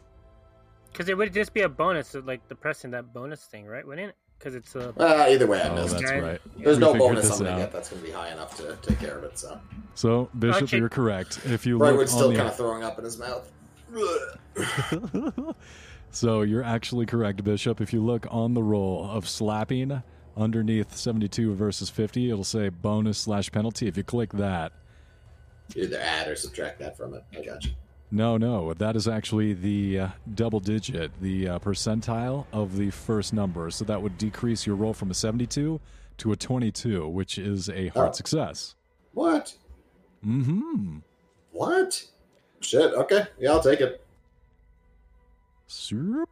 Because 0.92 1.10
it 1.10 1.18
would 1.18 1.34
just 1.34 1.54
be 1.54 1.62
a 1.62 1.70
bonus, 1.70 2.10
so 2.10 2.20
like 2.26 2.48
the 2.48 2.56
pressing 2.56 2.92
that 2.92 3.14
bonus 3.14 3.44
thing, 3.46 3.66
right? 3.66 3.86
Wouldn't 3.86 4.10
it? 4.10 4.16
Because 4.38 4.56
it's 4.56 4.76
a. 4.76 4.94
Uh, 5.00 5.28
either 5.30 5.48
way, 5.48 5.62
I 5.62 5.70
Oh, 5.70 5.76
missed. 5.76 5.94
that's 5.94 6.04
Okay. 6.12 6.20
right. 6.22 6.42
There's 6.58 6.78
We 6.78 6.82
no 6.82 6.94
bonus 6.94 7.28
this 7.28 7.40
I'm 7.40 7.46
gonna 7.46 7.58
get 7.58 7.72
that's 7.72 7.90
gonna 7.90 8.02
be 8.02 8.12
high 8.12 8.32
enough 8.32 8.56
to 8.58 8.76
take 8.82 9.00
care 9.00 9.18
of 9.18 9.24
it. 9.24 9.38
So 9.38 9.60
So, 9.96 10.30
Bishop, 10.38 10.64
Okay. 10.64 10.78
you're 10.78 10.90
correct. 10.90 11.40
If 11.46 11.66
you 11.66 11.78
look 11.78 11.96
Brightwood's 11.96 12.12
still 12.12 12.30
on 12.30 12.36
kind 12.36 12.48
of 12.48 12.56
throwing 12.56 12.84
up 12.84 12.98
in 13.00 13.04
his 13.06 13.18
mouth. 13.18 13.52
so 16.12 16.42
you're 16.42 16.64
actually 16.64 17.06
correct, 17.06 17.44
Bishop. 17.44 17.82
If 17.82 17.94
you 17.94 18.04
look 18.04 18.26
on 18.30 18.54
the 18.54 18.64
roll 18.64 19.08
of 19.10 19.28
slapping 19.28 20.04
underneath 20.38 20.96
72 20.96 21.56
versus 21.56 21.90
50, 21.90 22.30
it'll 22.30 22.44
say 22.44 22.70
bonus 22.70 23.18
slash 23.18 23.52
penalty. 23.52 23.88
If 23.88 23.98
you 23.98 24.04
click 24.04 24.32
that, 24.34 24.72
Either 25.76 26.00
add 26.00 26.30
or 26.30 26.36
subtract 26.38 26.80
that 26.80 26.96
from 26.96 27.14
it. 27.14 27.24
I 27.38 27.42
got 27.44 27.66
you. 27.66 27.72
no, 28.10 28.38
no, 28.38 28.74
that 28.76 28.96
is 28.96 29.06
actually 29.08 29.52
the 29.54 30.00
uh, 30.00 30.08
double 30.34 30.62
digit, 30.62 31.12
the 31.22 31.50
uh, 31.50 31.60
percentile 31.60 32.46
of 32.54 32.78
the 32.78 32.90
first 32.90 33.34
number. 33.34 33.70
So 33.70 33.84
that 33.86 34.02
would 34.02 34.18
decrease 34.18 34.66
your 34.66 34.78
roll 34.78 34.94
from 34.94 35.12
a 35.12 35.14
72 35.14 35.80
to 36.20 36.32
a 36.32 36.36
22, 36.38 37.08
which 37.10 37.38
is 37.38 37.70
a 37.70 37.90
hard 37.90 38.10
Oh. 38.10 38.12
success. 38.14 38.76
What? 39.14 39.56
Mm-hmm. 40.26 41.00
What? 41.52 42.06
Shit. 42.62 42.94
Okay. 42.94 43.26
Yeah, 43.38 43.52
I'll 43.52 43.62
take 43.62 43.82
it. 43.82 44.04
Swoop. 45.68 46.30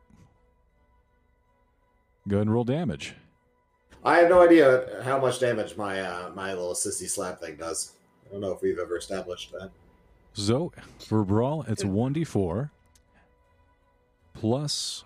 Go 2.28 2.38
ahead 2.38 2.48
and 2.48 2.54
roll 2.54 2.64
damage. 2.64 3.16
I 4.06 4.20
have 4.20 4.30
no 4.30 4.44
idea 4.44 5.02
how 5.04 5.20
much 5.20 5.40
damage 5.40 5.76
my 5.76 6.00
uh, 6.00 6.30
my 6.36 6.54
little 6.54 6.74
sissy 6.74 7.10
slap 7.10 7.42
thing 7.42 7.56
does. 7.58 7.94
I 8.26 8.32
don't 8.32 8.42
know 8.42 8.52
if 8.52 8.62
we've 8.62 8.78
ever 8.78 8.98
established 8.98 9.52
that. 9.54 9.72
So 10.34 10.72
for 11.00 11.24
brawl, 11.24 11.66
it's 11.68 11.84
one 11.84 12.14
d 12.14 12.24
four 12.24 12.72
plus. 14.34 15.04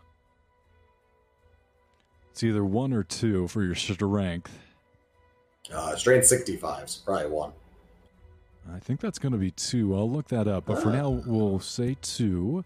It's 2.31 2.43
either 2.43 2.65
one 2.65 2.93
or 2.93 3.03
two 3.03 3.47
for 3.47 3.63
your 3.63 3.75
strength. 3.75 4.57
Uh, 5.73 5.95
strength 5.95 6.25
65 6.25 6.89
so 6.89 7.01
probably 7.05 7.29
one. 7.29 7.51
I 8.73 8.79
think 8.79 8.99
that's 8.99 9.19
going 9.19 9.31
to 9.31 9.37
be 9.37 9.51
two. 9.51 9.95
I'll 9.95 10.09
look 10.09 10.27
that 10.29 10.47
up, 10.47 10.65
but 10.65 10.81
for 10.81 10.89
now 10.91 11.09
we'll 11.09 11.59
say 11.59 11.97
two, 12.01 12.63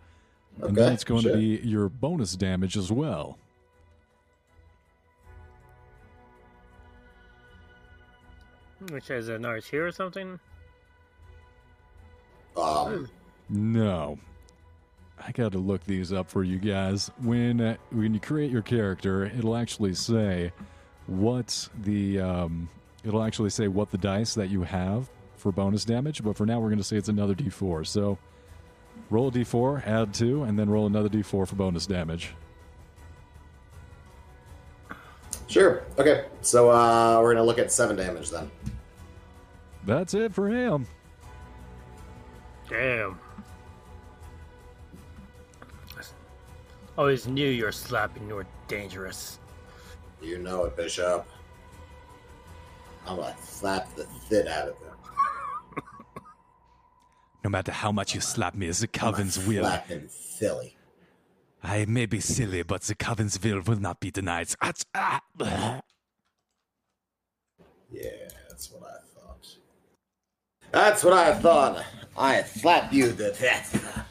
and 0.58 0.66
Okay, 0.66 0.74
then 0.74 0.94
it's 0.94 1.04
going 1.04 1.24
to 1.24 1.34
be 1.34 1.60
your 1.64 1.90
bonus 1.90 2.36
damage 2.36 2.78
as 2.78 2.92
well. 2.92 3.38
Which 8.92 9.08
has 9.08 9.30
an 9.30 9.46
arch 9.46 9.70
here 9.70 9.88
or 9.88 9.92
something? 9.92 10.40
Um, 12.56 13.10
No. 13.50 14.18
I 15.26 15.32
got 15.32 15.52
to 15.54 15.58
look 15.58 15.84
these 15.86 16.12
up 16.12 16.30
for 16.30 16.44
you 16.44 16.58
guys. 16.58 17.10
When 17.22 17.62
uh, 17.62 17.78
when 17.92 18.14
you 18.14 18.20
create 18.20 18.52
your 18.52 18.62
character, 18.62 19.26
it'll 19.26 19.56
actually 19.56 19.94
say 19.94 20.52
what 21.08 21.70
the 21.84 22.20
um, 22.20 22.68
it'll 23.06 23.24
actually 23.24 23.52
say 23.52 23.68
what 23.68 23.92
the 23.92 23.98
dice 23.98 24.34
that 24.34 24.50
you 24.50 24.64
have 24.64 25.10
for 25.38 25.52
bonus 25.52 25.86
damage. 25.86 26.24
But 26.24 26.36
for 26.36 26.46
now, 26.46 26.60
we're 26.60 26.70
going 26.70 26.78
to 26.80 26.84
say 26.84 26.98
it's 26.98 27.10
another 27.10 27.36
D4. 27.36 27.86
So 27.88 28.18
roll 29.10 29.28
a 29.28 29.32
D4, 29.32 29.86
add 29.88 30.14
two, 30.14 30.44
and 30.44 30.58
then 30.60 30.70
roll 30.70 30.88
another 30.88 31.10
D4 31.10 31.48
for 31.48 31.56
bonus 31.56 31.86
damage. 31.86 32.34
sure. 35.48 35.84
Okay. 35.98 36.26
So 36.42 36.72
uh, 36.72 37.20
we're 37.22 37.34
gonna 37.34 37.46
look 37.46 37.60
at 37.60 37.72
seven 37.72 37.96
damage 37.96 38.30
then. 38.30 38.50
That's 39.86 40.14
it 40.14 40.34
for 40.34 40.48
him. 40.48 40.88
Damn. 42.70 43.20
Always 46.98 47.28
knew 47.28 47.50
your 47.50 47.72
slapping 47.72 48.28
were 48.30 48.46
dangerous. 48.68 49.40
You 50.22 50.38
know 50.38 50.66
it, 50.66 50.78
Bishop. 50.78 51.26
I'm 53.06 53.18
gonna 53.18 53.36
slap 53.42 53.94
the 53.96 54.08
shit 54.30 54.48
out 54.48 54.70
of 54.70 54.80
them. 54.80 55.84
No 57.44 57.50
matter 57.50 57.74
how 57.74 57.92
much 57.92 58.16
you 58.16 58.22
slap 58.22 58.56
me, 58.56 58.68
the 58.70 58.88
I'm 58.94 59.00
Coven's 59.00 59.38
gonna 59.38 59.50
will. 59.50 59.64
slap 59.66 59.88
him 59.88 60.08
silly. 60.08 60.78
I 61.62 61.86
may 61.86 62.06
be 62.06 62.20
silly, 62.22 62.64
but 62.64 62.84
the 62.84 62.96
Coven's 62.96 63.42
will 63.42 63.62
will 63.62 63.80
not 63.80 64.00
be 64.00 64.12
denied. 64.12 64.48
Ah, 64.62 64.72
ah, 64.96 65.22
ah. 65.42 65.82
Yeah, 67.92 68.10
that's 68.50 68.72
what 68.72 68.84
I 68.84 68.86
thought. 68.94 69.03
That's 70.74 71.04
what 71.04 71.14
I 71.14 71.34
thought. 71.36 71.86
I 72.18 72.42
slap 72.44 72.92
you 72.92 73.12
to 73.14 73.32
death. 73.32 74.06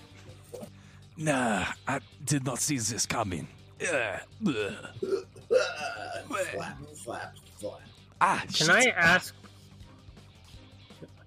Nah, 1.16 1.66
I 1.88 1.98
did 2.24 2.44
not 2.44 2.58
see 2.60 2.78
this 2.78 3.04
coming. 3.04 3.48
Ugh, 3.82 4.20
ugh. 4.46 4.74
slap, 6.52 6.78
slap, 6.94 7.34
slap. 7.58 7.80
Ah, 8.20 8.40
Can 8.42 8.50
shit. 8.52 8.70
I 8.70 8.84
ask? 8.90 9.34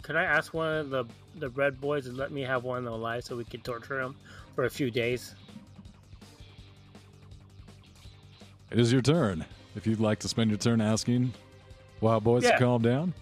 Could 0.03 0.15
I 0.15 0.23
ask 0.23 0.53
one 0.53 0.73
of 0.73 0.89
the 0.89 1.03
the 1.39 1.49
red 1.49 1.81
boys 1.81 2.05
to 2.05 2.13
let 2.13 2.31
me 2.31 2.41
have 2.41 2.63
one 2.63 2.87
alive 2.87 3.25
so 3.25 3.35
we 3.35 3.43
could 3.43 3.63
torture 3.65 3.99
him 3.99 4.15
for 4.55 4.63
a 4.65 4.69
few 4.69 4.89
days? 4.89 5.35
It 8.71 8.79
is 8.79 8.91
your 8.91 9.01
turn. 9.01 9.45
If 9.75 9.85
you'd 9.85 9.99
like 9.99 10.19
to 10.19 10.29
spend 10.29 10.49
your 10.49 10.57
turn 10.59 10.79
asking 10.79 11.33
Wild 11.99 12.23
Boys 12.23 12.43
Yeah. 12.43 12.53
to 12.53 12.57
calm 12.59 12.81
down, 12.81 13.13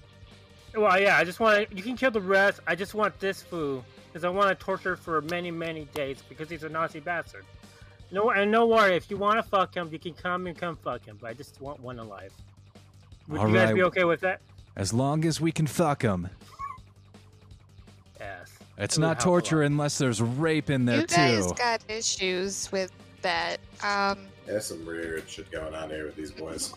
Well, 0.76 0.99
yeah, 0.99 1.17
I 1.17 1.24
just 1.24 1.39
want 1.39 1.69
to. 1.69 1.76
You 1.76 1.84
can 1.84 1.95
kill 1.95 2.11
the 2.11 2.21
rest. 2.21 2.59
I 2.65 2.76
just 2.76 2.93
want 2.93 3.19
this 3.19 3.41
fool 3.43 3.86
because 4.07 4.24
I 4.24 4.30
want 4.30 4.49
to 4.57 4.65
torture 4.65 4.95
for 4.95 5.21
many, 5.21 5.51
many 5.51 5.86
days 5.93 6.24
because 6.28 6.49
he's 6.49 6.63
a 6.63 6.69
Nazi 6.69 6.99
bastard. 6.99 7.45
No, 8.11 8.32
and 8.32 8.51
no 8.51 8.65
worry. 8.67 8.95
If 8.95 9.09
you 9.09 9.17
want 9.17 9.38
to 9.38 9.43
fuck 9.43 9.76
him, 9.76 9.89
you 9.91 9.99
can 9.99 10.13
come 10.13 10.47
and 10.47 10.57
come 10.57 10.76
fuck 10.76 11.05
him. 11.05 11.17
But 11.21 11.30
I 11.32 11.34
just 11.34 11.59
want 11.61 11.80
one 11.80 11.99
alive. 11.99 12.34
Would 13.28 13.39
All 13.41 13.47
you 13.49 13.53
guys 13.55 13.67
right. 13.67 13.76
be 13.76 13.84
okay 13.84 14.03
with 14.03 14.19
that? 14.21 14.41
As 14.76 14.93
long 14.93 15.26
as 15.26 15.39
we 15.39 15.51
can 15.51 15.67
fuck 15.67 16.01
him. 16.01 16.28
Yes. 18.19 18.57
It's 18.78 18.97
It 18.97 19.01
not 19.01 19.19
torture 19.19 19.61
unless 19.61 19.97
there's 19.97 20.21
rape 20.21 20.69
in 20.69 20.86
there 20.86 21.01
you 21.01 21.07
guys 21.07 21.47
too. 21.47 21.53
got 21.53 21.84
issues 21.88 22.71
with 22.71 22.91
that. 23.21 23.57
Um, 23.84 24.28
There's 24.45 24.65
some 24.65 24.86
weird 24.86 25.30
shit 25.30 25.51
going 25.51 25.74
on 25.76 25.89
here 25.89 26.05
with 26.05 26.15
these 26.15 26.32
boys. 26.32 26.74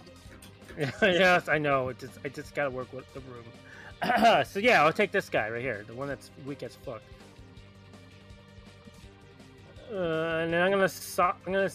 yes, 1.02 1.48
I 1.48 1.56
know. 1.58 1.88
It 1.88 1.98
just, 1.98 2.18
I 2.24 2.28
just 2.28 2.54
gotta 2.54 2.70
work 2.70 2.92
with 2.92 3.12
the 3.14 3.20
room. 3.20 3.44
so 4.44 4.58
yeah, 4.58 4.84
I'll 4.84 4.92
take 4.92 5.12
this 5.12 5.28
guy 5.28 5.48
right 5.48 5.62
here, 5.62 5.84
the 5.86 5.94
one 5.94 6.08
that's 6.08 6.30
weak 6.44 6.62
as 6.62 6.74
fuck. 6.76 7.02
Uh, 9.92 10.40
and 10.42 10.52
then 10.52 10.62
I'm 10.62 10.70
gonna 10.70 10.88
so- 10.88 11.34
I'm 11.46 11.52
gonna 11.52 11.70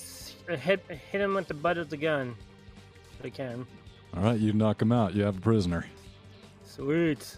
hit 0.57 0.81
hit 0.89 1.21
him 1.21 1.33
with 1.33 1.47
the 1.47 1.53
butt 1.53 1.77
of 1.77 1.89
the 1.89 1.97
gun. 1.97 2.35
If 3.19 3.25
I 3.25 3.29
can. 3.29 3.65
all 4.15 4.23
right, 4.23 4.39
you 4.39 4.53
knock 4.53 4.81
him 4.81 4.91
out. 4.91 5.13
You 5.13 5.23
have 5.23 5.37
a 5.37 5.41
prisoner. 5.41 5.85
Sweet. 6.65 7.37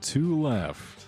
Two 0.00 0.40
left. 0.42 1.04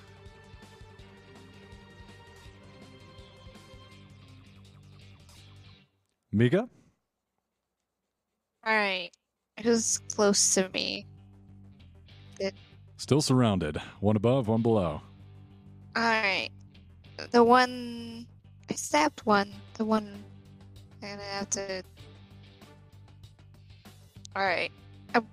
Mika? 6.33 6.69
all 8.65 8.75
right. 8.75 9.11
Who's 9.61 9.99
close 9.99 10.55
to 10.55 10.69
me? 10.71 11.07
Still 12.97 13.21
surrounded. 13.21 13.79
One 14.01 14.17
above, 14.17 14.49
one 14.49 14.63
below. 14.63 15.03
All 15.95 16.03
right. 16.03 16.51
The 17.31 17.45
one 17.45 18.27
I 18.71 18.75
stabbed 18.75 19.21
one. 19.25 19.53
The 19.75 19.85
one. 19.85 20.25
I'm 21.03 21.11
gonna 21.11 21.23
have 21.23 21.51
to. 21.51 21.83
Alright. 24.37 24.73
I'm... 25.15 25.27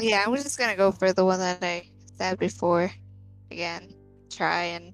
Yeah, 0.00 0.24
I'm 0.26 0.34
just 0.36 0.58
gonna 0.58 0.76
go 0.76 0.92
for 0.92 1.12
the 1.12 1.24
one 1.24 1.38
that 1.40 1.62
I 1.62 1.88
stabbed 2.14 2.40
before. 2.40 2.90
Again. 3.50 3.92
Try 4.30 4.62
and 4.64 4.92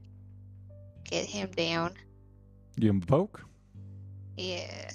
get 1.04 1.26
him 1.26 1.50
down. 1.50 1.94
Give 2.78 2.90
him 2.90 3.02
a 3.02 3.06
poke. 3.06 3.44
Yeah. 4.36 4.90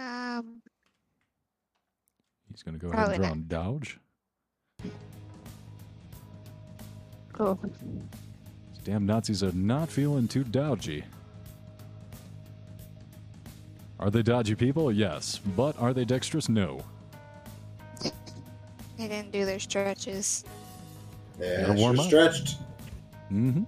Um, 0.00 0.62
He's 2.50 2.62
going 2.62 2.78
to 2.78 2.84
go 2.84 2.90
ahead 2.92 3.08
and 3.08 3.16
draw 3.16 3.26
not. 3.26 3.32
and 3.36 3.48
dodge. 3.48 3.98
cool. 7.32 7.58
These 7.62 8.82
damn 8.84 9.06
Nazis 9.06 9.42
are 9.42 9.52
not 9.52 9.88
feeling 9.90 10.26
too 10.26 10.42
dodgy. 10.44 11.04
Are 13.98 14.10
they 14.10 14.22
dodgy 14.22 14.54
people? 14.54 14.90
Yes. 14.90 15.38
But 15.56 15.78
are 15.78 15.92
they 15.92 16.04
dexterous? 16.06 16.48
No. 16.48 16.80
They 18.02 19.08
didn't 19.08 19.32
do 19.32 19.44
their 19.44 19.58
stretches. 19.58 20.44
Yeah, 21.38 21.66
Gotta 21.66 21.80
warm 21.80 22.00
up. 22.00 22.06
stretched. 22.06 22.56
Mm-hmm. 23.32 23.62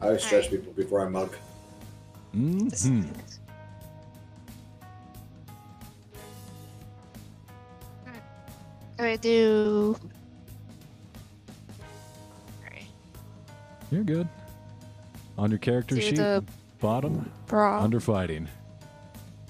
I 0.00 0.06
always 0.06 0.24
stretch 0.24 0.46
Alright. 0.46 0.60
people 0.60 0.72
before 0.72 1.04
I 1.06 1.08
mug. 1.08 1.34
Mm-hmm. 2.34 3.08
Do 9.02 9.08
I 9.08 9.16
do? 9.16 9.96
Alright. 12.64 12.84
You're 13.90 14.04
good. 14.04 14.28
On 15.38 15.50
your 15.50 15.58
character 15.58 15.94
Do 15.94 16.00
sheet, 16.00 16.16
the 16.16 16.44
bottom, 16.80 17.30
brawl. 17.46 17.82
under 17.82 18.00
fighting. 18.00 18.48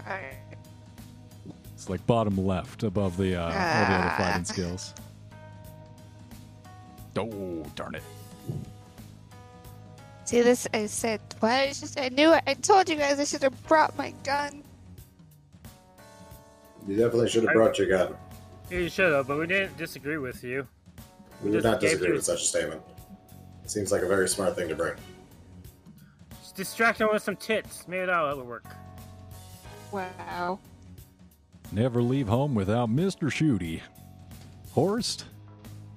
Alright. 0.07 0.37
It's 1.75 1.89
like 1.91 2.05
bottom 2.07 2.37
left 2.37 2.83
above 2.85 3.17
the 3.17 3.37
uh, 3.37 3.43
all 3.45 3.51
the 3.51 3.57
other 3.57 4.11
Ah. 4.11 4.15
fighting 4.19 4.45
skills. 4.45 4.95
Oh, 7.17 7.65
darn 7.75 7.95
it. 7.97 8.03
See 10.25 10.41
this? 10.41 10.67
I 10.73 10.87
said, 10.87 11.21
why? 11.41 11.63
I, 11.65 11.67
just, 11.69 11.99
I 12.01 12.09
knew 12.09 12.33
it. 12.33 12.43
I 12.47 12.55
told 12.55 12.89
you 12.89 12.95
guys 12.97 13.19
I 13.19 13.25
should 13.25 13.43
have 13.43 13.67
brought 13.67 13.97
my 13.99 14.15
gun. 14.25 14.63
You 16.89 16.97
definitely 16.97 17.29
should 17.29 17.43
have 17.45 17.53
brought 17.53 17.77
your 17.79 17.89
gun. 17.89 18.15
You 18.73 18.89
should 18.89 19.13
have, 19.13 19.27
but 19.27 19.39
we 19.39 19.47
didn't 19.47 19.77
disagree 19.77 20.17
with 20.17 20.43
you. 20.43 20.67
We 21.43 21.51
We 21.51 21.51
would 21.51 21.63
just 21.63 21.71
not 21.73 21.81
disagree 21.81 22.09
you- 22.09 22.15
with 22.15 22.25
such 22.25 22.41
a 22.41 22.45
statement. 22.45 22.81
It 23.65 23.71
Seems 23.71 23.93
like 23.93 24.01
a 24.03 24.09
very 24.09 24.27
smart 24.29 24.57
thing 24.57 24.69
to 24.69 24.75
bring. 24.75 24.95
Just 26.41 26.57
distract 26.57 27.01
him 27.01 27.09
with 27.13 27.23
some 27.23 27.37
tits. 27.37 27.85
Maybe 27.87 28.07
that'll 28.07 28.43
work. 28.45 28.65
Wow. 29.93 30.59
Never 31.71 32.03
leave 32.03 32.29
home 32.29 32.55
without 32.55 32.89
Mr. 32.89 33.29
Shooty. 33.31 33.83
Horst? 34.71 35.27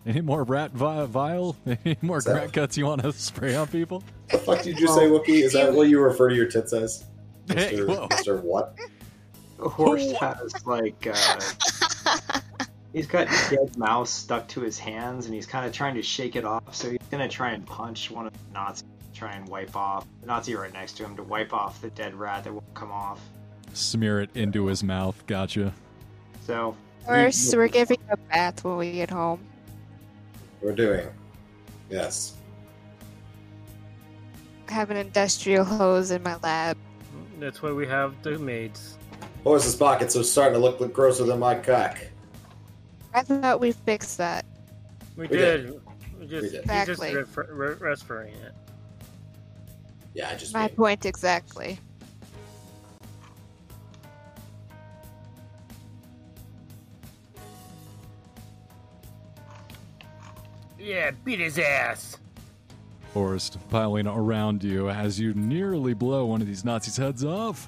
Any 0.05 0.19
more 0.21 0.43
rat 0.43 0.71
vi- 0.71 1.05
vial? 1.05 1.55
Any 1.65 1.97
more 2.01 2.17
Is 2.17 2.25
that- 2.25 2.33
crack 2.33 2.51
cuts 2.53 2.77
you 2.77 2.85
want 2.87 3.01
to 3.03 3.13
spray 3.13 3.55
on 3.55 3.67
people? 3.67 4.03
The 4.31 4.37
fuck 4.37 4.61
did 4.63 4.77
you 4.79 4.87
say, 4.87 5.07
Wookie? 5.07 5.43
Is 5.43 5.53
that 5.53 5.73
what 5.73 5.87
you 5.87 6.01
refer 6.01 6.27
to 6.29 6.35
your 6.35 6.47
tits 6.49 6.73
as? 6.73 7.05
Mr. 7.47 7.87
whoa. 7.87 8.07
Mr. 8.09 8.41
What? 8.41 8.77
Horst 9.59 10.11
has 10.17 10.53
like 10.67 11.07
uh, 11.07 11.39
he's 12.95 13.07
got 13.07 13.27
dead 13.49 13.77
mouse 13.77 14.09
stuck 14.09 14.47
to 14.47 14.61
his 14.61 14.79
hands, 14.79 15.25
and 15.25 15.35
he's 15.35 15.45
kind 15.45 15.65
of 15.65 15.73
trying 15.73 15.93
to 15.95 16.01
shake 16.01 16.35
it 16.35 16.45
off. 16.45 16.73
So 16.73 16.89
he's 16.89 16.99
gonna 17.11 17.29
try 17.29 17.51
and 17.51 17.65
punch 17.65 18.09
one 18.09 18.25
of 18.25 18.33
the 18.33 18.53
Nazis, 18.53 18.87
try 19.13 19.33
and 19.33 19.47
wipe 19.47 19.75
off 19.75 20.07
the 20.21 20.27
Nazi 20.27 20.55
right 20.55 20.73
next 20.73 20.93
to 20.97 21.03
him 21.03 21.15
to 21.17 21.23
wipe 21.23 21.53
off 21.53 21.81
the 21.81 21.89
dead 21.91 22.15
rat 22.15 22.45
that 22.45 22.53
won't 22.53 22.73
come 22.73 22.91
off. 22.91 23.19
Smear 23.73 24.21
it 24.21 24.29
into 24.33 24.65
his 24.67 24.83
mouth. 24.83 25.21
Gotcha. 25.27 25.73
So 26.45 26.75
First, 27.05 27.55
we're 27.55 27.67
giving 27.67 27.99
a 28.09 28.17
bath 28.17 28.63
when 28.63 28.77
we 28.77 28.93
get 28.93 29.11
home. 29.11 29.39
We're 30.61 30.73
doing. 30.73 31.07
Yes. 31.89 32.35
I 34.67 34.73
have 34.73 34.89
an 34.89 34.97
industrial 34.97 35.63
hose 35.63 36.09
in 36.09 36.23
my 36.23 36.37
lab. 36.37 36.77
That's 37.39 37.61
why 37.61 37.71
we 37.71 37.85
have 37.85 38.19
the 38.23 38.39
maids. 38.39 38.97
Horst's 39.43 39.75
pockets 39.75 40.15
are 40.15 40.23
starting 40.23 40.53
to 40.53 40.59
look, 40.59 40.79
look 40.79 40.93
grosser 40.93 41.25
than 41.25 41.37
my 41.37 41.53
cock. 41.53 41.99
I 43.15 43.21
thought 43.23 43.61
we 43.61 43.71
fixed 43.71 44.17
that. 44.17 44.45
We, 45.15 45.27
We 45.27 45.37
did. 45.37 45.67
did. 45.67 45.73
We 45.73 45.79
just, 45.79 45.83
We 46.19 46.27
did. 46.27 46.41
we 46.41 46.49
just 46.49 46.53
Exactly. 46.65 47.15
refer, 47.15 47.47
re- 47.49 47.89
referring 47.89 48.33
it. 48.35 48.51
Yeah, 50.13 50.29
I 50.31 50.35
just. 50.35 50.53
My 50.53 50.67
mean- 50.67 50.75
point 50.75 51.05
exactly. 51.05 51.79
Yeah, 60.79 61.11
beat 61.23 61.39
his 61.39 61.57
ass. 61.57 62.17
Horst 63.13 63.57
piling 63.69 64.07
around 64.07 64.63
you 64.63 64.89
as 64.89 65.19
you 65.19 65.33
nearly 65.33 65.93
blow 65.93 66.25
one 66.25 66.41
of 66.41 66.47
these 66.47 66.65
Nazis' 66.65 66.97
heads 66.97 67.23
off. 67.23 67.67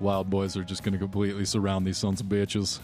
Wild 0.00 0.30
boys 0.30 0.56
are 0.56 0.62
just 0.62 0.84
going 0.84 0.92
to 0.92 0.98
completely 0.98 1.44
surround 1.44 1.84
these 1.84 1.98
sons 1.98 2.20
of 2.20 2.28
bitches. 2.28 2.78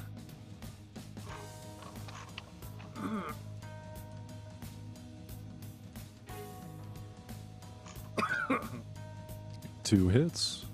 Two 9.85 10.09
hits. 10.09 10.65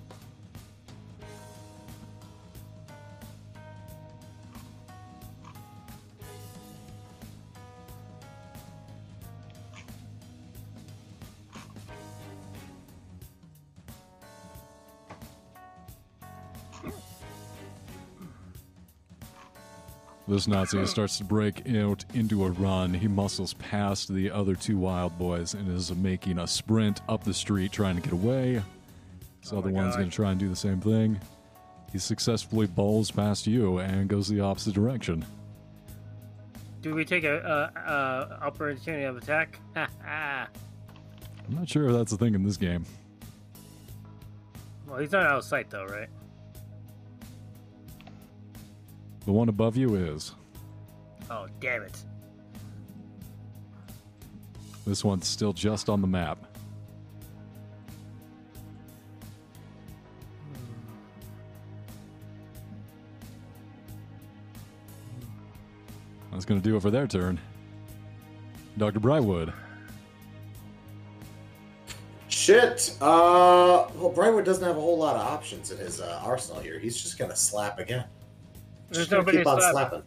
This 20.28 20.46
Nazi 20.46 20.86
starts 20.86 21.18
to 21.18 21.24
break 21.24 21.68
out 21.74 22.04
into 22.14 22.44
a 22.44 22.50
run. 22.50 22.94
He 22.94 23.08
muscles 23.08 23.54
past 23.54 24.14
the 24.14 24.30
other 24.30 24.54
two 24.54 24.78
wild 24.78 25.18
boys 25.18 25.54
and 25.54 25.68
is 25.76 25.92
making 25.92 26.38
a 26.38 26.46
sprint 26.46 27.00
up 27.08 27.24
the 27.24 27.34
street 27.34 27.72
trying 27.72 27.96
to 27.96 28.02
get 28.02 28.12
away. 28.12 28.62
This 29.40 29.52
Oh 29.52 29.58
other 29.58 29.70
one's 29.70 29.96
going 29.96 30.10
to 30.10 30.14
try 30.14 30.30
and 30.30 30.40
do 30.40 30.48
the 30.48 30.56
same 30.56 30.80
thing. 30.80 31.20
He 31.92 31.98
successfully 31.98 32.66
bowls 32.66 33.10
past 33.10 33.46
you 33.46 33.78
and 33.78 34.08
goes 34.08 34.28
the 34.28 34.40
opposite 34.40 34.74
direction. 34.74 35.24
Do 36.82 36.94
we 36.94 37.04
take 37.04 37.24
a, 37.24 37.70
a, 37.76 37.80
a 37.80 38.44
opportunity 38.44 39.04
of 39.04 39.16
attack? 39.16 39.58
I'm 39.76 40.48
not 41.50 41.68
sure 41.68 41.88
if 41.88 41.92
that's 41.92 42.12
a 42.12 42.16
thing 42.16 42.34
in 42.34 42.42
this 42.42 42.56
game. 42.56 42.84
Well, 44.86 44.98
he's 44.98 45.12
not 45.12 45.26
out 45.26 45.38
of 45.38 45.44
sight 45.44 45.70
though, 45.70 45.84
right? 45.86 46.08
The 49.26 49.32
one 49.32 49.48
above 49.48 49.76
you 49.76 49.94
is. 49.94 50.34
Oh, 51.30 51.46
damn 51.60 51.82
it. 51.82 51.96
This 54.86 55.04
one's 55.04 55.28
still 55.28 55.52
just 55.52 55.88
on 55.88 56.00
the 56.00 56.06
map. 56.06 56.46
Going 66.50 66.60
to 66.60 66.68
do 66.68 66.76
it 66.76 66.80
for 66.82 66.90
their 66.90 67.06
turn. 67.06 67.38
Dr. 68.76 68.98
Brightwood. 68.98 69.52
Shit. 72.28 72.96
Uh, 73.00 73.86
well, 73.96 74.12
Brightwood 74.12 74.44
doesn't 74.44 74.64
have 74.64 74.76
a 74.76 74.80
whole 74.80 74.98
lot 74.98 75.14
of 75.16 75.22
options 75.22 75.70
in 75.70 75.78
his 75.78 76.00
uh, 76.00 76.20
arsenal 76.24 76.60
here. 76.60 76.78
He's 76.78 77.00
just 77.00 77.18
gonna 77.18 77.34
slap 77.36 77.78
again. 77.78 78.04
There's 78.88 79.08
Just 79.08 79.10
nobody 79.10 79.38
keep 79.38 79.46
on 79.46 79.56
to 79.56 79.62
slap. 79.62 79.72
slapping. 79.90 80.02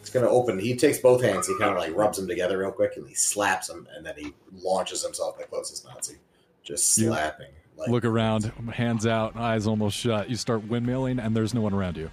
It's 0.00 0.10
gonna 0.10 0.28
open. 0.28 0.58
He 0.60 0.76
takes 0.76 0.98
both 0.98 1.22
hands. 1.22 1.46
He 1.48 1.56
kind 1.58 1.72
of 1.72 1.78
like 1.78 1.94
rubs 1.94 2.18
them 2.18 2.28
together 2.28 2.58
real 2.58 2.70
quick, 2.70 2.96
and 2.96 3.06
he 3.08 3.14
slaps 3.14 3.66
them, 3.66 3.86
and 3.96 4.06
then 4.06 4.14
he 4.16 4.32
launches 4.62 5.02
himself 5.04 5.36
the 5.38 5.44
closest 5.44 5.84
Nazi, 5.86 6.16
just 6.62 6.96
You 6.98 7.08
slapping. 7.08 7.48
Like, 7.76 7.88
Look 7.90 8.04
around, 8.04 8.44
hands 8.72 9.04
out, 9.06 9.36
eyes 9.36 9.66
almost 9.66 9.96
shut. 9.96 10.30
You 10.30 10.36
start 10.36 10.66
windmilling, 10.68 11.24
and 11.24 11.36
there's 11.36 11.52
no 11.52 11.60
one 11.60 11.74
around 11.74 11.96
you. 11.96 12.10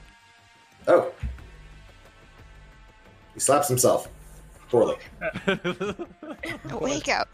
oh, 0.87 1.11
he 1.21 1.27
slaps 3.41 3.67
himself 3.67 4.07
poorly. 4.69 4.95
Wake 6.79 7.09
up. 7.09 7.27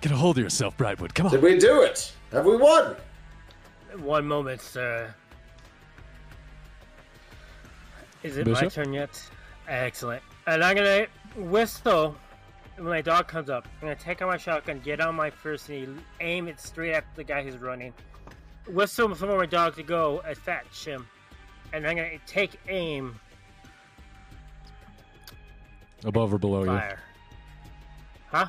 Get 0.00 0.12
a 0.12 0.16
hold 0.16 0.36
of 0.36 0.44
yourself, 0.44 0.76
Brightwood. 0.76 1.14
Come 1.14 1.26
on. 1.26 1.32
Did 1.32 1.42
we 1.42 1.58
do 1.58 1.82
it? 1.82 2.12
Have 2.32 2.44
we 2.44 2.56
won? 2.56 2.96
One 3.98 4.26
moment, 4.26 4.60
sir. 4.60 5.14
Is 8.22 8.36
it 8.36 8.46
my 8.46 8.66
turn 8.68 8.92
yet? 8.92 9.22
Excellent. 9.68 10.22
And 10.46 10.62
I'm 10.62 10.76
gonna 10.76 11.06
whistle 11.36 12.16
when 12.76 12.88
my 12.88 13.00
dog 13.00 13.28
comes 13.28 13.50
up, 13.50 13.68
I'm 13.80 13.88
gonna 13.88 13.96
take 13.96 14.20
out 14.20 14.28
my 14.28 14.36
shotgun, 14.36 14.80
get 14.80 15.00
on 15.00 15.14
my 15.14 15.30
first 15.30 15.68
knee, 15.68 15.86
aim 16.20 16.48
it 16.48 16.60
straight 16.60 16.92
at 16.92 17.04
the 17.14 17.22
guy 17.22 17.42
who's 17.42 17.56
running, 17.56 17.92
whistle 18.66 19.14
for 19.14 19.26
my 19.26 19.46
dog 19.46 19.76
to 19.76 19.82
go 19.82 20.22
and 20.26 20.36
fetch 20.36 20.84
him, 20.84 21.06
and 21.72 21.86
I'm 21.86 21.96
gonna 21.96 22.18
take 22.26 22.58
aim, 22.68 23.18
Above 26.04 26.34
or 26.34 26.38
below 26.38 26.60
you? 26.60 26.66
fire. 26.66 27.00
Huh? 28.30 28.46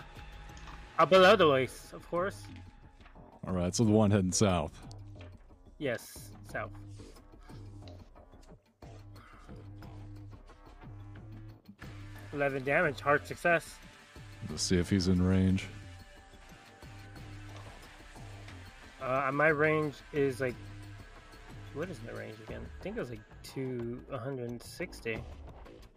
Up 0.97 1.09
below 1.09 1.35
the 1.35 1.47
waist, 1.47 1.93
of 1.93 2.09
course. 2.09 2.43
All 3.47 3.53
right, 3.53 3.73
so 3.73 3.83
the 3.83 3.91
one 3.91 4.11
heading 4.11 4.31
south. 4.31 4.71
Yes, 5.77 6.31
south. 6.51 6.71
Eleven 12.33 12.63
damage, 12.63 12.99
hard 12.99 13.25
success. 13.25 13.75
Let's 14.49 14.63
see 14.63 14.77
if 14.77 14.89
he's 14.89 15.07
in 15.07 15.21
range. 15.21 15.67
Uh, 19.01 19.29
my 19.31 19.47
range 19.49 19.95
is 20.13 20.41
like, 20.41 20.55
what 21.73 21.89
is 21.89 21.99
my 22.05 22.17
range 22.17 22.35
again? 22.47 22.61
I 22.79 22.83
think 22.83 22.97
it 22.97 22.99
was 22.99 23.09
like 23.09 23.21
two 23.43 24.01
160. 24.09 25.23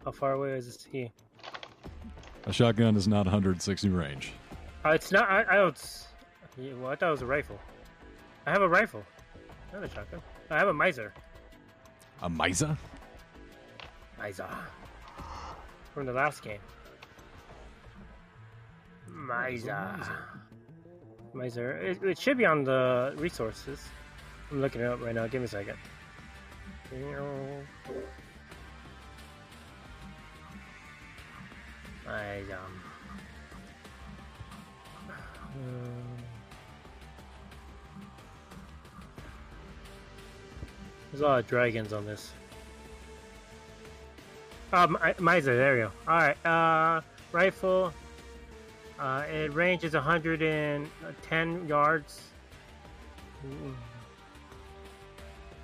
How 0.04 0.10
far 0.12 0.32
away 0.32 0.52
is 0.52 0.66
this 0.66 0.84
he? 0.84 1.10
A 2.46 2.52
shotgun 2.52 2.96
is 2.96 3.06
not 3.06 3.26
160 3.26 3.88
range. 3.90 4.32
Uh, 4.84 4.90
it's 4.90 5.12
not. 5.12 5.28
I, 5.28 5.44
I 5.48 5.56
don't. 5.56 6.06
Well, 6.56 6.90
I 6.90 6.96
thought 6.96 7.08
it 7.08 7.12
was 7.12 7.22
a 7.22 7.26
rifle. 7.26 7.58
I 8.46 8.50
have 8.50 8.62
a 8.62 8.68
rifle, 8.68 9.04
not 9.72 9.84
a 9.84 9.88
shotgun. 9.88 10.22
I 10.50 10.56
have 10.56 10.68
a 10.68 10.72
miser. 10.72 11.12
A 12.22 12.30
Misa? 12.30 12.76
Miser. 14.18 14.48
From 15.94 16.06
the 16.06 16.12
last 16.12 16.42
game. 16.42 16.60
Miser. 19.06 19.94
Miser. 21.32 21.72
It, 21.78 22.02
it 22.02 22.18
should 22.18 22.38
be 22.38 22.46
on 22.46 22.64
the 22.64 23.14
resources. 23.16 23.80
I'm 24.50 24.60
looking 24.60 24.80
it 24.80 24.86
up 24.86 25.00
right 25.02 25.14
now. 25.14 25.26
Give 25.26 25.42
me 25.42 25.44
a 25.44 25.48
second. 25.48 25.76
Miser. 32.08 32.58
Um, 32.58 32.82
There's 41.10 41.20
a 41.22 41.24
lot 41.24 41.38
of 41.40 41.46
dragons 41.46 41.92
on 41.92 42.06
this. 42.06 42.32
Um, 44.72 44.98
Miser, 45.18 45.56
there 45.56 45.74
we 45.74 45.80
go. 45.80 45.90
Alright, 46.06 46.46
uh, 46.46 47.00
rifle. 47.32 47.92
Uh, 48.98 49.24
it 49.32 49.54
ranges 49.54 49.94
110 49.94 51.68
yards. 51.68 52.20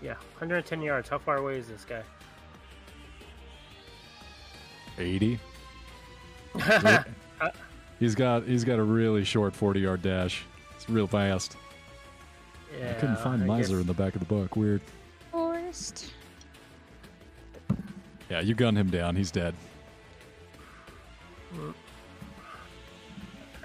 Yeah, 0.01 0.14
110 0.38 0.82
yards. 0.82 1.09
How 1.09 1.18
far 1.18 1.38
away 1.38 1.59
is 1.59 1.68
this 1.68 1.84
guy? 1.84 2.03
80. 4.99 5.38
He's 8.00 8.14
got 8.14 8.44
he's 8.44 8.64
got 8.64 8.78
a 8.78 8.82
really 8.82 9.24
short 9.24 9.55
40 9.55 9.80
yard 9.80 10.02
dash. 10.02 10.44
It's 10.74 10.88
real 10.90 11.07
fast. 11.07 11.57
yeah, 12.78 12.90
I 12.90 12.94
couldn't 12.94 13.18
find 13.20 13.42
I 13.42 13.46
Miser 13.46 13.74
guess- 13.74 13.80
in 13.82 13.86
the 13.86 13.94
back 13.94 14.14
of 14.14 14.20
the 14.20 14.26
book. 14.26 14.57
Weird. 14.57 14.80
Forest. 15.30 16.12
Yeah, 18.28 18.40
you 18.40 18.55
gun 18.55 18.76
him 18.76 18.90
down. 18.90 19.14
He's 19.16 19.30
dead. 19.30 19.55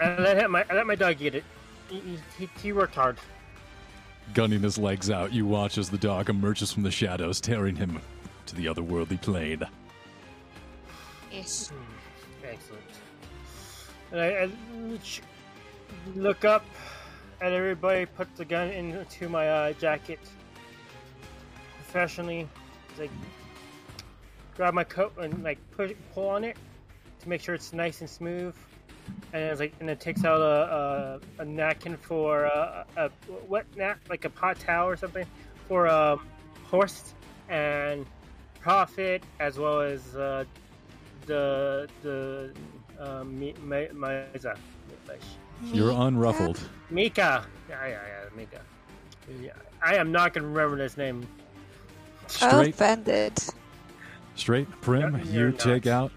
I 0.01 0.15
let 0.19 0.37
him, 0.37 0.51
my, 0.51 0.63
I 0.69 0.73
let 0.75 0.85
my 0.85 0.95
dog 0.95 1.17
get 1.17 1.35
it. 1.35 1.43
He, 1.89 2.01
he, 2.37 2.49
he 2.61 2.71
worked 2.73 2.95
hard. 2.95 3.17
Gunning 4.33 4.61
his 4.61 4.77
legs 4.77 5.09
out, 5.09 5.33
you 5.33 5.45
watch 5.45 5.77
as 5.77 5.89
the 5.89 5.97
dog 5.97 6.29
emerges 6.29 6.71
from 6.71 6.83
the 6.83 6.91
shadows, 6.91 7.41
tearing 7.41 7.75
him 7.75 7.99
to 8.45 8.55
the 8.55 8.67
otherworldly 8.67 9.19
plane. 9.21 9.63
Yes. 11.31 11.71
And 14.11 14.21
I, 14.21 14.43
I 14.43 14.49
look 16.15 16.45
up 16.45 16.65
at 17.41 17.53
everybody, 17.53 18.05
put 18.05 18.33
the 18.35 18.45
gun 18.45 18.69
into 18.69 19.29
my 19.29 19.47
uh, 19.47 19.73
jacket 19.73 20.19
professionally. 21.77 22.47
Like, 22.97 23.11
grab 24.55 24.73
my 24.73 24.83
coat 24.83 25.13
and 25.17 25.43
like 25.43 25.57
push, 25.71 25.91
pull 26.13 26.29
on 26.29 26.43
it 26.43 26.57
to 27.21 27.29
make 27.29 27.41
sure 27.41 27.55
it's 27.55 27.71
nice 27.71 28.01
and 28.01 28.09
smooth. 28.09 28.55
And 29.33 29.43
it's 29.43 29.59
like, 29.59 29.73
and 29.79 29.89
it 29.89 29.99
takes 29.99 30.25
out 30.25 30.41
a 30.41 31.19
a, 31.39 31.41
a 31.41 31.45
napkin 31.45 31.97
for 31.97 32.45
uh, 32.45 32.83
a, 32.97 33.05
a 33.05 33.09
what 33.47 33.65
nap 33.75 33.99
like 34.09 34.25
a 34.25 34.29
pot 34.29 34.59
towel 34.59 34.87
or 34.87 34.97
something 34.97 35.25
for 35.67 35.87
um, 35.87 36.27
Horst 36.65 37.15
and 37.47 38.05
prophet 38.59 39.23
as 39.39 39.57
well 39.57 39.81
as 39.81 40.15
uh, 40.15 40.43
the 41.25 41.87
the 42.03 42.51
um, 42.99 43.39
Mi- 43.39 43.55
Mi- 43.63 43.87
Misa. 43.93 44.57
You're 45.73 45.91
unruffled. 45.91 46.59
Mika. 46.89 47.45
Yeah, 47.69 47.85
yeah, 47.87 47.91
yeah, 47.91 48.29
Mika. 48.35 48.61
Yeah, 49.41 49.51
I 49.83 49.95
am 49.95 50.11
not 50.11 50.33
gonna 50.33 50.47
remember 50.47 50.77
this 50.77 50.95
name. 50.97 51.27
Straight, 52.27 52.69
Offended. 52.75 53.33
straight, 54.35 54.69
prim. 54.81 55.13
No, 55.13 55.17
You 55.19 55.31
you're 55.39 55.51
take 55.51 55.87
out 55.87 56.11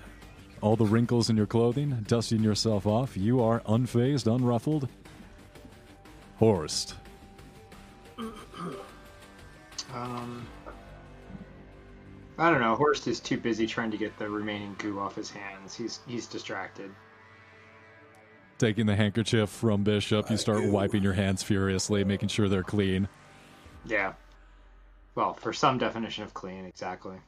all 0.60 0.76
the 0.76 0.84
wrinkles 0.84 1.28
in 1.30 1.36
your 1.36 1.46
clothing, 1.46 2.04
dusting 2.06 2.42
yourself 2.42 2.86
off. 2.86 3.16
You 3.16 3.42
are 3.42 3.60
unfazed, 3.60 4.26
unruffled. 4.26 4.88
Horst. 6.36 6.94
Um, 9.94 10.46
I 12.42 12.50
don't 12.50 12.60
know. 12.60 12.74
Horst 12.74 13.06
is 13.06 13.20
too 13.20 13.36
busy 13.36 13.68
trying 13.68 13.92
to 13.92 13.96
get 13.96 14.18
the 14.18 14.28
remaining 14.28 14.74
goo 14.78 14.98
off 14.98 15.14
his 15.14 15.30
hands. 15.30 15.76
He's 15.76 16.00
he's 16.08 16.26
distracted. 16.26 16.90
Taking 18.58 18.84
the 18.84 18.96
handkerchief 18.96 19.48
from 19.48 19.84
Bishop, 19.84 20.28
you 20.28 20.36
start 20.36 20.64
wiping 20.64 21.04
your 21.04 21.12
hands 21.12 21.44
furiously, 21.44 22.02
making 22.02 22.30
sure 22.30 22.48
they're 22.48 22.64
clean. 22.64 23.08
Yeah. 23.86 24.14
Well, 25.14 25.34
for 25.34 25.52
some 25.52 25.78
definition 25.78 26.24
of 26.24 26.34
clean, 26.34 26.64
exactly. 26.64 27.18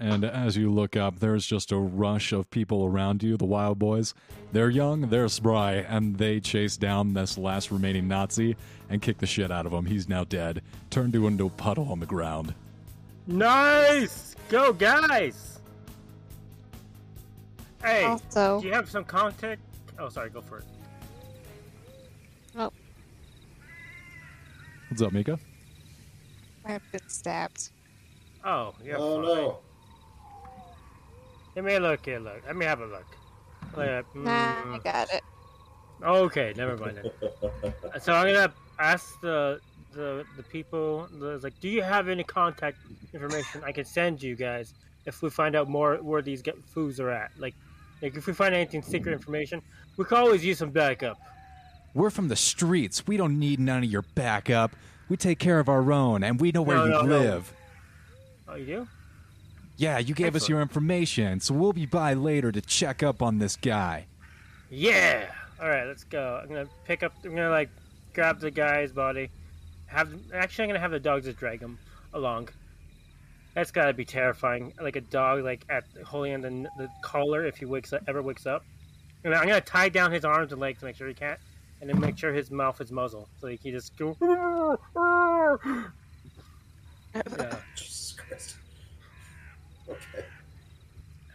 And 0.00 0.24
as 0.24 0.56
you 0.56 0.72
look 0.72 0.96
up, 0.96 1.20
there's 1.20 1.46
just 1.46 1.70
a 1.70 1.76
rush 1.76 2.32
of 2.32 2.50
people 2.50 2.84
around 2.84 3.22
you, 3.22 3.36
the 3.36 3.44
Wild 3.44 3.78
Boys. 3.78 4.12
They're 4.50 4.70
young, 4.70 5.02
they're 5.02 5.28
spry, 5.28 5.74
and 5.74 6.18
they 6.18 6.40
chase 6.40 6.76
down 6.76 7.14
this 7.14 7.38
last 7.38 7.70
remaining 7.70 8.08
Nazi 8.08 8.56
and 8.88 9.02
kick 9.02 9.18
the 9.18 9.26
shit 9.26 9.52
out 9.52 9.66
of 9.66 9.72
him. 9.72 9.86
He's 9.86 10.08
now 10.08 10.24
dead, 10.24 10.62
turned 10.90 11.12
to 11.12 11.28
into 11.28 11.46
a 11.46 11.50
puddle 11.50 11.92
on 11.92 12.00
the 12.00 12.06
ground. 12.06 12.54
Nice! 13.28 14.34
Go, 14.48 14.72
guys! 14.72 15.60
Hey, 17.84 18.04
Also, 18.04 18.60
do 18.60 18.66
you 18.66 18.72
have 18.72 18.90
some 18.90 19.04
contact? 19.04 19.60
Oh, 19.98 20.08
sorry, 20.08 20.30
go 20.30 20.40
for 20.40 20.58
it. 20.58 20.64
Oh. 22.56 22.72
What's 24.88 25.02
up, 25.02 25.12
Mika? 25.12 25.38
I've 26.64 26.90
been 26.90 27.06
stabbed. 27.08 27.68
Oh, 28.44 28.74
yeah. 28.82 28.94
oh 28.96 29.22
fine. 29.22 29.24
no. 29.34 29.58
Let 31.54 31.64
me 31.66 31.78
look 31.78 32.06
here, 32.06 32.20
look. 32.20 32.42
Let 32.46 32.56
me 32.56 32.64
have 32.64 32.80
a 32.80 32.86
look. 32.86 33.16
Look 33.76 33.86
at- 33.86 34.16
Nah, 34.16 34.30
I 34.30 34.62
mm, 34.78 34.84
got 34.84 35.12
it. 35.12 35.22
okay, 36.02 36.54
never 36.56 36.78
mind 36.78 37.00
then. 37.02 37.72
So 38.00 38.14
I'm 38.14 38.32
gonna 38.32 38.52
ask 38.78 39.20
the 39.20 39.60
the 39.92 40.24
the 40.36 40.42
people. 40.42 41.08
The, 41.18 41.38
like, 41.42 41.58
do 41.60 41.68
you 41.68 41.82
have 41.82 42.08
any 42.08 42.24
contact 42.24 42.78
information 43.12 43.62
I 43.64 43.72
can 43.72 43.84
send 43.84 44.22
you 44.22 44.36
guys 44.36 44.74
if 45.06 45.22
we 45.22 45.30
find 45.30 45.56
out 45.56 45.68
more 45.68 45.96
where 45.96 46.22
these 46.22 46.42
get 46.42 46.56
foods 46.64 47.00
are 47.00 47.10
at? 47.10 47.30
Like, 47.38 47.54
like 48.02 48.16
if 48.16 48.26
we 48.26 48.32
find 48.32 48.54
anything 48.54 48.82
secret 48.82 49.12
information, 49.12 49.62
we 49.96 50.04
can 50.04 50.18
always 50.18 50.44
use 50.44 50.58
some 50.58 50.70
backup. 50.70 51.18
We're 51.94 52.10
from 52.10 52.28
the 52.28 52.36
streets. 52.36 53.06
We 53.06 53.16
don't 53.16 53.38
need 53.38 53.58
none 53.58 53.82
of 53.82 53.90
your 53.90 54.02
backup. 54.14 54.76
We 55.08 55.16
take 55.16 55.38
care 55.38 55.58
of 55.58 55.68
our 55.68 55.90
own, 55.90 56.22
and 56.22 56.38
we 56.40 56.52
know 56.52 56.62
where 56.62 56.76
No, 56.76 56.84
you 56.84 56.90
no, 56.90 57.02
no. 57.02 57.18
live. 57.18 57.52
Oh, 58.46 58.54
you 58.56 58.66
do? 58.66 58.88
Yeah, 59.78 59.98
you 59.98 60.14
gave 60.14 60.34
us 60.36 60.48
your 60.48 60.60
information, 60.60 61.40
so 61.40 61.54
we'll 61.54 61.72
be 61.72 61.86
by 61.86 62.12
later 62.14 62.50
to 62.52 62.60
check 62.60 63.02
up 63.02 63.22
on 63.22 63.38
this 63.38 63.56
guy. 63.56 64.06
Yeah. 64.70 65.30
All 65.62 65.68
right, 65.68 65.86
let's 65.86 66.04
go. 66.04 66.40
I'm 66.42 66.48
gonna 66.48 66.68
pick 66.84 67.02
up. 67.02 67.12
I'm 67.24 67.30
gonna 67.30 67.50
like 67.50 67.70
grab 68.12 68.40
the 68.40 68.50
guy's 68.50 68.92
body. 68.92 69.30
Have 69.88 70.12
actually, 70.32 70.64
I'm 70.64 70.68
gonna 70.70 70.80
have 70.80 70.90
the 70.90 71.00
dogs 71.00 71.24
just 71.24 71.38
drag 71.38 71.60
him 71.60 71.78
along. 72.14 72.48
That's 73.54 73.70
gotta 73.70 73.92
be 73.92 74.04
terrifying. 74.04 74.72
Like 74.80 74.96
a 74.96 75.00
dog, 75.00 75.42
like 75.44 75.64
at 75.68 75.84
holding 76.04 76.34
on 76.34 76.40
the, 76.42 76.70
the 76.78 76.88
collar 77.02 77.46
if 77.46 77.56
he 77.56 77.64
wakes 77.64 77.92
up, 77.92 78.02
ever 78.06 78.22
wakes 78.22 78.46
up. 78.46 78.64
And 79.24 79.34
I'm 79.34 79.48
gonna 79.48 79.60
tie 79.60 79.88
down 79.88 80.12
his 80.12 80.24
arms 80.24 80.52
and 80.52 80.60
legs 80.60 80.80
to 80.80 80.84
make 80.84 80.96
sure 80.96 81.08
he 81.08 81.14
can't, 81.14 81.40
and 81.80 81.90
then 81.90 81.98
make 82.00 82.16
sure 82.18 82.32
his 82.32 82.50
mouth 82.50 82.80
is 82.80 82.92
muzzled 82.92 83.28
so 83.40 83.46
he 83.48 83.56
can 83.56 83.72
just 83.72 83.96
go. 83.96 84.16
yeah. 87.14 87.56
Jesus 87.74 88.12
Christ. 88.12 88.56
Okay. 89.88 90.24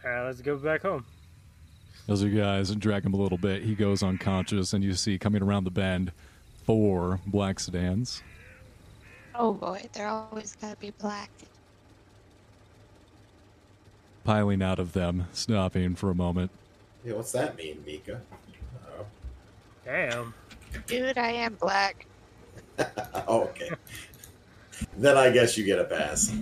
All 0.04 0.10
right, 0.10 0.24
let's 0.26 0.40
go 0.40 0.56
back 0.56 0.82
home. 0.82 1.04
As 2.06 2.22
you 2.22 2.30
guys 2.38 2.74
drag 2.74 3.04
him 3.04 3.14
a 3.14 3.16
little 3.16 3.38
bit, 3.38 3.62
he 3.62 3.74
goes 3.74 4.02
unconscious, 4.02 4.74
and 4.74 4.84
you 4.84 4.92
see 4.92 5.18
coming 5.18 5.42
around 5.42 5.64
the 5.64 5.70
bend 5.70 6.12
four 6.64 7.20
black 7.26 7.58
sedans. 7.58 8.22
Oh 9.34 9.52
boy, 9.52 9.88
they're 9.92 10.08
always 10.08 10.56
gotta 10.60 10.76
be 10.76 10.90
black. 10.98 11.30
piling 14.24 14.62
out 14.62 14.78
of 14.78 14.92
them, 14.94 15.26
stopping 15.34 15.94
for 15.94 16.08
a 16.10 16.14
moment. 16.14 16.50
Yeah, 17.04 17.12
what's 17.14 17.32
that 17.32 17.56
mean, 17.58 17.82
Mika? 17.84 18.22
Oh, 18.88 19.04
Damn. 19.84 20.32
Dude, 20.86 21.18
I 21.18 21.28
am 21.32 21.54
black. 21.56 22.06
oh 23.28 23.42
okay. 23.42 23.70
then 24.96 25.18
I 25.18 25.30
guess 25.30 25.58
you 25.58 25.64
get 25.64 25.78
a 25.78 25.84
pass. 25.84 26.34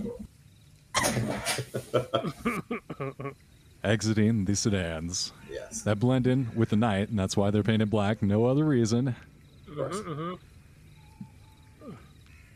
Exiting 3.83 4.45
the 4.45 4.55
sedans 4.55 5.33
Yes. 5.51 5.81
that 5.81 5.99
blend 5.99 6.25
in 6.25 6.49
with 6.55 6.69
the 6.69 6.77
night, 6.77 7.09
and 7.09 7.19
that's 7.19 7.35
why 7.35 7.51
they're 7.51 7.63
painted 7.63 7.89
black. 7.89 8.23
No 8.23 8.45
other 8.45 8.63
reason. 8.63 9.13
Of 9.67 9.75
course. 9.75 9.97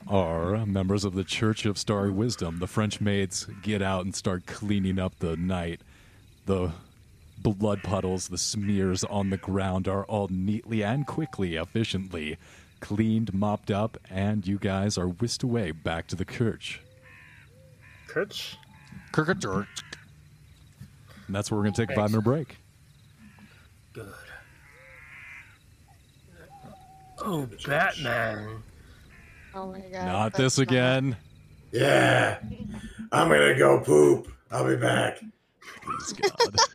Are 0.10 0.66
members 0.66 1.03
of 1.03 1.16
the 1.16 1.26
Church 1.26 1.66
of 1.66 1.78
Starry 1.78 2.12
Wisdom. 2.12 2.60
The 2.60 2.68
French 2.68 3.01
maids 3.01 3.45
get 3.62 3.82
out 3.82 4.05
and 4.05 4.16
start 4.16 4.45
cleaning 4.45 4.99
up 4.99 5.20
the 5.20 5.36
night. 5.36 5.82
The 6.45 6.72
blood 7.43 7.84
puddles, 7.84 8.30
the 8.30 8.38
smears 8.38 9.03
on 9.03 9.30
the 9.30 9.38
ground 9.38 9.88
are 9.88 10.05
all 10.05 10.28
neatly 10.30 10.84
and 10.84 11.05
quickly, 11.05 11.55
efficiently 11.55 12.38
cleaned, 12.80 13.34
mopped 13.34 13.72
up, 13.72 13.97
and 14.10 14.47
you 14.47 14.58
guys 14.58 14.97
are 14.97 15.08
whisked 15.08 15.43
away 15.43 15.72
back 15.72 16.08
to 16.08 16.16
the 16.16 16.26
church. 16.26 16.82
Kurtz? 18.08 18.55
And 21.26 21.36
that's 21.36 21.51
where 21.51 21.58
we're 21.58 21.64
going 21.64 21.74
to 21.74 21.86
take 21.86 21.91
a 21.91 21.95
five 21.95 22.12
minute 22.12 22.24
break. 22.24 22.58
Good. 23.93 24.14
Oh, 27.20 27.47
Batman. 27.66 28.64
Oh 29.54 29.72
my 29.72 29.80
god. 29.80 30.06
Not 30.06 30.34
that's 30.34 30.56
this 30.56 30.60
again. 30.60 31.18
Yeah. 31.72 32.39
I'm 33.12 33.30
gonna 33.30 33.58
go 33.58 33.80
poop. 33.80 34.28
I'll 34.52 34.68
be 34.68 34.76
back. 34.76 35.20
Please, 35.82 36.14
God. 36.14 36.56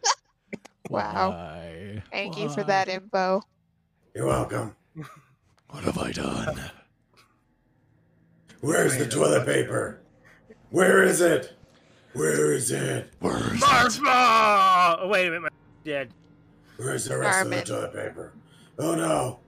Wow. 0.90 1.30
Why? 1.30 2.02
Thank 2.10 2.36
you 2.36 2.50
for 2.50 2.64
that 2.64 2.86
info. 2.90 3.40
You're 4.14 4.26
welcome. 4.26 4.76
What 5.70 5.84
have 5.84 5.96
I 5.96 6.12
done? 6.12 6.60
Where's 8.60 8.98
the 8.98 9.06
toilet 9.06 9.46
paper? 9.46 10.02
Where 10.68 11.02
is 11.02 11.22
it? 11.22 11.54
Where 12.12 12.52
is 12.52 12.70
it? 12.70 13.10
Where's 13.20 13.58
Marsma! 13.60 14.98
Oh, 15.00 15.08
wait 15.08 15.28
a 15.28 15.30
minute. 15.30 15.42
My 15.44 15.48
dead. 15.82 16.12
Where's 16.76 17.06
the 17.06 17.16
rest 17.16 17.38
Armin. 17.38 17.60
of 17.60 17.64
the 17.64 17.72
toilet 17.72 17.94
paper? 17.94 18.34
Oh 18.78 18.94
no. 18.94 19.40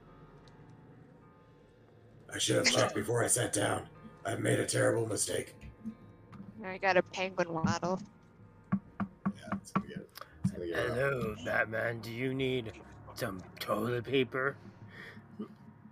I 2.34 2.38
should 2.38 2.56
have 2.56 2.70
checked 2.70 2.94
before 2.96 3.22
I 3.22 3.28
sat 3.28 3.52
down. 3.52 3.88
I've 4.26 4.40
made 4.40 4.58
a 4.58 4.66
terrible 4.66 5.06
mistake. 5.06 5.54
I 6.64 6.78
got 6.78 6.96
a 6.96 7.02
penguin 7.02 7.52
waddle. 7.52 8.00
Yeah, 8.72 9.42
it's 9.52 9.70
gonna 9.70 9.86
get, 9.86 10.08
it's 10.42 10.50
gonna 10.50 10.66
get 10.66 10.88
rough. 10.88 10.96
Hello, 10.96 11.36
Batman. 11.44 12.00
Do 12.00 12.10
you 12.10 12.34
need 12.34 12.72
some 13.14 13.40
toilet 13.60 14.04
paper? 14.04 14.56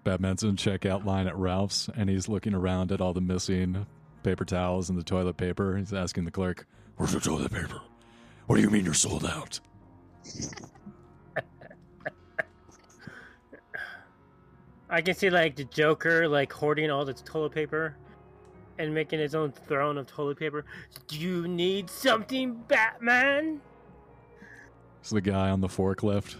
Batman's 0.03 0.43
in 0.43 0.57
checkout 0.57 1.05
line 1.05 1.29
at 1.29 1.37
Ralph's, 1.37 1.89
and 1.95 2.11
he's 2.11 2.29
looking 2.29 2.55
around 2.55 2.91
at 2.91 3.01
all 3.01 3.13
the 3.13 3.21
missing 3.21 3.87
paper 4.25 4.45
towels 4.45 4.91
and 4.91 4.99
the 4.99 5.05
toilet 5.05 5.37
paper. 5.37 5.77
He's 5.77 5.93
asking 5.93 6.25
the 6.25 6.33
clerk, 6.33 6.67
Where's 6.97 7.13
the 7.13 7.21
toilet 7.21 7.53
paper? 7.53 7.81
What 8.47 8.57
do 8.57 8.63
you 8.63 8.71
mean 8.71 8.85
you're 8.85 8.95
sold 8.95 9.25
out? 9.25 9.61
I 14.93 15.01
can 15.01 15.15
see 15.15 15.31
like 15.31 15.57
the 15.57 15.65
Joker 15.65 16.29
like 16.29 16.53
hoarding 16.53 16.91
all 16.91 17.07
the 17.07 17.15
toilet 17.15 17.53
paper 17.53 17.97
and 18.79 18.93
making 18.93 19.21
his 19.21 19.35
own 19.35 19.51
throne 19.51 19.97
of 19.97 20.07
toilet 20.07 20.39
paper. 20.39 20.67
Do 21.09 21.19
you 21.19 21.49
need 21.49 21.89
something, 21.89 22.57
Batman? 22.69 23.63
It's 25.01 25.09
the 25.09 25.23
guy 25.23 25.49
on 25.49 25.63
the 25.63 25.69
forklift 25.69 26.37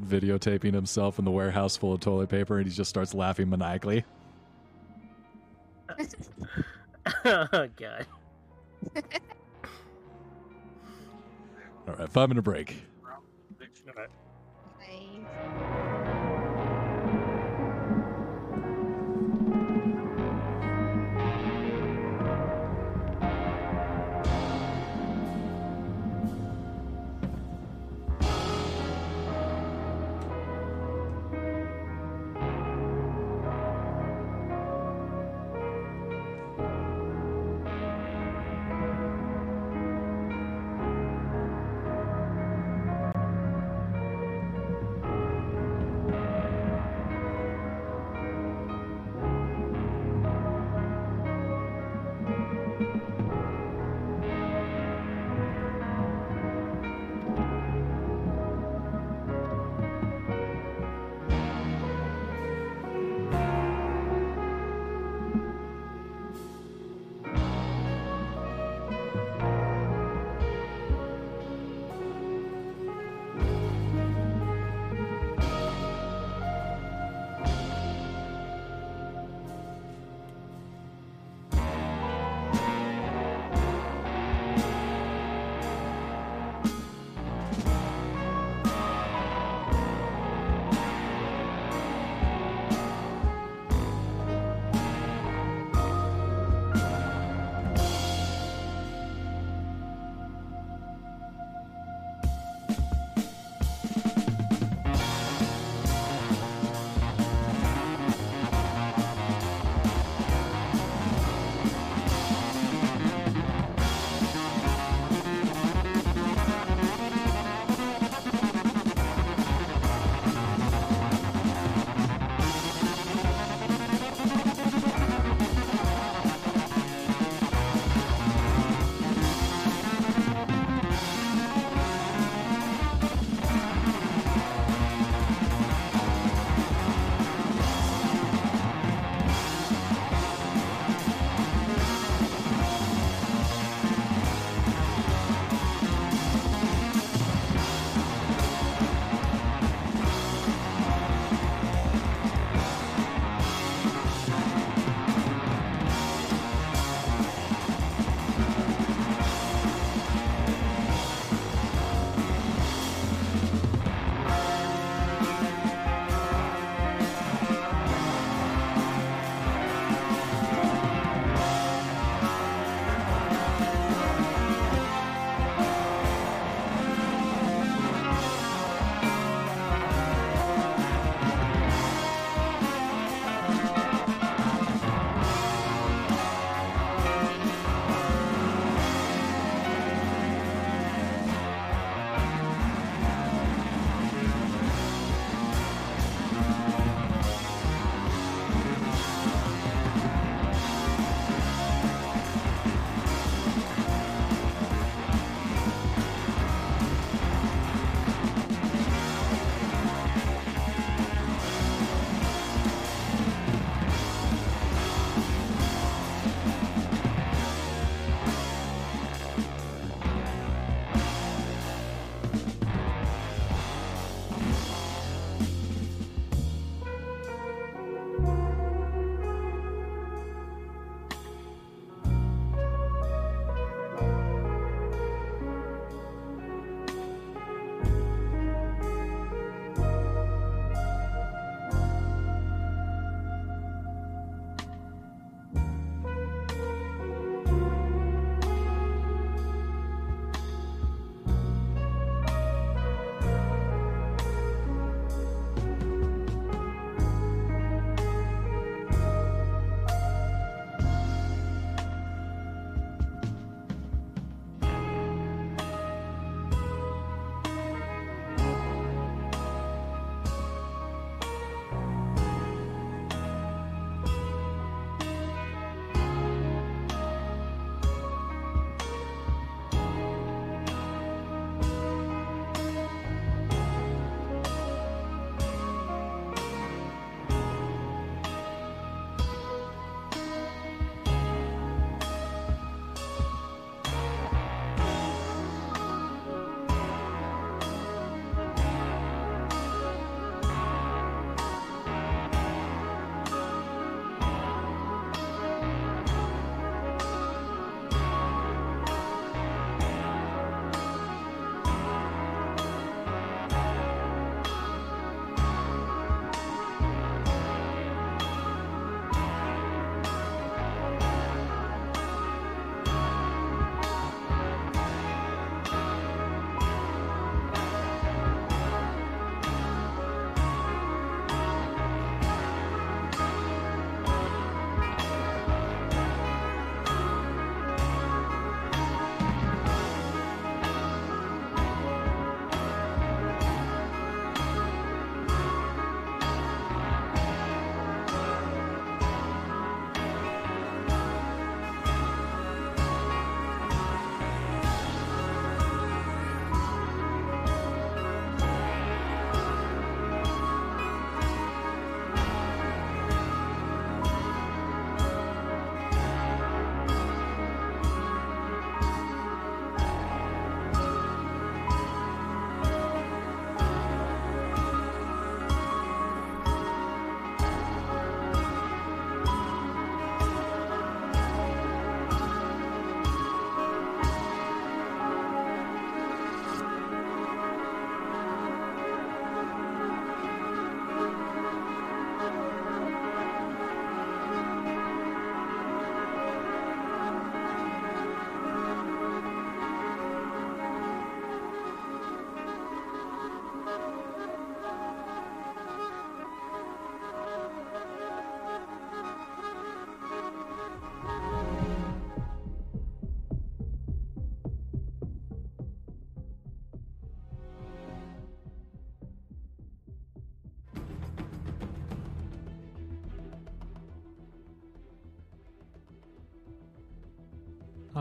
videotaping 0.00 0.72
himself 0.72 1.18
in 1.18 1.24
the 1.24 1.30
warehouse 1.32 1.76
full 1.76 1.92
of 1.92 2.00
toilet 2.00 2.28
paper, 2.28 2.58
and 2.58 2.68
he 2.68 2.72
just 2.72 2.88
starts 2.88 3.14
laughing 3.14 3.50
maniacally. 3.50 4.04
oh 7.24 7.68
god. 7.76 8.06
All 11.88 11.94
right, 11.98 12.08
five 12.08 12.28
minute 12.28 12.42
break. 12.42 12.76
Alright. 13.88 14.08
Nice. 14.78 15.71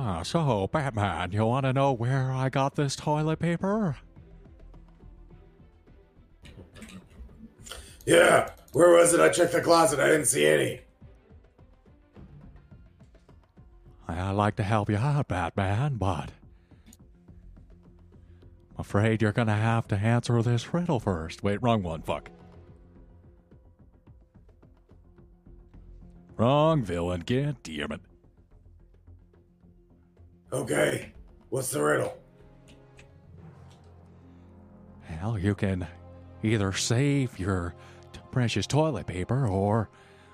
Ah, 0.03 0.23
so, 0.23 0.67
Batman, 0.67 1.31
you 1.31 1.45
want 1.45 1.63
to 1.63 1.73
know 1.73 1.93
where 1.93 2.31
I 2.31 2.49
got 2.49 2.75
this 2.75 2.95
toilet 2.95 3.37
paper? 3.37 3.97
Yeah, 8.07 8.49
where 8.71 8.97
was 8.97 9.13
it? 9.13 9.19
I 9.19 9.29
checked 9.29 9.51
the 9.51 9.61
closet. 9.61 9.99
I 9.99 10.07
didn't 10.07 10.25
see 10.25 10.47
any. 10.47 10.81
I'd 14.07 14.31
like 14.31 14.55
to 14.55 14.63
help 14.63 14.89
you 14.89 14.97
out, 14.97 15.27
Batman, 15.27 15.97
but 15.97 16.31
I'm 18.71 18.79
afraid 18.79 19.21
you're 19.21 19.31
gonna 19.31 19.55
have 19.55 19.87
to 19.89 19.95
answer 19.95 20.41
this 20.41 20.73
riddle 20.73 20.99
first. 20.99 21.43
Wait, 21.43 21.61
wrong 21.61 21.83
one. 21.83 22.01
Fuck. 22.01 22.31
Wrong 26.37 26.83
villain. 26.83 27.21
get 27.21 27.61
damn 27.61 27.91
it. 27.91 28.01
Okay, 30.53 31.13
what's 31.49 31.71
the 31.71 31.81
riddle? 31.81 32.17
Well, 35.21 35.37
you 35.37 35.55
can 35.55 35.87
either 36.43 36.73
save 36.73 37.37
your 37.39 37.73
t- 38.11 38.19
precious 38.31 38.65
toilet 38.67 39.07
paper 39.07 39.47
or 39.47 39.89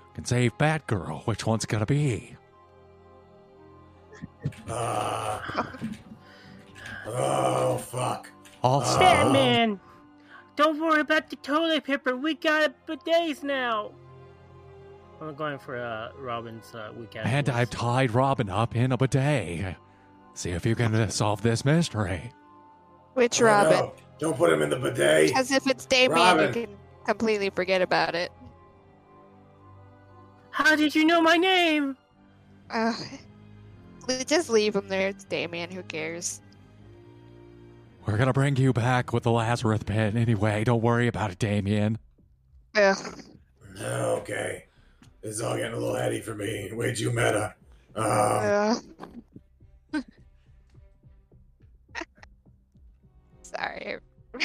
you 0.08 0.14
can 0.14 0.24
save 0.24 0.56
Batgirl. 0.58 1.26
Which 1.26 1.46
one's 1.46 1.66
gonna 1.66 1.86
be? 1.86 2.34
Uh, 4.68 5.40
oh, 7.06 7.78
fuck. 7.78 8.30
Also, 8.62 8.96
Uh, 8.96 9.00
Batman! 9.00 9.80
Don't 10.56 10.80
worry 10.80 11.00
about 11.00 11.30
the 11.30 11.36
toilet 11.36 11.84
paper. 11.84 12.16
We 12.16 12.34
got 12.34 12.74
bidets 12.86 13.44
now. 13.44 13.92
I'm 15.20 15.34
going 15.34 15.58
for 15.58 15.76
uh, 15.76 16.10
Robin's 16.18 16.74
uh, 16.74 16.92
weekend. 16.96 17.26
and 17.28 17.48
I've 17.48 17.70
tied 17.70 18.12
Robin 18.12 18.48
up 18.48 18.74
in 18.74 18.90
a 18.92 18.96
bidet. 18.96 19.76
See 20.34 20.50
if 20.50 20.64
you 20.64 20.74
can 20.74 21.10
solve 21.10 21.42
this 21.42 21.64
mystery. 21.64 22.30
Which 23.14 23.40
Oh, 23.42 23.46
Robin? 23.46 23.72
no. 23.72 23.92
Don't 24.18 24.36
put 24.36 24.52
him 24.52 24.62
in 24.62 24.70
the 24.70 24.76
bidet. 24.78 25.36
As 25.36 25.50
if 25.52 25.66
it's 25.66 25.86
Damian, 25.86 26.12
Robin. 26.12 26.46
you 26.46 26.52
can 26.66 26.76
completely 27.06 27.50
forget 27.50 27.82
about 27.82 28.14
it. 28.14 28.30
How 30.50 30.74
did 30.76 30.94
you 30.94 31.04
know 31.04 31.20
my 31.20 31.36
name? 31.36 31.96
Uh, 32.70 32.92
just 34.26 34.50
leave 34.50 34.74
him 34.74 34.88
there. 34.88 35.08
It's 35.08 35.24
Damian. 35.24 35.70
Who 35.70 35.82
cares? 35.84 36.40
We're 38.06 38.16
gonna 38.16 38.32
bring 38.32 38.56
you 38.56 38.72
back 38.72 39.12
with 39.12 39.22
the 39.24 39.30
Lazarus 39.30 39.82
pit 39.84 40.16
anyway. 40.16 40.64
Don't 40.64 40.82
worry 40.82 41.06
about 41.08 41.30
it, 41.30 41.38
Damian. 41.38 41.98
Ugh. 42.74 42.96
Okay. 43.80 44.64
This 45.22 45.36
is 45.36 45.42
all 45.42 45.56
getting 45.56 45.74
a 45.74 45.78
little 45.78 45.94
heady 45.96 46.20
for 46.20 46.34
me. 46.34 46.70
Way 46.72 46.94
too 46.94 47.10
meta. 47.12 47.54
Um, 47.94 48.04
Ugh. 48.06 48.76
Sorry. 53.48 53.98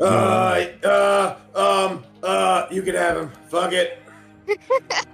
uh, 0.00 0.66
uh, 0.84 1.36
um, 1.54 2.04
uh, 2.22 2.66
you 2.70 2.82
can 2.82 2.94
have 2.94 3.16
him. 3.16 3.30
Fuck 3.48 3.72
it. 3.72 3.98
I 4.48 4.56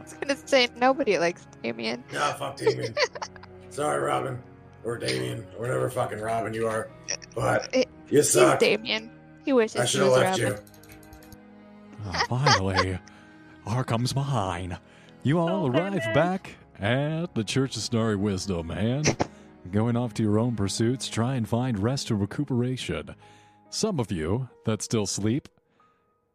was 0.03 0.13
gonna 0.15 0.37
say 0.47 0.69
nobody 0.77 1.19
likes 1.19 1.47
Damian. 1.63 2.03
Nah, 2.13 2.33
fuck 2.35 2.57
Damian. 2.57 2.95
Sorry, 3.71 4.01
Robin. 4.03 4.39
Or 4.85 4.99
Damian. 4.99 5.47
Or 5.57 5.61
whatever 5.63 5.89
fucking 5.89 6.21
Robin 6.21 6.53
you 6.53 6.67
are. 6.67 6.91
But 7.35 7.69
It- 7.75 7.89
you 8.09 8.19
He's 8.19 8.31
suck. 8.31 8.59
Damian. 8.59 9.11
He 9.45 9.53
wishes 9.53 9.77
I 9.81 9.83
he 9.83 9.89
should 9.89 10.01
have 10.03 10.11
was 10.11 10.19
left 10.21 10.41
Robin. 10.41 10.57
you. 10.57 10.63
Oh, 12.05 12.23
finally, 12.29 12.99
Arkham's 13.67 14.15
mine. 14.15 14.77
You 15.23 15.39
all 15.39 15.67
Oh, 15.67 15.69
arrive 15.69 16.03
back 16.15 16.57
at 16.81 17.33
the 17.35 17.45
Church 17.45 17.77
of 17.77 17.83
Starry 17.83 18.17
Wisdom 18.17 18.71
and 18.73 19.07
going 19.73 19.97
off 19.97 20.15
to 20.15 20.23
your 20.23 20.39
own 20.39 20.55
pursuits, 20.55 21.09
try 21.09 21.35
and 21.35 21.49
find 21.49 21.79
rest 21.79 22.11
and 22.11 22.21
recuperation. 22.21 23.15
Some 23.71 23.99
of 23.99 24.13
you 24.13 24.49
that 24.67 24.83
still 24.83 25.07
sleep, 25.07 25.49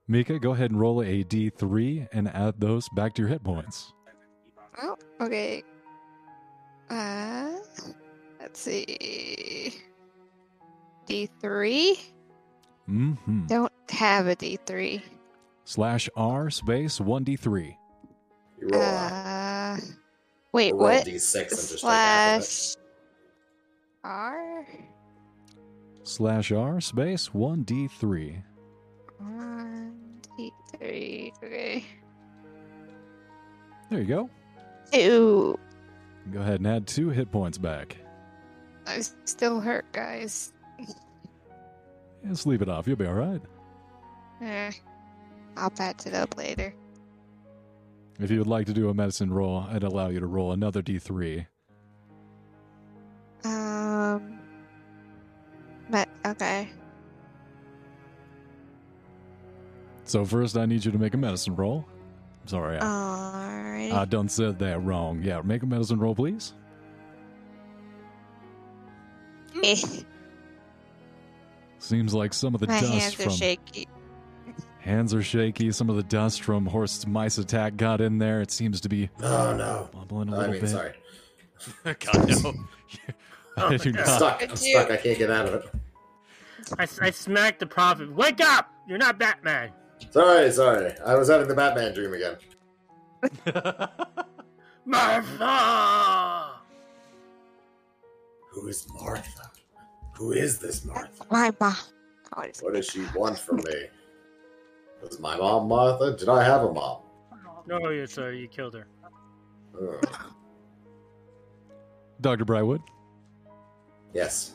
Mika, 0.07 0.39
go 0.39 0.51
ahead 0.51 0.71
and 0.71 0.79
roll 0.79 1.01
a 1.01 1.23
d3 1.23 2.07
and 2.13 2.27
add 2.29 2.59
those 2.59 2.87
back 2.89 3.13
to 3.15 3.21
your 3.21 3.29
hit 3.29 3.43
points. 3.43 3.93
Oh, 4.81 4.95
okay. 5.21 5.63
Uh, 6.89 7.49
let's 8.39 8.59
see. 8.59 9.73
D3? 11.07 11.99
Mm-hmm. 12.89 13.47
Don't 13.47 13.71
have 13.89 14.27
a 14.27 14.35
D3. 14.35 15.01
Slash 15.65 16.09
R 16.15 16.49
space 16.49 16.99
1d3. 16.99 17.75
You 18.61 18.67
roll, 18.69 18.81
a- 18.81 18.85
Uh, 18.85 19.77
wait, 20.53 20.71
roll 20.73 20.83
what? 20.83 21.05
d6 21.05 21.39
and 21.41 21.49
just 21.49 21.71
take 21.71 21.81
half 21.83 22.37
of 22.37 22.41
it. 22.41 22.45
Slash 22.45 22.75
R? 24.07 24.65
Slash 26.03 26.53
R 26.53 26.79
space 26.79 27.29
1d3. 27.29 28.41
One, 29.19 30.21
D3. 30.39 31.33
Okay. 31.43 31.85
There 33.89 33.99
you 33.99 34.05
go. 34.05 34.29
Ew. 34.93 35.59
Go 36.31 36.39
ahead 36.39 36.61
and 36.61 36.67
add 36.67 36.87
two 36.87 37.09
hit 37.09 37.31
points 37.31 37.57
back. 37.57 37.97
I 38.85 39.01
still 39.25 39.59
hurt, 39.59 39.85
guys. 39.91 40.53
Yeah, 42.23 42.33
leave 42.45 42.61
it 42.61 42.69
off. 42.69 42.87
You'll 42.87 42.95
be 42.95 43.05
all 43.05 43.13
right. 43.13 43.41
Eh, 44.41 44.71
I'll 45.57 45.69
patch 45.69 46.05
it 46.05 46.13
up 46.13 46.37
later. 46.37 46.73
If 48.19 48.31
you 48.31 48.39
would 48.39 48.47
like 48.47 48.65
to 48.67 48.73
do 48.73 48.87
a 48.89 48.93
medicine 48.93 49.31
roll, 49.33 49.65
I'd 49.69 49.83
allow 49.83 50.07
you 50.07 50.21
to 50.21 50.25
roll 50.27 50.53
another 50.53 50.81
d3. 50.81 51.45
Um. 53.43 54.39
But, 55.89 56.09
okay. 56.25 56.69
So 60.03 60.25
first, 60.25 60.57
I 60.57 60.65
need 60.65 60.83
you 60.85 60.91
to 60.91 60.97
make 60.97 61.13
a 61.13 61.17
medicine 61.17 61.55
roll. 61.55 61.85
Sorry, 62.45 62.77
I, 62.77 62.81
Alrighty. 62.81 63.91
I 63.91 64.05
done 64.05 64.29
said 64.29 64.57
that 64.59 64.81
wrong. 64.83 65.21
Yeah, 65.21 65.41
make 65.41 65.63
a 65.63 65.65
medicine 65.65 65.99
roll, 65.99 66.15
please. 66.15 66.53
Eh, 69.63 69.75
Seems 71.79 72.13
like 72.13 72.33
some 72.33 72.53
of 72.55 72.61
the 72.61 72.67
my 72.67 72.79
dust 72.79 72.91
hands 72.93 73.13
from 73.13 73.27
are 73.27 73.31
shaky. 73.31 73.87
hands 74.79 75.13
are 75.13 75.23
shaky. 75.23 75.71
Some 75.71 75.89
of 75.89 75.95
the 75.95 76.03
dust 76.03 76.41
from 76.41 76.65
horse 76.65 77.05
mice 77.07 77.37
attack 77.37 77.75
got 77.77 77.99
in 78.01 78.17
there. 78.17 78.41
It 78.41 78.51
seems 78.51 78.81
to 78.81 78.89
be 78.89 79.09
Oh, 79.21 79.55
no. 79.55 79.89
bubbling 79.93 80.29
a 80.29 80.35
I 80.35 80.37
little 80.37 80.51
mean, 80.53 80.61
bit. 80.61 80.69
sorry. 80.69 80.93
God 81.83 82.43
no. 82.43 82.53
I 83.57 83.77
do 83.77 83.89
I'm 83.89 83.95
not. 83.95 84.07
stuck. 84.07 84.43
I'm 84.43 84.55
stuck. 84.55 84.91
I 84.91 84.97
can't 84.97 85.17
get 85.17 85.31
out 85.31 85.47
of 85.47 85.53
it. 85.55 85.65
I, 86.77 86.87
I 87.01 87.09
smacked 87.11 87.59
the 87.59 87.65
prophet. 87.65 88.13
Wake 88.13 88.41
up! 88.41 88.71
You're 88.87 88.97
not 88.97 89.17
Batman. 89.19 89.71
Sorry, 90.11 90.51
sorry. 90.51 90.93
I 91.05 91.15
was 91.15 91.29
having 91.29 91.47
the 91.47 91.55
Batman 91.55 91.93
dream 91.93 92.13
again. 92.13 92.35
Martha! 94.85 96.51
Who 98.51 98.67
is 98.67 98.87
Martha? 98.93 99.51
Who 100.15 100.31
is 100.31 100.59
this 100.59 100.85
Martha? 100.85 101.25
My 101.31 101.51
mom. 101.59 101.75
Oh, 102.35 102.43
What 102.61 102.73
does 102.73 102.85
she 102.87 103.03
want 103.15 103.37
from 103.37 103.57
me? 103.57 103.87
Was 105.01 105.19
my 105.19 105.37
mom 105.37 105.67
Martha? 105.67 106.15
Did 106.17 106.29
I 106.29 106.43
have 106.43 106.63
a 106.63 106.73
mom? 106.73 107.01
No, 107.67 107.89
you 107.89 108.07
sir, 108.07 108.31
you 108.31 108.47
killed 108.47 108.73
her. 108.73 108.87
Ugh. 109.79 110.11
Dr. 112.21 112.45
Brywood, 112.45 112.81
Yes. 114.17 114.53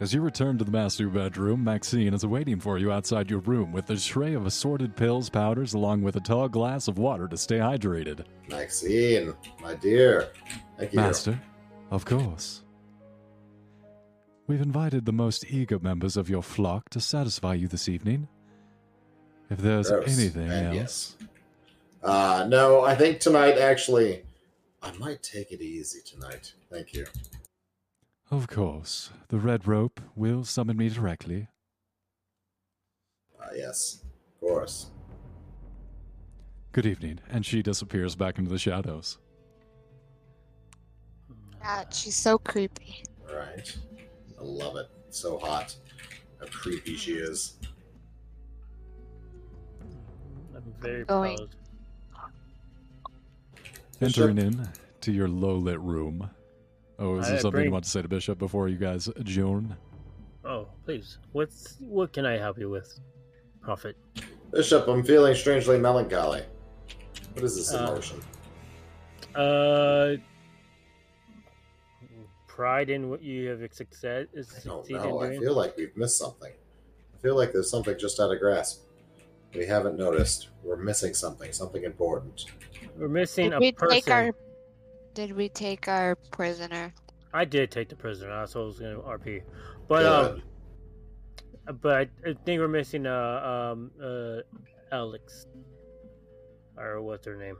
as 0.00 0.14
you 0.14 0.22
return 0.22 0.56
to 0.56 0.64
the 0.64 0.70
master 0.70 1.08
bedroom, 1.08 1.62
Maxine 1.62 2.14
is 2.14 2.24
awaiting 2.24 2.58
for 2.58 2.78
you 2.78 2.90
outside 2.90 3.30
your 3.30 3.40
room 3.40 3.70
with 3.70 3.90
a 3.90 3.96
tray 3.98 4.32
of 4.32 4.46
assorted 4.46 4.96
pills, 4.96 5.28
powders, 5.28 5.74
along 5.74 6.00
with 6.00 6.16
a 6.16 6.20
tall 6.20 6.48
glass 6.48 6.88
of 6.88 6.96
water 6.96 7.28
to 7.28 7.36
stay 7.36 7.58
hydrated. 7.58 8.24
Maxine, 8.48 9.34
my 9.60 9.74
dear. 9.74 10.30
Thank 10.78 10.94
you. 10.94 11.00
Master, 11.00 11.38
of 11.90 12.06
course. 12.06 12.62
We've 14.46 14.62
invited 14.62 15.04
the 15.04 15.12
most 15.12 15.44
eager 15.50 15.78
members 15.78 16.16
of 16.16 16.30
your 16.30 16.42
flock 16.42 16.88
to 16.90 17.00
satisfy 17.00 17.54
you 17.54 17.68
this 17.68 17.90
evening. 17.90 18.26
If 19.50 19.58
there's 19.58 19.90
Gross. 19.90 20.18
anything 20.18 20.50
And 20.50 20.66
else, 20.68 20.74
yes. 20.74 21.16
Uh, 22.02 22.46
no, 22.48 22.84
I 22.84 22.94
think 22.94 23.20
tonight 23.20 23.58
actually, 23.58 24.22
I 24.82 24.92
might 24.98 25.22
take 25.22 25.50
it 25.50 25.62
easy 25.62 26.00
tonight. 26.04 26.52
Thank 26.70 26.92
you. 26.92 27.06
Of 28.30 28.48
course, 28.48 29.10
the 29.28 29.38
red 29.38 29.66
rope 29.66 30.00
will 30.14 30.44
summon 30.44 30.76
me 30.76 30.88
directly. 30.88 31.48
Uh, 33.40 33.46
yes, 33.54 34.04
of 34.34 34.40
course. 34.40 34.86
Good 36.72 36.86
evening, 36.86 37.20
and 37.30 37.46
she 37.46 37.62
disappears 37.62 38.16
back 38.16 38.38
into 38.38 38.50
the 38.50 38.58
shadows. 38.58 39.18
God, 41.62 41.94
she's 41.94 42.16
so 42.16 42.36
creepy. 42.38 43.04
Right. 43.32 43.76
I 44.38 44.42
love 44.42 44.76
it. 44.76 44.86
So 45.10 45.38
hot. 45.38 45.74
How 46.40 46.46
creepy 46.46 46.96
she 46.96 47.12
is. 47.12 47.58
I'm 50.54 50.74
very 50.80 51.04
Going. 51.04 51.36
proud. 51.36 52.30
Entering 54.00 54.38
in 54.38 54.68
to 55.02 55.12
your 55.12 55.28
low 55.28 55.54
lit 55.54 55.80
room. 55.80 56.28
Oh, 56.98 57.18
is 57.18 57.26
there 57.26 57.36
I 57.36 57.38
something 57.40 57.50
bring- 57.58 57.64
you 57.66 57.72
want 57.72 57.84
to 57.84 57.90
say 57.90 58.02
to 58.02 58.08
Bishop 58.08 58.38
before 58.38 58.68
you 58.68 58.76
guys 58.76 59.08
adjourn? 59.08 59.76
Oh, 60.44 60.68
please. 60.84 61.18
What's 61.32 61.76
what 61.80 62.12
can 62.12 62.26
I 62.26 62.36
help 62.36 62.58
you 62.58 62.68
with, 62.70 63.00
Prophet? 63.62 63.96
Bishop, 64.52 64.86
I'm 64.88 65.02
feeling 65.02 65.34
strangely 65.34 65.78
melancholy. 65.78 66.42
What 67.32 67.44
is 67.44 67.56
this 67.56 67.72
Uh, 67.74 67.78
emotion? 67.88 68.20
Uh, 69.34 70.16
pride 72.46 72.90
in 72.90 73.10
what 73.10 73.20
you 73.22 73.48
have 73.48 73.58
success 73.72 74.26
is 74.32 74.48
I 74.50 74.68
don't 74.68 74.84
succeeded 74.86 75.02
know. 75.08 75.20
in 75.22 75.32
I 75.32 75.38
feel 75.38 75.54
like 75.54 75.76
we've 75.76 75.96
missed 75.96 76.18
something. 76.18 76.52
I 76.52 77.18
feel 77.18 77.34
like 77.34 77.52
there's 77.52 77.70
something 77.70 77.98
just 77.98 78.20
out 78.20 78.30
of 78.32 78.38
grasp. 78.38 78.82
We 79.54 79.66
haven't 79.66 79.96
noticed. 79.96 80.50
We're 80.62 80.76
missing 80.76 81.14
something, 81.14 81.52
something 81.52 81.82
important. 81.84 82.44
We're 82.96 83.08
missing 83.08 83.50
Did 83.50 83.56
a 83.56 83.60
we 83.60 83.72
person. 83.72 83.94
take 83.94 84.10
our? 84.10 84.30
Did 85.14 85.36
we 85.36 85.48
take 85.48 85.86
our 85.86 86.16
prisoner? 86.16 86.92
I 87.32 87.44
did 87.44 87.70
take 87.70 87.88
the 87.88 87.96
prisoner. 87.96 88.30
That's 88.30 88.54
what 88.54 88.62
I 88.62 88.64
was 88.64 88.78
going 88.80 88.96
to 88.96 89.02
RP, 89.02 89.42
but 89.86 90.04
um, 90.06 90.42
but 91.80 92.08
I, 92.24 92.30
I 92.30 92.34
think 92.44 92.60
we're 92.60 92.68
missing 92.68 93.06
uh 93.06 93.72
um 93.72 93.90
uh 94.02 94.40
Alex, 94.92 95.46
or 96.76 97.00
what's 97.00 97.26
her 97.26 97.36
name? 97.36 97.56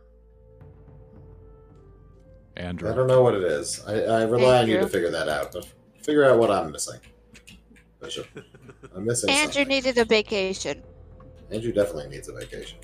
Andrew. 2.57 2.91
I 2.91 2.95
don't 2.95 3.07
know 3.07 3.23
what 3.23 3.35
it 3.35 3.43
is. 3.43 3.85
I, 3.87 3.95
I 4.03 4.23
rely 4.25 4.63
on 4.63 4.69
you 4.69 4.79
to 4.79 4.89
figure 4.89 5.11
that 5.11 5.29
out. 5.29 5.55
Figure 6.03 6.25
out 6.25 6.39
what 6.39 6.51
I'm 6.51 6.71
missing. 6.71 7.01
Bishop, 8.01 8.27
I'm 8.95 9.05
missing 9.05 9.31
Andrew 9.31 9.53
something. 9.53 9.69
needed 9.69 9.99
a 9.99 10.05
vacation. 10.05 10.83
Andrew 11.51 11.73
definitely 11.73 12.09
needs 12.09 12.29
a 12.29 12.33
vacation. 12.33 12.79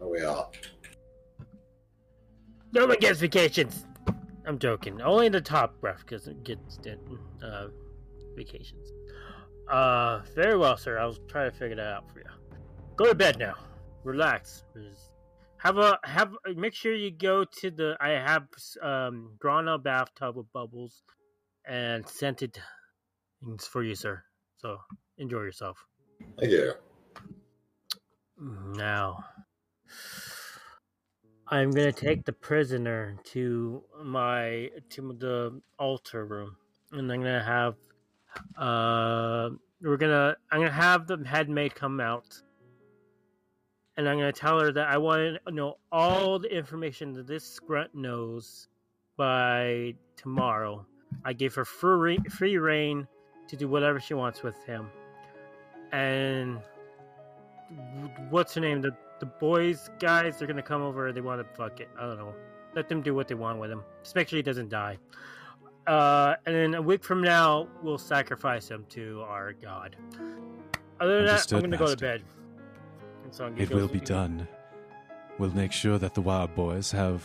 Are 0.00 0.08
we 0.08 0.22
all? 0.24 0.52
No 2.72 2.86
one 2.86 2.98
gets 2.98 3.20
vacations. 3.20 3.86
I'm 4.48 4.58
joking. 4.58 5.02
Only 5.02 5.28
the 5.28 5.42
top 5.42 5.76
ref 5.82 6.06
gets 6.06 6.26
gets 6.42 6.78
uh, 7.44 7.66
vacations. 8.34 8.92
Uh, 9.70 10.22
very 10.34 10.56
well, 10.56 10.78
sir. 10.78 10.98
I'll 10.98 11.14
try 11.28 11.44
to 11.44 11.50
figure 11.50 11.76
that 11.76 11.86
out 11.86 12.10
for 12.10 12.20
you. 12.20 12.30
Go 12.96 13.04
to 13.04 13.14
bed 13.14 13.38
now. 13.38 13.56
Relax. 14.04 14.64
Have 15.58 15.76
a 15.76 15.98
have. 16.02 16.32
Make 16.56 16.72
sure 16.72 16.94
you 16.94 17.10
go 17.10 17.44
to 17.44 17.70
the. 17.70 17.96
I 18.00 18.10
have 18.10 18.46
um 18.80 19.32
drawn 19.38 19.68
a 19.68 19.76
bathtub 19.76 20.36
with 20.36 20.50
bubbles, 20.54 21.02
and 21.66 22.08
scented 22.08 22.58
things 23.44 23.66
for 23.66 23.82
you, 23.82 23.94
sir. 23.94 24.22
So 24.56 24.78
enjoy 25.18 25.40
yourself. 25.40 25.76
Thank 26.38 26.52
you. 26.52 26.72
Now, 28.40 29.24
I'm 31.50 31.70
gonna 31.70 31.92
take 31.92 32.26
the 32.26 32.32
prisoner 32.32 33.16
to 33.32 33.82
my 34.04 34.68
to 34.90 35.14
the 35.14 35.62
altar 35.78 36.26
room, 36.26 36.56
and 36.92 37.10
I'm 37.10 37.22
gonna 37.22 37.42
have 37.42 37.74
uh 38.58 39.48
we're 39.80 39.96
gonna 39.96 40.36
I'm 40.52 40.60
gonna 40.60 40.70
have 40.70 41.06
the 41.06 41.16
head 41.24 41.48
maid 41.48 41.74
come 41.74 42.00
out, 42.00 42.42
and 43.96 44.06
I'm 44.06 44.18
gonna 44.18 44.30
tell 44.30 44.60
her 44.60 44.72
that 44.72 44.88
I 44.88 44.98
want 44.98 45.38
to 45.46 45.54
know 45.54 45.78
all 45.90 46.38
the 46.38 46.54
information 46.54 47.14
that 47.14 47.26
this 47.26 47.58
grunt 47.58 47.94
knows 47.94 48.68
by 49.16 49.94
tomorrow. 50.16 50.84
I 51.24 51.32
gave 51.32 51.54
her 51.54 51.64
free 51.64 52.18
free 52.28 52.58
reign 52.58 53.08
to 53.46 53.56
do 53.56 53.68
whatever 53.68 54.00
she 54.00 54.12
wants 54.12 54.42
with 54.42 54.62
him, 54.64 54.90
and 55.92 56.60
what's 58.28 58.54
her 58.54 58.60
name? 58.60 58.82
The 58.82 58.94
the 59.20 59.26
boys 59.26 59.90
guys 59.98 60.38
they're 60.38 60.48
gonna 60.48 60.62
come 60.62 60.82
over. 60.82 61.12
They 61.12 61.20
want 61.20 61.40
to 61.40 61.54
fuck 61.56 61.80
it. 61.80 61.88
I 61.98 62.02
don't 62.02 62.18
know. 62.18 62.34
Let 62.74 62.88
them 62.88 63.02
do 63.02 63.14
what 63.14 63.28
they 63.28 63.34
want 63.34 63.58
with 63.58 63.70
him. 63.70 63.82
Just 64.02 64.14
make 64.14 64.28
sure 64.28 64.36
he 64.36 64.42
doesn't 64.42 64.68
die. 64.68 64.98
Uh, 65.86 66.34
and 66.44 66.54
then 66.54 66.74
a 66.74 66.82
week 66.82 67.02
from 67.02 67.22
now, 67.22 67.66
we'll 67.82 67.96
sacrifice 67.98 68.68
him 68.68 68.84
to 68.90 69.22
our 69.26 69.52
god. 69.54 69.96
Other 71.00 71.16
than 71.16 71.26
that, 71.26 71.30
Understood, 71.32 71.64
I'm 71.64 71.70
gonna 71.70 71.76
go 71.78 71.94
to 71.94 71.96
bed. 71.96 72.22
So 73.30 73.52
It 73.56 73.70
will 73.70 73.88
be 73.88 74.00
done. 74.00 74.46
We'll 75.38 75.50
make 75.54 75.72
sure 75.72 75.98
that 75.98 76.14
the 76.14 76.20
Wild 76.20 76.54
Boys 76.54 76.90
have 76.92 77.24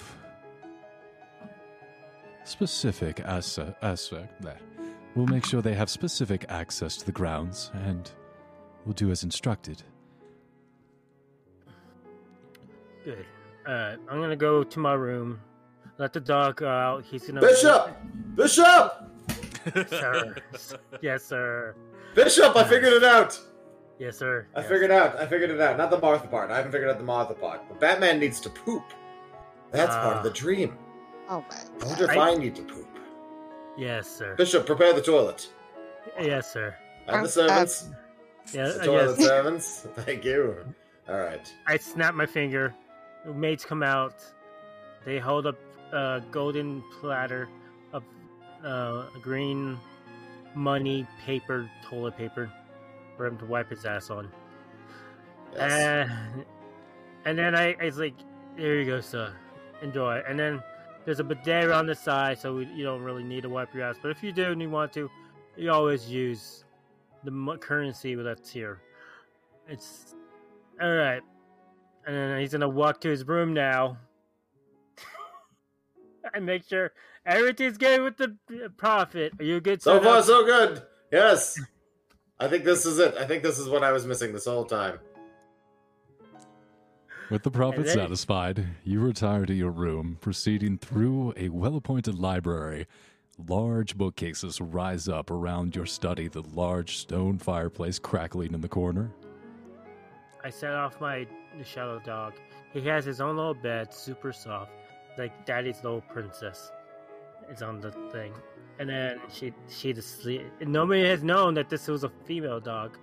specific 2.44 3.20
as- 3.22 3.60
aspect 3.82 4.42
that 4.42 4.62
we'll 5.16 5.28
make 5.28 5.46
sure 5.46 5.62
they 5.62 5.74
have 5.74 5.90
specific 5.90 6.46
access 6.50 6.98
to 6.98 7.06
the 7.06 7.12
grounds 7.12 7.72
and 7.74 8.12
we'll 8.86 8.94
do 8.94 9.12
as 9.12 9.24
instructed. 9.24 9.84
Good. 13.04 13.26
Alright, 13.68 13.98
I'm 14.10 14.20
gonna 14.22 14.36
go 14.36 14.64
to 14.64 14.80
my 14.80 14.94
room. 14.94 15.40
Let 15.98 16.14
the 16.14 16.20
dog 16.20 16.58
go 16.58 16.68
out. 16.68 17.04
He's 17.06 17.28
gonna. 17.28 17.42
Bishop! 17.42 17.96
Bishop! 18.36 19.10
Sir. 19.90 20.36
yes, 21.02 21.24
sir. 21.24 21.76
Bishop, 22.16 22.56
I 22.56 22.64
figured 22.66 22.92
it 22.94 23.04
out! 23.04 23.40
Yes, 24.00 24.18
sir. 24.18 24.48
I 24.56 24.60
Yes. 24.60 24.70
figured 24.70 24.92
out. 24.92 25.16
I 25.18 25.26
figured 25.26 25.52
it 25.52 25.62
out. 25.62 25.78
Not 25.78 25.90
the 25.92 26.00
Martha 26.00 26.28
part. 26.28 26.52
I 26.52 26.58
haven't 26.58 26.72
figured 26.74 26.90
out 26.90 26.98
the 26.98 27.04
Martha 27.06 27.34
part. 27.34 27.62
But 27.70 27.80
Batman 27.80 28.20
needs 28.20 28.42
to 28.42 28.50
poop. 28.50 28.84
That's 29.72 29.96
part 29.96 30.18
of 30.18 30.24
the 30.24 30.30
Ah. 30.30 30.34
dream. 30.34 30.78
Oh 31.30 31.46
my 31.50 31.56
I 31.56 31.86
wonder 31.88 32.04
if 32.06 32.10
I- 32.18 32.32
I 32.32 32.36
need 32.36 32.56
to 32.56 32.64
poop. 32.64 32.88
Yes, 33.78 34.08
sir. 34.10 34.36
Bishop, 34.36 34.66
prepare 34.66 34.92
the 34.94 35.02
toilet. 35.02 35.48
Yes, 36.20 36.52
sir. 36.52 36.76
And 37.08 37.18
Um, 37.18 37.24
the 37.24 37.30
servants. 37.30 37.90
Yeah, 38.52 38.68
the 38.68 38.82
uh, 38.82 38.84
toilet 38.86 39.16
yes. 39.20 39.28
servants. 39.28 39.88
Thank 39.96 40.26
you. 40.26 40.66
All 41.08 41.18
right. 41.20 41.52
I 41.68 41.78
snap 41.78 42.14
my 42.16 42.26
finger. 42.26 42.74
The 43.26 43.34
maids 43.34 43.66
come 43.66 43.84
out. 43.84 44.24
They 45.06 45.20
hold 45.20 45.48
up 45.48 45.58
a 45.92 46.22
golden 46.32 46.84
platter 47.00 47.50
of 47.92 48.04
uh, 48.64 49.06
green 49.22 49.78
money 50.56 51.08
paper, 51.26 51.70
toilet 51.86 52.18
paper, 52.18 52.52
for 53.18 53.26
him 53.26 53.38
to 53.38 53.46
wipe 53.46 53.70
his 53.70 53.86
ass 53.86 54.10
on. 54.10 54.30
Yes. 55.54 56.10
Uh, 56.10 56.44
and 57.26 57.38
then 57.38 57.56
I, 57.56 57.76
it's 57.80 57.98
like, 57.98 58.16
"There 58.58 58.80
you 58.80 58.86
go, 58.86 59.02
sir. 59.02 59.34
Enjoy." 59.82 60.22
And 60.28 60.40
then 60.40 60.62
there's 61.06 61.20
a 61.20 61.24
bidet 61.24 61.72
on 61.72 61.86
the 61.86 61.96
side, 61.96 62.40
so 62.40 62.60
you 62.60 62.84
don't 62.84 63.04
really 63.04 63.24
need 63.24 63.42
to 63.44 63.50
wipe 63.50 63.74
your 63.74 63.84
ass. 63.84 63.96
But 64.02 64.12
if 64.12 64.24
you 64.24 64.32
do 64.32 64.52
and 64.52 64.62
you 64.62 64.70
want 64.70 64.94
to, 64.94 65.10
you 65.56 65.72
always 65.72 66.10
use 66.10 66.64
the 67.24 67.58
currency 67.60 68.16
that's 68.16 68.50
here. 68.50 68.80
It's 69.68 70.16
all 70.82 70.92
right. 70.92 71.22
And 72.06 72.16
then 72.16 72.40
he's 72.40 72.52
gonna 72.52 72.70
walk 72.70 73.02
to 73.02 73.10
his 73.10 73.28
room 73.28 73.54
now. 73.54 73.98
and 76.34 76.46
make 76.46 76.68
sure 76.68 76.92
everything's 77.26 77.78
good 77.78 78.02
with 78.02 78.18
the 78.18 78.36
uh, 78.66 78.70
prophet. 78.78 79.34
Are 79.40 79.46
you 79.46 79.60
good? 79.62 79.82
so 79.82 79.96
son? 79.96 80.04
far, 80.04 80.24
so 80.24 80.46
good. 80.46 80.82
Yes. 81.12 81.60
I 82.40 82.48
think 82.48 82.64
this 82.64 82.86
is 82.86 83.00
it. 83.00 83.16
I 83.18 83.26
think 83.26 83.44
this 83.44 83.60
is 83.60 83.70
what 83.70 83.84
I 83.84 83.92
was 83.92 84.06
missing 84.06 84.34
this 84.34 84.46
whole 84.46 84.66
time. 84.66 85.00
With 87.30 87.44
the 87.44 87.52
prophet 87.52 87.86
then- 87.86 87.96
satisfied, 87.96 88.66
you 88.84 89.00
retire 89.00 89.46
to 89.46 89.54
your 89.54 89.72
room, 89.72 90.18
proceeding 90.20 90.78
through 90.78 91.34
a 91.38 91.50
well 91.50 91.76
appointed 91.76 92.20
library. 92.20 92.86
Large 93.48 93.98
bookcases 93.98 94.62
rise 94.62 95.08
up 95.08 95.32
around 95.32 95.76
your 95.76 95.88
study, 95.88 96.28
the 96.28 96.44
large 96.54 96.98
stone 96.98 97.40
fireplace 97.40 97.98
crackling 97.98 98.54
in 98.54 98.62
the 98.62 98.68
corner. 98.68 99.12
I 100.44 100.50
set 100.52 100.76
off 100.76 101.02
my 101.02 101.26
the 101.58 101.64
shadow 101.64 102.00
dog. 102.00 102.34
He 102.74 102.82
has 102.82 103.06
his 103.06 103.22
own 103.22 103.36
little 103.38 103.54
bed, 103.54 103.94
super 103.94 104.34
soft, 104.34 104.72
like 105.18 105.46
Daddy's 105.46 105.84
little 105.84 106.02
princess. 106.02 106.72
Is 107.52 107.62
on 107.62 107.82
the 107.82 107.92
thing, 108.12 108.34
and 108.80 108.90
then 108.90 109.20
she 109.30 109.54
she 109.68 109.92
just 109.92 110.22
sleep. 110.22 110.44
and 110.62 110.72
Nobody 110.72 111.04
has 111.06 111.24
known 111.24 111.54
that 111.56 111.70
this 111.70 111.90
was 111.90 112.06
a 112.06 112.10
female 112.26 112.62
dog, 112.62 112.98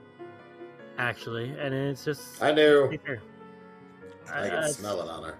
actually, 0.97 1.51
and 1.59 1.74
it's 1.74 2.06
just 2.06 2.43
I 2.43 2.51
knew. 2.52 2.86
right 2.86 3.01
there. 3.06 3.20
I 4.32 4.48
Uh, 4.48 4.62
can 4.62 4.72
smell 4.72 5.02
it 5.02 5.10
on 5.10 5.24
her. 5.24 5.35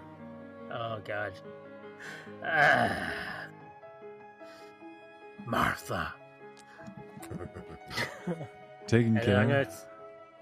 Oh 0.71 0.99
God, 1.03 1.33
Ah. 2.45 3.11
Martha. 5.47 6.13
Taking 8.87 9.17
And 9.17 9.19
I'm 9.19 9.23
care. 9.49 9.63
gonna, 9.65 9.69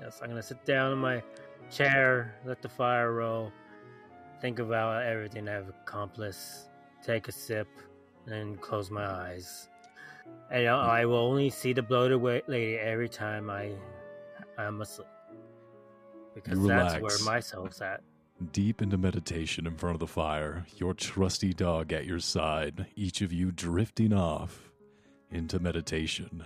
yes, 0.01 0.19
I'm 0.21 0.29
gonna 0.29 0.43
sit 0.43 0.63
down 0.65 0.91
in 0.91 0.97
my 0.97 1.23
chair, 1.69 2.35
let 2.45 2.61
the 2.61 2.69
fire 2.69 3.13
roll, 3.13 3.51
think 4.41 4.59
about 4.59 5.03
everything 5.03 5.47
I've 5.47 5.69
accomplished, 5.69 6.39
take 7.03 7.27
a 7.27 7.31
sip, 7.31 7.67
and 8.25 8.33
then 8.33 8.57
close 8.57 8.89
my 8.89 9.05
eyes. 9.05 9.69
And 10.51 10.67
I 10.67 11.05
will 11.05 11.17
only 11.17 11.49
see 11.49 11.73
the 11.73 11.81
bloated 11.81 12.21
lady 12.47 12.77
every 12.77 13.09
time 13.09 13.49
I 13.49 13.71
I'm 14.57 14.81
asleep, 14.81 15.07
because 16.35 16.65
that's 16.65 17.01
where 17.01 17.17
my 17.25 17.39
soul's 17.39 17.81
at. 17.81 18.01
Deep 18.51 18.81
into 18.81 18.97
meditation 18.97 19.67
in 19.67 19.75
front 19.75 19.95
of 19.95 19.99
the 19.99 20.07
fire, 20.07 20.65
your 20.77 20.93
trusty 20.93 21.53
dog 21.53 21.91
at 21.91 22.05
your 22.05 22.19
side, 22.19 22.87
each 22.95 23.21
of 23.21 23.33
you 23.33 23.51
drifting 23.51 24.13
off 24.13 24.71
into 25.31 25.59
meditation. 25.59 26.43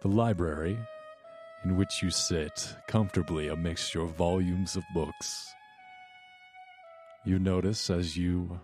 The 0.00 0.08
library, 0.08 0.78
in 1.64 1.76
which 1.76 2.02
you 2.02 2.10
sit 2.10 2.76
comfortably 2.88 3.48
amidst 3.48 3.94
your 3.94 4.06
volumes 4.06 4.76
of 4.76 4.84
books. 4.94 5.54
You 7.24 7.38
notice 7.38 7.88
as 7.88 8.16
you 8.16 8.60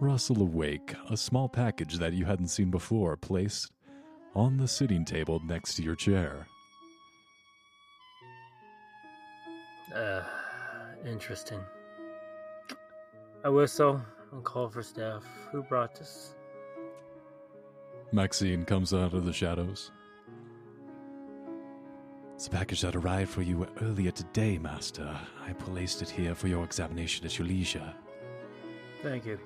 rustle 0.00 0.42
awake, 0.42 0.94
a 1.10 1.16
small 1.16 1.48
package 1.48 1.98
that 1.98 2.12
you 2.12 2.24
hadn't 2.24 2.48
seen 2.48 2.70
before 2.70 3.16
placed 3.16 3.72
on 4.34 4.56
the 4.56 4.68
sitting 4.68 5.04
table 5.04 5.40
next 5.46 5.74
to 5.74 5.82
your 5.82 5.96
chair. 5.96 6.46
Uh, 9.94 10.22
interesting. 11.06 11.60
I 13.44 13.48
whistle 13.48 14.02
and 14.32 14.44
call 14.44 14.68
for 14.68 14.82
staff. 14.82 15.24
Who 15.52 15.62
brought 15.62 15.94
this? 15.94 16.34
Maxine 18.12 18.64
comes 18.64 18.92
out 18.92 19.14
of 19.14 19.24
the 19.24 19.32
shadows. 19.32 19.90
It's 22.36 22.48
a 22.48 22.50
package 22.50 22.82
that 22.82 22.94
arrived 22.94 23.30
for 23.30 23.40
you 23.40 23.66
earlier 23.80 24.10
today, 24.10 24.58
Master. 24.58 25.10
I 25.46 25.54
placed 25.54 26.02
it 26.02 26.10
here 26.10 26.34
for 26.34 26.48
your 26.48 26.64
examination 26.64 27.24
at 27.24 27.38
your 27.38 27.48
leisure. 27.48 27.94
Thank 29.02 29.24
you. 29.24 29.40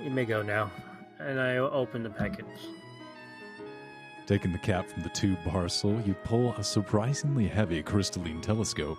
You 0.00 0.10
may 0.10 0.24
go 0.24 0.40
now. 0.40 0.70
And 1.18 1.40
I 1.40 1.56
open 1.56 2.04
the 2.04 2.10
package. 2.10 2.46
Taking 4.24 4.52
the 4.52 4.58
cap 4.58 4.88
from 4.88 5.02
the 5.02 5.08
tube 5.08 5.38
parcel, 5.44 6.00
you 6.02 6.14
pull 6.22 6.52
a 6.52 6.62
surprisingly 6.62 7.48
heavy 7.48 7.82
crystalline 7.82 8.40
telescope. 8.40 8.98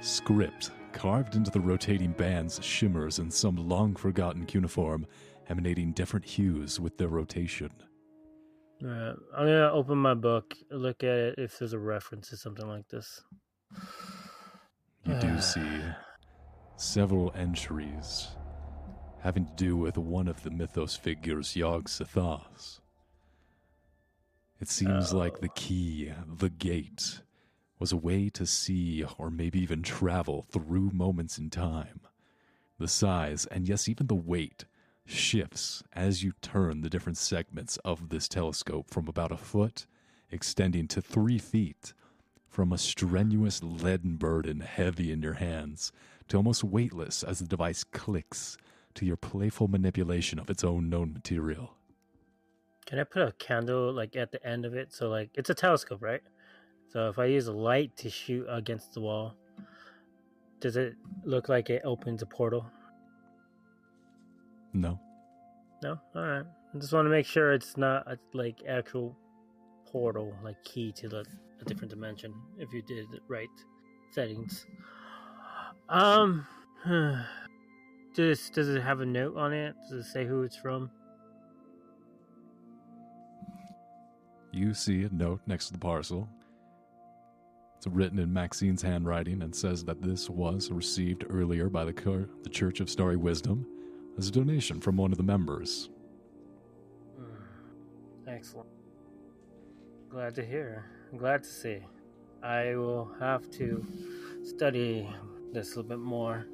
Script 0.00 0.70
carved 0.92 1.36
into 1.36 1.50
the 1.50 1.60
rotating 1.60 2.12
bands 2.12 2.64
shimmers 2.64 3.18
in 3.18 3.30
some 3.30 3.56
long 3.56 3.94
forgotten 3.94 4.46
cuneiform, 4.46 5.06
emanating 5.50 5.92
different 5.92 6.24
hues 6.24 6.80
with 6.80 6.96
their 6.96 7.08
rotation. 7.08 7.70
Uh, 8.84 9.12
I'm 9.36 9.46
gonna 9.46 9.70
open 9.72 9.98
my 9.98 10.14
book, 10.14 10.54
look 10.70 11.04
at 11.04 11.16
it 11.16 11.34
if 11.38 11.58
there's 11.58 11.74
a 11.74 11.78
reference 11.78 12.30
to 12.30 12.36
something 12.36 12.66
like 12.66 12.88
this. 12.88 13.22
You 15.04 15.14
do 15.20 15.40
see 15.40 15.80
several 16.76 17.32
entries 17.34 18.28
having 19.20 19.44
to 19.44 19.52
do 19.52 19.76
with 19.76 19.98
one 19.98 20.28
of 20.28 20.42
the 20.42 20.50
mythos 20.50 20.96
figures, 20.96 21.56
Yog 21.56 21.88
Sothoth. 21.88 22.80
It 24.60 24.68
seems 24.68 25.12
like 25.12 25.40
the 25.40 25.48
key, 25.48 26.12
the 26.26 26.50
gate, 26.50 27.20
was 27.78 27.92
a 27.92 27.96
way 27.96 28.28
to 28.30 28.44
see 28.46 29.04
or 29.18 29.30
maybe 29.30 29.58
even 29.60 29.82
travel 29.82 30.46
through 30.50 30.90
moments 30.90 31.38
in 31.38 31.50
time. 31.50 32.00
The 32.78 32.88
size, 32.88 33.46
and 33.46 33.68
yes, 33.68 33.88
even 33.88 34.06
the 34.06 34.14
weight, 34.14 34.64
shifts 35.06 35.82
as 35.92 36.22
you 36.22 36.32
turn 36.40 36.80
the 36.80 36.90
different 36.90 37.18
segments 37.18 37.76
of 37.78 38.08
this 38.08 38.28
telescope 38.28 38.90
from 38.90 39.08
about 39.08 39.32
a 39.32 39.36
foot, 39.36 39.86
extending 40.30 40.86
to 40.88 41.02
three 41.02 41.38
feet, 41.38 41.92
from 42.50 42.72
a 42.72 42.78
strenuous 42.78 43.62
leaden 43.62 44.16
burden 44.16 44.60
heavy 44.60 45.12
in 45.12 45.22
your 45.22 45.34
hands 45.34 45.92
to 46.28 46.36
almost 46.36 46.64
weightless 46.64 47.22
as 47.22 47.38
the 47.38 47.46
device 47.46 47.84
clicks 47.84 48.58
to 48.94 49.06
your 49.06 49.16
playful 49.16 49.68
manipulation 49.68 50.38
of 50.38 50.50
its 50.50 50.64
own 50.64 50.90
known 50.90 51.12
material. 51.12 51.74
Can 52.86 52.98
I 52.98 53.04
put 53.04 53.22
a 53.22 53.32
candle 53.32 53.92
like 53.92 54.16
at 54.16 54.32
the 54.32 54.44
end 54.44 54.64
of 54.64 54.74
it? 54.74 54.92
So 54.92 55.08
like 55.08 55.30
it's 55.34 55.48
a 55.48 55.54
telescope, 55.54 56.02
right? 56.02 56.22
So 56.88 57.08
if 57.08 57.20
I 57.20 57.26
use 57.26 57.46
a 57.46 57.52
light 57.52 57.96
to 57.98 58.10
shoot 58.10 58.46
against 58.48 58.94
the 58.94 59.00
wall, 59.00 59.36
does 60.58 60.76
it 60.76 60.94
look 61.24 61.48
like 61.48 61.70
it 61.70 61.82
opens 61.84 62.20
a 62.20 62.26
portal? 62.26 62.66
No. 64.72 65.00
No. 65.82 65.98
All 66.14 66.22
right. 66.22 66.44
I 66.74 66.78
just 66.78 66.92
want 66.92 67.06
to 67.06 67.10
make 67.10 67.26
sure 67.26 67.52
it's 67.52 67.76
not 67.76 68.06
a, 68.06 68.18
like 68.32 68.62
actual 68.68 69.16
portal, 69.86 70.34
like 70.44 70.62
key 70.64 70.92
to 70.92 71.08
the, 71.08 71.24
a 71.60 71.64
different 71.64 71.90
dimension. 71.90 72.32
If 72.58 72.72
you 72.72 72.82
did 72.82 73.06
the 73.10 73.18
right 73.28 73.48
settings. 74.12 74.66
Um. 75.88 76.46
Does 78.12 78.50
does 78.50 78.68
it 78.68 78.82
have 78.82 79.00
a 79.00 79.06
note 79.06 79.36
on 79.36 79.52
it? 79.52 79.76
Does 79.88 80.04
it 80.04 80.10
say 80.10 80.26
who 80.26 80.42
it's 80.42 80.56
from? 80.56 80.90
You 84.52 84.74
see 84.74 85.04
a 85.04 85.08
note 85.10 85.40
next 85.46 85.68
to 85.68 85.72
the 85.74 85.78
parcel. 85.78 86.28
It's 87.76 87.86
written 87.86 88.18
in 88.18 88.32
Maxine's 88.32 88.82
handwriting 88.82 89.42
and 89.42 89.54
says 89.54 89.84
that 89.84 90.02
this 90.02 90.28
was 90.28 90.70
received 90.70 91.24
earlier 91.30 91.70
by 91.70 91.84
the, 91.84 91.92
Cur- 91.92 92.28
the 92.42 92.50
Church 92.50 92.80
of 92.80 92.90
Starry 92.90 93.16
Wisdom 93.16 93.64
as 94.18 94.28
a 94.28 94.30
donation 94.32 94.80
from 94.80 94.96
one 94.96 95.12
of 95.12 95.18
the 95.18 95.24
members. 95.24 95.90
Excellent. 98.26 98.68
Glad 100.08 100.34
to 100.36 100.44
hear. 100.44 100.86
Glad 101.16 101.42
to 101.42 101.48
see. 101.48 101.78
I 102.42 102.74
will 102.76 103.10
have 103.18 103.50
to 103.52 103.84
study 104.44 105.08
this 105.52 105.74
a 105.74 105.80
little 105.80 105.88
bit 105.88 105.98
more. 105.98 106.46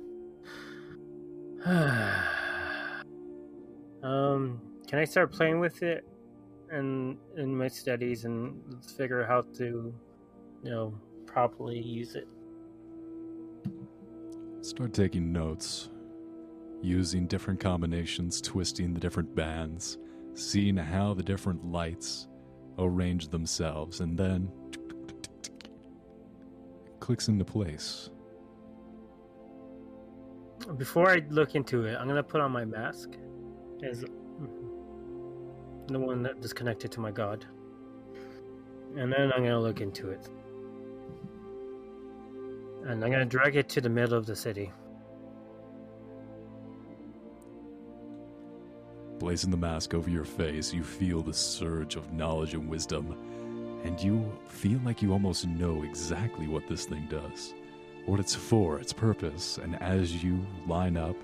um, 4.03 4.61
can 4.87 4.99
I 4.99 5.05
start 5.05 5.33
playing 5.33 5.61
with 5.61 5.83
it 5.83 6.07
and 6.71 7.19
in 7.37 7.57
my 7.57 7.69
studies 7.69 8.25
and 8.25 8.59
figure 8.97 9.23
out 9.23 9.29
how 9.29 9.43
to, 9.59 9.95
you 10.65 10.71
know, 10.71 10.95
properly 11.27 11.79
use 11.81 12.15
it? 12.15 12.27
Start 14.63 14.93
taking 14.93 15.33
notes, 15.33 15.91
using 16.83 17.27
different 17.27 17.61
combinations, 17.61 18.41
twisting 18.41 18.95
the 18.95 19.01
different 19.01 19.35
bands, 19.35 19.99
seeing 20.35 20.77
how 20.77 21.15
the 21.15 21.23
different 21.23 21.65
lights 21.65 22.29
arrange 22.79 23.29
themselves, 23.29 24.01
and 24.01 24.19
then 24.19 24.51
clicks 27.01 27.29
into 27.29 27.45
place. 27.45 28.11
Before 30.77 31.11
I 31.11 31.23
look 31.31 31.55
into 31.55 31.85
it, 31.85 31.97
I'm 31.97 32.09
gonna 32.09 32.23
put 32.23 32.41
on 32.41 32.51
my 32.51 32.65
mask 32.65 33.11
as 33.89 34.05
mm-hmm, 34.05 35.93
the 35.93 35.99
one 35.99 36.23
that 36.23 36.37
is 36.45 36.53
connected 36.53 36.91
to 36.93 37.01
my 37.01 37.11
god, 37.11 37.47
and 38.97 39.13
then 39.13 39.33
I'm 39.33 39.43
gonna 39.43 39.61
look 39.61 39.81
into 39.81 40.11
it, 40.11 40.29
and 42.87 43.05
I'm 43.05 43.11
gonna 43.11 43.25
drag 43.25 43.57
it 43.57 43.69
to 43.71 43.81
the 43.81 43.89
middle 43.89 44.19
of 44.19 44.27
the 44.27 44.37
city. 44.37 44.73
Blazing 49.19 49.51
the 49.51 49.57
mask 49.57 49.95
over 49.95 50.11
your 50.11 50.25
face, 50.25 50.75
you 50.75 50.85
feel 50.85 51.23
the 51.23 51.33
surge 51.33 51.97
of 51.97 52.13
knowledge 52.13 52.53
and 52.53 52.69
wisdom, 52.69 53.17
and 53.83 53.99
you 53.99 54.31
feel 54.47 54.79
like 54.85 55.01
you 55.01 55.11
almost 55.11 55.47
know 55.47 55.83
exactly 55.85 56.47
what 56.47 56.69
this 56.69 56.85
thing 56.85 57.07
does, 57.09 57.55
what 58.05 58.21
it's 58.21 58.35
for, 58.35 58.79
its 58.79 58.93
purpose, 58.93 59.57
and 59.57 59.81
as 59.83 60.23
you 60.23 60.45
line 60.67 60.99
up, 60.99 61.17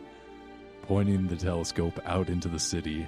pointing 0.81 1.27
the 1.27 1.37
telescope 1.37 2.01
out 2.07 2.31
into 2.31 2.49
the 2.49 2.59
city, 2.59 3.07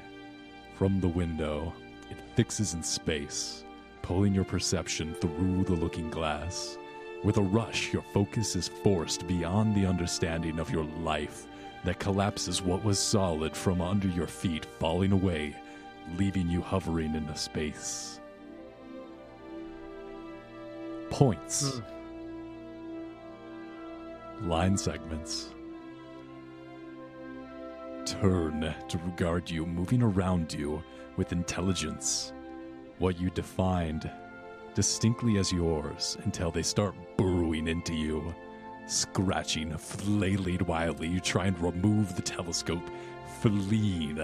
from 0.75 1.01
the 1.01 1.09
window, 1.09 1.73
it 2.11 2.19
fixes 2.37 2.75
in 2.75 2.83
space, 2.83 3.65
pulling 4.03 4.35
your 4.35 4.45
perception 4.45 5.15
through 5.15 5.65
the 5.65 5.73
looking 5.73 6.11
glass. 6.11 6.77
With 7.23 7.39
a 7.39 7.43
rush, 7.43 7.91
your 7.91 8.05
focus 8.13 8.55
is 8.55 8.69
forced 8.69 9.27
beyond 9.27 9.75
the 9.75 9.87
understanding 9.87 10.59
of 10.59 10.71
your 10.71 10.85
life 11.01 11.47
that 11.85 11.99
collapses 11.99 12.63
what 12.63 12.83
was 12.83 12.99
solid 12.99 13.57
from 13.57 13.81
under 13.81 14.09
your 14.09 14.27
feet, 14.27 14.65
falling 14.79 15.13
away, 15.13 15.55
leaving 16.17 16.49
you 16.49 16.61
hovering 16.61 17.15
in 17.15 17.25
a 17.25 17.37
space. 17.37 18.21
Points. 21.11 21.79
Hmm. 24.39 24.49
Line 24.49 24.77
segments. 24.77 25.51
Turn 28.05 28.75
to 28.89 28.99
regard 28.99 29.51
you 29.51 29.65
moving 29.65 30.03
around 30.03 30.53
you 30.53 30.83
with 31.17 31.33
intelligence. 31.33 32.33
What 32.99 33.19
you 33.19 33.31
defined 33.31 34.11
distinctly 34.75 35.39
as 35.39 35.53
yours 35.53 36.19
until 36.25 36.51
they 36.51 36.63
start 36.63 36.95
burrowing 37.17 37.69
into 37.69 37.95
you. 37.95 38.35
Scratching, 38.87 39.77
flailing 39.79 40.65
wildly, 40.67 41.09
you 41.09 41.21
try 41.21 41.47
and 41.47 41.59
remove 41.61 42.15
the 42.17 42.23
telescope, 42.23 42.83
fleeing 43.41 44.21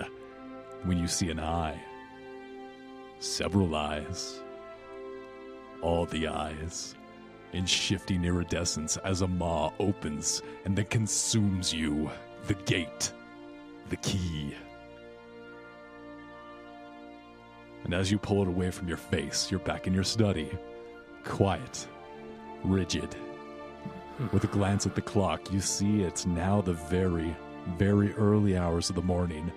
when 0.84 0.98
you 0.98 1.08
see 1.08 1.30
an 1.30 1.40
eye. 1.40 1.80
Several 3.18 3.74
eyes. 3.74 4.40
All 5.82 6.06
the 6.06 6.28
eyes. 6.28 6.94
In 7.52 7.66
shifting 7.66 8.24
iridescence 8.24 8.96
as 8.98 9.22
a 9.22 9.26
maw 9.26 9.72
opens 9.78 10.42
and 10.64 10.76
then 10.76 10.86
consumes 10.86 11.72
you. 11.72 12.10
The 12.46 12.54
gate. 12.54 13.12
The 13.88 13.96
key. 13.96 14.54
And 17.84 17.94
as 17.94 18.10
you 18.10 18.18
pull 18.18 18.42
it 18.42 18.48
away 18.48 18.70
from 18.70 18.88
your 18.88 18.98
face, 18.98 19.50
you're 19.50 19.60
back 19.60 19.86
in 19.86 19.94
your 19.94 20.04
study. 20.04 20.50
Quiet. 21.24 21.88
Rigid. 22.62 23.16
Mm-hmm. 24.20 24.34
With 24.34 24.44
a 24.44 24.48
glance 24.48 24.86
at 24.86 24.94
the 24.94 25.00
clock, 25.00 25.50
you 25.50 25.60
see 25.62 26.02
it's 26.02 26.26
now 26.26 26.60
the 26.60 26.74
very, 26.74 27.34
very 27.78 28.12
early 28.14 28.54
hours 28.54 28.90
of 28.90 28.96
the 28.96 29.02
morning. 29.02 29.50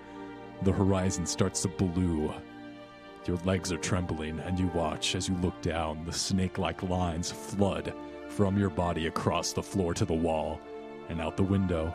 The 0.62 0.72
horizon 0.72 1.26
starts 1.26 1.60
to 1.62 1.68
blue. 1.68 2.32
Your 3.26 3.36
legs 3.44 3.70
are 3.72 3.78
trembling, 3.78 4.40
and 4.40 4.58
you 4.58 4.68
watch 4.68 5.14
as 5.16 5.28
you 5.28 5.34
look 5.36 5.60
down. 5.60 6.02
The 6.06 6.14
snake 6.14 6.56
like 6.56 6.82
lines 6.82 7.30
flood 7.30 7.92
from 8.30 8.58
your 8.58 8.70
body 8.70 9.06
across 9.06 9.52
the 9.52 9.62
floor 9.62 9.92
to 9.92 10.06
the 10.06 10.14
wall 10.14 10.58
and 11.10 11.20
out 11.20 11.36
the 11.36 11.42
window. 11.42 11.94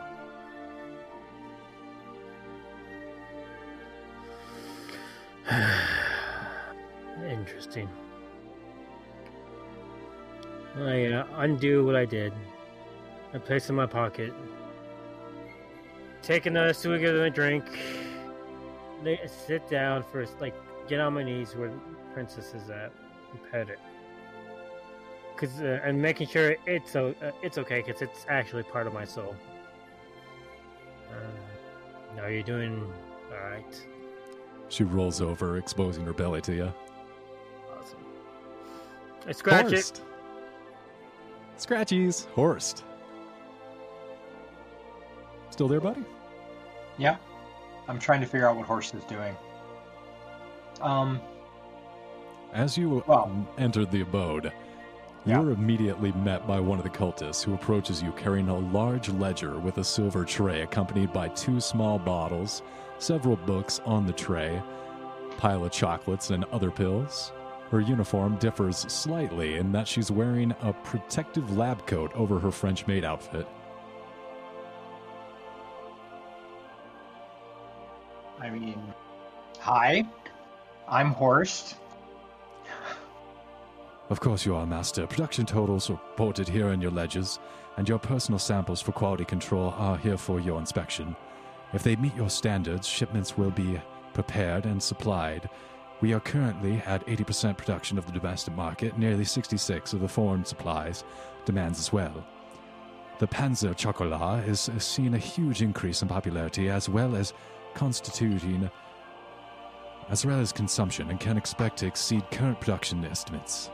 Interesting. 7.28 7.88
I 10.78 11.06
uh, 11.06 11.26
undo 11.38 11.84
what 11.84 11.96
I 11.96 12.04
did 12.04 12.32
I 13.32 13.38
place 13.38 13.66
it 13.66 13.70
in 13.70 13.76
my 13.76 13.86
pocket. 13.86 14.32
Take 16.22 16.46
another 16.46 16.72
swig 16.72 17.04
of 17.04 17.14
the 17.14 17.30
drink. 17.30 17.64
Lay, 19.02 19.18
sit 19.26 19.68
down 19.70 20.04
first, 20.12 20.40
like 20.40 20.54
get 20.88 21.00
on 21.00 21.14
my 21.14 21.22
knees 21.22 21.54
where 21.54 21.68
the 21.70 21.78
princess 22.12 22.52
is 22.54 22.68
at, 22.70 22.92
and 23.32 23.50
pet 23.50 23.70
it. 23.70 23.78
Cause 25.36 25.60
uh, 25.60 25.80
and 25.82 26.00
making 26.00 26.28
sure 26.28 26.56
it's 26.66 26.94
o- 26.96 27.14
uh, 27.22 27.30
it's 27.42 27.56
okay, 27.56 27.82
cause 27.82 28.02
it's 28.02 28.26
actually 28.28 28.62
part 28.64 28.86
of 28.86 28.92
my 28.92 29.06
soul. 29.06 29.34
Uh, 31.10 32.16
now 32.16 32.26
you're 32.26 32.42
doing 32.42 32.92
all 33.32 33.50
right. 33.50 33.86
She 34.68 34.84
rolls 34.84 35.20
over, 35.22 35.56
exposing 35.56 36.04
her 36.04 36.12
belly 36.12 36.42
to 36.42 36.54
you. 36.54 36.72
Awesome. 37.76 37.98
I 39.26 39.32
scratch 39.32 39.72
it. 39.72 39.72
Horst. 39.72 40.02
Scratchies. 41.58 42.26
Horst. 42.28 42.84
Still 45.50 45.68
there, 45.68 45.80
buddy? 45.80 46.04
Yeah. 46.98 47.16
I'm 47.88 47.98
trying 47.98 48.20
to 48.20 48.26
figure 48.26 48.48
out 48.48 48.56
what 48.56 48.66
Horst 48.66 48.94
is 48.94 49.04
doing. 49.04 49.34
Um, 50.80 51.20
As 52.52 52.76
you 52.76 53.04
Well- 53.06 53.30
entered 53.58 53.92
the 53.92 54.00
abode, 54.00 54.52
you're 55.24 55.52
immediately 55.52 56.10
met 56.12 56.48
by 56.48 56.58
one 56.58 56.78
of 56.78 56.84
the 56.84 56.90
cultists 56.90 57.44
who 57.44 57.54
approaches 57.54 58.02
you 58.02 58.10
carrying 58.12 58.48
a 58.48 58.58
large 58.58 59.08
ledger 59.08 59.56
with 59.60 59.78
a 59.78 59.84
silver 59.84 60.24
tray 60.24 60.62
accompanied 60.62 61.12
by 61.12 61.28
two 61.28 61.60
small 61.60 61.96
bottles, 61.96 62.62
several 62.98 63.36
books 63.36 63.80
on 63.86 64.04
the 64.04 64.12
tray, 64.12 64.60
pile 65.36 65.64
of 65.64 65.70
chocolates 65.70 66.30
and 66.30 66.44
other 66.46 66.72
pills. 66.72 67.30
Her 67.70 67.80
uniform 67.80 68.34
differs 68.38 68.78
slightly 68.78 69.56
in 69.58 69.70
that 69.70 69.86
she's 69.86 70.10
wearing 70.10 70.52
a 70.62 70.72
protective 70.72 71.56
lab 71.56 71.86
coat 71.86 72.10
over 72.16 72.40
her 72.40 72.50
French 72.50 72.84
maid 72.88 73.04
outfit. 73.04 73.46
I 78.40 78.48
mean, 78.48 78.80
hi, 79.58 80.04
I'm 80.88 81.10
Horst. 81.10 81.76
Of 84.08 84.18
course 84.18 84.46
you 84.46 84.56
are, 84.56 84.66
Master. 84.66 85.06
Production 85.06 85.44
totals 85.44 85.90
reported 85.90 86.48
here 86.48 86.68
in 86.70 86.80
your 86.80 86.90
ledgers, 86.90 87.38
and 87.76 87.88
your 87.88 87.98
personal 87.98 88.38
samples 88.38 88.80
for 88.80 88.92
quality 88.92 89.24
control 89.24 89.74
are 89.76 89.96
here 89.96 90.16
for 90.16 90.40
your 90.40 90.58
inspection. 90.58 91.14
If 91.72 91.82
they 91.82 91.96
meet 91.96 92.16
your 92.16 92.30
standards, 92.30 92.88
shipments 92.88 93.36
will 93.36 93.50
be 93.50 93.80
prepared 94.14 94.64
and 94.64 94.82
supplied. 94.82 95.48
We 96.00 96.14
are 96.14 96.20
currently 96.20 96.82
at 96.86 97.06
80% 97.06 97.58
production 97.58 97.98
of 97.98 98.06
the 98.06 98.12
domestic 98.12 98.54
market, 98.54 98.98
nearly 98.98 99.24
66 99.24 99.92
of 99.92 100.00
the 100.00 100.08
foreign 100.08 100.44
supplies 100.44 101.04
demands 101.44 101.78
as 101.78 101.92
well. 101.92 102.26
The 103.18 103.28
Panzer 103.28 103.76
Chocolat 103.76 104.44
has 104.44 104.70
seen 104.78 105.12
a 105.12 105.18
huge 105.18 105.60
increase 105.60 106.00
in 106.00 106.08
popularity 106.08 106.70
as 106.70 106.88
well 106.88 107.14
as 107.14 107.34
constituting 107.74 108.70
as 110.10 110.26
well 110.26 110.40
as 110.40 110.52
consumption 110.52 111.08
and 111.08 111.20
can 111.20 111.36
expect 111.36 111.78
to 111.78 111.86
exceed 111.86 112.28
current 112.30 112.60
production 112.60 113.04
estimates. 113.04 113.70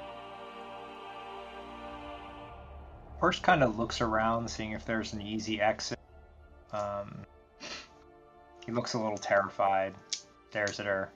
Horst 3.19 3.43
kind 3.43 3.63
of 3.63 3.79
looks 3.79 4.03
around, 4.03 4.49
seeing 4.49 4.73
if 4.73 4.85
there's 4.85 5.15
an 5.15 5.23
easy 5.23 5.61
exit. 5.61 5.99
Um, 6.73 7.25
he 8.65 8.73
looks 8.73 8.93
a 8.93 8.99
little 8.99 9.17
terrified, 9.17 9.95
stares 10.51 10.79
at 10.79 10.87
her, 10.87 11.11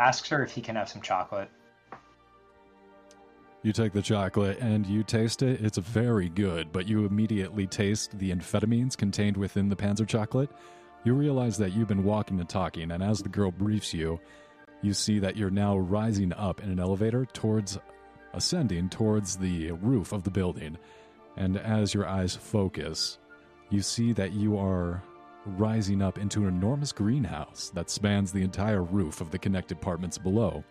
asks 0.00 0.28
her 0.30 0.42
if 0.42 0.50
he 0.50 0.60
can 0.60 0.74
have 0.74 0.88
some 0.88 1.00
chocolate. 1.00 1.48
You 3.62 3.72
take 3.72 3.92
the 3.92 4.02
chocolate 4.02 4.58
and 4.58 4.84
you 4.84 5.04
taste 5.04 5.42
it. 5.42 5.64
It's 5.64 5.78
very 5.78 6.28
good, 6.28 6.72
but 6.72 6.88
you 6.88 7.06
immediately 7.06 7.68
taste 7.68 8.18
the 8.18 8.34
amphetamines 8.34 8.96
contained 8.96 9.36
within 9.36 9.68
the 9.68 9.76
Panzer 9.76 10.06
chocolate. 10.06 10.50
You 11.04 11.14
realize 11.14 11.58
that 11.58 11.72
you've 11.72 11.88
been 11.88 12.04
walking 12.04 12.38
and 12.38 12.48
talking, 12.48 12.92
and 12.92 13.02
as 13.02 13.20
the 13.20 13.28
girl 13.28 13.50
briefs 13.50 13.92
you, 13.92 14.20
you 14.82 14.94
see 14.94 15.18
that 15.18 15.36
you're 15.36 15.50
now 15.50 15.76
rising 15.76 16.32
up 16.32 16.62
in 16.62 16.70
an 16.70 16.78
elevator 16.78 17.24
towards 17.26 17.78
ascending 18.34 18.88
towards 18.88 19.36
the 19.36 19.72
roof 19.72 20.12
of 20.12 20.22
the 20.22 20.30
building. 20.30 20.78
And 21.36 21.56
as 21.56 21.92
your 21.92 22.06
eyes 22.06 22.36
focus, 22.36 23.18
you 23.70 23.82
see 23.82 24.12
that 24.12 24.32
you 24.32 24.56
are 24.58 25.02
rising 25.44 26.02
up 26.02 26.18
into 26.18 26.42
an 26.42 26.48
enormous 26.48 26.92
greenhouse 26.92 27.70
that 27.74 27.90
spans 27.90 28.30
the 28.30 28.42
entire 28.42 28.82
roof 28.82 29.20
of 29.20 29.30
the 29.30 29.38
connected 29.38 29.78
apartments 29.78 30.18
below. 30.18 30.62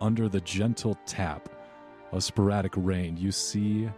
Under 0.00 0.28
the 0.28 0.40
gentle 0.42 0.98
tap 1.06 1.48
of 2.12 2.22
sporadic 2.22 2.72
rain, 2.76 3.16
you 3.16 3.32
see 3.32 3.88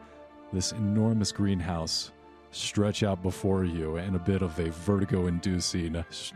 this 0.53 0.73
enormous 0.73 1.33
greenhouse 1.33 2.13
stretch 2.51 3.03
out 3.03 3.23
before 3.23 3.65
you 3.65 3.97
in 3.97 4.15
a 4.15 4.19
bit 4.19 4.43
of 4.43 4.59
a 4.59 4.71
vertigo 4.71 5.27
inducing. 5.27 5.97
It's 5.97 6.33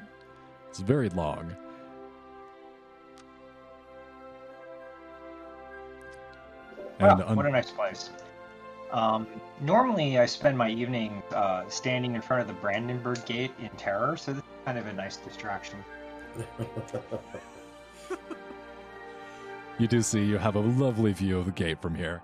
very 0.79 1.09
long. 1.11 1.55
Wow, 7.01 7.23
un- 7.27 7.37
what 7.37 7.47
a 7.47 7.51
nice 7.51 7.71
place. 7.71 8.11
Um, 8.91 9.27
normally, 9.61 10.19
I 10.19 10.27
spend 10.27 10.57
my 10.57 10.71
evening 10.71 11.23
uh, 11.35 11.69
standing 11.69 12.15
in 12.15 12.23
front 12.23 12.43
of 12.43 12.47
the 12.47 12.55
Brandenburg 12.55 13.25
Gate 13.27 13.51
in 13.59 13.71
terror, 13.71 14.17
so 14.17 14.33
this 14.33 14.43
is 14.43 14.49
kind 14.65 14.79
of 14.79 14.87
a 14.87 14.93
nice 14.93 15.17
distraction. 15.17 15.79
you 19.79 19.89
do 19.89 20.01
see 20.01 20.25
you 20.25 20.39
have 20.39 20.55
a 20.55 20.61
lovely 20.61 21.13
view 21.13 21.39
of 21.39 21.47
the 21.47 21.53
gate 21.53 21.83
from 21.83 21.95
here. 21.95 22.23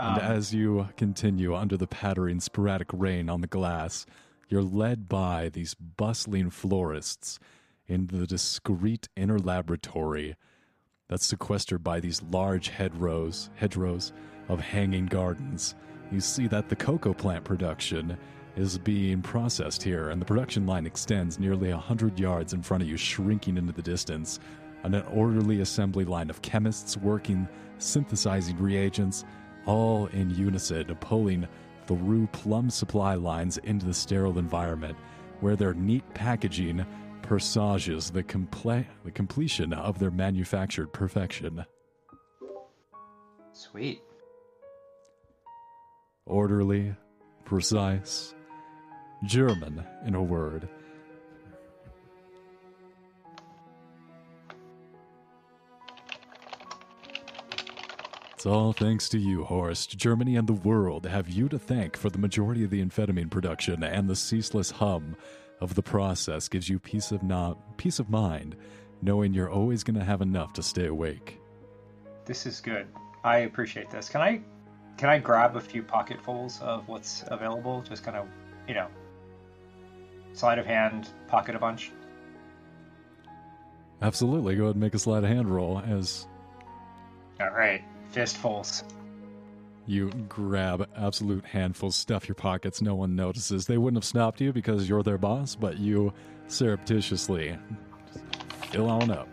And 0.00 0.18
Um, 0.18 0.24
as 0.24 0.54
you 0.54 0.88
continue 0.96 1.54
under 1.54 1.76
the 1.76 1.86
pattering 1.86 2.40
sporadic 2.40 2.88
rain 2.92 3.28
on 3.28 3.42
the 3.42 3.46
glass, 3.46 4.06
you're 4.48 4.62
led 4.62 5.08
by 5.08 5.50
these 5.50 5.74
bustling 5.74 6.48
florists 6.48 7.38
into 7.86 8.16
the 8.16 8.26
discreet 8.26 9.08
inner 9.14 9.38
laboratory 9.38 10.36
that's 11.08 11.26
sequestered 11.26 11.84
by 11.84 12.00
these 12.00 12.22
large 12.22 12.68
hedgerows, 12.68 13.50
hedgerows 13.56 14.12
of 14.48 14.60
hanging 14.60 15.04
gardens. 15.04 15.74
You 16.10 16.20
see 16.20 16.46
that 16.46 16.70
the 16.70 16.76
cocoa 16.76 17.12
plant 17.12 17.44
production 17.44 18.16
is 18.56 18.78
being 18.78 19.20
processed 19.20 19.82
here, 19.82 20.08
and 20.08 20.20
the 20.20 20.26
production 20.26 20.66
line 20.66 20.86
extends 20.86 21.38
nearly 21.38 21.70
a 21.70 21.76
hundred 21.76 22.18
yards 22.18 22.54
in 22.54 22.62
front 22.62 22.82
of 22.82 22.88
you, 22.88 22.96
shrinking 22.96 23.58
into 23.58 23.72
the 23.72 23.82
distance. 23.82 24.40
And 24.82 24.94
an 24.94 25.04
orderly 25.12 25.60
assembly 25.60 26.06
line 26.06 26.30
of 26.30 26.40
chemists 26.40 26.96
working, 26.96 27.46
synthesizing 27.76 28.56
reagents, 28.56 29.24
all 29.70 30.06
in 30.06 30.30
unison, 30.30 30.84
pulling 30.96 31.46
through 31.86 32.26
plumb 32.32 32.68
supply 32.70 33.14
lines 33.14 33.56
into 33.58 33.86
the 33.86 33.94
sterile 33.94 34.36
environment, 34.36 34.98
where 35.38 35.54
their 35.54 35.74
neat 35.74 36.02
packaging 36.12 36.84
presages 37.22 38.10
the, 38.10 38.24
comple- 38.24 38.84
the 39.04 39.12
completion 39.12 39.72
of 39.72 40.00
their 40.00 40.10
manufactured 40.10 40.92
perfection. 40.92 41.64
Sweet. 43.52 44.02
Orderly, 46.26 46.96
precise, 47.44 48.34
German, 49.24 49.84
in 50.04 50.16
a 50.16 50.22
word. 50.22 50.68
It's 58.40 58.46
all 58.46 58.72
thanks 58.72 59.06
to 59.10 59.18
you, 59.18 59.44
Horst. 59.44 59.98
Germany 59.98 60.34
and 60.34 60.48
the 60.48 60.54
world 60.54 61.04
have 61.04 61.28
you 61.28 61.46
to 61.50 61.58
thank 61.58 61.94
for 61.94 62.08
the 62.08 62.16
majority 62.16 62.64
of 62.64 62.70
the 62.70 62.82
amphetamine 62.82 63.30
production, 63.30 63.84
and 63.84 64.08
the 64.08 64.16
ceaseless 64.16 64.70
hum 64.70 65.14
of 65.60 65.74
the 65.74 65.82
process 65.82 66.48
gives 66.48 66.66
you 66.66 66.78
peace 66.78 67.12
of 67.12 67.22
no- 67.22 67.58
peace 67.76 67.98
of 67.98 68.08
mind, 68.08 68.56
knowing 69.02 69.34
you're 69.34 69.50
always 69.50 69.84
going 69.84 69.98
to 69.98 70.04
have 70.06 70.22
enough 70.22 70.54
to 70.54 70.62
stay 70.62 70.86
awake. 70.86 71.38
This 72.24 72.46
is 72.46 72.62
good. 72.62 72.86
I 73.24 73.40
appreciate 73.40 73.90
this. 73.90 74.08
Can 74.08 74.22
I 74.22 74.40
can 74.96 75.10
I 75.10 75.18
grab 75.18 75.56
a 75.56 75.60
few 75.60 75.82
pocketfuls 75.82 76.62
of 76.62 76.88
what's 76.88 77.22
available? 77.26 77.82
Just 77.82 78.04
kind 78.04 78.16
of, 78.16 78.26
you 78.66 78.72
know, 78.72 78.88
sleight 80.32 80.58
of 80.58 80.64
hand, 80.64 81.10
pocket 81.28 81.56
a 81.56 81.58
bunch. 81.58 81.92
Absolutely. 84.00 84.56
Go 84.56 84.62
ahead 84.62 84.76
and 84.76 84.80
make 84.80 84.94
a 84.94 84.98
sleight 84.98 85.24
of 85.24 85.28
hand 85.28 85.50
roll 85.50 85.82
as 85.86 86.26
All 87.38 87.50
right, 87.50 87.84
fistfuls. 88.10 88.84
You 89.86 90.10
grab 90.28 90.88
absolute 90.96 91.44
handfuls, 91.44 91.96
stuff 91.96 92.28
your 92.28 92.34
pockets, 92.34 92.80
no 92.80 92.94
one 92.94 93.16
notices. 93.16 93.66
They 93.66 93.78
wouldn't 93.78 93.96
have 94.02 94.08
stopped 94.08 94.40
you 94.40 94.52
because 94.52 94.88
you're 94.88 95.02
their 95.02 95.18
boss, 95.18 95.56
but 95.56 95.78
you 95.78 96.12
surreptitiously 96.46 97.58
fill 98.70 98.88
on 98.88 99.10
up. 99.10 99.28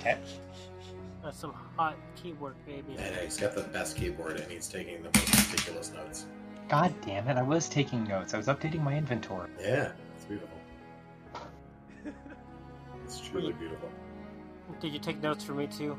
Okay. 0.00 0.18
That's 1.22 1.38
some 1.38 1.54
hot 1.76 1.96
keyboard, 2.16 2.54
baby. 2.66 2.96
And 2.98 3.16
he's 3.16 3.36
got 3.36 3.54
the 3.54 3.62
best 3.62 3.96
keyboard 3.96 4.38
and 4.38 4.50
he's 4.50 4.68
taking 4.68 5.02
the 5.02 5.10
most 5.14 5.52
ridiculous 5.52 5.92
notes. 5.92 6.26
God 6.68 6.94
damn 7.04 7.28
it! 7.28 7.36
I 7.36 7.42
was 7.42 7.68
taking 7.68 8.04
notes. 8.04 8.32
I 8.32 8.38
was 8.38 8.46
updating 8.46 8.82
my 8.82 8.96
inventory. 8.96 9.50
Yeah, 9.60 9.92
it's 10.16 10.24
beautiful. 10.24 10.58
It's 13.04 13.20
truly 13.20 13.52
beautiful. 13.52 13.90
Did 14.84 14.92
you 14.92 14.98
take 14.98 15.22
notes 15.22 15.42
for 15.42 15.54
me 15.54 15.66
too? 15.66 15.96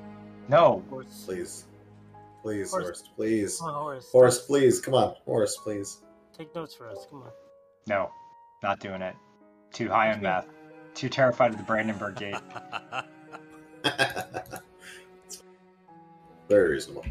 No. 0.48 0.84
Horst. 0.92 1.26
Please. 1.26 1.66
Please, 2.44 2.70
Horse. 2.70 2.86
Horst, 2.86 3.10
please. 3.16 3.58
Come 3.58 3.70
on, 3.70 3.82
horse. 3.82 4.12
Horst, 4.12 4.46
please. 4.46 4.80
Come 4.80 4.94
on. 4.94 5.16
Horst, 5.26 5.60
please. 5.64 6.04
Take 6.38 6.54
notes 6.54 6.76
for 6.76 6.88
us. 6.88 7.08
Come 7.10 7.24
on. 7.24 7.32
No. 7.88 8.12
Not 8.62 8.80
doing 8.80 9.02
it. 9.02 9.16
Too 9.74 9.90
high 9.90 10.14
on 10.14 10.22
math. 10.22 10.46
Too 10.94 11.10
terrified 11.10 11.50
of 11.50 11.58
the 11.58 11.64
Brandenburg 11.64 12.16
Gate. 12.16 12.36
Very 16.48 16.74
reasonable. 16.74 17.06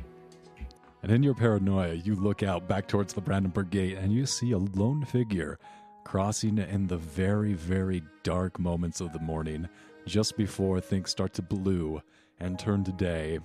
And 1.03 1.11
in 1.11 1.25
your 1.25 1.35
paranoia, 1.35 1.95
you 1.95 2.15
look 2.15 2.45
out 2.45 2.69
back 2.69 2.87
towards 2.87 3.15
the 3.15 3.21
Brandenburg 3.21 3.71
Gate 3.71 3.99
and 3.99 4.13
you 4.13 4.27
see 4.27 4.53
a 4.53 4.59
lone 4.59 5.05
figure 5.05 5.59
crossing 6.05 6.59
in 6.59 6.87
the 6.87 6.99
very, 6.99 7.55
very 7.55 8.01
dark 8.23 8.61
moments 8.61 9.01
of 9.01 9.13
the 9.13 9.19
morning, 9.19 9.69
just 10.07 10.37
before 10.37 10.81
things 10.81 11.11
start 11.11 11.33
to 11.35 11.43
blue 11.43 12.01
and 12.41 12.59
turn 12.59 12.85
to 12.85 12.93
day. 12.93 13.39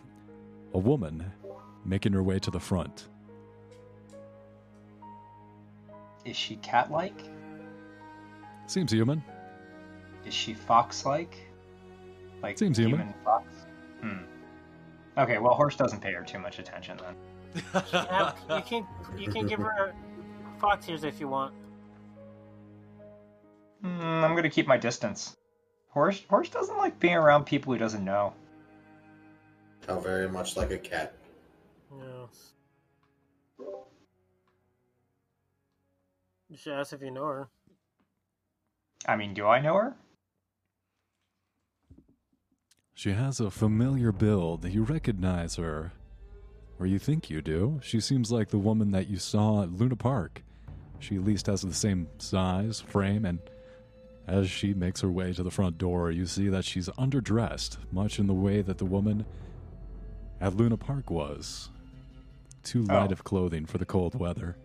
A 0.74 0.78
woman 0.80 1.26
making 1.86 2.14
her 2.14 2.24
way 2.24 2.40
to 2.40 2.52
the 2.52 2.60
front. 2.60 3.10
Is 6.26 6.36
she 6.36 6.58
cat-like? 6.58 7.24
Seems 8.68 8.92
human. 8.92 9.24
Is 10.26 10.34
she 10.34 10.54
fox-like? 10.54 11.36
Like 12.44 12.58
Seems 12.58 12.78
human. 12.78 13.14
fox? 13.24 13.46
Hmm. 14.02 14.18
Okay, 15.18 15.40
well, 15.40 15.54
Horst 15.54 15.78
doesn't 15.80 16.02
pay 16.02 16.14
her 16.14 16.24
too 16.24 16.40
much 16.40 16.60
attention 16.60 16.98
then. 16.98 17.84
Yeah, 17.92 18.34
you 18.56 18.62
can 18.62 18.88
you 19.18 19.32
can 19.32 19.48
give 19.48 19.60
her 19.60 19.94
fox 20.60 20.88
ears 20.88 21.04
if 21.04 21.20
you 21.20 21.28
want. 21.28 21.54
Hmm, 23.82 24.24
I'm 24.24 24.36
gonna 24.36 24.50
keep 24.50 24.68
my 24.68 24.78
distance. 24.78 25.36
Horst, 25.90 26.26
Horst 26.30 26.54
doesn't 26.54 26.78
like 26.78 27.00
being 27.00 27.16
around 27.16 27.46
people 27.46 27.74
he 27.74 27.80
doesn't 27.80 28.06
know. 28.06 28.34
Oh, 29.88 30.00
very 30.00 30.30
much 30.30 30.56
like 30.56 30.72
a 30.72 30.78
cat. 30.78 31.14
Yeah. 31.92 32.26
You 36.50 36.58
should 36.58 36.74
ask 36.74 36.94
if 36.94 37.02
you 37.02 37.12
know 37.12 37.26
her. 37.26 37.48
I 39.08 39.16
mean, 39.16 39.34
do 39.34 39.48
I 39.48 39.62
know 39.62 39.76
her? 39.76 39.96
She 42.94 43.14
has 43.14 43.40
a 43.40 43.50
familiar 43.50 44.12
build. 44.12 44.66
You 44.66 44.84
recognize 44.84 45.56
her. 45.56 45.94
Or 46.80 46.86
you 46.86 47.00
think 47.00 47.30
you 47.30 47.42
do. 47.42 47.80
She 47.84 48.00
seems 48.00 48.32
like 48.32 48.50
the 48.50 48.58
woman 48.58 48.92
that 48.92 49.08
you 49.08 49.18
saw 49.18 49.64
at 49.64 49.72
Luna 49.72 49.96
Park. 49.96 50.44
She 51.00 51.16
at 51.16 51.24
least 51.24 51.48
has 51.48 51.62
the 51.62 51.74
same 51.74 52.08
size, 52.18 52.82
frame, 52.82 53.26
and 53.26 53.40
as 54.30 54.50
she 54.50 54.74
makes 54.76 55.02
her 55.02 55.10
way 55.10 55.34
to 55.34 55.42
the 55.42 55.50
front 55.50 55.78
door, 55.80 56.12
you 56.12 56.28
see 56.28 56.50
that 56.50 56.64
she's 56.64 56.88
underdressed, 56.90 57.78
much 57.92 58.20
in 58.20 58.28
the 58.28 58.34
way 58.34 58.62
that 58.62 58.78
the 58.78 58.86
woman 58.86 59.26
at 60.40 60.56
Luna 60.56 60.78
Park 60.78 61.10
was. 61.10 61.70
Too 62.64 62.86
oh. 62.90 62.94
light 62.94 63.10
Oh. 63.10 63.14
of 63.14 63.24
clothing 63.24 63.66
for 63.66 63.80
the 63.80 63.86
cold 63.86 64.14
weather. 64.14 64.56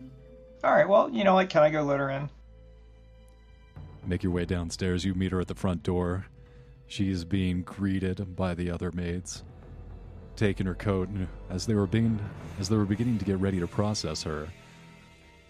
All 0.63 0.71
right, 0.71 0.87
well, 0.87 1.09
you 1.09 1.23
know 1.23 1.33
what? 1.33 1.49
Can 1.49 1.63
I 1.63 1.71
go 1.71 1.81
let 1.83 1.99
her 1.99 2.09
in? 2.11 2.29
Make 4.05 4.21
your 4.21 4.31
way 4.31 4.45
downstairs. 4.45 5.03
You 5.03 5.15
meet 5.15 5.31
her 5.31 5.41
at 5.41 5.47
the 5.47 5.55
front 5.55 5.81
door. 5.81 6.27
She 6.87 7.09
is 7.09 7.25
being 7.25 7.63
greeted 7.63 8.35
by 8.35 8.53
the 8.53 8.69
other 8.69 8.91
maids, 8.91 9.43
taking 10.35 10.67
her 10.67 10.75
coat. 10.75 11.09
And 11.09 11.27
as 11.49 11.65
they 11.65 11.73
were 11.73 11.87
being, 11.87 12.19
as 12.59 12.69
they 12.69 12.77
were 12.77 12.85
beginning 12.85 13.17
to 13.17 13.25
get 13.25 13.39
ready 13.39 13.59
to 13.59 13.67
process 13.67 14.21
her, 14.23 14.47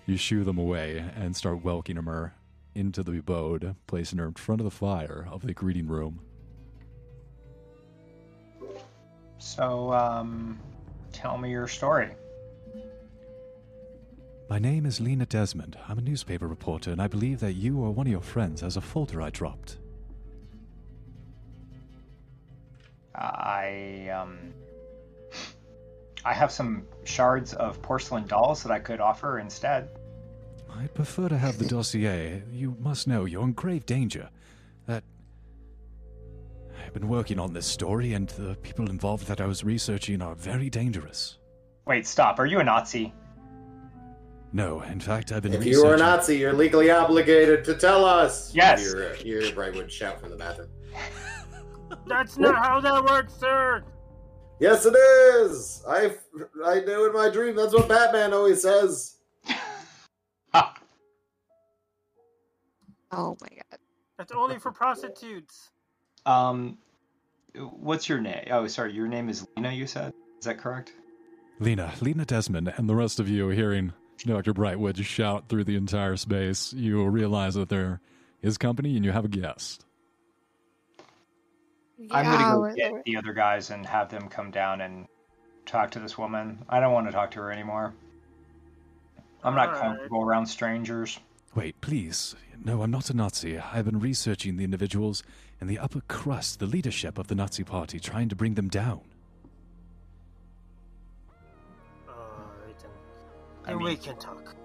you 0.05 0.15
shoo 0.15 0.45
them 0.45 0.57
away 0.57 1.03
and 1.17 1.35
start 1.35 1.65
welcoming 1.65 2.05
her 2.05 2.33
into 2.75 3.01
the 3.01 3.17
abode, 3.17 3.75
placing 3.87 4.19
her 4.19 4.25
in 4.27 4.33
front 4.33 4.61
of 4.61 4.65
the 4.65 4.71
fire 4.71 5.27
of 5.31 5.41
the 5.41 5.53
greeting 5.53 5.87
room. 5.87 6.19
So, 9.37 9.93
um, 9.93 10.59
tell 11.11 11.37
me 11.37 11.51
your 11.51 11.67
story. 11.67 12.09
My 14.49 14.59
name 14.59 14.85
is 14.85 15.01
Lena 15.01 15.25
Desmond. 15.25 15.77
I'm 15.87 15.97
a 15.97 16.01
newspaper 16.01 16.47
reporter, 16.47 16.91
and 16.91 17.01
I 17.01 17.07
believe 17.07 17.39
that 17.39 17.53
you 17.53 17.79
or 17.79 17.91
one 17.91 18.05
of 18.05 18.11
your 18.11 18.21
friends 18.21 18.61
has 18.61 18.77
a 18.77 18.81
folder 18.81 19.21
I 19.21 19.31
dropped. 19.31 19.77
I 23.15 24.09
um 24.09 24.53
I 26.23 26.33
have 26.33 26.51
some 26.51 26.85
shards 27.05 27.53
of 27.53 27.81
porcelain 27.81 28.27
dolls 28.27 28.63
that 28.63 28.71
I 28.71 28.79
could 28.79 28.99
offer 28.99 29.39
instead. 29.39 29.89
I'd 30.77 30.93
prefer 30.93 31.29
to 31.29 31.37
have 31.37 31.57
the 31.57 31.65
dossier. 31.65 32.43
You 32.51 32.75
must 32.79 33.07
know 33.07 33.25
you're 33.25 33.43
in 33.43 33.53
grave 33.53 33.85
danger. 33.85 34.29
That. 34.87 35.03
I've 36.85 36.93
been 36.93 37.07
working 37.07 37.39
on 37.39 37.53
this 37.53 37.65
story, 37.65 38.13
and 38.13 38.27
the 38.29 38.55
people 38.61 38.89
involved 38.89 39.27
that 39.27 39.41
I 39.41 39.45
was 39.45 39.63
researching 39.63 40.21
are 40.21 40.35
very 40.35 40.69
dangerous. 40.69 41.37
Wait, 41.85 42.05
stop. 42.05 42.39
Are 42.39 42.45
you 42.45 42.59
a 42.59 42.63
Nazi? 42.63 43.13
No, 44.53 44.81
in 44.81 44.99
fact, 44.99 45.31
I've 45.31 45.43
been 45.43 45.53
If 45.53 45.59
researching. 45.59 45.79
you 45.81 45.85
were 45.87 45.95
a 45.95 45.97
Nazi, 45.97 46.37
you're 46.37 46.53
legally 46.53 46.89
obligated 46.91 47.63
to 47.65 47.75
tell 47.75 48.05
us. 48.05 48.53
Yes. 48.53 48.81
You 48.83 48.95
hear, 48.97 49.09
uh, 49.09 49.15
you 49.23 49.39
hear 49.39 49.51
Brightwood 49.51 49.89
shout 49.89 50.19
from 50.19 50.29
the 50.29 50.37
bathroom. 50.37 50.69
That's 52.07 52.37
not 52.37 52.55
how 52.63 52.79
that 52.81 53.03
works, 53.03 53.33
sir. 53.33 53.83
Yes, 54.59 54.85
it 54.85 54.95
is. 54.95 55.83
I 55.87 56.15
I 56.65 56.79
knew 56.81 57.07
in 57.07 57.13
my 57.13 57.29
dream. 57.29 57.55
That's 57.55 57.73
what 57.73 57.89
Batman 57.89 58.33
always 58.33 58.61
says. 58.61 59.17
Oh 63.11 63.37
my 63.41 63.47
god. 63.47 63.79
That's 64.17 64.31
only 64.31 64.59
for 64.59 64.71
prostitutes. 64.71 65.69
Um 66.25 66.77
what's 67.55 68.09
your 68.09 68.19
name? 68.19 68.45
Oh, 68.51 68.67
sorry, 68.67 68.93
your 68.93 69.07
name 69.07 69.29
is 69.29 69.47
Lena, 69.55 69.71
you 69.71 69.87
said? 69.87 70.13
Is 70.39 70.45
that 70.45 70.57
correct? 70.57 70.93
Lena, 71.59 71.93
Lena 72.01 72.25
Desmond, 72.25 72.73
and 72.75 72.89
the 72.89 72.95
rest 72.95 73.19
of 73.19 73.29
you 73.29 73.47
hearing 73.49 73.93
Dr. 74.25 74.53
Brightwood 74.53 75.03
shout 75.05 75.47
through 75.47 75.63
the 75.63 75.75
entire 75.77 76.17
space, 76.17 76.73
you 76.73 76.97
will 76.97 77.09
realize 77.09 77.53
that 77.55 77.69
there 77.69 78.01
is 78.41 78.57
company 78.57 78.95
and 78.95 79.05
you 79.05 79.11
have 79.11 79.25
a 79.25 79.29
guest. 79.29 79.85
I'm 82.11 82.25
gonna 82.25 82.51
go 82.53 82.59
we're- 82.61 82.75
get 82.75 83.03
the 83.05 83.17
other 83.17 83.33
guys 83.33 83.69
and 83.69 83.85
have 83.85 84.09
them 84.09 84.27
come 84.27 84.51
down 84.51 84.81
and 84.81 85.07
talk 85.65 85.91
to 85.91 85.99
this 85.99 86.17
woman. 86.17 86.65
I 86.67 86.79
don't 86.79 86.93
want 86.93 87.07
to 87.07 87.13
talk 87.13 87.31
to 87.31 87.39
her 87.39 87.51
anymore. 87.51 87.93
I'm 89.45 89.53
not 89.55 89.67
Alright. 89.67 89.81
comfortable 89.81 90.21
around 90.23 90.47
strangers. 90.47 91.19
Wait, 91.53 91.79
please. 91.79 92.35
No, 92.63 92.81
I'm 92.81 92.89
not 92.91 93.09
a 93.11 93.13
Nazi. 93.13 93.59
I've 93.59 93.85
been 93.85 93.99
researching 93.99 94.57
the 94.57 94.63
individuals 94.63 95.21
in 95.61 95.67
the 95.67 95.77
upper 95.77 96.01
crust, 96.07 96.59
the 96.59 96.65
leadership 96.65 97.17
of 97.19 97.27
the 97.27 97.35
Nazi 97.35 97.63
Party, 97.63 97.99
trying 97.99 98.27
to 98.29 98.35
bring 98.35 98.55
them 98.55 98.69
down. 98.69 99.01
Alright 102.09 102.77
then. 102.79 102.89
I 103.65 103.75
mean- 103.75 103.83
we 103.83 103.95
can 103.95 104.17
talk. 104.17 104.55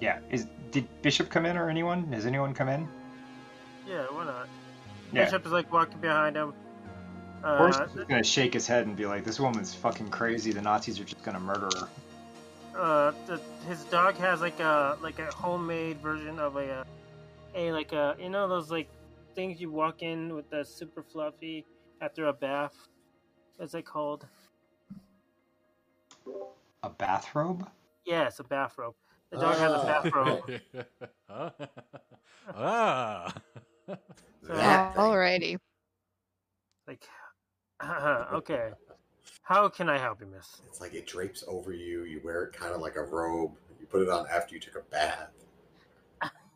Yeah. 0.00 0.20
Is 0.30 0.46
did 0.70 0.86
Bishop 1.02 1.28
come 1.28 1.44
in 1.44 1.56
or 1.56 1.68
anyone? 1.68 2.10
Has 2.12 2.24
anyone 2.24 2.54
come 2.54 2.68
in? 2.68 2.88
Yeah, 3.86 4.04
why 4.10 4.24
not? 4.24 4.48
Yeah. 5.12 5.24
Bishop 5.24 5.44
is 5.44 5.52
like 5.52 5.72
walking 5.72 5.98
behind 5.98 6.36
him. 6.36 6.54
Uh, 7.44 7.58
Horst 7.58 7.82
is 7.96 8.04
gonna 8.04 8.22
shake 8.22 8.54
his 8.54 8.66
head 8.66 8.86
and 8.86 8.96
be 8.96 9.06
like, 9.06 9.24
"This 9.24 9.38
woman's 9.40 9.74
fucking 9.74 10.08
crazy. 10.10 10.52
The 10.52 10.62
Nazis 10.62 10.98
are 11.00 11.04
just 11.04 11.22
gonna 11.24 11.40
murder 11.40 11.68
her." 11.78 11.88
Uh, 12.76 13.12
the, 13.26 13.40
his 13.68 13.84
dog 13.84 14.16
has 14.16 14.40
like 14.40 14.58
a 14.60 14.96
like 15.02 15.18
a 15.18 15.26
homemade 15.34 15.98
version 16.00 16.38
of 16.38 16.56
a, 16.56 16.80
uh, 16.80 16.84
a 17.54 17.72
like 17.72 17.92
a 17.92 18.16
you 18.18 18.28
know 18.30 18.48
those 18.48 18.70
like 18.70 18.88
things 19.34 19.60
you 19.60 19.70
walk 19.70 20.02
in 20.02 20.34
with 20.34 20.48
the 20.50 20.64
super 20.64 21.02
fluffy 21.02 21.64
after 22.00 22.26
a 22.26 22.32
bath. 22.32 22.74
What's 23.56 23.74
it 23.74 23.84
called? 23.86 24.26
A 26.82 26.90
bathrobe? 26.90 27.68
Yes, 28.04 28.40
a 28.40 28.44
bathrobe. 28.44 28.94
The 29.30 29.38
dog 29.38 29.56
has 29.56 29.72
a 29.72 29.76
Ah. 29.78 30.02
bathrobe. 30.02 30.60
ah. 32.54 33.34
So, 34.42 34.54
That. 34.54 34.96
Alrighty. 34.96 35.56
like, 36.88 37.06
okay. 38.32 38.70
How 39.42 39.68
can 39.68 39.88
I 39.88 39.98
help 39.98 40.20
you, 40.20 40.26
Miss? 40.26 40.62
It's 40.66 40.80
like 40.80 40.94
it 40.94 41.06
drapes 41.06 41.44
over 41.46 41.72
you. 41.72 42.04
You 42.04 42.20
wear 42.24 42.44
it 42.44 42.52
kind 42.52 42.72
of 42.74 42.80
like 42.80 42.96
a 42.96 43.02
robe. 43.02 43.52
You 43.80 43.86
put 43.86 44.02
it 44.02 44.08
on 44.08 44.26
after 44.32 44.54
you 44.54 44.60
took 44.60 44.76
a 44.76 44.82
bath. 44.90 45.30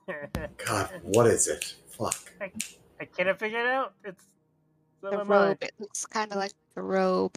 God, 0.67 0.91
what 1.03 1.27
is 1.27 1.49
it? 1.49 1.75
Fuck. 1.89 2.33
I 2.41 3.05
can't 3.05 3.39
figure 3.39 3.61
it 3.61 3.67
out. 3.67 3.95
It's 4.05 4.25
The 5.03 5.11
the 5.11 5.25
robe. 5.25 5.59
It 5.61 5.73
looks 5.79 6.07
kind 6.07 6.31
of 6.31 6.39
like 6.39 6.53
the 6.75 6.83
robe. 6.83 7.37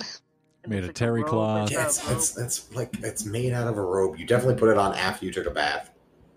Made 0.67 0.83
of 0.83 0.93
terry 0.93 1.23
cloth. 1.23 1.71
Yeah, 1.71 1.85
it's, 1.85 2.09
it's 2.11 2.37
it's 2.37 2.75
like 2.75 2.93
it's 3.01 3.25
made 3.25 3.53
out 3.53 3.67
of 3.67 3.77
a 3.77 3.81
robe. 3.81 4.19
You 4.19 4.25
definitely 4.25 4.55
put 4.55 4.69
it 4.69 4.77
on 4.77 4.93
after 4.93 5.25
you 5.25 5.31
took 5.31 5.47
a 5.47 5.51
bath. 5.51 5.89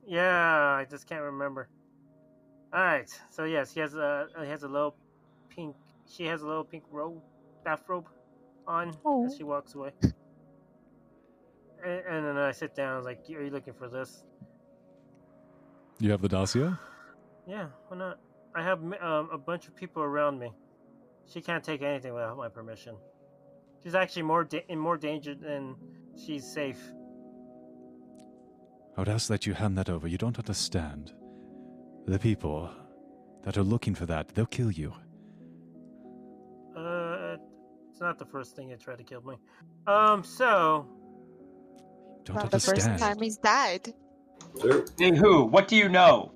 Yeah, 0.06 0.77
I 0.78 0.86
just 0.89 1.06
can't 1.09 1.23
remember. 1.23 1.69
All 2.73 2.81
right, 2.81 3.10
so 3.31 3.44
yes, 3.44 3.73
he 3.73 3.81
has 3.81 3.94
a 3.94 4.28
he 4.40 4.48
has 4.48 4.62
a 4.62 4.69
little 4.69 4.94
pink. 5.51 5.77
She 6.09 6.24
has 6.27 6.43
a 6.43 6.47
little 6.47 6.64
pink 6.64 6.85
robe, 6.90 7.20
bathrobe, 7.64 8.06
on 8.66 8.93
Oh. 9.05 9.26
as 9.26 9.36
she 9.36 9.44
walks 9.44 9.74
away. 9.74 9.93
And, 11.84 12.01
and 12.09 12.26
then 12.26 12.36
I 12.36 12.52
sit 12.52 12.74
down. 12.74 12.94
I 12.94 12.97
was 12.97 13.05
like, 13.06 13.20
"Are 13.28 13.43
you 13.43 13.51
looking 13.51 13.74
for 13.74 13.89
this?" 13.89 14.24
You 15.98 16.10
have 16.10 16.22
the 16.22 16.28
dossier? 16.28 16.70
Yeah, 17.47 17.66
why 17.89 17.97
not? 17.97 18.18
I 18.55 18.62
have 18.62 18.80
um, 18.82 19.28
a 19.32 19.39
bunch 19.39 19.66
of 19.68 19.74
people 19.74 20.02
around 20.02 20.39
me. 20.39 20.52
She 21.26 21.40
can't 21.40 21.62
take 21.64 21.82
anything 21.82 22.12
without 22.14 22.36
my 22.36 22.48
permission. 22.48 22.97
She's 23.82 23.94
actually 23.94 24.22
more 24.22 24.44
da- 24.44 24.64
in 24.68 24.78
more 24.78 24.97
danger 24.97 25.34
than 25.34 25.74
she's 26.16 26.44
safe. 26.47 26.80
I 28.97 29.01
would 29.01 29.09
ask 29.09 29.28
that 29.28 29.47
you 29.47 29.55
hand 29.55 29.76
that 29.78 29.89
over. 29.89 30.06
You 30.06 30.18
don't 30.18 30.39
understand. 30.39 31.12
The 32.06 32.18
people 32.18 32.70
that 33.43 33.56
are 33.56 33.62
looking 33.62 33.94
for 33.94 34.06
that, 34.06 34.28
they'll 34.28 34.47
kill 34.47 34.70
you. 34.70 34.93
Not 38.03 38.19
the 38.19 38.27
first 38.27 38.57
thing 38.57 38.70
you 38.70 38.77
tried 38.77 38.99
to 38.99 39.05
kill 39.05 39.23
me. 39.23 39.37
Um, 39.87 40.23
so 40.24 40.87
Don't 42.24 42.37
Not 42.37 42.51
the 42.51 42.61
first 42.61 42.87
time 42.99 43.20
he's 43.20 43.39
died. 43.39 43.95
Two. 44.61 44.85
Hey, 44.99 45.16
who? 45.16 45.45
What 45.45 45.69
do 45.69 45.77
you 45.77 45.89
know? 45.89 46.33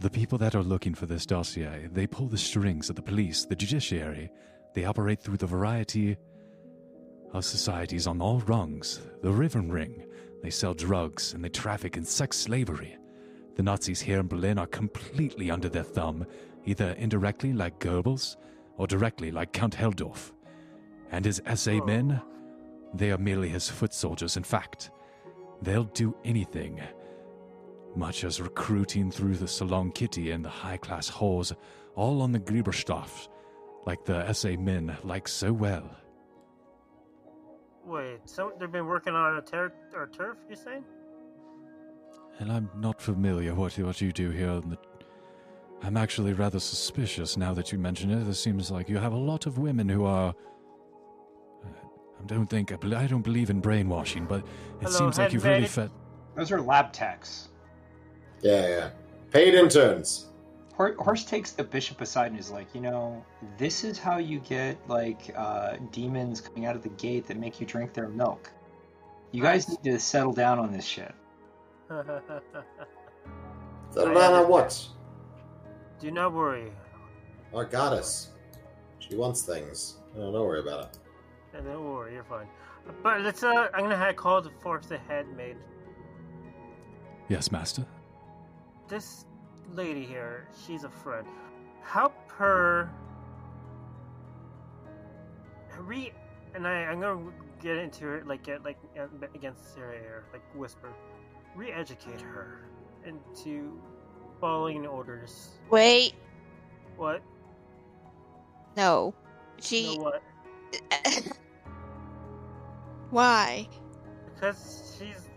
The 0.00 0.10
people 0.10 0.38
that 0.38 0.54
are 0.54 0.62
looking 0.62 0.94
for 0.94 1.06
this 1.06 1.24
dossier, 1.26 1.88
they 1.92 2.06
pull 2.06 2.26
the 2.28 2.38
strings 2.38 2.90
of 2.90 2.96
the 2.96 3.02
police, 3.02 3.44
the 3.44 3.56
judiciary. 3.56 4.30
They 4.74 4.84
operate 4.84 5.22
through 5.22 5.38
the 5.38 5.46
variety 5.46 6.16
of 7.32 7.44
societies 7.44 8.06
on 8.06 8.20
all 8.20 8.40
rungs. 8.40 9.00
The 9.22 9.30
Riven 9.32 9.70
Ring. 9.70 10.04
They 10.42 10.50
sell 10.50 10.74
drugs 10.74 11.32
and 11.32 11.42
they 11.42 11.48
traffic 11.48 11.96
in 11.96 12.04
sex 12.04 12.36
slavery. 12.38 12.96
The 13.56 13.62
Nazis 13.62 14.00
here 14.00 14.20
in 14.20 14.28
Berlin 14.28 14.58
are 14.58 14.66
completely 14.66 15.50
under 15.50 15.68
their 15.68 15.82
thumb, 15.82 16.26
either 16.66 16.90
indirectly 16.98 17.54
like 17.54 17.78
Goebbels 17.78 18.36
or 18.76 18.86
directly 18.86 19.30
like 19.30 19.52
Count 19.52 19.76
Helldorff. 19.76 20.32
And 21.10 21.24
his 21.24 21.40
SA 21.54 21.72
oh. 21.72 21.84
men, 21.84 22.20
they 22.94 23.10
are 23.10 23.18
merely 23.18 23.48
his 23.48 23.68
foot 23.68 23.94
soldiers. 23.94 24.36
In 24.36 24.42
fact, 24.42 24.90
they'll 25.62 25.84
do 25.84 26.16
anything 26.24 26.80
much 27.96 28.24
as 28.24 28.40
recruiting 28.40 29.10
through 29.10 29.36
the 29.36 29.48
Salon 29.48 29.90
Kitty 29.90 30.30
and 30.30 30.44
the 30.44 30.50
high 30.50 30.76
class 30.76 31.10
whores, 31.10 31.54
all 31.94 32.20
on 32.20 32.32
the 32.32 32.38
Grieberstoff, 32.38 33.28
like 33.86 34.04
the 34.04 34.32
SA 34.32 34.50
men 34.58 34.96
like 35.02 35.26
so 35.26 35.52
well. 35.52 35.90
wait, 37.84 38.18
so 38.24 38.52
they've 38.58 38.70
been 38.70 38.86
working 38.86 39.14
on 39.14 39.36
a 39.36 39.42
ter- 39.42 39.72
or 39.94 40.08
turf? 40.08 40.36
you're 40.48 40.56
saying? 40.56 40.84
And 42.38 42.52
I'm 42.52 42.68
not 42.76 43.00
familiar 43.00 43.54
what 43.54 43.78
what 43.78 44.00
you 44.00 44.12
do 44.12 44.30
here. 44.30 44.50
In 44.50 44.70
the, 44.70 44.78
I'm 45.82 45.96
actually 45.96 46.32
rather 46.32 46.58
suspicious 46.58 47.36
now 47.36 47.52
that 47.54 47.70
you 47.70 47.78
mention 47.78 48.10
it. 48.10 48.26
It 48.26 48.34
seems 48.34 48.70
like 48.70 48.88
you 48.88 48.98
have 48.98 49.12
a 49.12 49.18
lot 49.18 49.46
of 49.46 49.58
women 49.58 49.88
who 49.88 50.04
are. 50.04 50.34
I 51.64 52.26
don't 52.26 52.48
think 52.48 52.72
I, 52.72 53.06
don't 53.06 53.22
believe 53.22 53.50
in 53.50 53.60
brainwashing, 53.60 54.24
but 54.24 54.40
it 54.40 54.46
Hello, 54.80 54.90
seems 54.90 55.18
like 55.18 55.32
you've 55.32 55.44
really 55.44 55.60
medic. 55.60 55.70
fed. 55.70 55.90
Those 56.34 56.50
are 56.50 56.60
lab 56.60 56.92
techs. 56.92 57.48
Yeah, 58.40 58.68
yeah. 58.68 58.90
Paid 59.30 59.54
interns. 59.54 60.26
Hor- 60.74 60.96
Horst 60.98 61.28
takes 61.28 61.52
the 61.52 61.64
bishop 61.64 62.00
aside 62.00 62.30
and 62.30 62.40
is 62.40 62.50
like, 62.50 62.74
you 62.74 62.80
know, 62.80 63.24
this 63.58 63.84
is 63.84 63.98
how 63.98 64.18
you 64.18 64.40
get 64.40 64.76
like 64.88 65.32
uh, 65.36 65.76
demons 65.92 66.40
coming 66.40 66.66
out 66.66 66.74
of 66.74 66.82
the 66.82 66.88
gate 66.90 67.26
that 67.26 67.38
make 67.38 67.60
you 67.60 67.66
drink 67.66 67.92
their 67.92 68.08
milk. 68.08 68.50
You 69.32 69.42
guys 69.42 69.68
need 69.68 69.82
to 69.84 69.98
settle 69.98 70.32
down 70.32 70.58
on 70.58 70.72
this 70.72 70.84
shit. 70.84 71.14
Settle 71.90 72.22
down 74.14 74.32
on 74.34 74.48
what? 74.48 74.86
Do 75.98 76.10
not 76.10 76.32
worry. 76.32 76.72
Our 77.54 77.64
goddess. 77.64 78.30
She 78.98 79.14
wants 79.14 79.42
things. 79.42 79.96
Oh, 80.16 80.32
don't 80.32 80.46
worry 80.46 80.60
about 80.60 80.84
it. 80.84 80.98
Yeah, 81.54 81.60
don't 81.60 81.84
worry, 81.84 82.14
you're 82.14 82.24
fine. 82.24 82.46
But 83.02 83.22
let's. 83.22 83.42
Uh, 83.42 83.68
I'm 83.74 83.82
gonna 83.82 83.96
have 83.96 84.16
call 84.16 84.42
to 84.42 84.50
force 84.60 84.86
the 84.86 84.98
head 84.98 85.26
maid. 85.36 85.56
Yes, 87.28 87.50
master. 87.50 87.84
This 88.88 89.24
lady 89.74 90.04
here, 90.04 90.46
she's 90.66 90.84
a 90.84 90.90
friend. 90.90 91.26
Help 91.82 92.14
her. 92.32 92.90
Re, 95.78 96.12
and 96.54 96.66
I, 96.66 96.84
I'm 96.84 97.00
gonna 97.00 97.30
get 97.60 97.76
into 97.76 98.04
her, 98.04 98.22
like 98.24 98.42
get 98.42 98.64
like 98.64 98.78
against 99.34 99.76
her 99.76 99.92
ear, 99.92 100.24
like 100.32 100.42
whisper, 100.54 100.92
re-educate 101.54 102.20
her 102.20 102.68
into 103.04 103.80
following 104.40 104.86
orders. 104.86 105.50
Wait, 105.70 106.14
What? 106.96 107.22
no. 108.76 109.14
She. 109.60 109.96
know 109.96 110.02
what? 110.04 110.22
Why? 113.10 113.68
Because 114.34 114.96
she's 114.98 115.28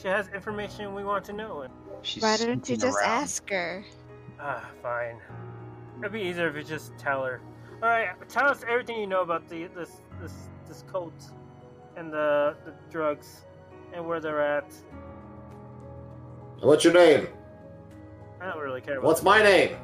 she 0.00 0.08
has 0.08 0.28
information 0.28 0.94
we 0.94 1.04
want 1.04 1.24
to 1.26 1.32
know. 1.32 1.62
And 1.62 1.72
She's 2.02 2.22
Why 2.22 2.36
don't 2.38 2.66
you 2.68 2.76
just 2.76 2.96
around. 2.98 3.22
ask 3.22 3.50
her? 3.50 3.84
ah, 4.40 4.64
fine. 4.82 5.20
It'd 5.98 6.12
be 6.12 6.20
easier 6.22 6.48
if 6.48 6.56
you 6.56 6.62
just 6.62 6.96
tell 6.96 7.22
her. 7.24 7.40
All 7.82 7.88
right, 7.88 8.08
tell 8.28 8.48
us 8.48 8.62
everything 8.68 8.98
you 9.00 9.06
know 9.06 9.20
about 9.20 9.48
the 9.48 9.66
this 9.76 10.00
this 10.20 10.32
this 10.66 10.84
cult 10.90 11.32
and 11.96 12.10
the 12.12 12.56
the 12.64 12.72
drugs 12.90 13.42
and 13.92 14.06
where 14.06 14.20
they're 14.20 14.40
at. 14.40 14.72
What's 16.60 16.84
your 16.84 16.94
name? 16.94 17.26
I 18.40 18.46
don't 18.46 18.58
really 18.58 18.80
care 18.80 18.94
about. 18.98 19.06
What's 19.06 19.22
my 19.22 19.42
name? 19.42 19.76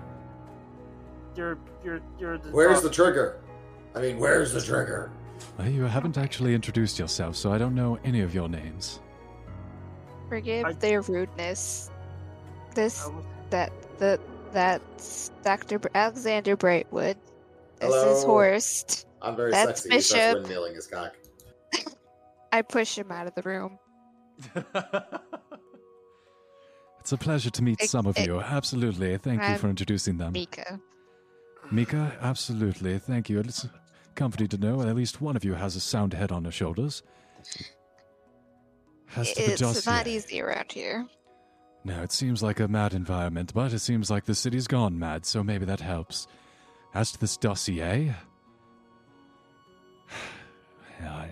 You're 1.36 1.58
you're 1.84 2.00
you're. 2.18 2.38
The 2.38 2.50
Where's 2.50 2.74
boss. 2.76 2.82
the 2.84 2.90
trigger? 2.90 3.40
I 3.94 4.00
mean, 4.00 4.18
where's 4.18 4.52
the 4.52 4.60
trigger? 4.60 5.10
Well, 5.58 5.68
you 5.68 5.84
haven't 5.84 6.16
actually 6.18 6.54
introduced 6.54 6.98
yourself, 6.98 7.36
so 7.36 7.52
I 7.52 7.58
don't 7.58 7.74
know 7.74 7.98
any 8.04 8.20
of 8.22 8.34
your 8.34 8.48
names. 8.48 9.00
Forgive 10.28 10.64
I- 10.64 10.72
their 10.72 11.02
rudeness. 11.02 11.90
This, 12.74 13.08
that, 13.50 13.72
the, 13.98 14.20
that's 14.52 15.30
Dr. 15.42 15.80
Alexander 15.94 16.56
Brightwood. 16.56 17.16
This 17.80 17.94
is 17.94 18.24
Horst. 18.24 19.06
I'm 19.22 19.34
very 19.34 19.50
That's 19.50 19.82
sexy. 19.82 19.94
He 19.94 20.00
starts 20.02 20.34
Bishop. 20.40 20.46
windmilling 20.46 20.74
his 20.74 20.86
cock. 20.86 21.16
I 22.52 22.60
push 22.62 22.98
him 22.98 23.10
out 23.10 23.26
of 23.26 23.34
the 23.34 23.42
room. 23.42 23.78
It's 27.06 27.12
a 27.12 27.16
pleasure 27.16 27.50
to 27.50 27.62
meet 27.62 27.80
Ex- 27.82 27.92
some 27.92 28.04
of 28.06 28.18
ex- 28.18 28.26
you. 28.26 28.40
Absolutely. 28.40 29.16
Thank 29.18 29.40
you 29.40 29.56
for 29.58 29.68
introducing 29.68 30.16
them. 30.18 30.32
Mika. 30.32 30.80
Mika, 31.70 32.18
absolutely. 32.20 32.98
Thank 32.98 33.30
you. 33.30 33.38
It's 33.38 33.64
comforting 34.16 34.48
to 34.48 34.58
know 34.58 34.82
at 34.82 34.96
least 34.96 35.20
one 35.20 35.36
of 35.36 35.44
you 35.44 35.54
has 35.54 35.76
a 35.76 35.80
sound 35.80 36.14
head 36.14 36.32
on 36.32 36.44
her 36.44 36.50
shoulders. 36.50 37.04
As 39.14 39.32
to 39.34 39.42
It's 39.44 39.86
not 39.86 40.08
easy 40.08 40.42
around 40.42 40.72
here. 40.72 41.06
No, 41.84 42.02
it 42.02 42.10
seems 42.10 42.42
like 42.42 42.58
a 42.58 42.66
mad 42.66 42.92
environment, 42.92 43.54
but 43.54 43.72
it 43.72 43.78
seems 43.78 44.10
like 44.10 44.24
the 44.24 44.34
city's 44.34 44.66
gone 44.66 44.98
mad, 44.98 45.24
so 45.24 45.44
maybe 45.44 45.64
that 45.64 45.78
helps. 45.78 46.26
As 46.92 47.12
to 47.12 47.20
this 47.20 47.36
dossier, 47.36 48.16
I 51.00 51.28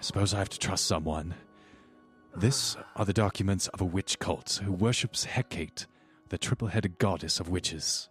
suppose 0.00 0.34
I 0.34 0.38
have 0.40 0.50
to 0.50 0.58
trust 0.58 0.84
someone. 0.84 1.34
This 2.36 2.76
are 2.96 3.04
the 3.04 3.12
documents 3.12 3.68
of 3.68 3.80
a 3.80 3.84
witch 3.84 4.18
cult 4.18 4.60
who 4.64 4.72
worships 4.72 5.24
Hecate, 5.24 5.86
the 6.28 6.38
triple 6.38 6.68
headed 6.68 6.98
goddess 6.98 7.40
of 7.40 7.48
witches. 7.50 8.08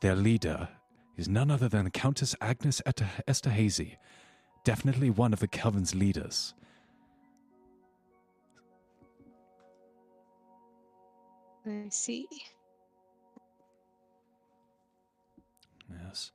Their 0.00 0.14
leader 0.14 0.68
is 1.16 1.28
none 1.28 1.50
other 1.50 1.68
than 1.68 1.90
Countess 1.90 2.34
Agnes 2.40 2.80
Esterhazy, 2.86 3.96
definitely 4.64 5.10
one 5.10 5.32
of 5.32 5.40
the 5.40 5.48
Coven's 5.48 5.94
leaders. 5.94 6.54
I 11.66 11.88
see. 11.90 12.26
Yes. 15.90 16.30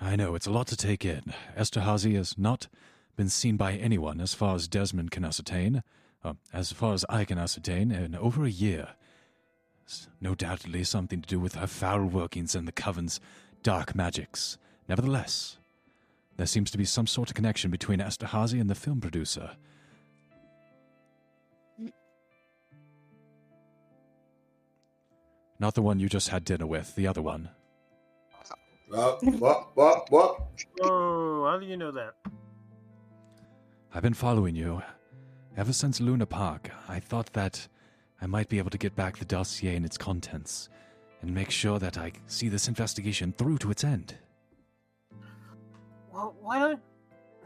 I 0.00 0.16
know, 0.16 0.34
it's 0.34 0.46
a 0.46 0.52
lot 0.52 0.66
to 0.68 0.76
take 0.76 1.04
in. 1.04 1.32
Esterhazy 1.56 2.14
has 2.16 2.36
not 2.36 2.68
been 3.16 3.28
seen 3.30 3.56
by 3.56 3.72
anyone, 3.74 4.20
as 4.20 4.34
far 4.34 4.54
as 4.54 4.68
Desmond 4.68 5.10
can 5.10 5.24
ascertain, 5.24 5.82
uh, 6.26 6.34
as 6.52 6.72
far 6.72 6.92
as 6.92 7.04
I 7.08 7.24
can 7.24 7.38
ascertain, 7.38 7.92
in 7.92 8.14
over 8.16 8.44
a 8.44 8.50
year. 8.50 8.88
It's 9.84 10.08
no 10.20 10.34
doubtedly 10.34 10.82
something 10.82 11.22
to 11.22 11.28
do 11.28 11.38
with 11.38 11.54
her 11.54 11.68
foul 11.68 12.04
workings 12.04 12.56
and 12.56 12.66
the 12.66 12.72
Coven's 12.72 13.20
dark 13.62 13.94
magics. 13.94 14.58
Nevertheless, 14.88 15.58
there 16.36 16.46
seems 16.46 16.70
to 16.72 16.78
be 16.78 16.84
some 16.84 17.06
sort 17.06 17.30
of 17.30 17.36
connection 17.36 17.70
between 17.70 18.00
Esterhazy 18.00 18.60
and 18.60 18.68
the 18.68 18.74
film 18.74 19.00
producer. 19.00 19.52
Not 25.58 25.74
the 25.74 25.82
one 25.82 26.00
you 26.00 26.08
just 26.08 26.28
had 26.28 26.44
dinner 26.44 26.66
with, 26.66 26.94
the 26.96 27.06
other 27.06 27.22
one. 27.22 27.48
What? 28.88 29.22
What? 29.22 29.68
What? 29.74 30.10
What? 30.10 30.40
Oh, 30.82 31.46
how 31.48 31.58
do 31.58 31.66
you 31.66 31.76
know 31.76 31.92
that? 31.92 32.14
I've 33.94 34.02
been 34.02 34.14
following 34.14 34.54
you. 34.54 34.82
Ever 35.56 35.72
since 35.72 36.02
Luna 36.02 36.26
Park, 36.26 36.70
I 36.86 37.00
thought 37.00 37.32
that 37.32 37.66
I 38.20 38.26
might 38.26 38.50
be 38.50 38.58
able 38.58 38.68
to 38.68 38.76
get 38.76 38.94
back 38.94 39.16
the 39.16 39.24
dossier 39.24 39.74
and 39.74 39.86
its 39.86 39.96
contents, 39.96 40.68
and 41.22 41.34
make 41.34 41.50
sure 41.50 41.78
that 41.78 41.96
I 41.96 42.12
see 42.26 42.50
this 42.50 42.68
investigation 42.68 43.32
through 43.38 43.56
to 43.58 43.70
its 43.70 43.82
end. 43.82 44.16
Well, 46.12 46.36
why 46.42 46.58
don't. 46.58 46.78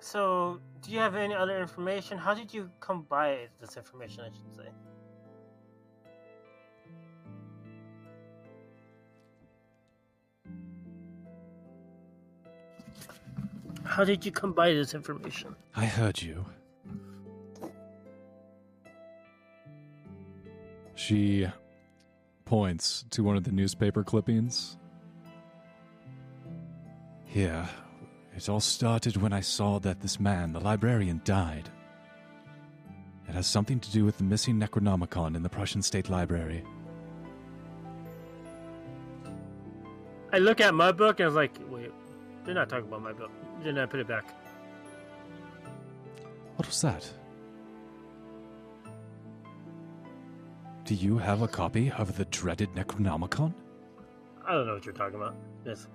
So, 0.01 0.59
do 0.83 0.91
you 0.91 0.99
have 0.99 1.15
any 1.15 1.35
other 1.35 1.61
information? 1.61 2.19
How 2.19 2.35
did 2.35 2.53
you 2.53 2.69
come 2.81 3.03
by 3.09 3.47
this 3.61 3.77
information, 3.77 4.25
I 4.25 4.31
should 4.35 4.57
say? 4.57 4.71
How 13.85 14.03
did 14.03 14.25
you 14.25 14.33
come 14.33 14.53
by 14.53 14.73
this 14.73 14.95
information? 14.95 15.55
I 15.77 15.85
heard 15.85 16.21
you. 16.23 16.45
She 21.11 21.45
points 22.45 23.05
to 23.11 23.25
one 23.25 23.37
of 23.37 23.43
the 23.43 23.51
newspaper 23.51 24.05
clippings. 24.05 24.77
Here, 27.25 27.69
it 28.37 28.49
all 28.49 28.61
started 28.61 29.17
when 29.17 29.33
I 29.33 29.41
saw 29.41 29.81
that 29.81 30.03
this 30.03 30.21
man, 30.21 30.53
the 30.53 30.61
librarian, 30.61 31.21
died. 31.25 31.69
It 33.29 33.33
has 33.33 33.49
something 33.49 33.81
to 33.81 33.91
do 33.91 34.05
with 34.05 34.19
the 34.19 34.23
missing 34.23 34.61
Necronomicon 34.61 35.35
in 35.35 35.43
the 35.43 35.49
Prussian 35.49 35.83
State 35.83 36.09
Library. 36.09 36.63
I 40.33 40.39
look 40.39 40.61
at 40.61 40.75
my 40.75 40.93
book 40.93 41.19
and 41.19 41.25
I 41.25 41.27
was 41.27 41.35
like, 41.35 41.59
wait, 41.71 41.91
they're 42.45 42.55
not 42.55 42.69
talking 42.69 42.87
about 42.87 43.03
my 43.03 43.15
book. 43.15 43.33
Then 43.65 43.79
I 43.79 43.87
put 43.87 43.99
it 43.99 44.07
back. 44.07 44.33
What 46.55 46.69
was 46.69 46.81
that? 46.83 47.13
Do 50.91 50.97
you 50.97 51.19
have 51.19 51.41
a 51.41 51.47
copy 51.47 51.89
of 51.93 52.17
the 52.17 52.25
dreaded 52.25 52.71
Necronomicon? 52.71 53.55
I 54.45 54.55
don't 54.55 54.67
know 54.67 54.75
what 54.75 54.85
you're 54.85 54.93
talking 54.93 55.15
about. 55.15 55.37
Yes. 55.65 55.87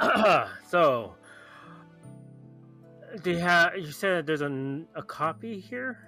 so, 0.70 1.16
do 3.22 3.32
you 3.32 3.40
have? 3.40 3.76
You 3.76 3.92
said 3.92 4.26
there's 4.26 4.40
a, 4.40 4.84
a 4.94 5.02
copy 5.02 5.60
here. 5.60 5.98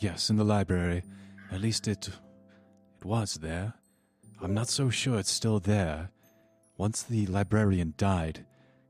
Yes, 0.00 0.28
in 0.28 0.36
the 0.36 0.44
library. 0.44 1.02
At 1.50 1.62
least 1.62 1.88
it 1.88 2.08
it 2.08 3.04
was 3.06 3.36
there. 3.36 3.72
I'm 4.42 4.52
not 4.52 4.68
so 4.68 4.90
sure 4.90 5.18
it's 5.18 5.30
still 5.30 5.60
there. 5.60 6.10
Once 6.76 7.02
the 7.02 7.24
librarian 7.24 7.94
died, 7.96 8.44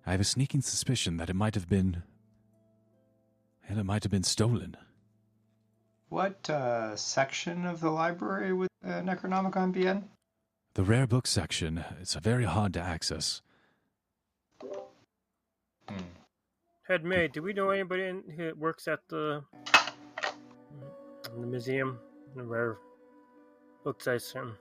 I 0.04 0.10
have 0.10 0.20
a 0.20 0.24
sneaking 0.24 0.62
suspicion 0.62 1.18
that 1.18 1.30
it 1.30 1.36
might 1.36 1.54
have 1.54 1.68
been 1.68 2.02
and 3.68 3.78
it 3.78 3.84
might 3.84 4.02
have 4.02 4.10
been 4.10 4.24
stolen. 4.24 4.76
What 6.08 6.48
uh, 6.48 6.96
section 6.96 7.66
of 7.66 7.80
the 7.80 7.90
library 7.90 8.52
would 8.54 8.68
uh, 8.84 9.02
Necronomicon 9.02 9.72
be 9.72 9.86
in? 9.86 10.04
The 10.74 10.82
rare 10.82 11.06
book 11.06 11.26
section, 11.26 11.84
it's 12.00 12.14
very 12.14 12.44
hard 12.44 12.72
to 12.74 12.80
access. 12.80 13.42
Hmm. 15.88 15.96
Head 16.86 17.04
maid, 17.04 17.32
do 17.32 17.42
we 17.42 17.52
know 17.52 17.70
anybody 17.70 18.04
in, 18.04 18.22
who 18.36 18.54
works 18.56 18.88
at 18.88 19.00
the, 19.08 19.44
the 21.24 21.46
museum? 21.46 21.98
The 22.34 22.42
rare 22.42 22.78
book 23.84 24.00
section. 24.00 24.52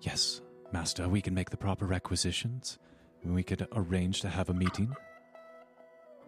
Yes, 0.00 0.40
Master, 0.72 1.08
we 1.08 1.20
can 1.20 1.34
make 1.34 1.50
the 1.50 1.56
proper 1.56 1.84
requisitions. 1.84 2.78
We 3.22 3.42
could 3.42 3.66
arrange 3.72 4.20
to 4.20 4.28
have 4.28 4.50
a 4.50 4.54
meeting. 4.54 4.94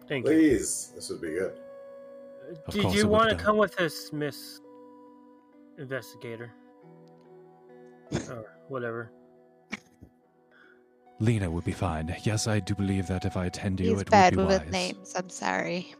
Thank 0.07 0.25
you. 0.25 0.31
Please, 0.31 0.91
this 0.95 1.09
would 1.09 1.21
be 1.21 1.29
good. 1.29 1.57
Of 2.67 2.73
Did 2.73 2.93
you 2.93 3.07
want 3.07 3.29
to 3.29 3.35
be. 3.35 3.43
come 3.43 3.57
with 3.57 3.79
us, 3.81 4.11
Miss 4.13 4.61
Investigator? 5.77 6.51
or 8.29 8.45
whatever. 8.69 9.11
Lena 11.19 11.49
would 11.49 11.63
be 11.65 11.71
fine. 11.71 12.15
Yes, 12.23 12.47
I 12.47 12.59
do 12.59 12.75
believe 12.75 13.07
that 13.07 13.25
if 13.25 13.35
I 13.35 13.47
attend 13.47 13.79
you, 13.79 13.91
He's 13.91 14.01
it 14.01 14.09
bad 14.11 14.35
would 14.35 14.43
be 14.43 14.47
with 14.53 14.63
wise. 14.63 14.71
names. 14.71 15.13
I'm 15.15 15.29
sorry. 15.29 15.95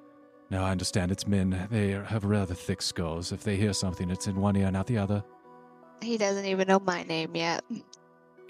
No, 0.49 0.63
I 0.63 0.71
understand. 0.71 1.11
It's 1.11 1.27
men. 1.27 1.67
They 1.71 1.89
have 1.89 2.23
rather 2.23 2.53
thick 2.53 2.81
skulls. 2.81 3.31
If 3.31 3.43
they 3.43 3.55
hear 3.57 3.73
something, 3.73 4.09
it's 4.09 4.27
in 4.27 4.39
one 4.39 4.55
ear, 4.55 4.71
not 4.71 4.87
the 4.87 4.97
other. 4.99 5.23
He 6.01 6.17
doesn't 6.17 6.45
even 6.45 6.67
know 6.67 6.79
my 6.79 7.03
name 7.03 7.35
yet. 7.35 7.63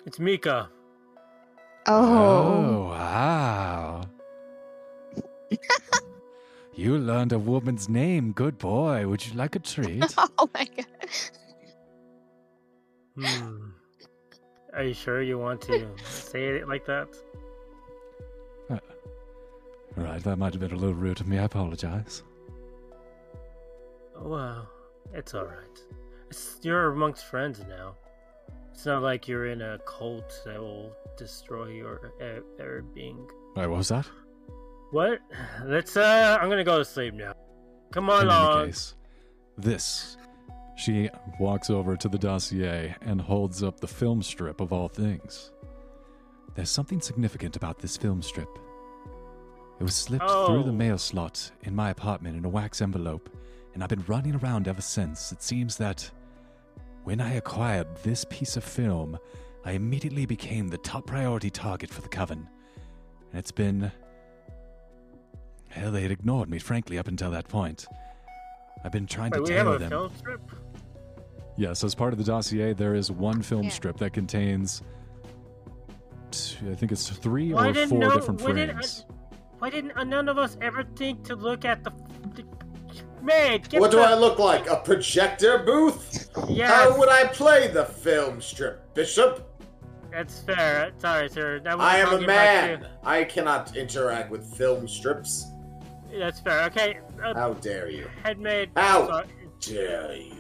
It's 0.06 0.20
Mika. 0.20 0.70
Oh. 1.88 2.04
oh 2.06 2.90
wow. 2.90 4.02
you 6.78 6.98
learned 6.98 7.34
a 7.34 7.40
woman's 7.40 7.90
name. 7.90 8.32
Good 8.32 8.58
boy. 8.58 9.08
Would 9.08 9.26
you 9.26 9.34
like 9.34 9.56
a 9.56 9.60
treat? 9.60 10.04
Oh 10.40 10.50
my 10.54 10.68
god. 10.76 10.86
Hmm. 13.20 13.70
Are 14.74 14.84
you 14.84 14.94
sure 14.94 15.24
you 15.24 15.40
want 15.40 15.62
to 15.62 15.88
say 16.06 16.46
it 16.50 16.68
like 16.68 16.86
that? 16.86 17.08
right, 19.96 20.24
that 20.24 20.38
might 20.38 20.54
have 20.54 20.62
been 20.62 20.72
a 20.72 20.76
little 20.76 20.94
rude 20.94 21.20
of 21.20 21.28
me. 21.28 21.40
I 21.40 21.44
apologize. 21.46 22.22
Oh, 24.16 24.30
Well, 24.30 24.70
it's 25.14 25.34
all 25.34 25.46
right. 25.46 25.82
You're 26.62 26.92
amongst 26.92 27.26
friends 27.26 27.64
now. 27.68 27.96
It's 28.72 28.86
not 28.86 29.02
like 29.02 29.28
you're 29.28 29.48
in 29.48 29.64
a 29.64 29.80
cult 29.88 30.42
that 30.46 30.60
will 30.60 30.92
destroy 31.18 31.70
your 31.70 32.14
uh, 32.22 32.42
their 32.58 32.84
being. 32.84 33.28
Wait, 33.56 33.66
what 33.68 33.78
was 33.78 33.88
that? 33.88 34.06
What? 34.92 35.20
Let's. 35.66 35.98
Uh, 35.98 36.38
I'm 36.40 36.50
gonna 36.50 36.64
go 36.64 36.78
to 36.80 36.86
sleep 36.86 37.14
now. 37.14 37.34
Come 37.92 38.10
on, 38.10 38.26
along. 38.26 38.68
case, 38.68 38.96
this. 39.58 40.18
She 40.78 41.10
walks 41.40 41.70
over 41.70 41.96
to 41.98 42.08
the 42.08 42.18
dossier 42.20 42.96
and 43.02 43.20
holds 43.20 43.64
up 43.64 43.80
the 43.80 43.88
film 43.88 44.22
strip 44.22 44.62
of 44.62 44.72
all 44.72 44.88
things. 44.88 45.52
There's 46.56 46.70
something 46.70 47.02
significant 47.02 47.56
about 47.56 47.80
this 47.80 47.98
film 47.98 48.22
strip. 48.22 48.50
It 49.80 49.84
was 49.84 49.96
slipped 49.96 50.26
through 50.30 50.64
the 50.64 50.70
Oh. 50.70 50.74
mail 50.74 50.98
slot 50.98 51.52
in 51.64 51.76
my 51.76 51.90
apartment 51.90 52.38
in 52.38 52.46
a 52.46 52.50
wax 52.50 52.82
envelope, 52.82 53.30
and 53.74 53.82
I've 53.84 53.90
been 53.90 54.04
running 54.08 54.36
around 54.36 54.68
ever 54.68 54.82
since. 54.82 55.32
It 55.32 55.42
seems 55.42 55.78
that 55.78 56.10
when 57.04 57.22
I 57.22 57.34
acquired 57.34 57.88
this 58.04 58.26
piece 58.30 58.56
of 58.58 58.64
film, 58.64 59.18
I 59.66 59.72
immediately 59.72 60.26
became 60.26 60.68
the 60.68 60.78
top 60.80 61.08
priority 61.08 61.50
target 61.50 61.90
for 61.90 62.02
the 62.02 62.10
Coven. 62.10 62.48
And 63.32 63.40
it's 63.40 63.52
been. 63.52 63.92
Hell, 65.78 65.92
they 65.92 66.02
had 66.02 66.12
ignored 66.12 66.50
me, 66.50 66.58
frankly, 66.60 66.98
up 66.98 67.08
until 67.08 67.30
that 67.32 67.48
point. 67.48 67.86
I've 68.84 68.92
been 68.92 69.06
trying 69.06 69.32
Wait, 69.32 69.38
to 69.38 69.44
we 69.44 69.54
have 69.54 69.68
tail 69.68 69.80
them. 69.80 69.90
film 69.90 70.12
strip. 70.18 70.42
Yes, 71.56 71.84
as 71.84 71.94
part 71.96 72.14
of 72.14 72.20
the 72.20 72.26
dossier, 72.26 72.74
there 72.74 72.96
is 72.96 73.12
one 73.12 73.42
film 73.42 73.64
Yeah. 73.64 73.70
strip 73.70 73.98
that 73.98 74.14
contains. 74.14 74.82
I 76.70 76.76
think 76.76 76.92
it's 76.92 77.10
three 77.10 77.54
Why 77.54 77.70
or 77.70 77.74
four 77.88 78.00
no- 78.00 78.12
different 78.14 78.42
why 78.42 78.54
didn't 78.54 78.76
frames. 78.76 79.06
Why 79.60 79.70
didn't 79.70 79.92
uh, 79.98 80.04
none 80.04 80.30
of 80.30 80.38
us 80.38 80.58
ever 80.62 80.84
think 80.96 81.24
to 81.26 81.36
look 81.36 81.64
at 81.66 81.84
the? 81.84 81.92
the 82.36 82.44
maid, 83.22 83.70
get 83.70 83.80
What 83.82 83.92
do 83.92 84.00
I 84.00 84.14
look 84.14 84.38
like? 84.40 84.68
A 84.70 84.78
projector 84.78 85.60
booth? 85.60 86.30
Yes, 86.50 86.70
How 86.70 86.98
would 86.98 87.10
I 87.10 87.26
play 87.28 87.68
the 87.70 87.86
film 87.86 88.42
strip, 88.42 88.94
Bishop? 88.94 89.44
that's 90.12 90.42
fair. 90.42 90.92
Sorry, 91.00 91.30
sir. 91.30 91.60
That 91.60 91.80
I 91.80 91.98
am 91.98 92.14
a 92.14 92.22
man. 92.26 92.88
I 93.04 93.24
cannot 93.24 93.76
interact 93.76 94.30
with 94.32 94.44
film 94.56 94.88
strips. 94.88 95.46
To 96.10 96.14
you. 96.14 96.20
That's 96.20 96.40
fair. 96.40 96.64
Okay, 96.66 97.00
uh, 97.24 97.34
How 97.34 97.54
dare 97.54 97.90
you? 97.90 98.08
head 98.24 98.40
maid. 98.40 98.70
How 98.76 99.08
sorry. 99.08 99.28
dare 99.60 100.16
you? 100.16 100.34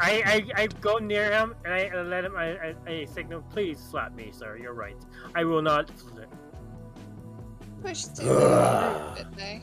I, 0.00 0.44
I 0.56 0.62
I 0.62 0.66
go 0.80 0.96
near 0.98 1.30
him 1.30 1.54
and 1.64 1.72
I 1.74 1.88
uh, 1.88 2.02
let 2.04 2.24
him. 2.24 2.34
I, 2.36 2.56
I, 2.56 2.74
I 2.86 3.04
signal, 3.04 3.42
please 3.52 3.78
slap 3.78 4.14
me, 4.14 4.30
sir. 4.32 4.56
You're 4.56 4.72
right. 4.74 4.96
I 5.34 5.44
will 5.44 5.62
not. 5.62 5.90
Push 7.82 8.04
you, 8.22 8.30
Ugh. 8.30 9.16
didn't 9.16 9.36
they? 9.36 9.60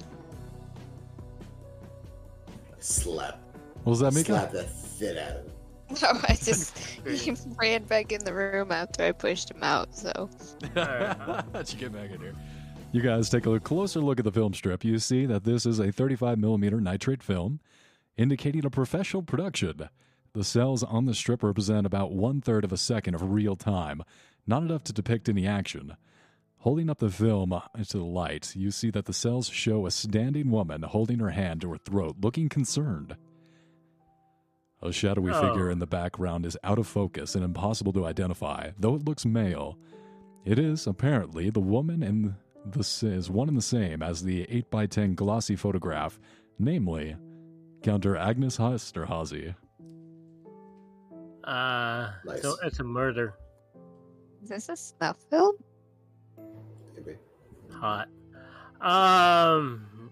Slap. 2.79 3.39
What 3.83 3.91
was 3.91 3.99
that, 3.99 4.13
Mika? 4.13 4.27
Slap 4.33 4.51
the 4.51 4.67
shit 4.97 5.17
out 5.17 5.31
of 5.37 5.45
him. 5.45 5.51
No, 6.03 6.09
I 6.27 6.35
just 6.35 6.77
he 7.07 7.35
ran 7.59 7.83
back 7.85 8.11
in 8.11 8.23
the 8.23 8.31
room 8.31 8.71
after 8.71 9.03
I 9.03 9.11
pushed 9.11 9.49
him 9.49 9.63
out. 9.63 9.95
So 9.95 10.29
How'd 10.75 11.73
you 11.73 11.79
get 11.79 11.91
back 11.91 12.11
in 12.11 12.21
here? 12.21 12.35
You 12.91 13.01
guys 13.01 13.29
take 13.29 13.45
a 13.45 13.59
closer 13.59 13.99
look 13.99 14.19
at 14.19 14.25
the 14.25 14.31
film 14.31 14.53
strip. 14.53 14.83
You 14.83 14.97
see 14.97 15.25
that 15.27 15.43
this 15.43 15.65
is 15.65 15.79
a 15.79 15.91
35 15.91 16.39
millimeter 16.39 16.81
nitrate 16.81 17.21
film, 17.21 17.59
indicating 18.17 18.65
a 18.65 18.69
professional 18.69 19.21
production. 19.21 19.89
The 20.33 20.43
cells 20.43 20.83
on 20.83 21.05
the 21.05 21.13
strip 21.13 21.43
represent 21.43 21.85
about 21.85 22.11
one 22.11 22.41
third 22.41 22.63
of 22.63 22.73
a 22.73 22.77
second 22.77 23.13
of 23.15 23.31
real 23.31 23.55
time, 23.55 24.01
not 24.47 24.63
enough 24.63 24.83
to 24.85 24.93
depict 24.93 25.29
any 25.29 25.45
action. 25.45 25.95
Holding 26.59 26.89
up 26.89 26.97
the 26.97 27.09
film 27.11 27.53
into 27.77 27.97
the 27.97 28.03
light, 28.03 28.55
you 28.55 28.71
see 28.71 28.89
that 28.91 29.05
the 29.05 29.13
cells 29.13 29.47
show 29.49 29.85
a 29.85 29.91
standing 29.91 30.49
woman 30.49 30.81
holding 30.81 31.19
her 31.19 31.29
hand 31.29 31.61
to 31.61 31.69
her 31.71 31.77
throat, 31.77 32.17
looking 32.21 32.49
concerned. 32.49 33.15
A 34.81 34.91
shadowy 34.91 35.31
Oh. 35.31 35.41
figure 35.41 35.69
in 35.69 35.79
the 35.79 35.87
background 35.87 36.45
is 36.45 36.57
out 36.63 36.79
of 36.79 36.87
focus 36.87 37.35
and 37.35 37.43
impossible 37.43 37.93
to 37.93 38.05
identify, 38.05 38.71
though 38.79 38.95
it 38.95 39.05
looks 39.05 39.25
male. 39.25 39.77
It 40.43 40.57
is, 40.57 40.87
apparently, 40.87 41.49
the 41.49 41.59
woman 41.59 42.01
in 42.01 42.35
the 42.65 42.79
s- 42.79 43.03
is 43.03 43.29
one 43.29 43.47
and 43.47 43.57
the 43.57 43.61
same 43.61 44.01
as 44.03 44.23
the 44.23 44.45
8x10 44.47 45.15
glossy 45.15 45.55
photograph, 45.55 46.19
namely, 46.57 47.15
Counter 47.83 48.15
Agnes 48.15 48.57
Esterhazy. 48.57 49.55
Uh, 51.43 52.11
Nice. 52.25 52.41
so 52.41 52.55
it's 52.63 52.79
a 52.79 52.83
murder. 52.83 53.33
is 54.43 54.49
this 54.49 54.69
a 54.69 54.75
snuff 54.75 55.17
film? 55.29 55.55
Maybe. 56.95 57.15
Hot. 57.73 58.07
Um, 58.81 60.11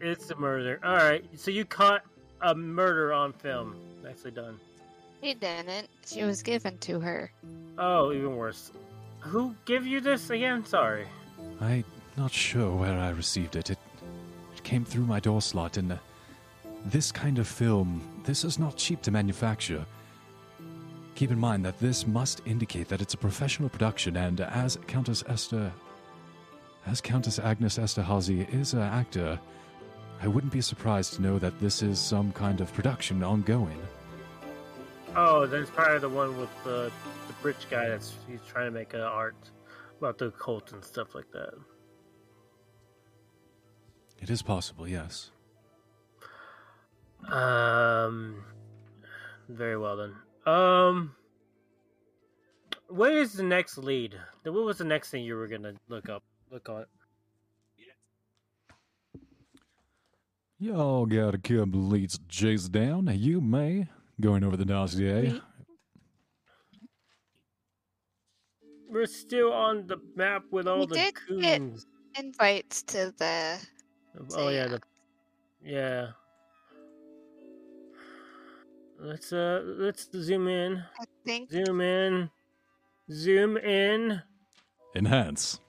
it's 0.00 0.30
a 0.30 0.36
murder. 0.36 0.78
All 0.84 0.96
right. 0.96 1.24
So 1.34 1.50
you 1.50 1.64
caught 1.64 2.02
a 2.42 2.54
murder 2.54 3.12
on 3.12 3.32
film. 3.32 3.76
Nicely 4.02 4.30
done. 4.30 4.58
He 5.20 5.34
didn't. 5.34 5.88
She 6.06 6.22
was 6.24 6.42
given 6.42 6.78
to 6.78 7.00
her. 7.00 7.32
Oh, 7.78 8.12
even 8.12 8.36
worse. 8.36 8.72
Who 9.20 9.54
gave 9.66 9.86
you 9.86 10.00
this 10.00 10.30
again? 10.30 10.64
Sorry. 10.64 11.06
I 11.60 11.84
not 12.16 12.32
sure 12.32 12.74
where 12.74 12.98
I 12.98 13.10
received 13.10 13.56
it. 13.56 13.70
It, 13.70 13.78
it 14.54 14.62
came 14.62 14.84
through 14.84 15.04
my 15.04 15.20
door 15.20 15.42
slot, 15.42 15.76
and 15.76 15.92
uh, 15.92 15.96
this 16.86 17.12
kind 17.12 17.38
of 17.38 17.46
film, 17.46 18.02
this 18.24 18.44
is 18.44 18.58
not 18.58 18.76
cheap 18.76 19.02
to 19.02 19.10
manufacture. 19.10 19.84
Keep 21.14 21.32
in 21.32 21.38
mind 21.38 21.64
that 21.64 21.78
this 21.78 22.06
must 22.06 22.40
indicate 22.46 22.88
that 22.88 23.02
it's 23.02 23.14
a 23.14 23.18
professional 23.18 23.68
production, 23.68 24.16
and 24.16 24.40
as 24.40 24.78
Countess 24.86 25.22
Esther, 25.26 25.70
as 26.86 27.00
Countess 27.00 27.38
Agnes 27.38 27.78
Esterhazy 27.78 28.52
is 28.52 28.72
an 28.72 28.80
actor, 28.80 29.38
I 30.22 30.28
wouldn't 30.28 30.52
be 30.52 30.60
surprised 30.60 31.14
to 31.14 31.22
know 31.22 31.38
that 31.38 31.58
this 31.60 31.82
is 31.82 31.98
some 31.98 32.32
kind 32.32 32.60
of 32.60 32.72
production 32.72 33.22
ongoing. 33.22 33.80
Oh, 35.16 35.46
then 35.46 35.62
it's 35.62 35.70
probably 35.70 35.98
the 35.98 36.08
one 36.08 36.38
with 36.38 36.50
the 36.64 36.90
the 37.28 37.34
rich 37.42 37.68
guy 37.70 37.88
that's 37.88 38.14
he's 38.28 38.40
trying 38.48 38.66
to 38.66 38.70
make 38.70 38.94
an 38.94 39.00
art 39.00 39.34
about 40.00 40.18
the 40.18 40.30
cult 40.30 40.72
and 40.72 40.84
stuff 40.84 41.14
like 41.14 41.30
that. 41.32 41.52
It 44.20 44.30
is 44.30 44.42
possible, 44.42 44.88
yes. 44.88 45.30
Um, 47.30 48.42
very 49.48 49.76
well 49.76 49.96
then. 49.96 50.52
Um, 50.52 51.14
what 52.88 53.12
is 53.12 53.34
the 53.34 53.42
next 53.42 53.78
lead? 53.78 54.16
What 54.42 54.54
was 54.64 54.78
the 54.78 54.84
next 54.84 55.10
thing 55.10 55.24
you 55.24 55.36
were 55.36 55.46
gonna 55.46 55.74
look 55.88 56.08
up? 56.08 56.22
Look 56.50 56.68
on. 56.68 56.86
Y'all 60.58 61.06
got 61.06 61.34
a 61.34 61.38
couple 61.38 61.80
leads 61.80 62.18
to 62.18 62.24
chase 62.28 62.68
down. 62.68 63.08
You 63.14 63.40
may. 63.40 63.88
Going 64.20 64.44
over 64.44 64.56
the 64.56 64.66
dossier. 64.66 65.32
We- 65.32 65.42
We're 68.90 69.06
still 69.06 69.52
on 69.52 69.86
the 69.86 69.98
map 70.16 70.42
with 70.50 70.66
all 70.66 70.80
We 70.80 70.86
the 70.86 70.94
did 70.94 71.14
get- 71.40 71.62
Invites 72.18 72.82
to 72.90 73.14
the 73.16 73.58
Oh 74.36 74.48
yeah, 74.48 74.66
the 74.66 74.80
yeah. 75.62 76.08
Let's 78.98 79.32
uh 79.32 79.62
let's 79.64 80.08
zoom 80.12 80.48
in. 80.48 80.82
I 81.00 81.04
think 81.24 81.50
Zoom 81.50 81.80
in. 81.80 82.30
Zoom 83.12 83.56
in. 83.58 84.20
Enhance. 84.96 85.60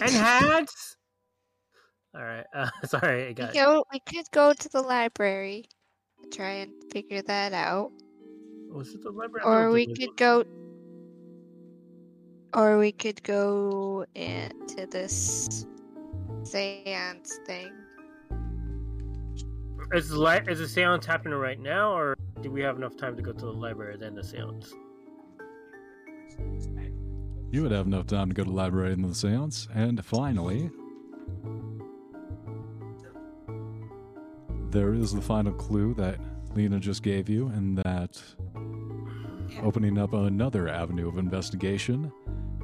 Enhance. 0.00 0.96
All 2.14 2.22
right. 2.22 2.44
Uh, 2.54 2.68
sorry, 2.86 3.24
I 3.24 3.28
we 3.28 3.34
got. 3.34 3.54
go. 3.54 3.84
We 3.92 4.00
could 4.00 4.30
go 4.30 4.52
to 4.52 4.68
the 4.68 4.82
library, 4.82 5.68
try 6.32 6.50
and 6.68 6.72
figure 6.92 7.22
that 7.22 7.52
out, 7.54 7.90
Was 8.70 8.94
it 8.94 9.02
the 9.02 9.10
library? 9.10 9.44
Or 9.46 9.70
we 9.70 9.86
could 9.86 10.16
go. 10.16 10.44
Or 12.54 12.78
we 12.78 12.92
could 12.92 13.22
go 13.22 14.04
into 14.14 14.86
this 14.86 15.66
seance 16.42 17.38
thing. 17.46 17.72
Is 19.92 20.08
the 20.08 20.18
li- 20.18 20.40
is 20.48 20.58
the 20.58 20.68
seance 20.68 21.04
happening 21.06 21.38
right 21.38 21.58
now, 21.58 21.92
or 21.92 22.16
do 22.42 22.50
we 22.50 22.60
have 22.62 22.76
enough 22.76 22.96
time 22.96 23.16
to 23.16 23.22
go 23.22 23.32
to 23.32 23.44
the 23.44 23.52
library 23.52 23.94
and 23.94 24.02
then 24.02 24.14
the 24.14 24.22
seance? 24.22 24.72
You 27.50 27.62
would 27.62 27.72
have 27.72 27.86
enough 27.86 28.06
time 28.06 28.28
to 28.28 28.34
go 28.34 28.44
to 28.44 28.50
the 28.50 28.54
library 28.54 28.92
and 28.92 29.04
the 29.04 29.14
seance. 29.14 29.66
And 29.74 30.04
finally, 30.04 30.70
there 34.70 34.94
is 34.94 35.12
the 35.12 35.20
final 35.20 35.52
clue 35.52 35.94
that 35.94 36.20
Lena 36.54 36.78
just 36.78 37.02
gave 37.02 37.28
you, 37.28 37.48
and 37.48 37.76
that 37.78 38.22
opening 39.62 39.98
up 39.98 40.12
another 40.12 40.68
avenue 40.68 41.08
of 41.08 41.18
investigation 41.18 42.12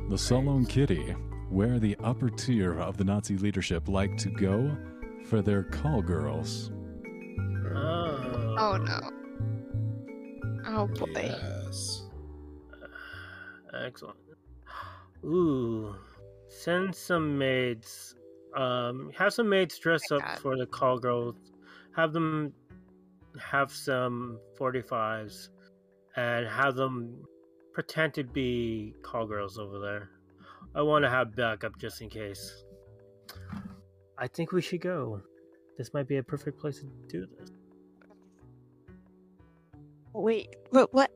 the 0.09 0.17
Salon 0.17 0.65
Kitty, 0.65 1.15
where 1.49 1.81
the 1.81 1.97
upper 2.03 2.31
tier 2.31 2.79
of 2.79 2.97
the 2.97 3.03
Nazi 3.03 3.37
leadership 3.37 3.89
like 3.89 4.17
to 4.19 4.29
go 4.31 4.77
for 5.25 5.43
their 5.43 5.65
call 5.65 6.01
girls. 6.01 6.71
Oh. 7.75 8.55
Oh 8.59 8.77
no. 8.77 9.01
Oh 10.69 10.87
boy. 10.87 11.07
Yes. 11.15 12.05
Excellent. 13.75 14.17
Ooh, 15.25 15.97
send 16.49 16.95
some 16.95 17.37
maids. 17.37 18.15
Um, 18.57 19.11
have 19.17 19.35
some 19.35 19.49
maids 19.49 19.79
dress 19.79 20.03
my 20.11 20.19
up 20.19 20.23
God. 20.23 20.39
for 20.39 20.57
the 20.57 20.67
call 20.67 20.99
girls. 20.99 21.35
Have 21.97 22.13
them 22.13 22.53
have 23.41 23.73
some 23.73 24.39
45s 24.59 25.49
and 26.17 26.47
have 26.49 26.75
them 26.75 27.25
pretend 27.73 28.15
to 28.15 28.25
be 28.25 28.95
call 29.03 29.27
girls 29.27 29.59
over 29.59 29.79
there. 29.79 30.11
I 30.75 30.83
want 30.83 31.05
to 31.05 31.11
have 31.11 31.37
backup 31.37 31.79
just 31.79 32.01
in 32.01 32.09
case. 32.09 32.65
I 34.19 34.27
think 34.27 34.53
we 34.53 34.63
should 34.63 34.81
go. 34.81 35.21
This 35.77 35.93
might 35.93 36.09
be 36.09 36.17
a 36.17 36.23
perfect 36.23 36.59
place 36.59 36.81
to 36.81 36.87
do 37.09 37.27
this. 37.39 37.51
Wait, 40.15 40.49
but 40.73 40.93
what? 40.95 41.11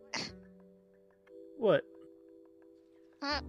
What? 1.58 1.82
Huh? 3.22 3.40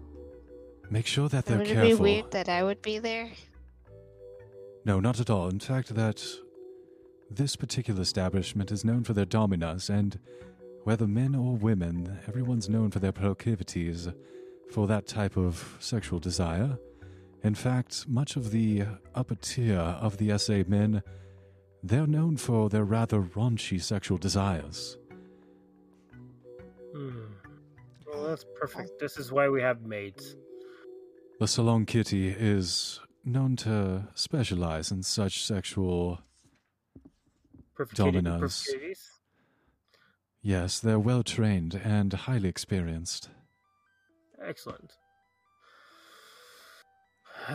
Make 0.90 1.06
sure 1.06 1.28
that 1.30 1.46
they're 1.46 1.58
Would 1.58 1.68
it 1.68 1.82
be 1.82 1.94
weird 1.94 2.32
that 2.32 2.48
I 2.48 2.64
would 2.64 2.82
be 2.82 3.00
there? 3.00 3.30
No, 4.86 5.00
not 5.00 5.20
at 5.20 5.30
all. 5.30 5.50
In 5.50 5.60
fact, 5.60 5.94
that 5.96 6.26
this 7.30 7.56
particular 7.56 8.02
establishment 8.02 8.72
is 8.72 8.84
known 8.84 9.04
for 9.04 9.14
their 9.14 9.26
dominas, 9.26 9.90
and 9.90 10.20
whether 10.84 11.08
men 11.08 11.36
or 11.36 11.56
women, 11.56 12.20
everyone's 12.28 12.70
known 12.70 12.92
for 12.92 13.00
their 13.00 13.12
proclivities 13.12 14.10
for 14.72 14.88
that 14.88 15.06
type 15.06 15.38
of 15.38 15.78
sexual 15.80 16.20
desire. 16.20 16.78
In 17.44 17.56
fact, 17.56 18.06
much 18.08 18.36
of 18.36 18.52
the 18.52 18.84
upper 19.16 19.36
tier 19.36 19.80
of 19.80 20.18
the 20.18 20.38
SA 20.38 20.64
men, 20.68 21.04
they're 21.84 22.08
known 22.08 22.38
for 22.38 22.70
their 22.70 22.84
rather 22.84 23.22
raunchy 23.22 23.82
sexual 23.82 24.18
desires. 24.18 24.98
Hmm. 26.94 27.26
Well, 28.08 28.24
that's 28.24 28.46
perfect. 28.60 29.00
This 29.00 29.18
is 29.18 29.32
why 29.32 29.50
we 29.50 29.62
have 29.62 29.82
maids. 29.82 30.36
The 31.40 31.48
Salon 31.48 31.86
Kitty 31.86 32.30
is 32.30 33.00
known 33.26 33.56
to 33.58 34.08
specialize 34.14 34.92
in 34.92 35.04
such 35.04 35.44
sexual. 35.44 36.20
Dominos. 37.96 38.68
Yes, 40.44 40.80
they're 40.80 41.00
well 41.00 41.22
trained 41.22 41.80
and 41.84 42.12
highly 42.12 42.50
experienced. 42.50 43.30
Excellent. 44.44 44.94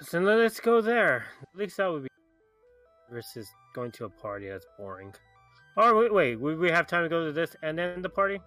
so 0.00 0.18
let's 0.18 0.58
go 0.58 0.80
there. 0.80 1.26
At 1.42 1.58
least 1.58 1.76
that 1.76 1.90
would 1.92 2.02
be 2.02 2.08
versus 3.10 3.48
going 3.74 3.92
to 3.92 4.06
a 4.06 4.08
party. 4.08 4.48
That's 4.48 4.66
boring. 4.76 5.14
Or 5.76 5.94
wait, 5.96 6.12
wait, 6.12 6.40
would 6.40 6.58
we 6.58 6.70
have 6.70 6.88
time 6.88 7.04
to 7.04 7.08
go 7.08 7.26
to 7.26 7.32
this 7.32 7.54
and 7.62 7.78
then 7.78 8.02
the 8.02 8.08
party? 8.08 8.40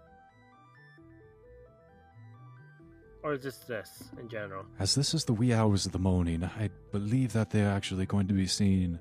Or 3.23 3.37
just 3.37 3.67
this 3.67 4.03
in 4.19 4.27
general? 4.27 4.65
As 4.79 4.95
this 4.95 5.13
is 5.13 5.23
the 5.25 5.33
wee 5.33 5.53
hours 5.53 5.85
of 5.85 5.93
the 5.93 5.99
morning, 5.99 6.43
I 6.43 6.69
believe 6.91 7.33
that 7.33 7.49
they're 7.51 7.71
actually 7.71 8.05
going 8.05 8.27
to 8.27 8.33
be 8.33 8.47
seeing 8.47 8.99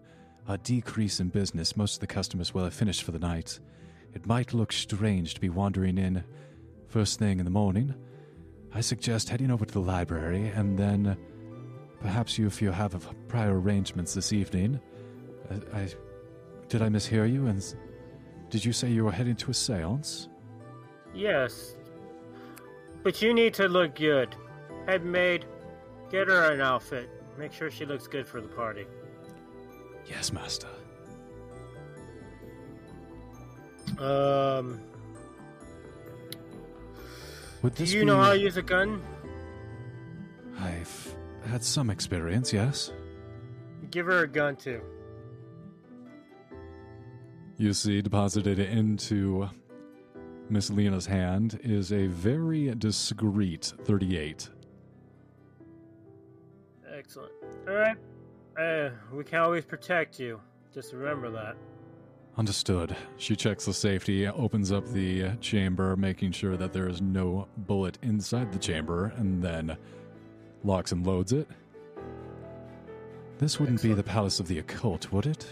a 0.48 0.58
decrease 0.58 1.20
in 1.20 1.28
business. 1.28 1.76
Most 1.76 1.94
of 1.94 2.00
the 2.00 2.06
customers 2.06 2.52
will 2.52 2.64
have 2.64 2.74
finished 2.74 3.02
for 3.02 3.12
the 3.12 3.18
night. 3.18 3.58
It 4.14 4.26
might 4.26 4.54
look 4.54 4.72
strange 4.72 5.34
to 5.34 5.40
be 5.40 5.48
wandering 5.48 5.98
in 5.98 6.24
first 6.88 7.18
thing 7.18 7.38
in 7.38 7.44
the 7.44 7.50
morning. 7.50 7.94
I 8.72 8.80
suggest 8.80 9.28
heading 9.28 9.50
over 9.50 9.64
to 9.64 9.72
the 9.72 9.80
library 9.80 10.48
and 10.48 10.78
then 10.78 11.16
perhaps 12.00 12.38
you, 12.38 12.46
if 12.46 12.60
you 12.60 12.70
have 12.70 13.08
prior 13.28 13.58
arrangements 13.58 14.14
this 14.14 14.32
evening. 14.32 14.80
I, 15.50 15.78
I 15.78 15.88
did 16.68 16.82
I 16.82 16.88
mishear 16.88 17.30
you? 17.30 17.46
And 17.46 17.62
did 18.50 18.64
you 18.64 18.72
say 18.72 18.90
you 18.90 19.04
were 19.04 19.12
heading 19.12 19.36
to 19.36 19.50
a 19.50 19.54
séance? 19.54 20.28
Yes. 21.14 21.76
But 23.02 23.20
you 23.22 23.34
need 23.34 23.54
to 23.54 23.68
look 23.68 23.94
good. 23.94 24.34
Head 24.86 25.04
maid, 25.04 25.44
get 26.10 26.28
her 26.28 26.52
an 26.52 26.60
outfit. 26.60 27.08
Make 27.38 27.52
sure 27.52 27.70
she 27.70 27.84
looks 27.84 28.06
good 28.06 28.26
for 28.26 28.40
the 28.40 28.48
party. 28.48 28.86
Yes, 30.08 30.32
master. 30.32 30.68
Um, 33.98 34.80
Would 37.62 37.74
do 37.74 37.84
this 37.84 37.92
you 37.92 38.04
know 38.04 38.20
how 38.20 38.32
to 38.32 38.38
use 38.38 38.56
a 38.56 38.62
gun? 38.62 39.02
I've 40.58 41.14
had 41.46 41.62
some 41.62 41.90
experience, 41.90 42.52
yes. 42.52 42.92
Give 43.90 44.06
her 44.06 44.24
a 44.24 44.28
gun 44.28 44.56
too. 44.56 44.80
You 47.56 47.72
see, 47.72 48.02
deposited 48.02 48.58
into 48.58 49.48
Miss 50.50 50.70
Lena's 50.70 51.06
hand 51.06 51.60
is 51.62 51.92
a 51.92 52.06
very 52.08 52.74
discreet 52.74 53.72
38. 53.84 54.48
Excellent. 56.96 57.32
All 57.68 57.74
right. 57.74 57.96
Uh, 58.58 58.90
we 59.12 59.24
can 59.24 59.40
always 59.40 59.64
protect 59.64 60.20
you. 60.20 60.40
Just 60.72 60.92
remember 60.92 61.30
that. 61.30 61.56
Understood. 62.36 62.96
She 63.16 63.36
checks 63.36 63.64
the 63.64 63.72
safety, 63.72 64.26
opens 64.26 64.72
up 64.72 64.86
the 64.88 65.30
chamber, 65.40 65.96
making 65.96 66.32
sure 66.32 66.56
that 66.56 66.72
there 66.72 66.88
is 66.88 67.00
no 67.00 67.46
bullet 67.56 67.98
inside 68.02 68.52
the 68.52 68.58
chamber, 68.58 69.12
and 69.16 69.42
then 69.42 69.76
locks 70.64 70.90
and 70.90 71.06
loads 71.06 71.32
it. 71.32 71.48
This 73.38 73.60
wouldn't 73.60 73.82
be 73.82 73.92
the 73.92 74.02
Palace 74.02 74.40
of 74.40 74.48
the 74.48 74.58
Occult, 74.58 75.12
would 75.12 75.26
it? 75.26 75.46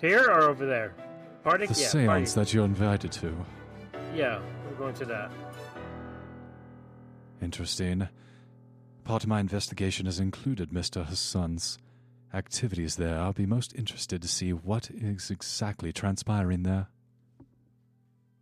Here 0.00 0.24
or 0.24 0.42
over 0.42 0.66
there? 0.66 0.94
Party? 1.44 1.66
The 1.66 1.80
yeah, 1.80 1.88
seance 1.88 2.34
party. 2.34 2.44
that 2.46 2.54
you're 2.54 2.64
invited 2.64 3.12
to. 3.12 3.36
Yeah, 4.14 4.40
we're 4.68 4.76
going 4.76 4.94
to 4.94 5.04
that. 5.06 5.30
Interesting. 7.40 8.08
Part 9.04 9.24
of 9.24 9.28
my 9.28 9.40
investigation 9.40 10.06
has 10.06 10.20
included 10.20 10.70
Mr. 10.70 11.04
Hanussen's 11.04 11.78
activities 12.32 12.96
there. 12.96 13.18
I'll 13.18 13.32
be 13.32 13.46
most 13.46 13.74
interested 13.74 14.22
to 14.22 14.28
see 14.28 14.52
what 14.52 14.90
is 14.90 15.30
exactly 15.30 15.92
transpiring 15.92 16.62
there. 16.62 16.86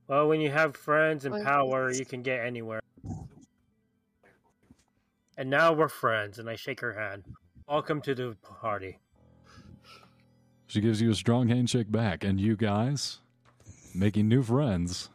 Well, 0.07 0.29
when 0.29 0.41
you 0.41 0.51
have 0.51 0.77
friends 0.77 1.25
and 1.25 1.45
power, 1.45 1.91
you 1.91 2.05
can 2.05 2.23
get 2.23 2.45
anywhere. 2.45 2.81
And 5.37 5.49
now 5.49 5.73
we're 5.73 5.89
friends, 5.89 6.39
and 6.39 6.49
I 6.51 6.57
shake 6.57 6.81
her 6.81 6.93
hand. 6.93 7.25
Welcome 7.67 8.03
to 8.03 8.15
the 8.15 8.37
party. 8.61 8.99
She 10.67 10.81
gives 10.81 11.01
you 11.01 11.11
a 11.11 11.15
strong 11.15 11.49
handshake 11.49 11.91
back, 11.91 12.23
and 12.23 12.41
you 12.41 12.55
guys, 12.55 13.21
making 13.95 14.29
new 14.29 14.43
friends, 14.43 15.09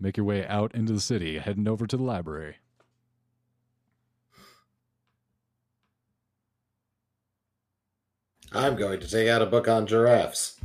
make 0.00 0.16
your 0.16 0.26
way 0.26 0.46
out 0.46 0.74
into 0.74 0.92
the 0.92 1.00
city, 1.00 1.38
heading 1.38 1.68
over 1.68 1.86
to 1.86 1.96
the 1.96 2.02
library. 2.02 2.56
I'm 8.52 8.76
going 8.76 9.00
to 9.00 9.08
take 9.10 9.28
out 9.28 9.42
a 9.42 9.46
book 9.46 9.68
on 9.68 9.86
giraffes. 9.86 10.58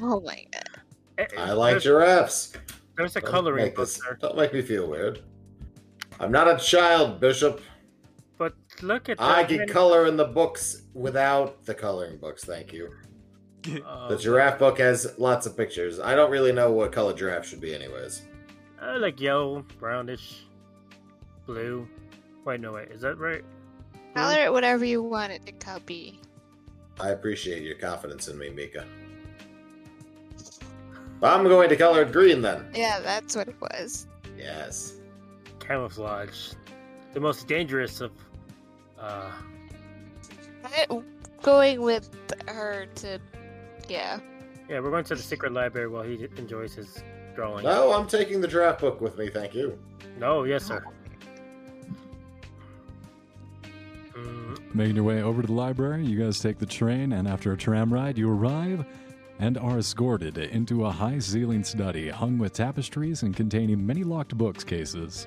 Oh 0.00 0.20
my 0.20 0.46
god. 0.52 1.28
I 1.36 1.52
like 1.52 1.72
there's, 1.74 1.84
giraffes. 1.84 2.52
There's 2.96 3.16
a 3.16 3.20
Don't 3.20 3.30
coloring 3.30 3.66
book 3.66 3.76
this- 3.86 4.00
there. 4.00 4.16
Don't 4.20 4.36
make 4.36 4.52
me 4.52 4.62
feel 4.62 4.88
weird. 4.88 5.22
I'm 6.18 6.30
not 6.32 6.48
a 6.48 6.56
child, 6.62 7.20
Bishop. 7.20 7.60
But 8.38 8.54
look 8.82 9.08
at 9.08 9.20
I 9.20 9.44
can 9.44 9.58
many- 9.58 9.72
color 9.72 10.06
in 10.06 10.16
the 10.16 10.24
books 10.24 10.82
without 10.94 11.64
the 11.64 11.74
coloring 11.74 12.18
books. 12.18 12.44
Thank 12.44 12.72
you. 12.72 12.90
Oh, 13.86 14.08
The 14.08 14.16
giraffe 14.16 14.58
book 14.58 14.78
has 14.78 15.14
lots 15.18 15.44
of 15.46 15.56
pictures. 15.56 16.00
I 16.00 16.14
don't 16.14 16.30
really 16.30 16.52
know 16.52 16.72
what 16.72 16.92
color 16.92 17.12
giraffe 17.12 17.46
should 17.46 17.60
be, 17.60 17.74
anyways. 17.74 18.22
I 18.80 18.96
like 18.96 19.20
yellow, 19.20 19.66
brownish, 19.78 20.46
blue. 21.46 21.86
Wait, 22.46 22.60
no, 22.60 22.72
wait. 22.72 22.88
Is 22.90 23.02
that 23.02 23.18
right? 23.18 23.44
Color 24.14 24.44
it 24.44 24.52
whatever 24.52 24.84
you 24.86 25.02
want 25.02 25.32
it 25.32 25.60
to 25.60 25.80
be. 25.84 26.19
I 27.00 27.10
appreciate 27.10 27.62
your 27.62 27.76
confidence 27.76 28.28
in 28.28 28.38
me, 28.38 28.50
Mika. 28.50 28.84
I'm 31.22 31.44
going 31.44 31.68
to 31.68 31.76
color 31.76 32.02
it 32.02 32.12
green 32.12 32.40
then. 32.42 32.66
Yeah, 32.74 33.00
that's 33.00 33.36
what 33.36 33.48
it 33.48 33.56
was. 33.60 34.06
Yes. 34.38 34.94
Camouflage. 35.58 36.52
The 37.12 37.20
most 37.20 37.46
dangerous 37.46 38.00
of. 38.00 38.12
Uh, 38.98 39.30
I- 40.64 40.86
Going 41.42 41.80
with 41.80 42.10
her 42.48 42.84
to. 42.96 43.18
Yeah. 43.88 44.20
yeah, 44.68 44.78
we're 44.80 44.90
going 44.90 45.04
to 45.04 45.14
the 45.14 45.22
secret 45.22 45.52
library 45.52 45.88
while 45.88 46.02
he 46.02 46.28
enjoys 46.36 46.74
his 46.74 47.02
drawing. 47.34 47.64
No, 47.64 47.92
I'm 47.94 48.06
taking 48.06 48.42
the 48.42 48.46
draft 48.46 48.78
book 48.82 49.00
with 49.00 49.16
me, 49.16 49.30
thank 49.30 49.54
you. 49.54 49.78
No, 50.18 50.44
yes, 50.44 50.64
sir. 50.64 50.84
Making 54.72 54.96
your 54.96 55.04
way 55.04 55.22
over 55.22 55.42
to 55.42 55.46
the 55.48 55.52
library, 55.52 56.06
you 56.06 56.22
guys 56.22 56.38
take 56.38 56.58
the 56.58 56.66
train, 56.66 57.12
and 57.12 57.26
after 57.26 57.52
a 57.52 57.56
tram 57.56 57.92
ride, 57.92 58.16
you 58.16 58.30
arrive 58.30 58.84
and 59.40 59.58
are 59.58 59.78
escorted 59.78 60.38
into 60.38 60.84
a 60.86 60.90
high 60.90 61.18
ceiling 61.18 61.64
study 61.64 62.08
hung 62.08 62.38
with 62.38 62.52
tapestries 62.52 63.22
and 63.22 63.34
containing 63.34 63.84
many 63.84 64.04
locked 64.04 64.36
books 64.38 64.62
cases. 64.62 65.26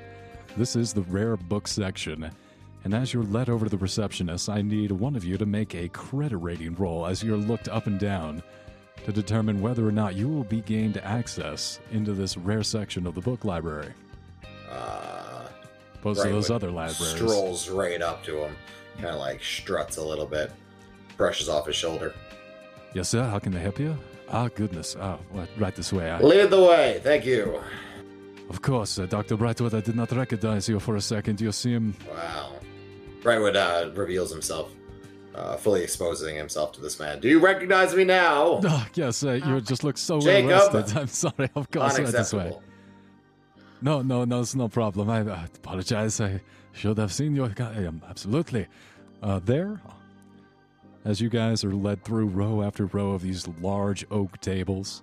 This 0.56 0.76
is 0.76 0.94
the 0.94 1.02
rare 1.04 1.36
book 1.36 1.68
section. 1.68 2.32
And 2.86 2.94
as 2.94 3.14
you're 3.14 3.24
led 3.24 3.50
over 3.50 3.66
to 3.66 3.70
the 3.70 3.78
receptionist, 3.78 4.50
I 4.50 4.62
need 4.62 4.92
one 4.92 5.16
of 5.16 5.24
you 5.26 5.38
to 5.38 5.46
make 5.46 5.74
a 5.74 5.90
credit 5.90 6.38
rating 6.38 6.76
roll 6.76 7.06
as 7.06 7.24
you're 7.24 7.38
looked 7.38 7.68
up 7.68 7.88
and 7.88 8.00
down 8.00 8.44
to 9.06 9.12
determine 9.12 9.62
whether 9.62 9.86
or 9.86 9.92
not 9.92 10.16
you 10.16 10.30
will 10.30 10.44
be 10.44 10.62
gained 10.62 10.98
access 10.98 11.80
into 11.92 12.14
this 12.14 12.38
rare 12.38 12.64
section 12.64 13.06
of 13.08 13.16
the 13.16 13.22
book 13.22 13.44
library, 13.44 13.92
Uh, 14.70 15.48
opposed 15.96 16.22
to 16.24 16.30
those 16.30 16.50
other 16.50 16.72
libraries. 16.72 17.16
Strolls 17.16 17.70
right 17.70 18.02
up 18.02 18.24
to 18.24 18.38
him, 18.46 18.56
kind 18.96 19.08
of 19.08 19.20
like 19.20 19.42
struts 19.44 19.98
a 19.98 20.04
little 20.04 20.26
bit, 20.26 20.52
brushes 21.18 21.50
off 21.50 21.68
his 21.68 21.76
shoulder. 21.76 22.14
Yes, 22.94 23.10
sir. 23.10 23.24
How 23.24 23.40
can 23.40 23.56
I 23.56 23.60
help 23.60 23.80
you? 23.80 23.98
Ah, 24.30 24.48
goodness. 24.48 24.96
Ah, 25.00 25.18
what, 25.32 25.48
right 25.58 25.76
this 25.76 25.92
way. 25.94 26.10
I, 26.10 26.20
Lead 26.20 26.50
the 26.50 26.62
way, 26.62 27.00
thank 27.04 27.26
you. 27.26 27.60
of 28.50 28.62
course, 28.62 28.98
uh, 29.00 29.06
Dr. 29.06 29.38
Brightwood, 29.38 29.74
I 29.74 29.82
did 29.82 29.96
not 29.96 30.12
recognize 30.12 30.68
you 30.70 30.80
for 30.80 30.96
a 30.96 31.02
second. 31.02 31.40
You 31.42 31.52
seem. 31.52 31.96
Wow. 32.12 32.54
Brightwood 33.22 33.56
uh, 33.56 33.92
reveals 33.92 34.32
himself, 34.32 34.72
uh, 35.36 35.56
fully 35.58 35.84
exposing 35.84 36.36
himself 36.36 36.72
to 36.74 36.82
this 36.82 37.00
man. 37.00 37.20
Do 37.20 37.28
you 37.30 37.40
recognize 37.40 37.96
me 37.96 38.04
now? 38.04 38.62
Ah, 38.66 38.88
yes, 38.96 39.24
uh, 39.24 39.32
you 39.34 39.62
just 39.62 39.84
look 39.84 39.98
so 39.98 40.20
Jacob! 40.20 40.74
well. 40.74 40.86
I'm 40.96 41.08
sorry. 41.08 41.50
Of 41.56 41.70
course, 41.72 42.00
right 42.00 42.08
this 42.08 42.34
way. 42.34 42.58
No, 43.82 44.02
no, 44.02 44.24
no, 44.24 44.42
it's 44.42 44.56
no 44.56 44.68
problem. 44.68 45.10
I 45.10 45.22
uh, 45.22 45.46
apologize. 45.56 46.20
I 46.22 46.42
should 46.74 46.98
have 46.98 47.14
seen 47.14 47.36
you. 47.36 47.46
Absolutely. 47.46 48.68
Uh, 49.22 49.40
there, 49.40 49.80
as 51.06 51.22
you 51.22 51.30
guys 51.30 51.64
are 51.64 51.74
led 51.74 52.04
through 52.04 52.28
row 52.28 52.62
after 52.62 52.88
row 52.88 53.12
of 53.12 53.22
these 53.22 53.48
large 53.62 54.06
oak 54.12 54.40
tables, 54.42 55.02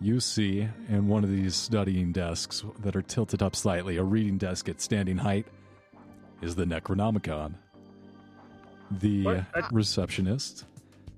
you 0.00 0.20
see 0.20 0.68
in 0.88 1.08
one 1.08 1.24
of 1.24 1.30
these 1.30 1.54
studying 1.54 2.12
desks 2.12 2.64
that 2.80 2.96
are 2.96 3.02
tilted 3.02 3.42
up 3.42 3.54
slightly, 3.54 3.96
a 3.96 4.02
reading 4.02 4.36
desk 4.38 4.68
at 4.68 4.80
standing 4.80 5.16
height, 5.16 5.46
is 6.42 6.54
the 6.54 6.64
Necronomicon. 6.64 7.54
The 8.90 9.24
What? 9.24 9.72
Receptionist 9.72 10.64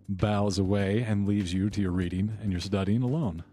bows 0.08 0.58
away 0.58 1.02
and 1.02 1.26
leaves 1.26 1.52
you 1.52 1.70
to 1.70 1.80
your 1.80 1.90
reading, 1.90 2.36
and 2.42 2.50
you're 2.50 2.60
studying 2.60 3.02
alone. 3.02 3.44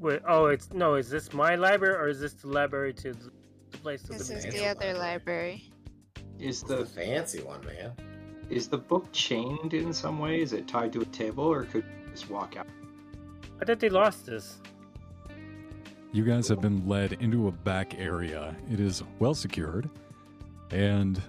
wait, 0.00 0.20
oh, 0.28 0.46
it's 0.46 0.72
no. 0.72 0.94
Is 0.94 1.08
this 1.08 1.32
my 1.32 1.54
library 1.54 1.94
or 1.94 2.08
is 2.08 2.20
this 2.20 2.34
the 2.34 2.48
library 2.48 2.92
to 2.94 3.14
the 3.74 3.82
the 3.82 3.82
place? 3.82 4.02
This 4.02 4.30
is 4.30 4.46
the 4.46 4.66
other 4.66 4.94
library. 4.94 4.94
library. 4.94 5.72
Is 6.38 6.62
It's 6.62 6.62
the 6.62 6.78
the 6.78 6.86
fancy 6.86 7.42
one, 7.42 7.64
man. 7.64 7.92
is 8.50 8.68
the 8.68 8.78
book 8.78 9.06
chained 9.12 9.74
in 9.74 9.92
some 9.92 10.18
way? 10.18 10.40
Is 10.40 10.52
it 10.52 10.68
tied 10.68 10.92
to 10.94 11.00
a 11.00 11.06
table, 11.06 11.44
or 11.44 11.64
could 11.64 11.84
you 11.84 12.10
just 12.12 12.30
walk 12.30 12.56
out? 12.56 12.66
I 13.60 13.64
thought 13.64 13.80
they 13.80 13.88
lost 13.88 14.26
this. 14.26 14.58
You 16.12 16.24
guys 16.24 16.48
have 16.48 16.60
been 16.60 16.86
led 16.88 17.14
into 17.14 17.48
a 17.48 17.52
back 17.52 17.98
area. 17.98 18.54
It 18.70 18.80
is 18.80 19.02
well 19.18 19.34
secured, 19.34 19.90
and 20.70 21.20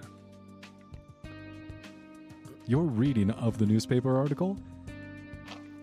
your 2.68 2.84
reading 2.84 3.32
of 3.32 3.58
the 3.58 3.66
newspaper 3.66 4.18
article 4.18 4.58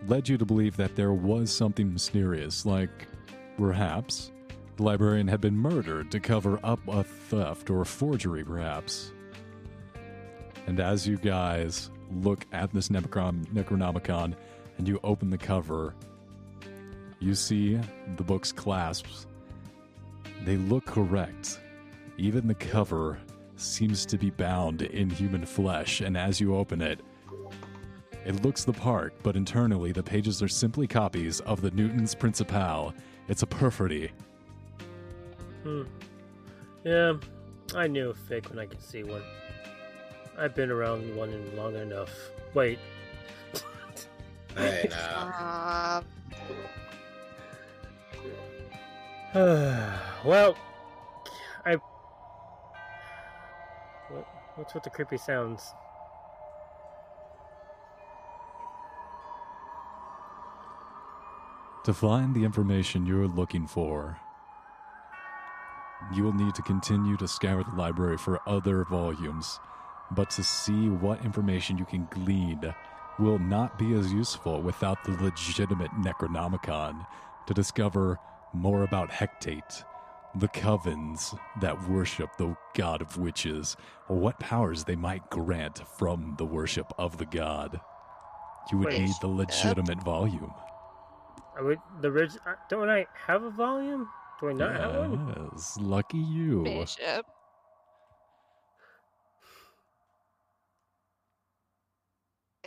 led 0.08 0.28
you 0.28 0.36
to 0.38 0.44
believe 0.44 0.76
that 0.76 0.96
there 0.96 1.12
was 1.12 1.50
something 1.52 1.92
mysterious, 1.92 2.66
like 2.66 3.06
perhaps 3.56 4.32
the 4.76 4.82
librarian 4.82 5.28
had 5.28 5.40
been 5.40 5.56
murdered 5.56 6.10
to 6.10 6.20
cover 6.20 6.58
up 6.62 6.80
a 6.88 7.04
theft 7.04 7.70
or 7.70 7.84
forgery, 7.84 8.44
perhaps. 8.44 9.12
And 10.66 10.80
as 10.80 11.06
you 11.06 11.16
guys 11.16 11.90
look 12.10 12.46
at 12.52 12.72
this 12.72 12.88
Necron- 12.88 13.46
Necronomicon 13.46 14.34
and 14.78 14.88
you 14.88 14.98
open 15.04 15.30
the 15.30 15.38
cover, 15.38 15.94
you 17.20 17.34
see 17.34 17.78
the 18.16 18.22
book's 18.22 18.52
clasps. 18.52 19.26
They 20.44 20.56
look 20.56 20.86
correct. 20.86 21.60
Even 22.18 22.46
the 22.46 22.54
cover 22.54 23.18
seems 23.56 24.04
to 24.06 24.18
be 24.18 24.30
bound 24.30 24.82
in 24.82 25.08
human 25.08 25.44
flesh, 25.44 26.00
and 26.00 26.16
as 26.16 26.40
you 26.40 26.56
open 26.56 26.82
it, 26.82 27.00
it 28.24 28.42
looks 28.44 28.64
the 28.64 28.72
part, 28.72 29.14
but 29.22 29.36
internally 29.36 29.92
the 29.92 30.02
pages 30.02 30.42
are 30.42 30.48
simply 30.48 30.86
copies 30.86 31.40
of 31.40 31.60
the 31.60 31.70
Newton's 31.72 32.14
Principia. 32.14 32.92
It's 33.28 33.42
a 33.42 33.46
perfidy. 33.46 34.12
Hmm. 35.62 35.82
Yeah, 36.84 37.14
I 37.74 37.86
knew 37.86 38.10
a 38.10 38.14
fake 38.14 38.50
when 38.50 38.58
I 38.58 38.66
could 38.66 38.82
see 38.82 39.04
one. 39.04 39.22
I've 40.36 40.54
been 40.54 40.70
around 40.70 41.14
one 41.14 41.30
in 41.30 41.56
long 41.56 41.76
enough. 41.76 42.10
Wait. 42.54 42.78
Hey, 44.56 44.88
now. 44.90 46.02
Um, 49.34 49.92
well, 50.24 50.56
I. 51.64 51.76
What, 54.10 54.26
what's 54.56 54.74
with 54.74 54.82
the 54.82 54.90
creepy 54.90 55.16
sounds? 55.16 55.72
To 61.84 61.94
find 61.94 62.34
the 62.34 62.44
information 62.44 63.06
you're 63.06 63.26
looking 63.26 63.66
for, 63.66 64.18
you 66.14 66.24
will 66.24 66.32
need 66.32 66.54
to 66.54 66.62
continue 66.62 67.16
to 67.16 67.28
scour 67.28 67.64
the 67.64 67.76
library 67.76 68.16
for 68.18 68.40
other 68.46 68.84
volumes, 68.84 69.60
but 70.12 70.30
to 70.30 70.44
see 70.44 70.88
what 70.88 71.24
information 71.24 71.78
you 71.78 71.84
can 71.84 72.06
glean 72.10 72.74
will 73.18 73.38
not 73.38 73.78
be 73.78 73.94
as 73.94 74.12
useful 74.12 74.60
without 74.62 75.04
the 75.04 75.12
legitimate 75.22 75.90
Necronomicon 75.92 77.06
to 77.46 77.54
discover 77.54 78.18
more 78.54 78.82
about 78.84 79.10
Hecate, 79.10 79.84
the 80.36 80.48
covens 80.48 81.38
that 81.60 81.88
worship 81.88 82.30
the 82.38 82.56
god 82.74 83.02
of 83.02 83.16
witches, 83.18 83.76
or 84.08 84.16
what 84.16 84.40
powers 84.40 84.84
they 84.84 84.96
might 84.96 85.28
grant 85.30 85.86
from 85.98 86.34
the 86.38 86.44
worship 86.44 86.92
of 86.98 87.18
the 87.18 87.26
god. 87.26 87.80
You 88.70 88.78
would 88.78 88.88
Wait. 88.88 89.00
need 89.02 89.14
the 89.20 89.28
legitimate 89.28 90.02
volume. 90.02 90.52
I 91.58 91.62
would 91.62 91.78
the 92.00 92.10
ridge. 92.10 92.36
uh, 92.46 92.54
Don't 92.68 92.88
I 92.88 93.06
have 93.26 93.42
a 93.42 93.50
volume? 93.50 94.08
Do 94.42 94.48
I 94.48 94.52
not 94.54 94.72
have 94.72 94.96
one? 94.96 95.50
Yes, 95.52 95.78
lucky 95.80 96.18
you. 96.18 96.64
Bishop. 96.64 97.24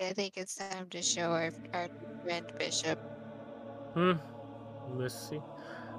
I 0.02 0.14
think 0.14 0.38
it's 0.38 0.56
time 0.56 0.88
to 0.92 1.02
show 1.02 1.32
our, 1.32 1.52
our 1.74 1.90
friend 2.24 2.46
Bishop. 2.58 2.98
Hmm. 3.94 4.14
Let's 4.94 5.30
see. 5.30 5.42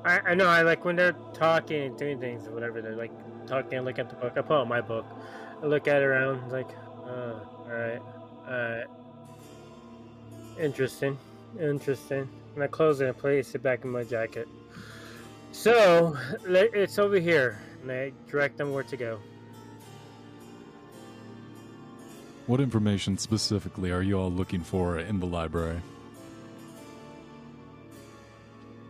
I, 0.06 0.20
I 0.20 0.34
know. 0.34 0.46
I 0.46 0.62
like 0.62 0.86
when 0.86 0.96
they're 0.96 1.12
talking 1.34 1.82
and 1.82 1.98
doing 1.98 2.20
things 2.20 2.46
or 2.46 2.52
whatever. 2.52 2.80
They're 2.80 2.96
like 2.96 3.12
talking. 3.46 3.76
I 3.76 3.82
look 3.82 3.98
at 3.98 4.08
the 4.08 4.16
book. 4.16 4.32
I 4.34 4.40
pull 4.40 4.56
out 4.56 4.68
my 4.68 4.80
book. 4.80 5.04
I 5.62 5.66
look 5.66 5.88
at 5.88 6.00
it 6.00 6.06
around. 6.06 6.50
Like, 6.50 6.70
uh, 7.06 7.34
all 7.44 7.66
right, 7.68 8.00
all 8.48 8.54
right. 8.54 8.86
Interesting, 10.58 11.18
interesting. 11.60 12.26
And 12.54 12.64
I 12.64 12.66
close 12.66 13.02
it 13.02 13.08
and 13.08 13.18
place 13.18 13.54
it 13.54 13.62
back 13.62 13.84
in 13.84 13.90
my 13.90 14.04
jacket. 14.04 14.48
So 15.52 16.16
it's 16.44 16.98
over 16.98 17.18
here, 17.18 17.58
and 17.82 17.90
I 17.90 18.12
direct 18.28 18.58
them 18.58 18.72
where 18.72 18.82
to 18.84 18.96
go. 18.96 19.18
What 22.46 22.60
information 22.60 23.18
specifically 23.18 23.90
are 23.90 24.02
you 24.02 24.18
all 24.18 24.30
looking 24.30 24.60
for 24.60 24.98
in 24.98 25.18
the 25.18 25.26
library? 25.26 25.80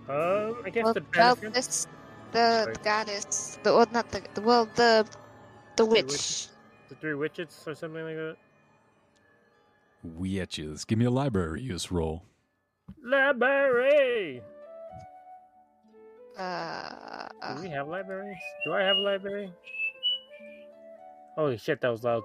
Um, 0.09 0.57
I 0.65 0.71
guess 0.71 0.85
Well, 0.85 0.95
the 0.95 1.03
well, 1.17 1.35
benefit. 1.37 1.55
this 1.55 1.87
the, 2.33 2.63
Sorry. 2.63 2.73
the 2.75 2.81
goddess, 2.81 3.59
the 3.63 3.73
well, 3.73 3.87
not 3.93 4.11
the, 4.11 4.23
the 4.35 4.41
well, 4.41 4.67
the 4.75 5.07
the 5.77 5.85
Three 5.85 5.93
witch. 5.93 6.03
witches. 6.05 6.49
the 6.89 6.95
three 6.97 7.15
witches 7.15 7.65
or 7.67 7.75
something 7.75 8.03
like 8.05 8.17
that. 8.17 8.37
Witches. 10.03 10.85
Give 10.85 10.99
me 10.99 11.07
a 11.07 11.11
library 11.11 11.63
use 11.63 11.91
roll. 11.91 12.23
Library. 13.03 14.43
Uh, 16.39 17.29
Do 17.57 17.63
we 17.63 17.69
have 17.71 17.89
libraries? 17.89 18.37
Do 18.65 18.73
I 18.75 18.83
have 18.83 18.97
a 18.97 19.01
library? 19.01 19.53
Holy 21.37 21.57
shit, 21.59 21.81
that 21.81 21.89
was 21.91 22.05
loud. 22.05 22.25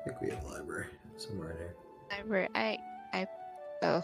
I 0.00 0.08
think 0.08 0.20
we 0.20 0.30
have 0.30 0.42
a 0.44 0.48
library 0.48 0.86
somewhere 1.16 1.50
in 1.52 1.56
here. 1.58 1.74
library. 2.10 2.48
I 2.54 2.78
I 3.12 3.26
oh, 3.82 4.02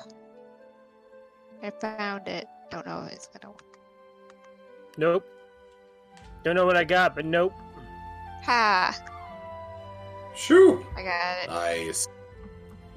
I 1.63 1.71
found 1.71 2.29
it. 2.29 2.47
Don't 2.71 2.87
know 2.87 3.05
if 3.07 3.13
it's 3.13 3.29
gonna 3.29 3.53
work. 3.53 3.79
Nope. 4.99 5.25
Don't 6.45 6.57
know 6.57 6.67
what 6.67 6.77
I 6.77 6.85
got, 6.85 7.15
but 7.15 7.25
nope. 7.25 7.53
Ha! 8.45 8.99
Shoo! 10.35 10.85
I 10.97 11.03
got 11.03 11.45
it. 11.45 11.49
Nice. 11.49 12.09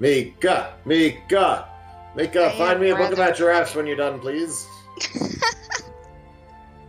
Mika, 0.00 0.74
Mika, 0.84 1.68
Mika, 2.16 2.46
I 2.46 2.56
find 2.58 2.80
me 2.80 2.90
a 2.90 2.96
book 2.96 3.12
about 3.12 3.36
giraffes 3.36 3.74
when 3.74 3.86
you're 3.86 3.96
done, 3.96 4.18
please. 4.18 4.66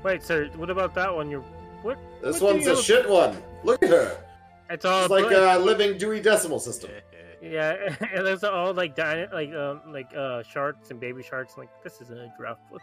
Wait, 0.03 0.23
sir, 0.23 0.49
what 0.55 0.69
about 0.69 0.95
that 0.95 1.13
one? 1.13 1.29
You're 1.29 1.41
what? 1.81 1.97
This 2.23 2.39
what 2.39 2.53
one's 2.53 2.65
you 2.65 2.71
a 2.71 2.75
know- 2.75 2.81
shit 2.81 3.09
one. 3.09 3.37
Look 3.63 3.83
at 3.83 3.89
her. 3.89 4.23
It's 4.69 4.85
all 4.85 5.01
It's 5.03 5.09
like 5.11 5.27
blank. 5.29 5.35
a 5.35 5.59
living 5.59 5.97
Dewey 5.97 6.19
Decimal 6.21 6.59
System. 6.59 6.91
Yeah, 7.39 7.95
and 8.15 8.25
there's 8.25 8.43
all 8.43 8.73
like 8.73 8.95
dyna- 8.95 9.29
like 9.31 9.53
um 9.53 9.81
like 9.93 10.09
uh 10.17 10.41
sharks 10.41 10.89
and 10.89 10.99
baby 10.99 11.21
sharks. 11.21 11.55
Like 11.55 11.69
this 11.83 12.01
isn't 12.01 12.17
a 12.17 12.33
giraffe 12.35 12.57
book. 12.71 12.81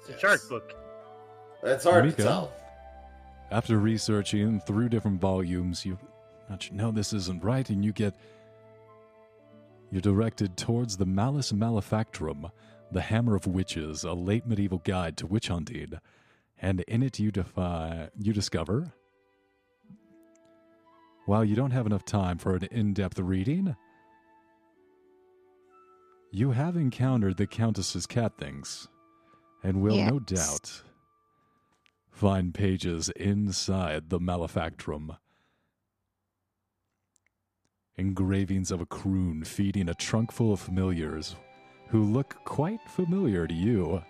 it's 0.00 0.08
a 0.10 0.18
shark 0.20 0.40
book. 0.48 0.72
It's 1.64 1.82
hard 1.82 2.04
Mika. 2.04 2.16
to 2.18 2.22
tell. 2.22 2.52
After 3.50 3.76
researching 3.78 4.60
through 4.60 4.88
different 4.90 5.20
volumes, 5.20 5.84
you 5.84 5.98
not 6.48 6.70
know 6.70 6.92
this 6.92 7.12
isn't 7.12 7.42
right, 7.42 7.68
and 7.68 7.84
you 7.84 7.92
get 7.92 8.14
you're 9.94 10.00
directed 10.00 10.56
towards 10.56 10.96
the 10.96 11.06
Malleus 11.06 11.52
Malefactorum, 11.52 12.50
the 12.90 13.00
Hammer 13.00 13.36
of 13.36 13.46
Witches, 13.46 14.02
a 14.02 14.12
late 14.12 14.44
medieval 14.44 14.78
guide 14.78 15.16
to 15.18 15.26
witch 15.28 15.46
hunting, 15.46 15.92
and 16.60 16.80
in 16.88 17.00
it 17.04 17.20
you 17.20 17.30
defy 17.30 18.08
you 18.18 18.32
discover. 18.32 18.92
While 21.26 21.44
you 21.44 21.54
don't 21.54 21.70
have 21.70 21.86
enough 21.86 22.04
time 22.04 22.38
for 22.38 22.56
an 22.56 22.64
in-depth 22.72 23.20
reading, 23.20 23.76
you 26.32 26.50
have 26.50 26.74
encountered 26.74 27.36
the 27.36 27.46
Countess's 27.46 28.04
cat 28.04 28.36
things, 28.36 28.88
and 29.62 29.80
will 29.80 29.96
no 29.96 30.18
doubt 30.18 30.82
find 32.10 32.52
pages 32.52 33.10
inside 33.10 34.10
the 34.10 34.18
Malefactorum. 34.18 35.18
Engravings 37.96 38.72
of 38.72 38.80
a 38.80 38.86
croon 38.86 39.44
feeding 39.44 39.88
a 39.88 39.94
trunk 39.94 40.32
full 40.32 40.52
of 40.52 40.58
familiars 40.58 41.36
who 41.86 42.02
look 42.02 42.34
quite 42.44 42.80
familiar 42.88 43.46
to 43.46 43.54
you. 43.54 44.02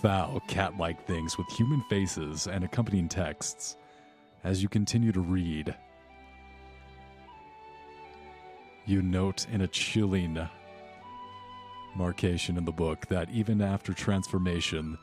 Foul, 0.00 0.38
cat 0.46 0.78
like 0.78 1.04
things 1.08 1.36
with 1.36 1.48
human 1.48 1.82
faces 1.90 2.46
and 2.46 2.62
accompanying 2.62 3.08
texts. 3.08 3.76
As 4.44 4.62
you 4.62 4.68
continue 4.68 5.10
to 5.10 5.20
read, 5.20 5.74
you 8.86 9.02
note 9.02 9.44
in 9.50 9.62
a 9.62 9.66
chilling 9.66 10.48
marcation 11.96 12.56
in 12.56 12.64
the 12.64 12.70
book 12.70 13.06
that 13.08 13.28
even 13.30 13.60
after 13.60 13.92
transformation, 13.92 14.96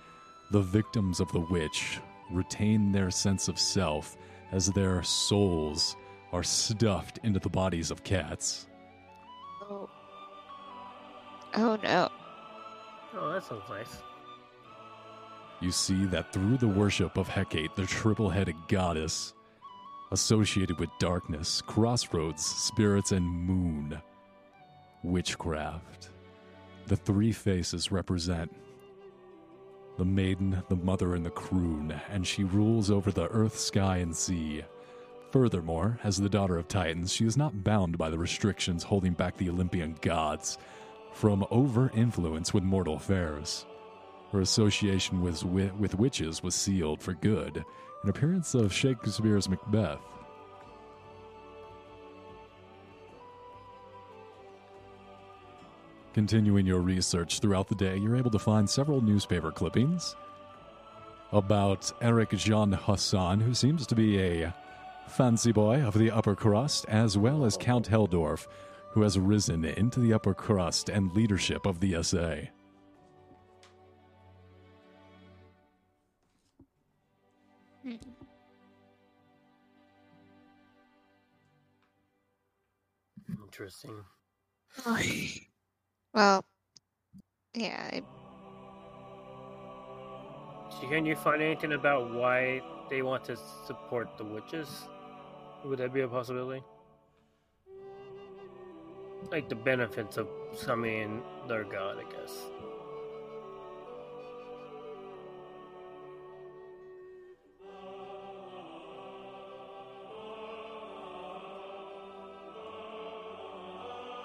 the 0.52 0.62
victims 0.62 1.20
of 1.20 1.30
the 1.34 1.46
witch 1.52 2.00
retain 2.32 2.94
their 2.94 3.12
sense 3.12 3.50
of 3.50 3.60
self 3.60 4.16
as 4.54 4.68
their 4.68 5.04
souls 5.04 5.98
are 6.32 6.44
stuffed 6.44 7.20
into 7.24 7.40
the 7.40 7.50
bodies 7.50 7.92
of 7.92 8.04
cats. 8.04 8.68
Oh. 9.62 9.90
Oh 11.56 11.78
no. 11.82 12.10
Oh, 13.14 13.34
that 13.34 13.44
sounds 13.44 13.64
nice. 13.70 14.02
You 15.60 15.72
see 15.72 16.06
that 16.06 16.32
through 16.32 16.58
the 16.58 16.68
worship 16.68 17.18
of 17.18 17.28
Hecate, 17.28 17.76
the 17.76 17.86
triple 17.86 18.30
headed 18.30 18.56
goddess, 18.68 19.34
associated 20.12 20.80
with 20.80 20.90
darkness, 21.00 21.62
crossroads, 21.62 22.46
spirits, 22.46 23.12
and 23.12 23.26
moon, 23.26 24.00
witchcraft, 25.04 26.10
the 26.86 26.96
three 26.96 27.32
faces 27.32 27.92
represent 27.92 28.54
the 29.98 30.06
maiden, 30.06 30.62
the 30.70 30.76
mother, 30.76 31.16
and 31.16 31.26
the 31.26 31.32
croon, 31.32 31.92
and 32.12 32.26
she 32.26 32.44
rules 32.44 32.92
over 32.92 33.12
the 33.12 33.28
earth, 33.30 33.58
sky, 33.58 33.98
and 33.98 34.16
sea. 34.16 34.64
Furthermore, 35.32 36.00
as 36.04 36.18
the 36.18 36.30
daughter 36.30 36.58
of 36.58 36.68
Titans, 36.68 37.12
she 37.12 37.26
is 37.26 37.36
not 37.36 37.64
bound 37.64 37.98
by 37.98 38.10
the 38.10 38.18
restrictions 38.18 38.84
holding 38.84 39.14
back 39.14 39.36
the 39.38 39.50
Olympian 39.50 39.96
gods 40.02 40.58
from 41.12 41.46
over 41.52 41.92
influence 41.94 42.54
with 42.54 42.64
mortal 42.64 42.96
affairs. 42.96 43.66
Her 44.32 44.40
association 44.40 45.22
with, 45.22 45.42
wi- 45.42 45.72
with 45.78 45.96
witches 45.96 46.42
was 46.42 46.56
sealed 46.56 47.02
for 47.02 47.14
good, 47.14 47.64
an 48.04 48.10
appearance 48.10 48.56
of 48.56 48.74
Shakespeare's 48.74 49.50
Macbeth. 49.50 50.00
Continuing 56.14 56.66
your 56.66 56.82
research 56.82 57.40
throughout 57.42 57.68
the 57.68 57.76
day, 57.76 57.98
you're 57.98 58.16
able 58.16 58.32
to 58.32 58.40
find 58.40 58.70
several 58.70 59.02
newspaper 59.02 59.52
clippings 59.52 60.16
about 61.32 61.92
Erik 62.02 62.30
Jan 62.32 62.72
Hanussen, 62.72 63.42
who 63.42 63.54
seems 63.54 63.86
to 63.86 63.94
be 63.96 64.20
a 64.20 64.54
fancy 65.10 65.52
boy 65.52 65.82
of 65.82 65.98
the 65.98 66.12
upper 66.12 66.36
crust, 66.36 66.86
as 66.88 67.18
well 67.18 67.46
as 67.46 67.58
Count 67.58 67.90
Helldorff, 67.90 68.48
who 68.92 69.02
has 69.02 69.18
risen 69.18 69.66
into 69.66 70.00
the 70.00 70.14
upper 70.14 70.34
crust 70.34 70.90
and 70.90 71.12
leadership 71.14 71.66
of 71.66 71.80
the 71.80 72.02
SA. 72.04 72.36
Interesting. 83.44 84.04
Well, 86.14 86.44
yeah. 87.54 87.90
I, 87.94 88.02
Can 90.82 91.06
you 91.06 91.16
find 91.16 91.44
anything 91.44 91.74
about 91.74 92.12
why 92.12 92.62
they 92.90 93.04
want 93.04 93.26
to 93.26 93.38
support 93.68 94.18
the 94.18 94.24
witches? 94.24 94.88
Would 95.66 95.80
that 95.80 95.94
be 95.94 96.02
a 96.02 96.08
possibility? 96.08 96.64
Like 99.32 99.50
the 99.50 99.56
benefits 99.56 100.18
of 100.18 100.28
summoning 100.56 101.22
their 101.48 101.64
god, 101.64 101.98
I 102.00 102.12
guess. 102.12 102.32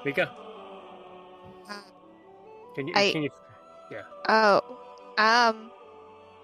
Mika? 0.05 0.31
uh, 1.69 1.75
Can 2.75 2.89
you? 2.89 2.95
I- 2.97 3.13
Can 3.13 3.23
you? 3.23 3.31
Oh, 4.29 4.61
um, 5.19 5.71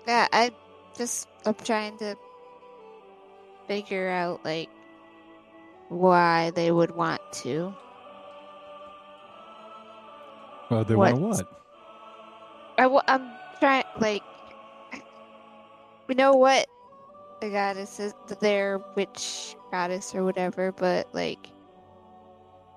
yeah, 0.07 0.27
I 0.33 0.53
just 0.97 1.29
I'm 1.47 1.55
trying 1.55 1.97
to 1.99 2.17
figure 3.67 4.09
out 4.09 4.45
like 4.45 4.69
why 5.89 6.51
they 6.51 6.71
would 6.71 6.91
want 6.93 7.21
to. 7.33 7.75
Well, 10.71 10.85
they 10.85 10.97
want 10.97 11.19
What? 11.21 11.49
I, 12.79 12.87
wa- 12.87 13.03
I'm 13.09 13.31
trying 13.59 13.85
like 13.99 14.23
we 16.09 16.15
know 16.15 16.33
what 16.33 16.67
the 17.41 17.51
goddess 17.51 18.01
is, 18.01 18.15
their 18.41 18.81
witch 18.97 19.55
goddess 19.71 20.15
or 20.15 20.25
whatever, 20.25 20.73
but 20.73 21.09
like, 21.15 21.53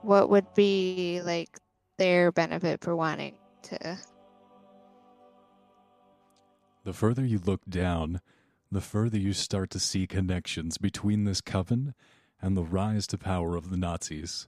what 0.01 0.29
would 0.29 0.53
be 0.53 1.21
like 1.23 1.57
their 1.97 2.31
benefit 2.31 2.83
for 2.83 2.95
wanting 2.95 3.35
to? 3.63 3.97
The 6.83 6.93
further 6.93 7.25
you 7.25 7.39
look 7.43 7.61
down, 7.69 8.21
the 8.71 8.81
further 8.81 9.17
you 9.17 9.33
start 9.33 9.69
to 9.71 9.79
see 9.79 10.07
connections 10.07 10.77
between 10.77 11.23
this 11.23 11.41
coven 11.41 11.93
and 12.41 12.55
the 12.55 12.63
rise 12.63 13.07
to 13.07 13.17
power 13.17 13.55
of 13.55 13.69
the 13.69 13.77
Nazis. 13.77 14.47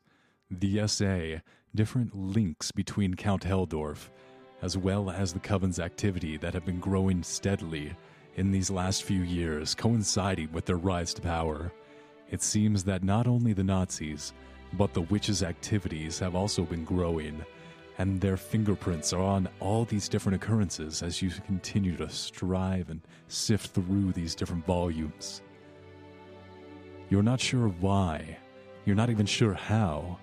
The 0.49 0.87
SA, 0.87 1.41
different 1.75 2.15
links 2.15 2.71
between 2.71 3.15
Count 3.15 3.43
Helldorff, 3.43 4.09
as 4.61 4.77
well 4.77 5.09
as 5.09 5.33
the 5.33 5.39
coven's 5.39 5.79
activity 5.79 6.37
that 6.37 6.53
have 6.53 6.65
been 6.65 6.79
growing 6.79 7.23
steadily 7.23 7.93
in 8.35 8.51
these 8.51 8.69
last 8.69 9.03
few 9.03 9.21
years, 9.21 9.75
coinciding 9.75 10.51
with 10.51 10.65
their 10.65 10.77
rise 10.77 11.13
to 11.15 11.21
power. 11.21 11.71
It 12.29 12.41
seems 12.41 12.83
that 12.85 13.03
not 13.03 13.27
only 13.27 13.53
the 13.53 13.63
Nazis, 13.63 14.33
but 14.73 14.93
the 14.93 15.01
witches' 15.01 15.43
activities 15.43 16.19
have 16.19 16.35
also 16.35 16.63
been 16.63 16.83
growing 16.83 17.43
and 17.97 18.19
their 18.19 18.37
fingerprints 18.37 19.13
are 19.13 19.21
on 19.21 19.47
all 19.59 19.85
these 19.85 20.09
different 20.09 20.35
occurrences 20.35 21.03
as 21.03 21.21
you 21.21 21.29
continue 21.45 21.95
to 21.97 22.09
strive 22.09 22.89
and 22.89 23.01
sift 23.27 23.71
through 23.73 24.11
these 24.11 24.35
different 24.35 24.65
volumes. 24.65 25.41
You're 27.09 27.23
not 27.23 27.39
sure 27.39 27.67
why, 27.67 28.37
you're 28.85 28.95
not 28.95 29.09
even 29.09 29.25
sure 29.25 29.53
how, 29.53 30.17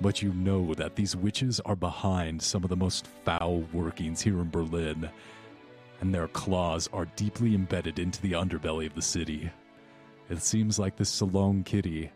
but 0.00 0.22
you 0.22 0.32
know 0.32 0.74
that 0.74 0.94
these 0.94 1.16
witches 1.16 1.60
are 1.60 1.74
behind 1.74 2.40
some 2.40 2.62
of 2.62 2.70
the 2.70 2.76
most 2.76 3.06
foul 3.24 3.64
workings 3.72 4.20
here 4.20 4.38
in 4.40 4.50
Berlin, 4.50 5.10
and 6.00 6.14
their 6.14 6.28
claws 6.28 6.88
are 6.92 7.06
deeply 7.16 7.54
embedded 7.54 7.98
into 7.98 8.22
the 8.22 8.32
underbelly 8.32 8.86
of 8.86 8.94
the 8.94 9.02
city. 9.02 9.50
It 10.30 10.42
seems 10.42 10.78
like 10.78 10.96
this 10.96 11.10
Salon 11.10 11.64
Kitty 11.64 12.10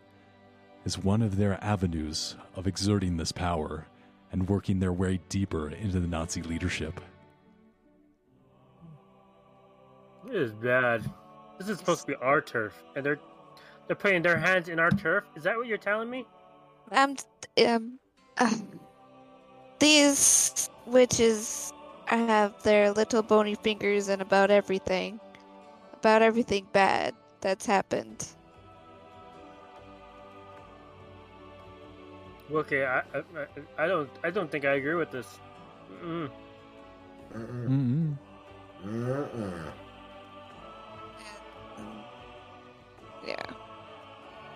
is 0.85 0.97
one 0.97 1.21
of 1.21 1.35
their 1.35 1.61
avenues 1.63 2.35
of 2.55 2.67
exerting 2.67 3.17
this 3.17 3.31
power 3.31 3.87
and 4.31 4.47
working 4.47 4.79
their 4.79 4.93
way 4.93 5.19
deeper 5.29 5.69
into 5.69 5.99
the 5.99 6.07
Nazi 6.07 6.41
leadership. 6.41 7.01
This 10.25 10.35
is 10.35 10.51
bad. 10.53 11.03
This 11.59 11.69
is 11.69 11.77
supposed 11.77 12.01
to 12.01 12.07
be 12.07 12.15
our 12.15 12.41
turf, 12.41 12.81
and 12.95 13.05
they're 13.05 13.19
they're 13.87 13.95
putting 13.95 14.21
their 14.21 14.39
hands 14.39 14.69
in 14.69 14.79
our 14.79 14.91
turf. 14.91 15.25
Is 15.35 15.43
that 15.43 15.57
what 15.57 15.67
you're 15.67 15.77
telling 15.77 16.09
me? 16.09 16.25
Um, 16.91 17.15
um, 17.65 17.99
uh, 18.37 18.55
these 19.79 20.69
witches 20.85 21.73
have 22.07 22.61
their 22.63 22.91
little 22.91 23.21
bony 23.23 23.55
fingers 23.55 24.07
in 24.09 24.21
about 24.21 24.49
everything, 24.51 25.19
about 25.93 26.21
everything 26.21 26.67
bad 26.71 27.15
that's 27.41 27.65
happened. 27.65 28.27
Okay, 32.51 32.83
I, 32.85 32.99
I, 32.99 33.19
I- 33.35 33.83
I 33.83 33.87
don't 33.87 34.09
I 34.23 34.29
don't 34.31 34.49
think 34.51 34.65
I 34.65 34.73
agree 34.73 34.95
with 34.95 35.11
this. 35.11 35.39
Mm. 36.03 36.29
Mm-mm. 37.33 37.69
Mm-mm. 37.69 38.17
Mm-mm. 38.85 39.73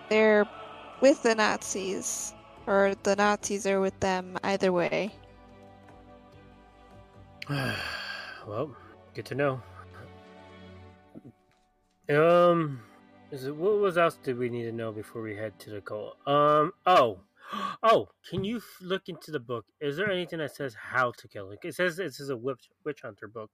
They're 0.08 0.48
with 1.00 1.22
the 1.22 1.34
Nazis, 1.34 2.34
or 2.66 2.94
the 3.02 3.16
Nazis 3.16 3.66
are 3.66 3.80
with 3.80 3.98
them. 4.00 4.36
Either 4.42 4.72
way. 4.72 5.12
well, 7.50 8.74
good 9.14 9.24
to 9.26 9.34
know. 9.34 9.62
Um, 12.10 12.80
is 13.30 13.44
it 13.44 13.54
what 13.54 13.78
was 13.78 13.98
else 13.98 14.18
did 14.22 14.38
we 14.38 14.48
need 14.48 14.64
to 14.64 14.72
know 14.72 14.92
before 14.92 15.20
we 15.20 15.36
head 15.36 15.58
to 15.60 15.70
the 15.70 15.80
goal? 15.80 16.14
Um, 16.26 16.72
oh, 16.86 17.18
oh, 17.82 18.08
can 18.28 18.44
you 18.44 18.58
f- 18.58 18.78
look 18.80 19.08
into 19.08 19.30
the 19.30 19.40
book? 19.40 19.66
Is 19.80 19.96
there 19.96 20.10
anything 20.10 20.38
that 20.38 20.54
says 20.54 20.74
how 20.74 21.12
to 21.12 21.28
kill 21.28 21.50
it? 21.50 21.60
It 21.62 21.74
says 21.74 21.96
this 21.96 22.20
is 22.20 22.30
a 22.30 22.36
witch 22.36 22.70
witch 22.84 23.02
hunter 23.02 23.28
book. 23.28 23.50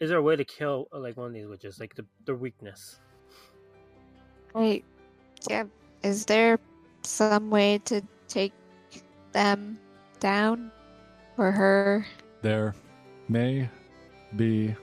Is 0.00 0.10
there 0.10 0.18
a 0.18 0.22
way 0.22 0.36
to 0.36 0.44
kill 0.44 0.88
like 0.92 1.16
one 1.16 1.28
of 1.28 1.34
these 1.34 1.46
witches, 1.46 1.80
like 1.80 1.94
the 1.94 2.04
their 2.26 2.34
weakness? 2.34 3.00
Wait, 4.54 4.84
yeah. 5.48 5.64
Is 6.02 6.26
there 6.26 6.58
some 7.02 7.50
way 7.50 7.78
to 7.86 8.02
take 8.28 8.52
them 9.32 9.78
down, 10.20 10.70
or 11.38 11.52
her? 11.52 12.06
There 12.42 12.74
may 13.28 13.68
be. 14.36 14.74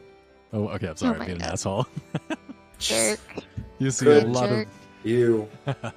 Oh, 0.53 0.67
okay. 0.69 0.87
I'm 0.89 0.97
sorry. 0.97 1.17
my 1.17 1.25
I'm 1.25 1.31
being 1.31 1.41
an 1.41 1.51
asshole. 1.51 1.87
Jerk! 2.79 3.19
you 3.77 3.91
see 3.91 4.05
Good 4.05 4.23
a 4.23 4.27
lot 4.27 4.49
jerk. 4.49 4.67
You 5.03 5.47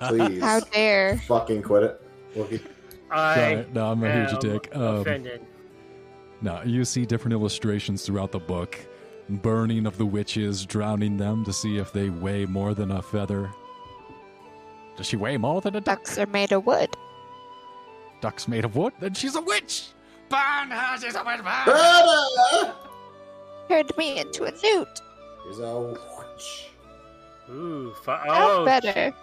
please 0.00 0.40
How 0.42 0.60
dare! 0.60 1.18
fucking 1.18 1.62
quit 1.62 1.82
it. 1.82 2.02
Wookie. 2.34 2.60
I 3.10 3.34
Sorry, 3.34 3.66
no, 3.72 3.90
I'm 3.90 4.02
a 4.02 4.12
huge 4.12 4.32
am 4.32 4.38
dick. 4.38 4.74
Um, 4.74 4.96
offended. 4.96 5.44
No, 6.40 6.62
you 6.64 6.84
see 6.84 7.06
different 7.06 7.32
illustrations 7.32 8.04
throughout 8.04 8.32
the 8.32 8.38
book. 8.38 8.78
Burning 9.28 9.86
of 9.86 9.96
the 9.96 10.04
witches, 10.04 10.66
drowning 10.66 11.16
them 11.16 11.44
to 11.44 11.52
see 11.52 11.78
if 11.78 11.92
they 11.92 12.10
weigh 12.10 12.44
more 12.44 12.74
than 12.74 12.90
a 12.90 13.00
feather. 13.00 13.50
Does 14.96 15.06
she 15.06 15.16
weigh 15.16 15.36
more 15.36 15.60
than 15.60 15.76
a 15.76 15.80
duck? 15.80 16.00
Ducks 16.04 16.18
are 16.18 16.26
made 16.26 16.52
of 16.52 16.66
wood. 16.66 16.90
Duck's 18.20 18.46
made 18.48 18.64
of 18.64 18.76
wood? 18.76 18.92
Then 19.00 19.14
she's 19.14 19.34
a 19.34 19.40
witch! 19.40 19.88
Burn 20.28 20.70
her, 20.70 20.98
she's 20.98 21.14
a 21.14 21.24
witch! 21.24 21.38
burn 21.38 21.44
her! 21.44 22.74
Turned 23.68 23.92
me 23.96 24.18
into 24.18 24.44
a 24.44 24.50
newt. 24.62 25.00
He's 25.46 25.58
a 25.58 25.80
witch. 25.80 26.70
Ooh, 27.50 27.94
fi- 28.04 28.24
How 28.26 28.60
oh, 28.60 28.64
better? 28.64 29.14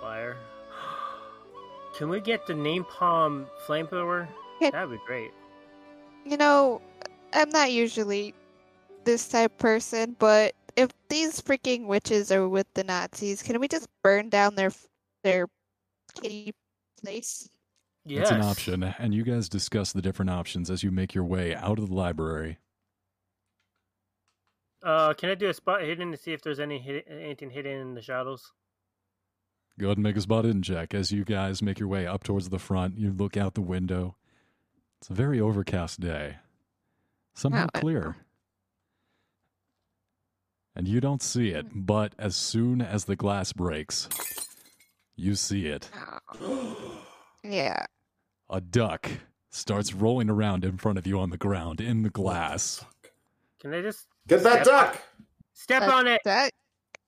fire! 0.00 0.36
Can 1.96 2.08
we 2.08 2.20
get 2.20 2.46
the 2.46 2.54
name 2.54 2.84
napalm 2.84 3.46
flamethrower? 3.66 4.28
Can- 4.60 4.72
That'd 4.72 4.90
be 4.90 4.98
great. 5.06 5.30
You 6.24 6.36
know, 6.36 6.80
I'm 7.32 7.50
not 7.50 7.72
usually 7.72 8.34
this 9.04 9.28
type 9.28 9.52
of 9.52 9.58
person, 9.58 10.14
but 10.18 10.54
if 10.78 10.90
these 11.08 11.40
freaking 11.40 11.86
witches 11.86 12.30
are 12.30 12.48
with 12.48 12.66
the 12.74 12.84
Nazis, 12.84 13.42
can 13.42 13.58
we 13.60 13.66
just 13.66 13.88
burn 14.02 14.28
down 14.28 14.54
their 14.54 14.70
their 15.24 15.48
kitty 16.22 16.54
place? 17.02 17.48
Yes. 18.04 18.22
It's 18.22 18.30
an 18.30 18.42
option, 18.42 18.82
and 18.98 19.12
you 19.12 19.24
guys 19.24 19.48
discuss 19.48 19.92
the 19.92 20.00
different 20.00 20.30
options 20.30 20.70
as 20.70 20.82
you 20.82 20.90
make 20.90 21.14
your 21.14 21.24
way 21.24 21.54
out 21.54 21.78
of 21.78 21.88
the 21.88 21.94
library. 21.94 22.58
Uh, 24.82 25.12
can 25.14 25.28
I 25.30 25.34
do 25.34 25.48
a 25.48 25.54
spot 25.54 25.82
hidden 25.82 26.12
to 26.12 26.16
see 26.16 26.32
if 26.32 26.40
there's 26.40 26.60
any 26.60 26.78
hid- 26.78 27.04
anything 27.08 27.50
hidden 27.50 27.80
in 27.80 27.94
the 27.94 28.00
shadows? 28.00 28.52
Go 29.78 29.86
ahead 29.88 29.98
and 29.98 30.04
make 30.04 30.16
a 30.16 30.20
spot 30.20 30.46
in 30.46 30.62
check 30.62 30.94
as 30.94 31.10
you 31.12 31.24
guys 31.24 31.60
make 31.60 31.78
your 31.78 31.88
way 31.88 32.06
up 32.06 32.22
towards 32.24 32.48
the 32.48 32.58
front. 32.58 32.96
You 32.98 33.12
look 33.12 33.36
out 33.36 33.54
the 33.54 33.60
window. 33.60 34.16
It's 35.00 35.10
a 35.10 35.14
very 35.14 35.40
overcast 35.40 36.00
day, 36.00 36.36
somehow 37.34 37.66
Oh, 37.66 37.70
I 37.74 37.80
clear. 37.80 38.16
And 40.76 40.86
you 40.86 41.00
don't 41.00 41.22
see 41.22 41.48
it, 41.50 41.66
but 41.74 42.14
as 42.18 42.36
soon 42.36 42.80
as 42.80 43.04
the 43.04 43.16
glass 43.16 43.52
breaks, 43.52 44.08
you 45.16 45.34
see 45.34 45.66
it. 45.66 45.90
Yeah. 47.44 47.86
A 48.50 48.60
duck 48.60 49.08
starts 49.50 49.94
rolling 49.94 50.28
around 50.28 50.64
in 50.64 50.76
front 50.76 50.98
of 50.98 51.06
you 51.06 51.18
on 51.20 51.30
the 51.30 51.36
ground 51.38 51.80
in 51.80 52.02
the 52.02 52.10
glass. 52.10 52.84
Can 53.60 53.72
I 53.72 53.80
just 53.80 54.06
Get 54.26 54.42
that 54.42 54.64
Step- 54.64 54.66
duck! 54.66 55.02
step 55.52 55.80
That- 55.82 55.90
on 55.94 56.06
it? 56.08 56.20
That, 56.24 56.52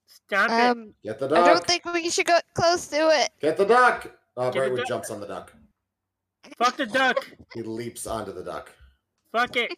Stamp 0.06 0.52
it. 0.52 0.54
um, 0.54 0.94
Get 1.02 1.18
the 1.18 1.28
duck. 1.28 1.38
I 1.38 1.52
don't 1.52 1.66
think 1.66 1.84
we 1.84 2.08
should 2.10 2.26
go 2.26 2.38
close 2.54 2.86
to 2.88 3.08
it. 3.10 3.30
Get 3.40 3.56
the 3.56 3.66
duck! 3.66 4.10
Oh, 4.36 4.50
Get 4.50 4.62
Brightwood 4.62 4.76
duck. 4.78 4.86
jumps 4.88 5.10
on 5.10 5.20
the 5.20 5.26
duck. 5.26 5.52
Fuck 6.56 6.76
the 6.76 6.86
duck. 6.86 7.28
He 7.52 7.62
leaps 7.62 8.06
onto 8.06 8.32
the 8.32 8.44
duck. 8.44 8.72
Fuck 9.32 9.56
it. 9.56 9.72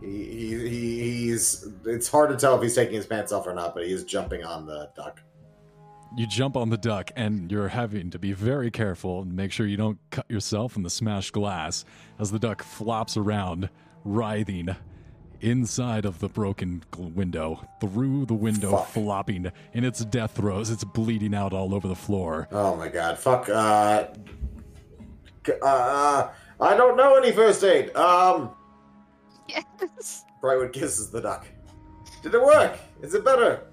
He, 0.00 0.06
he, 0.06 0.68
he, 0.68 1.00
he's. 1.28 1.68
It's 1.84 2.08
hard 2.08 2.30
to 2.30 2.36
tell 2.36 2.56
if 2.56 2.62
he's 2.62 2.74
taking 2.74 2.94
his 2.94 3.06
pants 3.06 3.32
off 3.32 3.46
or 3.46 3.54
not, 3.54 3.74
but 3.74 3.86
he's 3.86 4.04
jumping 4.04 4.44
on 4.44 4.66
the 4.66 4.90
duck. 4.96 5.20
You 6.16 6.26
jump 6.26 6.56
on 6.56 6.70
the 6.70 6.78
duck, 6.78 7.10
and 7.16 7.50
you're 7.52 7.68
having 7.68 8.10
to 8.10 8.18
be 8.18 8.32
very 8.32 8.70
careful 8.70 9.22
and 9.22 9.34
make 9.34 9.52
sure 9.52 9.66
you 9.66 9.76
don't 9.76 9.98
cut 10.10 10.24
yourself 10.30 10.76
in 10.76 10.82
the 10.82 10.90
smashed 10.90 11.32
glass 11.32 11.84
as 12.18 12.30
the 12.30 12.38
duck 12.38 12.62
flops 12.62 13.16
around, 13.16 13.68
writhing 14.04 14.74
inside 15.40 16.04
of 16.04 16.18
the 16.18 16.28
broken 16.28 16.82
window, 16.96 17.64
through 17.80 18.26
the 18.26 18.34
window, 18.34 18.70
Fuck. 18.72 18.88
flopping 18.88 19.52
in 19.72 19.84
its 19.84 20.04
death 20.04 20.32
throes. 20.32 20.70
It's 20.70 20.82
bleeding 20.84 21.34
out 21.34 21.52
all 21.52 21.74
over 21.74 21.86
the 21.86 21.94
floor. 21.94 22.48
Oh 22.52 22.74
my 22.76 22.88
god! 22.88 23.18
Fuck. 23.18 23.48
Uh, 23.48 24.06
uh, 25.62 26.30
I 26.60 26.76
don't 26.76 26.96
know 26.96 27.16
any 27.16 27.32
first 27.32 27.62
aid. 27.62 27.94
Um, 27.94 28.50
Yes. 29.48 30.24
Brightwood 30.42 30.72
kisses 30.72 31.10
the 31.10 31.20
duck. 31.20 31.46
Did 32.22 32.34
it 32.34 32.42
work? 32.42 32.78
Is 33.02 33.14
it 33.14 33.24
better? 33.24 33.64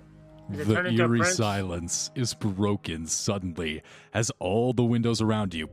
Is 0.52 0.60
it 0.60 0.68
The 0.68 0.74
turned 0.76 0.88
into 0.88 1.04
a 1.04 1.08
eerie 1.08 1.24
silence 1.26 2.12
is 2.16 2.34
broken 2.34 3.08
suddenly 3.08 3.82
as 4.14 4.32
all 4.40 4.74
the 4.74 4.84
windows 4.84 5.22
around 5.22 5.54
you 5.54 5.68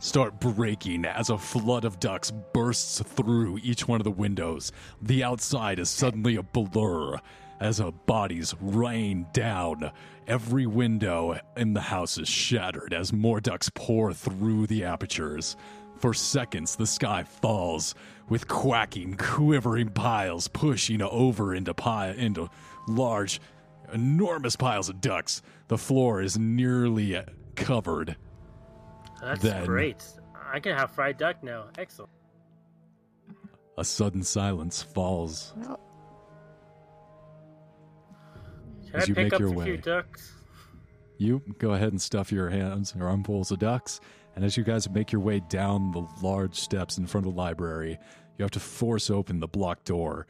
start 0.00 0.40
breaking 0.40 1.04
as 1.04 1.30
a 1.30 1.38
flood 1.38 1.84
of 1.84 2.00
ducks 2.00 2.32
bursts 2.52 3.00
through 3.00 3.58
each 3.62 3.86
one 3.86 4.00
of 4.00 4.04
the 4.04 4.10
windows. 4.10 4.72
The 5.02 5.22
outside 5.22 5.78
is 5.78 5.88
suddenly 5.88 6.36
a 6.36 6.42
blur 6.42 7.16
as 7.60 7.78
a 7.78 7.92
bodies 7.92 8.54
rain 8.60 9.26
down. 9.32 9.92
Every 10.26 10.66
window 10.66 11.38
in 11.56 11.74
the 11.74 11.80
house 11.80 12.16
is 12.18 12.28
shattered 12.28 12.94
as 12.94 13.12
more 13.12 13.40
ducks 13.40 13.70
pour 13.74 14.12
through 14.12 14.66
the 14.66 14.84
apertures. 14.84 15.56
For 16.00 16.14
seconds, 16.14 16.76
the 16.76 16.86
sky 16.86 17.24
falls 17.24 17.94
with 18.28 18.48
quacking, 18.48 19.16
quivering 19.18 19.90
piles 19.90 20.48
pushing 20.48 21.02
over 21.02 21.54
into 21.54 21.74
pi- 21.74 22.12
into 22.12 22.48
large, 22.88 23.40
enormous 23.92 24.56
piles 24.56 24.88
of 24.88 25.00
ducks. 25.00 25.42
The 25.68 25.76
floor 25.78 26.22
is 26.22 26.38
nearly 26.38 27.22
covered. 27.54 28.16
That's 29.20 29.42
Then- 29.42 29.66
great. 29.66 30.02
I 30.52 30.58
can 30.58 30.76
have 30.76 30.90
fried 30.90 31.18
duck 31.18 31.42
now. 31.44 31.66
Excellent. 31.76 32.10
A 33.76 33.84
sudden 33.84 34.22
silence 34.22 34.82
falls. 34.82 35.52
Well, 35.56 35.80
As 38.94 39.04
I 39.04 39.06
you 39.06 39.14
pick 39.14 39.24
make 39.24 39.32
up 39.34 39.40
your 39.40 39.48
a 39.50 39.64
few 39.64 39.74
way. 39.74 39.76
ducks? 39.76 40.32
You 41.18 41.42
go 41.58 41.72
ahead 41.72 41.88
and 41.92 42.00
stuff 42.00 42.32
your 42.32 42.48
hands 42.48 42.94
or 42.98 43.06
armfuls 43.06 43.50
of 43.50 43.58
ducks, 43.58 44.00
and 44.40 44.46
as 44.46 44.56
you 44.56 44.64
guys 44.64 44.88
make 44.88 45.12
your 45.12 45.20
way 45.20 45.38
down 45.50 45.92
the 45.92 46.02
large 46.22 46.58
steps 46.58 46.96
in 46.96 47.06
front 47.06 47.26
of 47.26 47.34
the 47.34 47.38
library, 47.38 47.98
you 48.38 48.42
have 48.42 48.50
to 48.52 48.58
force 48.58 49.10
open 49.10 49.38
the 49.38 49.46
block 49.46 49.84
door. 49.84 50.26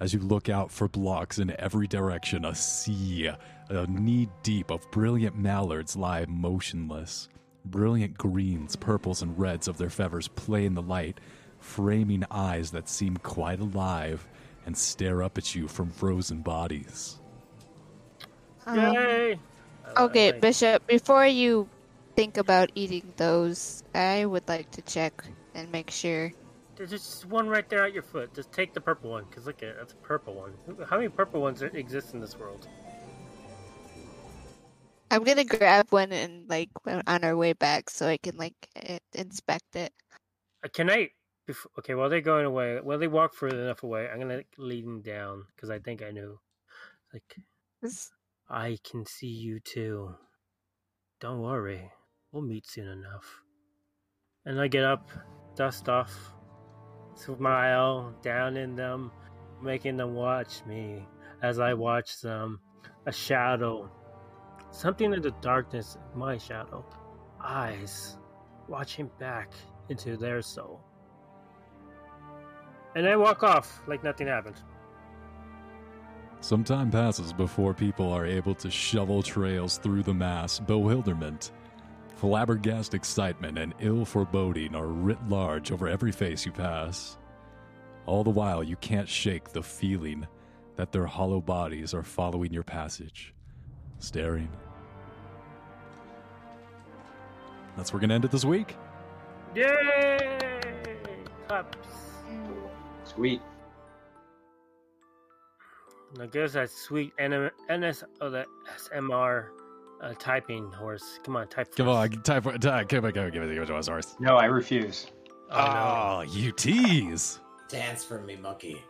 As 0.00 0.14
you 0.14 0.20
look 0.20 0.48
out 0.48 0.70
for 0.70 0.88
blocks 0.88 1.38
in 1.38 1.54
every 1.60 1.86
direction, 1.86 2.46
a 2.46 2.54
sea, 2.54 3.28
a 3.68 3.86
knee 3.88 4.30
deep 4.42 4.70
of 4.70 4.90
brilliant 4.90 5.36
mallards 5.36 5.96
lie 5.96 6.24
motionless. 6.30 7.28
Brilliant 7.66 8.16
greens, 8.16 8.74
purples, 8.74 9.20
and 9.20 9.38
reds 9.38 9.68
of 9.68 9.76
their 9.76 9.90
feathers 9.90 10.28
play 10.28 10.64
in 10.64 10.72
the 10.72 10.80
light, 10.80 11.20
framing 11.60 12.24
eyes 12.30 12.70
that 12.70 12.88
seem 12.88 13.18
quite 13.18 13.60
alive 13.60 14.26
and 14.64 14.74
stare 14.74 15.22
up 15.22 15.36
at 15.36 15.54
you 15.54 15.68
from 15.68 15.90
frozen 15.90 16.40
bodies. 16.40 17.20
um, 18.64 18.94
Yay! 18.94 19.38
Okay, 19.98 20.32
Bishop. 20.32 20.86
Before 20.86 21.26
you 21.26 21.68
think 22.16 22.36
about 22.36 22.70
eating 22.74 23.12
those, 23.16 23.82
I 23.94 24.26
would 24.26 24.48
like 24.48 24.70
to 24.72 24.82
check 24.82 25.24
and 25.54 25.70
make 25.72 25.90
sure. 25.90 26.32
There's 26.76 26.90
just 26.90 27.26
one 27.26 27.48
right 27.48 27.68
there 27.68 27.84
at 27.84 27.92
your 27.92 28.02
foot. 28.02 28.34
Just 28.34 28.50
take 28.52 28.72
the 28.74 28.80
purple 28.80 29.10
one, 29.10 29.24
because 29.28 29.46
look 29.46 29.62
at 29.62 29.70
it. 29.70 29.76
That's 29.78 29.92
a 29.92 29.96
purple 29.96 30.34
one. 30.34 30.52
How 30.88 30.96
many 30.96 31.08
purple 31.08 31.40
ones 31.40 31.62
exist 31.62 32.14
in 32.14 32.20
this 32.20 32.38
world? 32.38 32.66
I'm 35.10 35.24
gonna 35.24 35.44
grab 35.44 35.88
one 35.90 36.10
and 36.10 36.48
like 36.48 36.70
on 36.86 37.22
our 37.22 37.36
way 37.36 37.52
back 37.52 37.90
so 37.90 38.08
I 38.08 38.16
can 38.16 38.36
like 38.38 38.54
inspect 39.12 39.76
it. 39.76 39.92
Uh, 40.64 40.68
Can 40.72 40.88
I? 40.90 41.10
Okay, 41.78 41.94
while 41.94 42.08
they're 42.08 42.22
going 42.22 42.46
away, 42.46 42.78
while 42.82 42.98
they 42.98 43.08
walk 43.08 43.34
further 43.34 43.60
enough 43.60 43.82
away, 43.82 44.08
I'm 44.08 44.18
gonna 44.20 44.42
lead 44.56 44.86
them 44.86 45.02
down 45.02 45.44
because 45.54 45.68
I 45.68 45.78
think 45.80 46.02
I 46.02 46.12
know. 46.12 46.40
Like, 47.12 47.36
This- 47.82 48.10
I 48.48 48.78
can 48.84 49.04
see 49.04 49.26
you 49.28 49.60
too. 49.60 50.14
Don't 51.20 51.42
worry, 51.42 51.90
we'll 52.32 52.42
meet 52.42 52.66
soon 52.66 52.88
enough. 52.88 53.42
And 54.44 54.60
I 54.60 54.66
get 54.66 54.84
up, 54.84 55.08
dust 55.54 55.88
off, 55.88 56.34
smile 57.14 58.14
down 58.22 58.56
in 58.56 58.74
them, 58.74 59.12
making 59.62 59.96
them 59.98 60.14
watch 60.14 60.64
me 60.66 61.06
as 61.42 61.58
I 61.58 61.74
watch 61.74 62.20
them. 62.20 62.60
A 63.06 63.12
shadow, 63.12 63.90
something 64.70 65.12
in 65.12 65.20
the 65.22 65.32
darkness, 65.40 65.98
my 66.14 66.38
shadow, 66.38 66.84
eyes 67.42 68.16
watching 68.68 69.10
back 69.18 69.52
into 69.88 70.16
their 70.16 70.40
soul. 70.40 70.80
And 72.94 73.06
I 73.06 73.16
walk 73.16 73.42
off 73.42 73.82
like 73.86 74.04
nothing 74.04 74.28
happened. 74.28 74.56
Some 76.40 76.64
time 76.64 76.90
passes 76.90 77.32
before 77.32 77.72
people 77.72 78.12
are 78.12 78.26
able 78.26 78.54
to 78.56 78.70
shovel 78.70 79.22
trails 79.22 79.78
through 79.78 80.02
the 80.02 80.14
mass. 80.14 80.58
Bewilderment, 80.58 81.52
flabbergasted 82.22 82.94
excitement, 82.94 83.58
and 83.58 83.74
ill 83.80 84.04
foreboding 84.04 84.76
are 84.76 84.86
writ 84.86 85.18
large 85.28 85.72
over 85.72 85.88
every 85.88 86.12
face 86.12 86.46
you 86.46 86.52
pass. 86.52 87.18
All 88.06 88.22
the 88.22 88.30
while, 88.30 88.62
you 88.62 88.76
can't 88.76 89.08
shake 89.08 89.48
the 89.48 89.60
feeling 89.60 90.28
that 90.76 90.92
their 90.92 91.04
hollow 91.04 91.40
bodies 91.40 91.92
are 91.92 92.04
following 92.04 92.52
your 92.52 92.62
passage, 92.62 93.34
staring. 93.98 94.48
That's 97.76 97.92
where 97.92 97.96
we're 97.96 98.02
going 98.02 98.10
to 98.10 98.14
end 98.14 98.24
it 98.24 98.30
this 98.30 98.44
week. 98.44 98.76
Yay! 99.56 100.38
Cups. 101.48 101.76
Sweet. 103.02 103.42
Now 106.16 106.26
gives 106.26 106.52
that 106.52 106.70
sweet 106.70 107.14
N- 107.18 107.50
NS 107.68 108.04
oh 108.20 108.30
the 108.30 108.44
SMR 108.76 109.48
uh, 110.02 110.12
typing 110.18 110.70
horse. 110.72 111.20
Come 111.22 111.36
on, 111.36 111.46
type. 111.48 111.74
Come 111.74 111.86
first. 111.86 111.96
on, 111.96 112.10
type, 112.22 112.44
type, 112.60 112.88
give 112.88 113.04
it, 113.04 113.14
give 113.14 113.24
it, 113.24 113.32
give 113.32 113.42
it, 113.42 113.54
give 113.54 113.62
it 113.62 113.66
to 113.66 113.76
us, 113.76 113.88
horse. 113.88 114.14
No, 114.18 114.36
I 114.36 114.46
refuse. 114.46 115.06
Oh, 115.50 115.56
no. 115.56 115.72
Oh, 115.72 116.20
you 116.28 116.52
tease. 116.52 117.40
Dance 117.68 118.04
for 118.04 118.20
me, 118.20 118.36
monkey. 118.36 118.82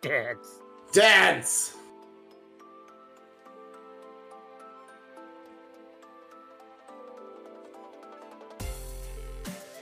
Dance. 0.00 0.60
Dance! 0.92 1.74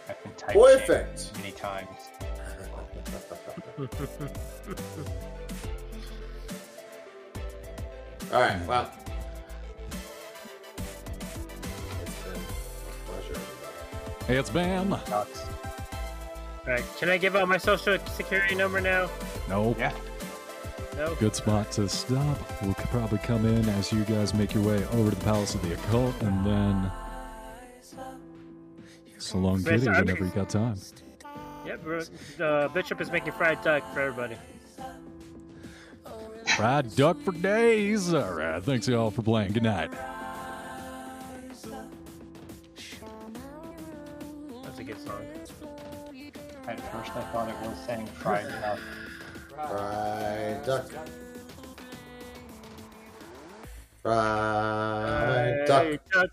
I've 0.09 0.23
been 0.23 0.33
typed 0.37 0.59
Perfect. 0.59 1.33
many 1.39 1.53
times. 1.53 1.89
All 8.33 8.41
right, 8.41 8.67
well. 8.67 8.91
It's 14.29 14.51
Bam. 14.51 14.91
Ducks. 14.91 15.45
All 16.67 16.73
right, 16.73 16.85
can 16.99 17.09
I 17.11 17.19
give 17.19 17.37
out 17.37 17.47
my 17.49 17.59
social 17.59 17.99
security 18.07 18.55
number 18.55 18.81
now? 18.81 19.11
Nope. 19.49 19.77
Yeah. 19.79 19.93
No. 20.97 21.15
Good 21.17 21.35
spot 21.35 21.71
to 21.73 21.89
stop. 21.89 22.39
We'll 22.63 22.75
probably 22.75 23.19
come 23.19 23.45
in 23.45 23.69
as 23.71 23.93
you 23.93 24.05
guys 24.05 24.33
make 24.33 24.55
your 24.55 24.63
way 24.63 24.85
over 24.93 25.11
to 25.11 25.17
the 25.17 25.25
Palace 25.25 25.55
of 25.55 25.63
the 25.63 25.75
Occult, 25.75 26.15
and 26.23 26.47
then 26.47 26.91
so 29.19 29.39
long, 29.39 29.57
Yes, 29.61 29.69
kitty, 29.69 29.89
I 29.89 29.93
mean- 29.93 30.01
whenever 30.07 30.25
you 30.25 30.31
got 30.31 30.49
time. 30.51 30.77
Yep. 31.67 31.83
bro. 31.83 32.01
Uh, 32.41 32.69
Bishop 32.69 33.01
is 33.01 33.11
making 33.11 33.33
fried 33.33 33.61
duck 33.63 33.83
for 33.95 34.01
everybody. 34.01 34.37
Fried 36.57 36.95
duck 36.95 37.19
for 37.25 37.33
days. 37.33 38.13
All 38.13 38.33
right. 38.35 38.63
Thanks 38.63 38.87
y'all 38.87 39.11
for 39.11 39.23
playing. 39.23 39.53
Good 39.53 39.63
night. 39.63 39.91
I 47.17 47.21
thought 47.31 47.49
it 47.49 47.55
was 47.61 47.79
saying 47.87 48.07
fried 48.07 48.47
enough. 48.47 48.81
Fried 49.55 50.65
duck. 50.67 50.91
Fried 54.03 55.67
duck. 55.67 55.85
Fried 55.85 56.01
duck. 56.13 56.23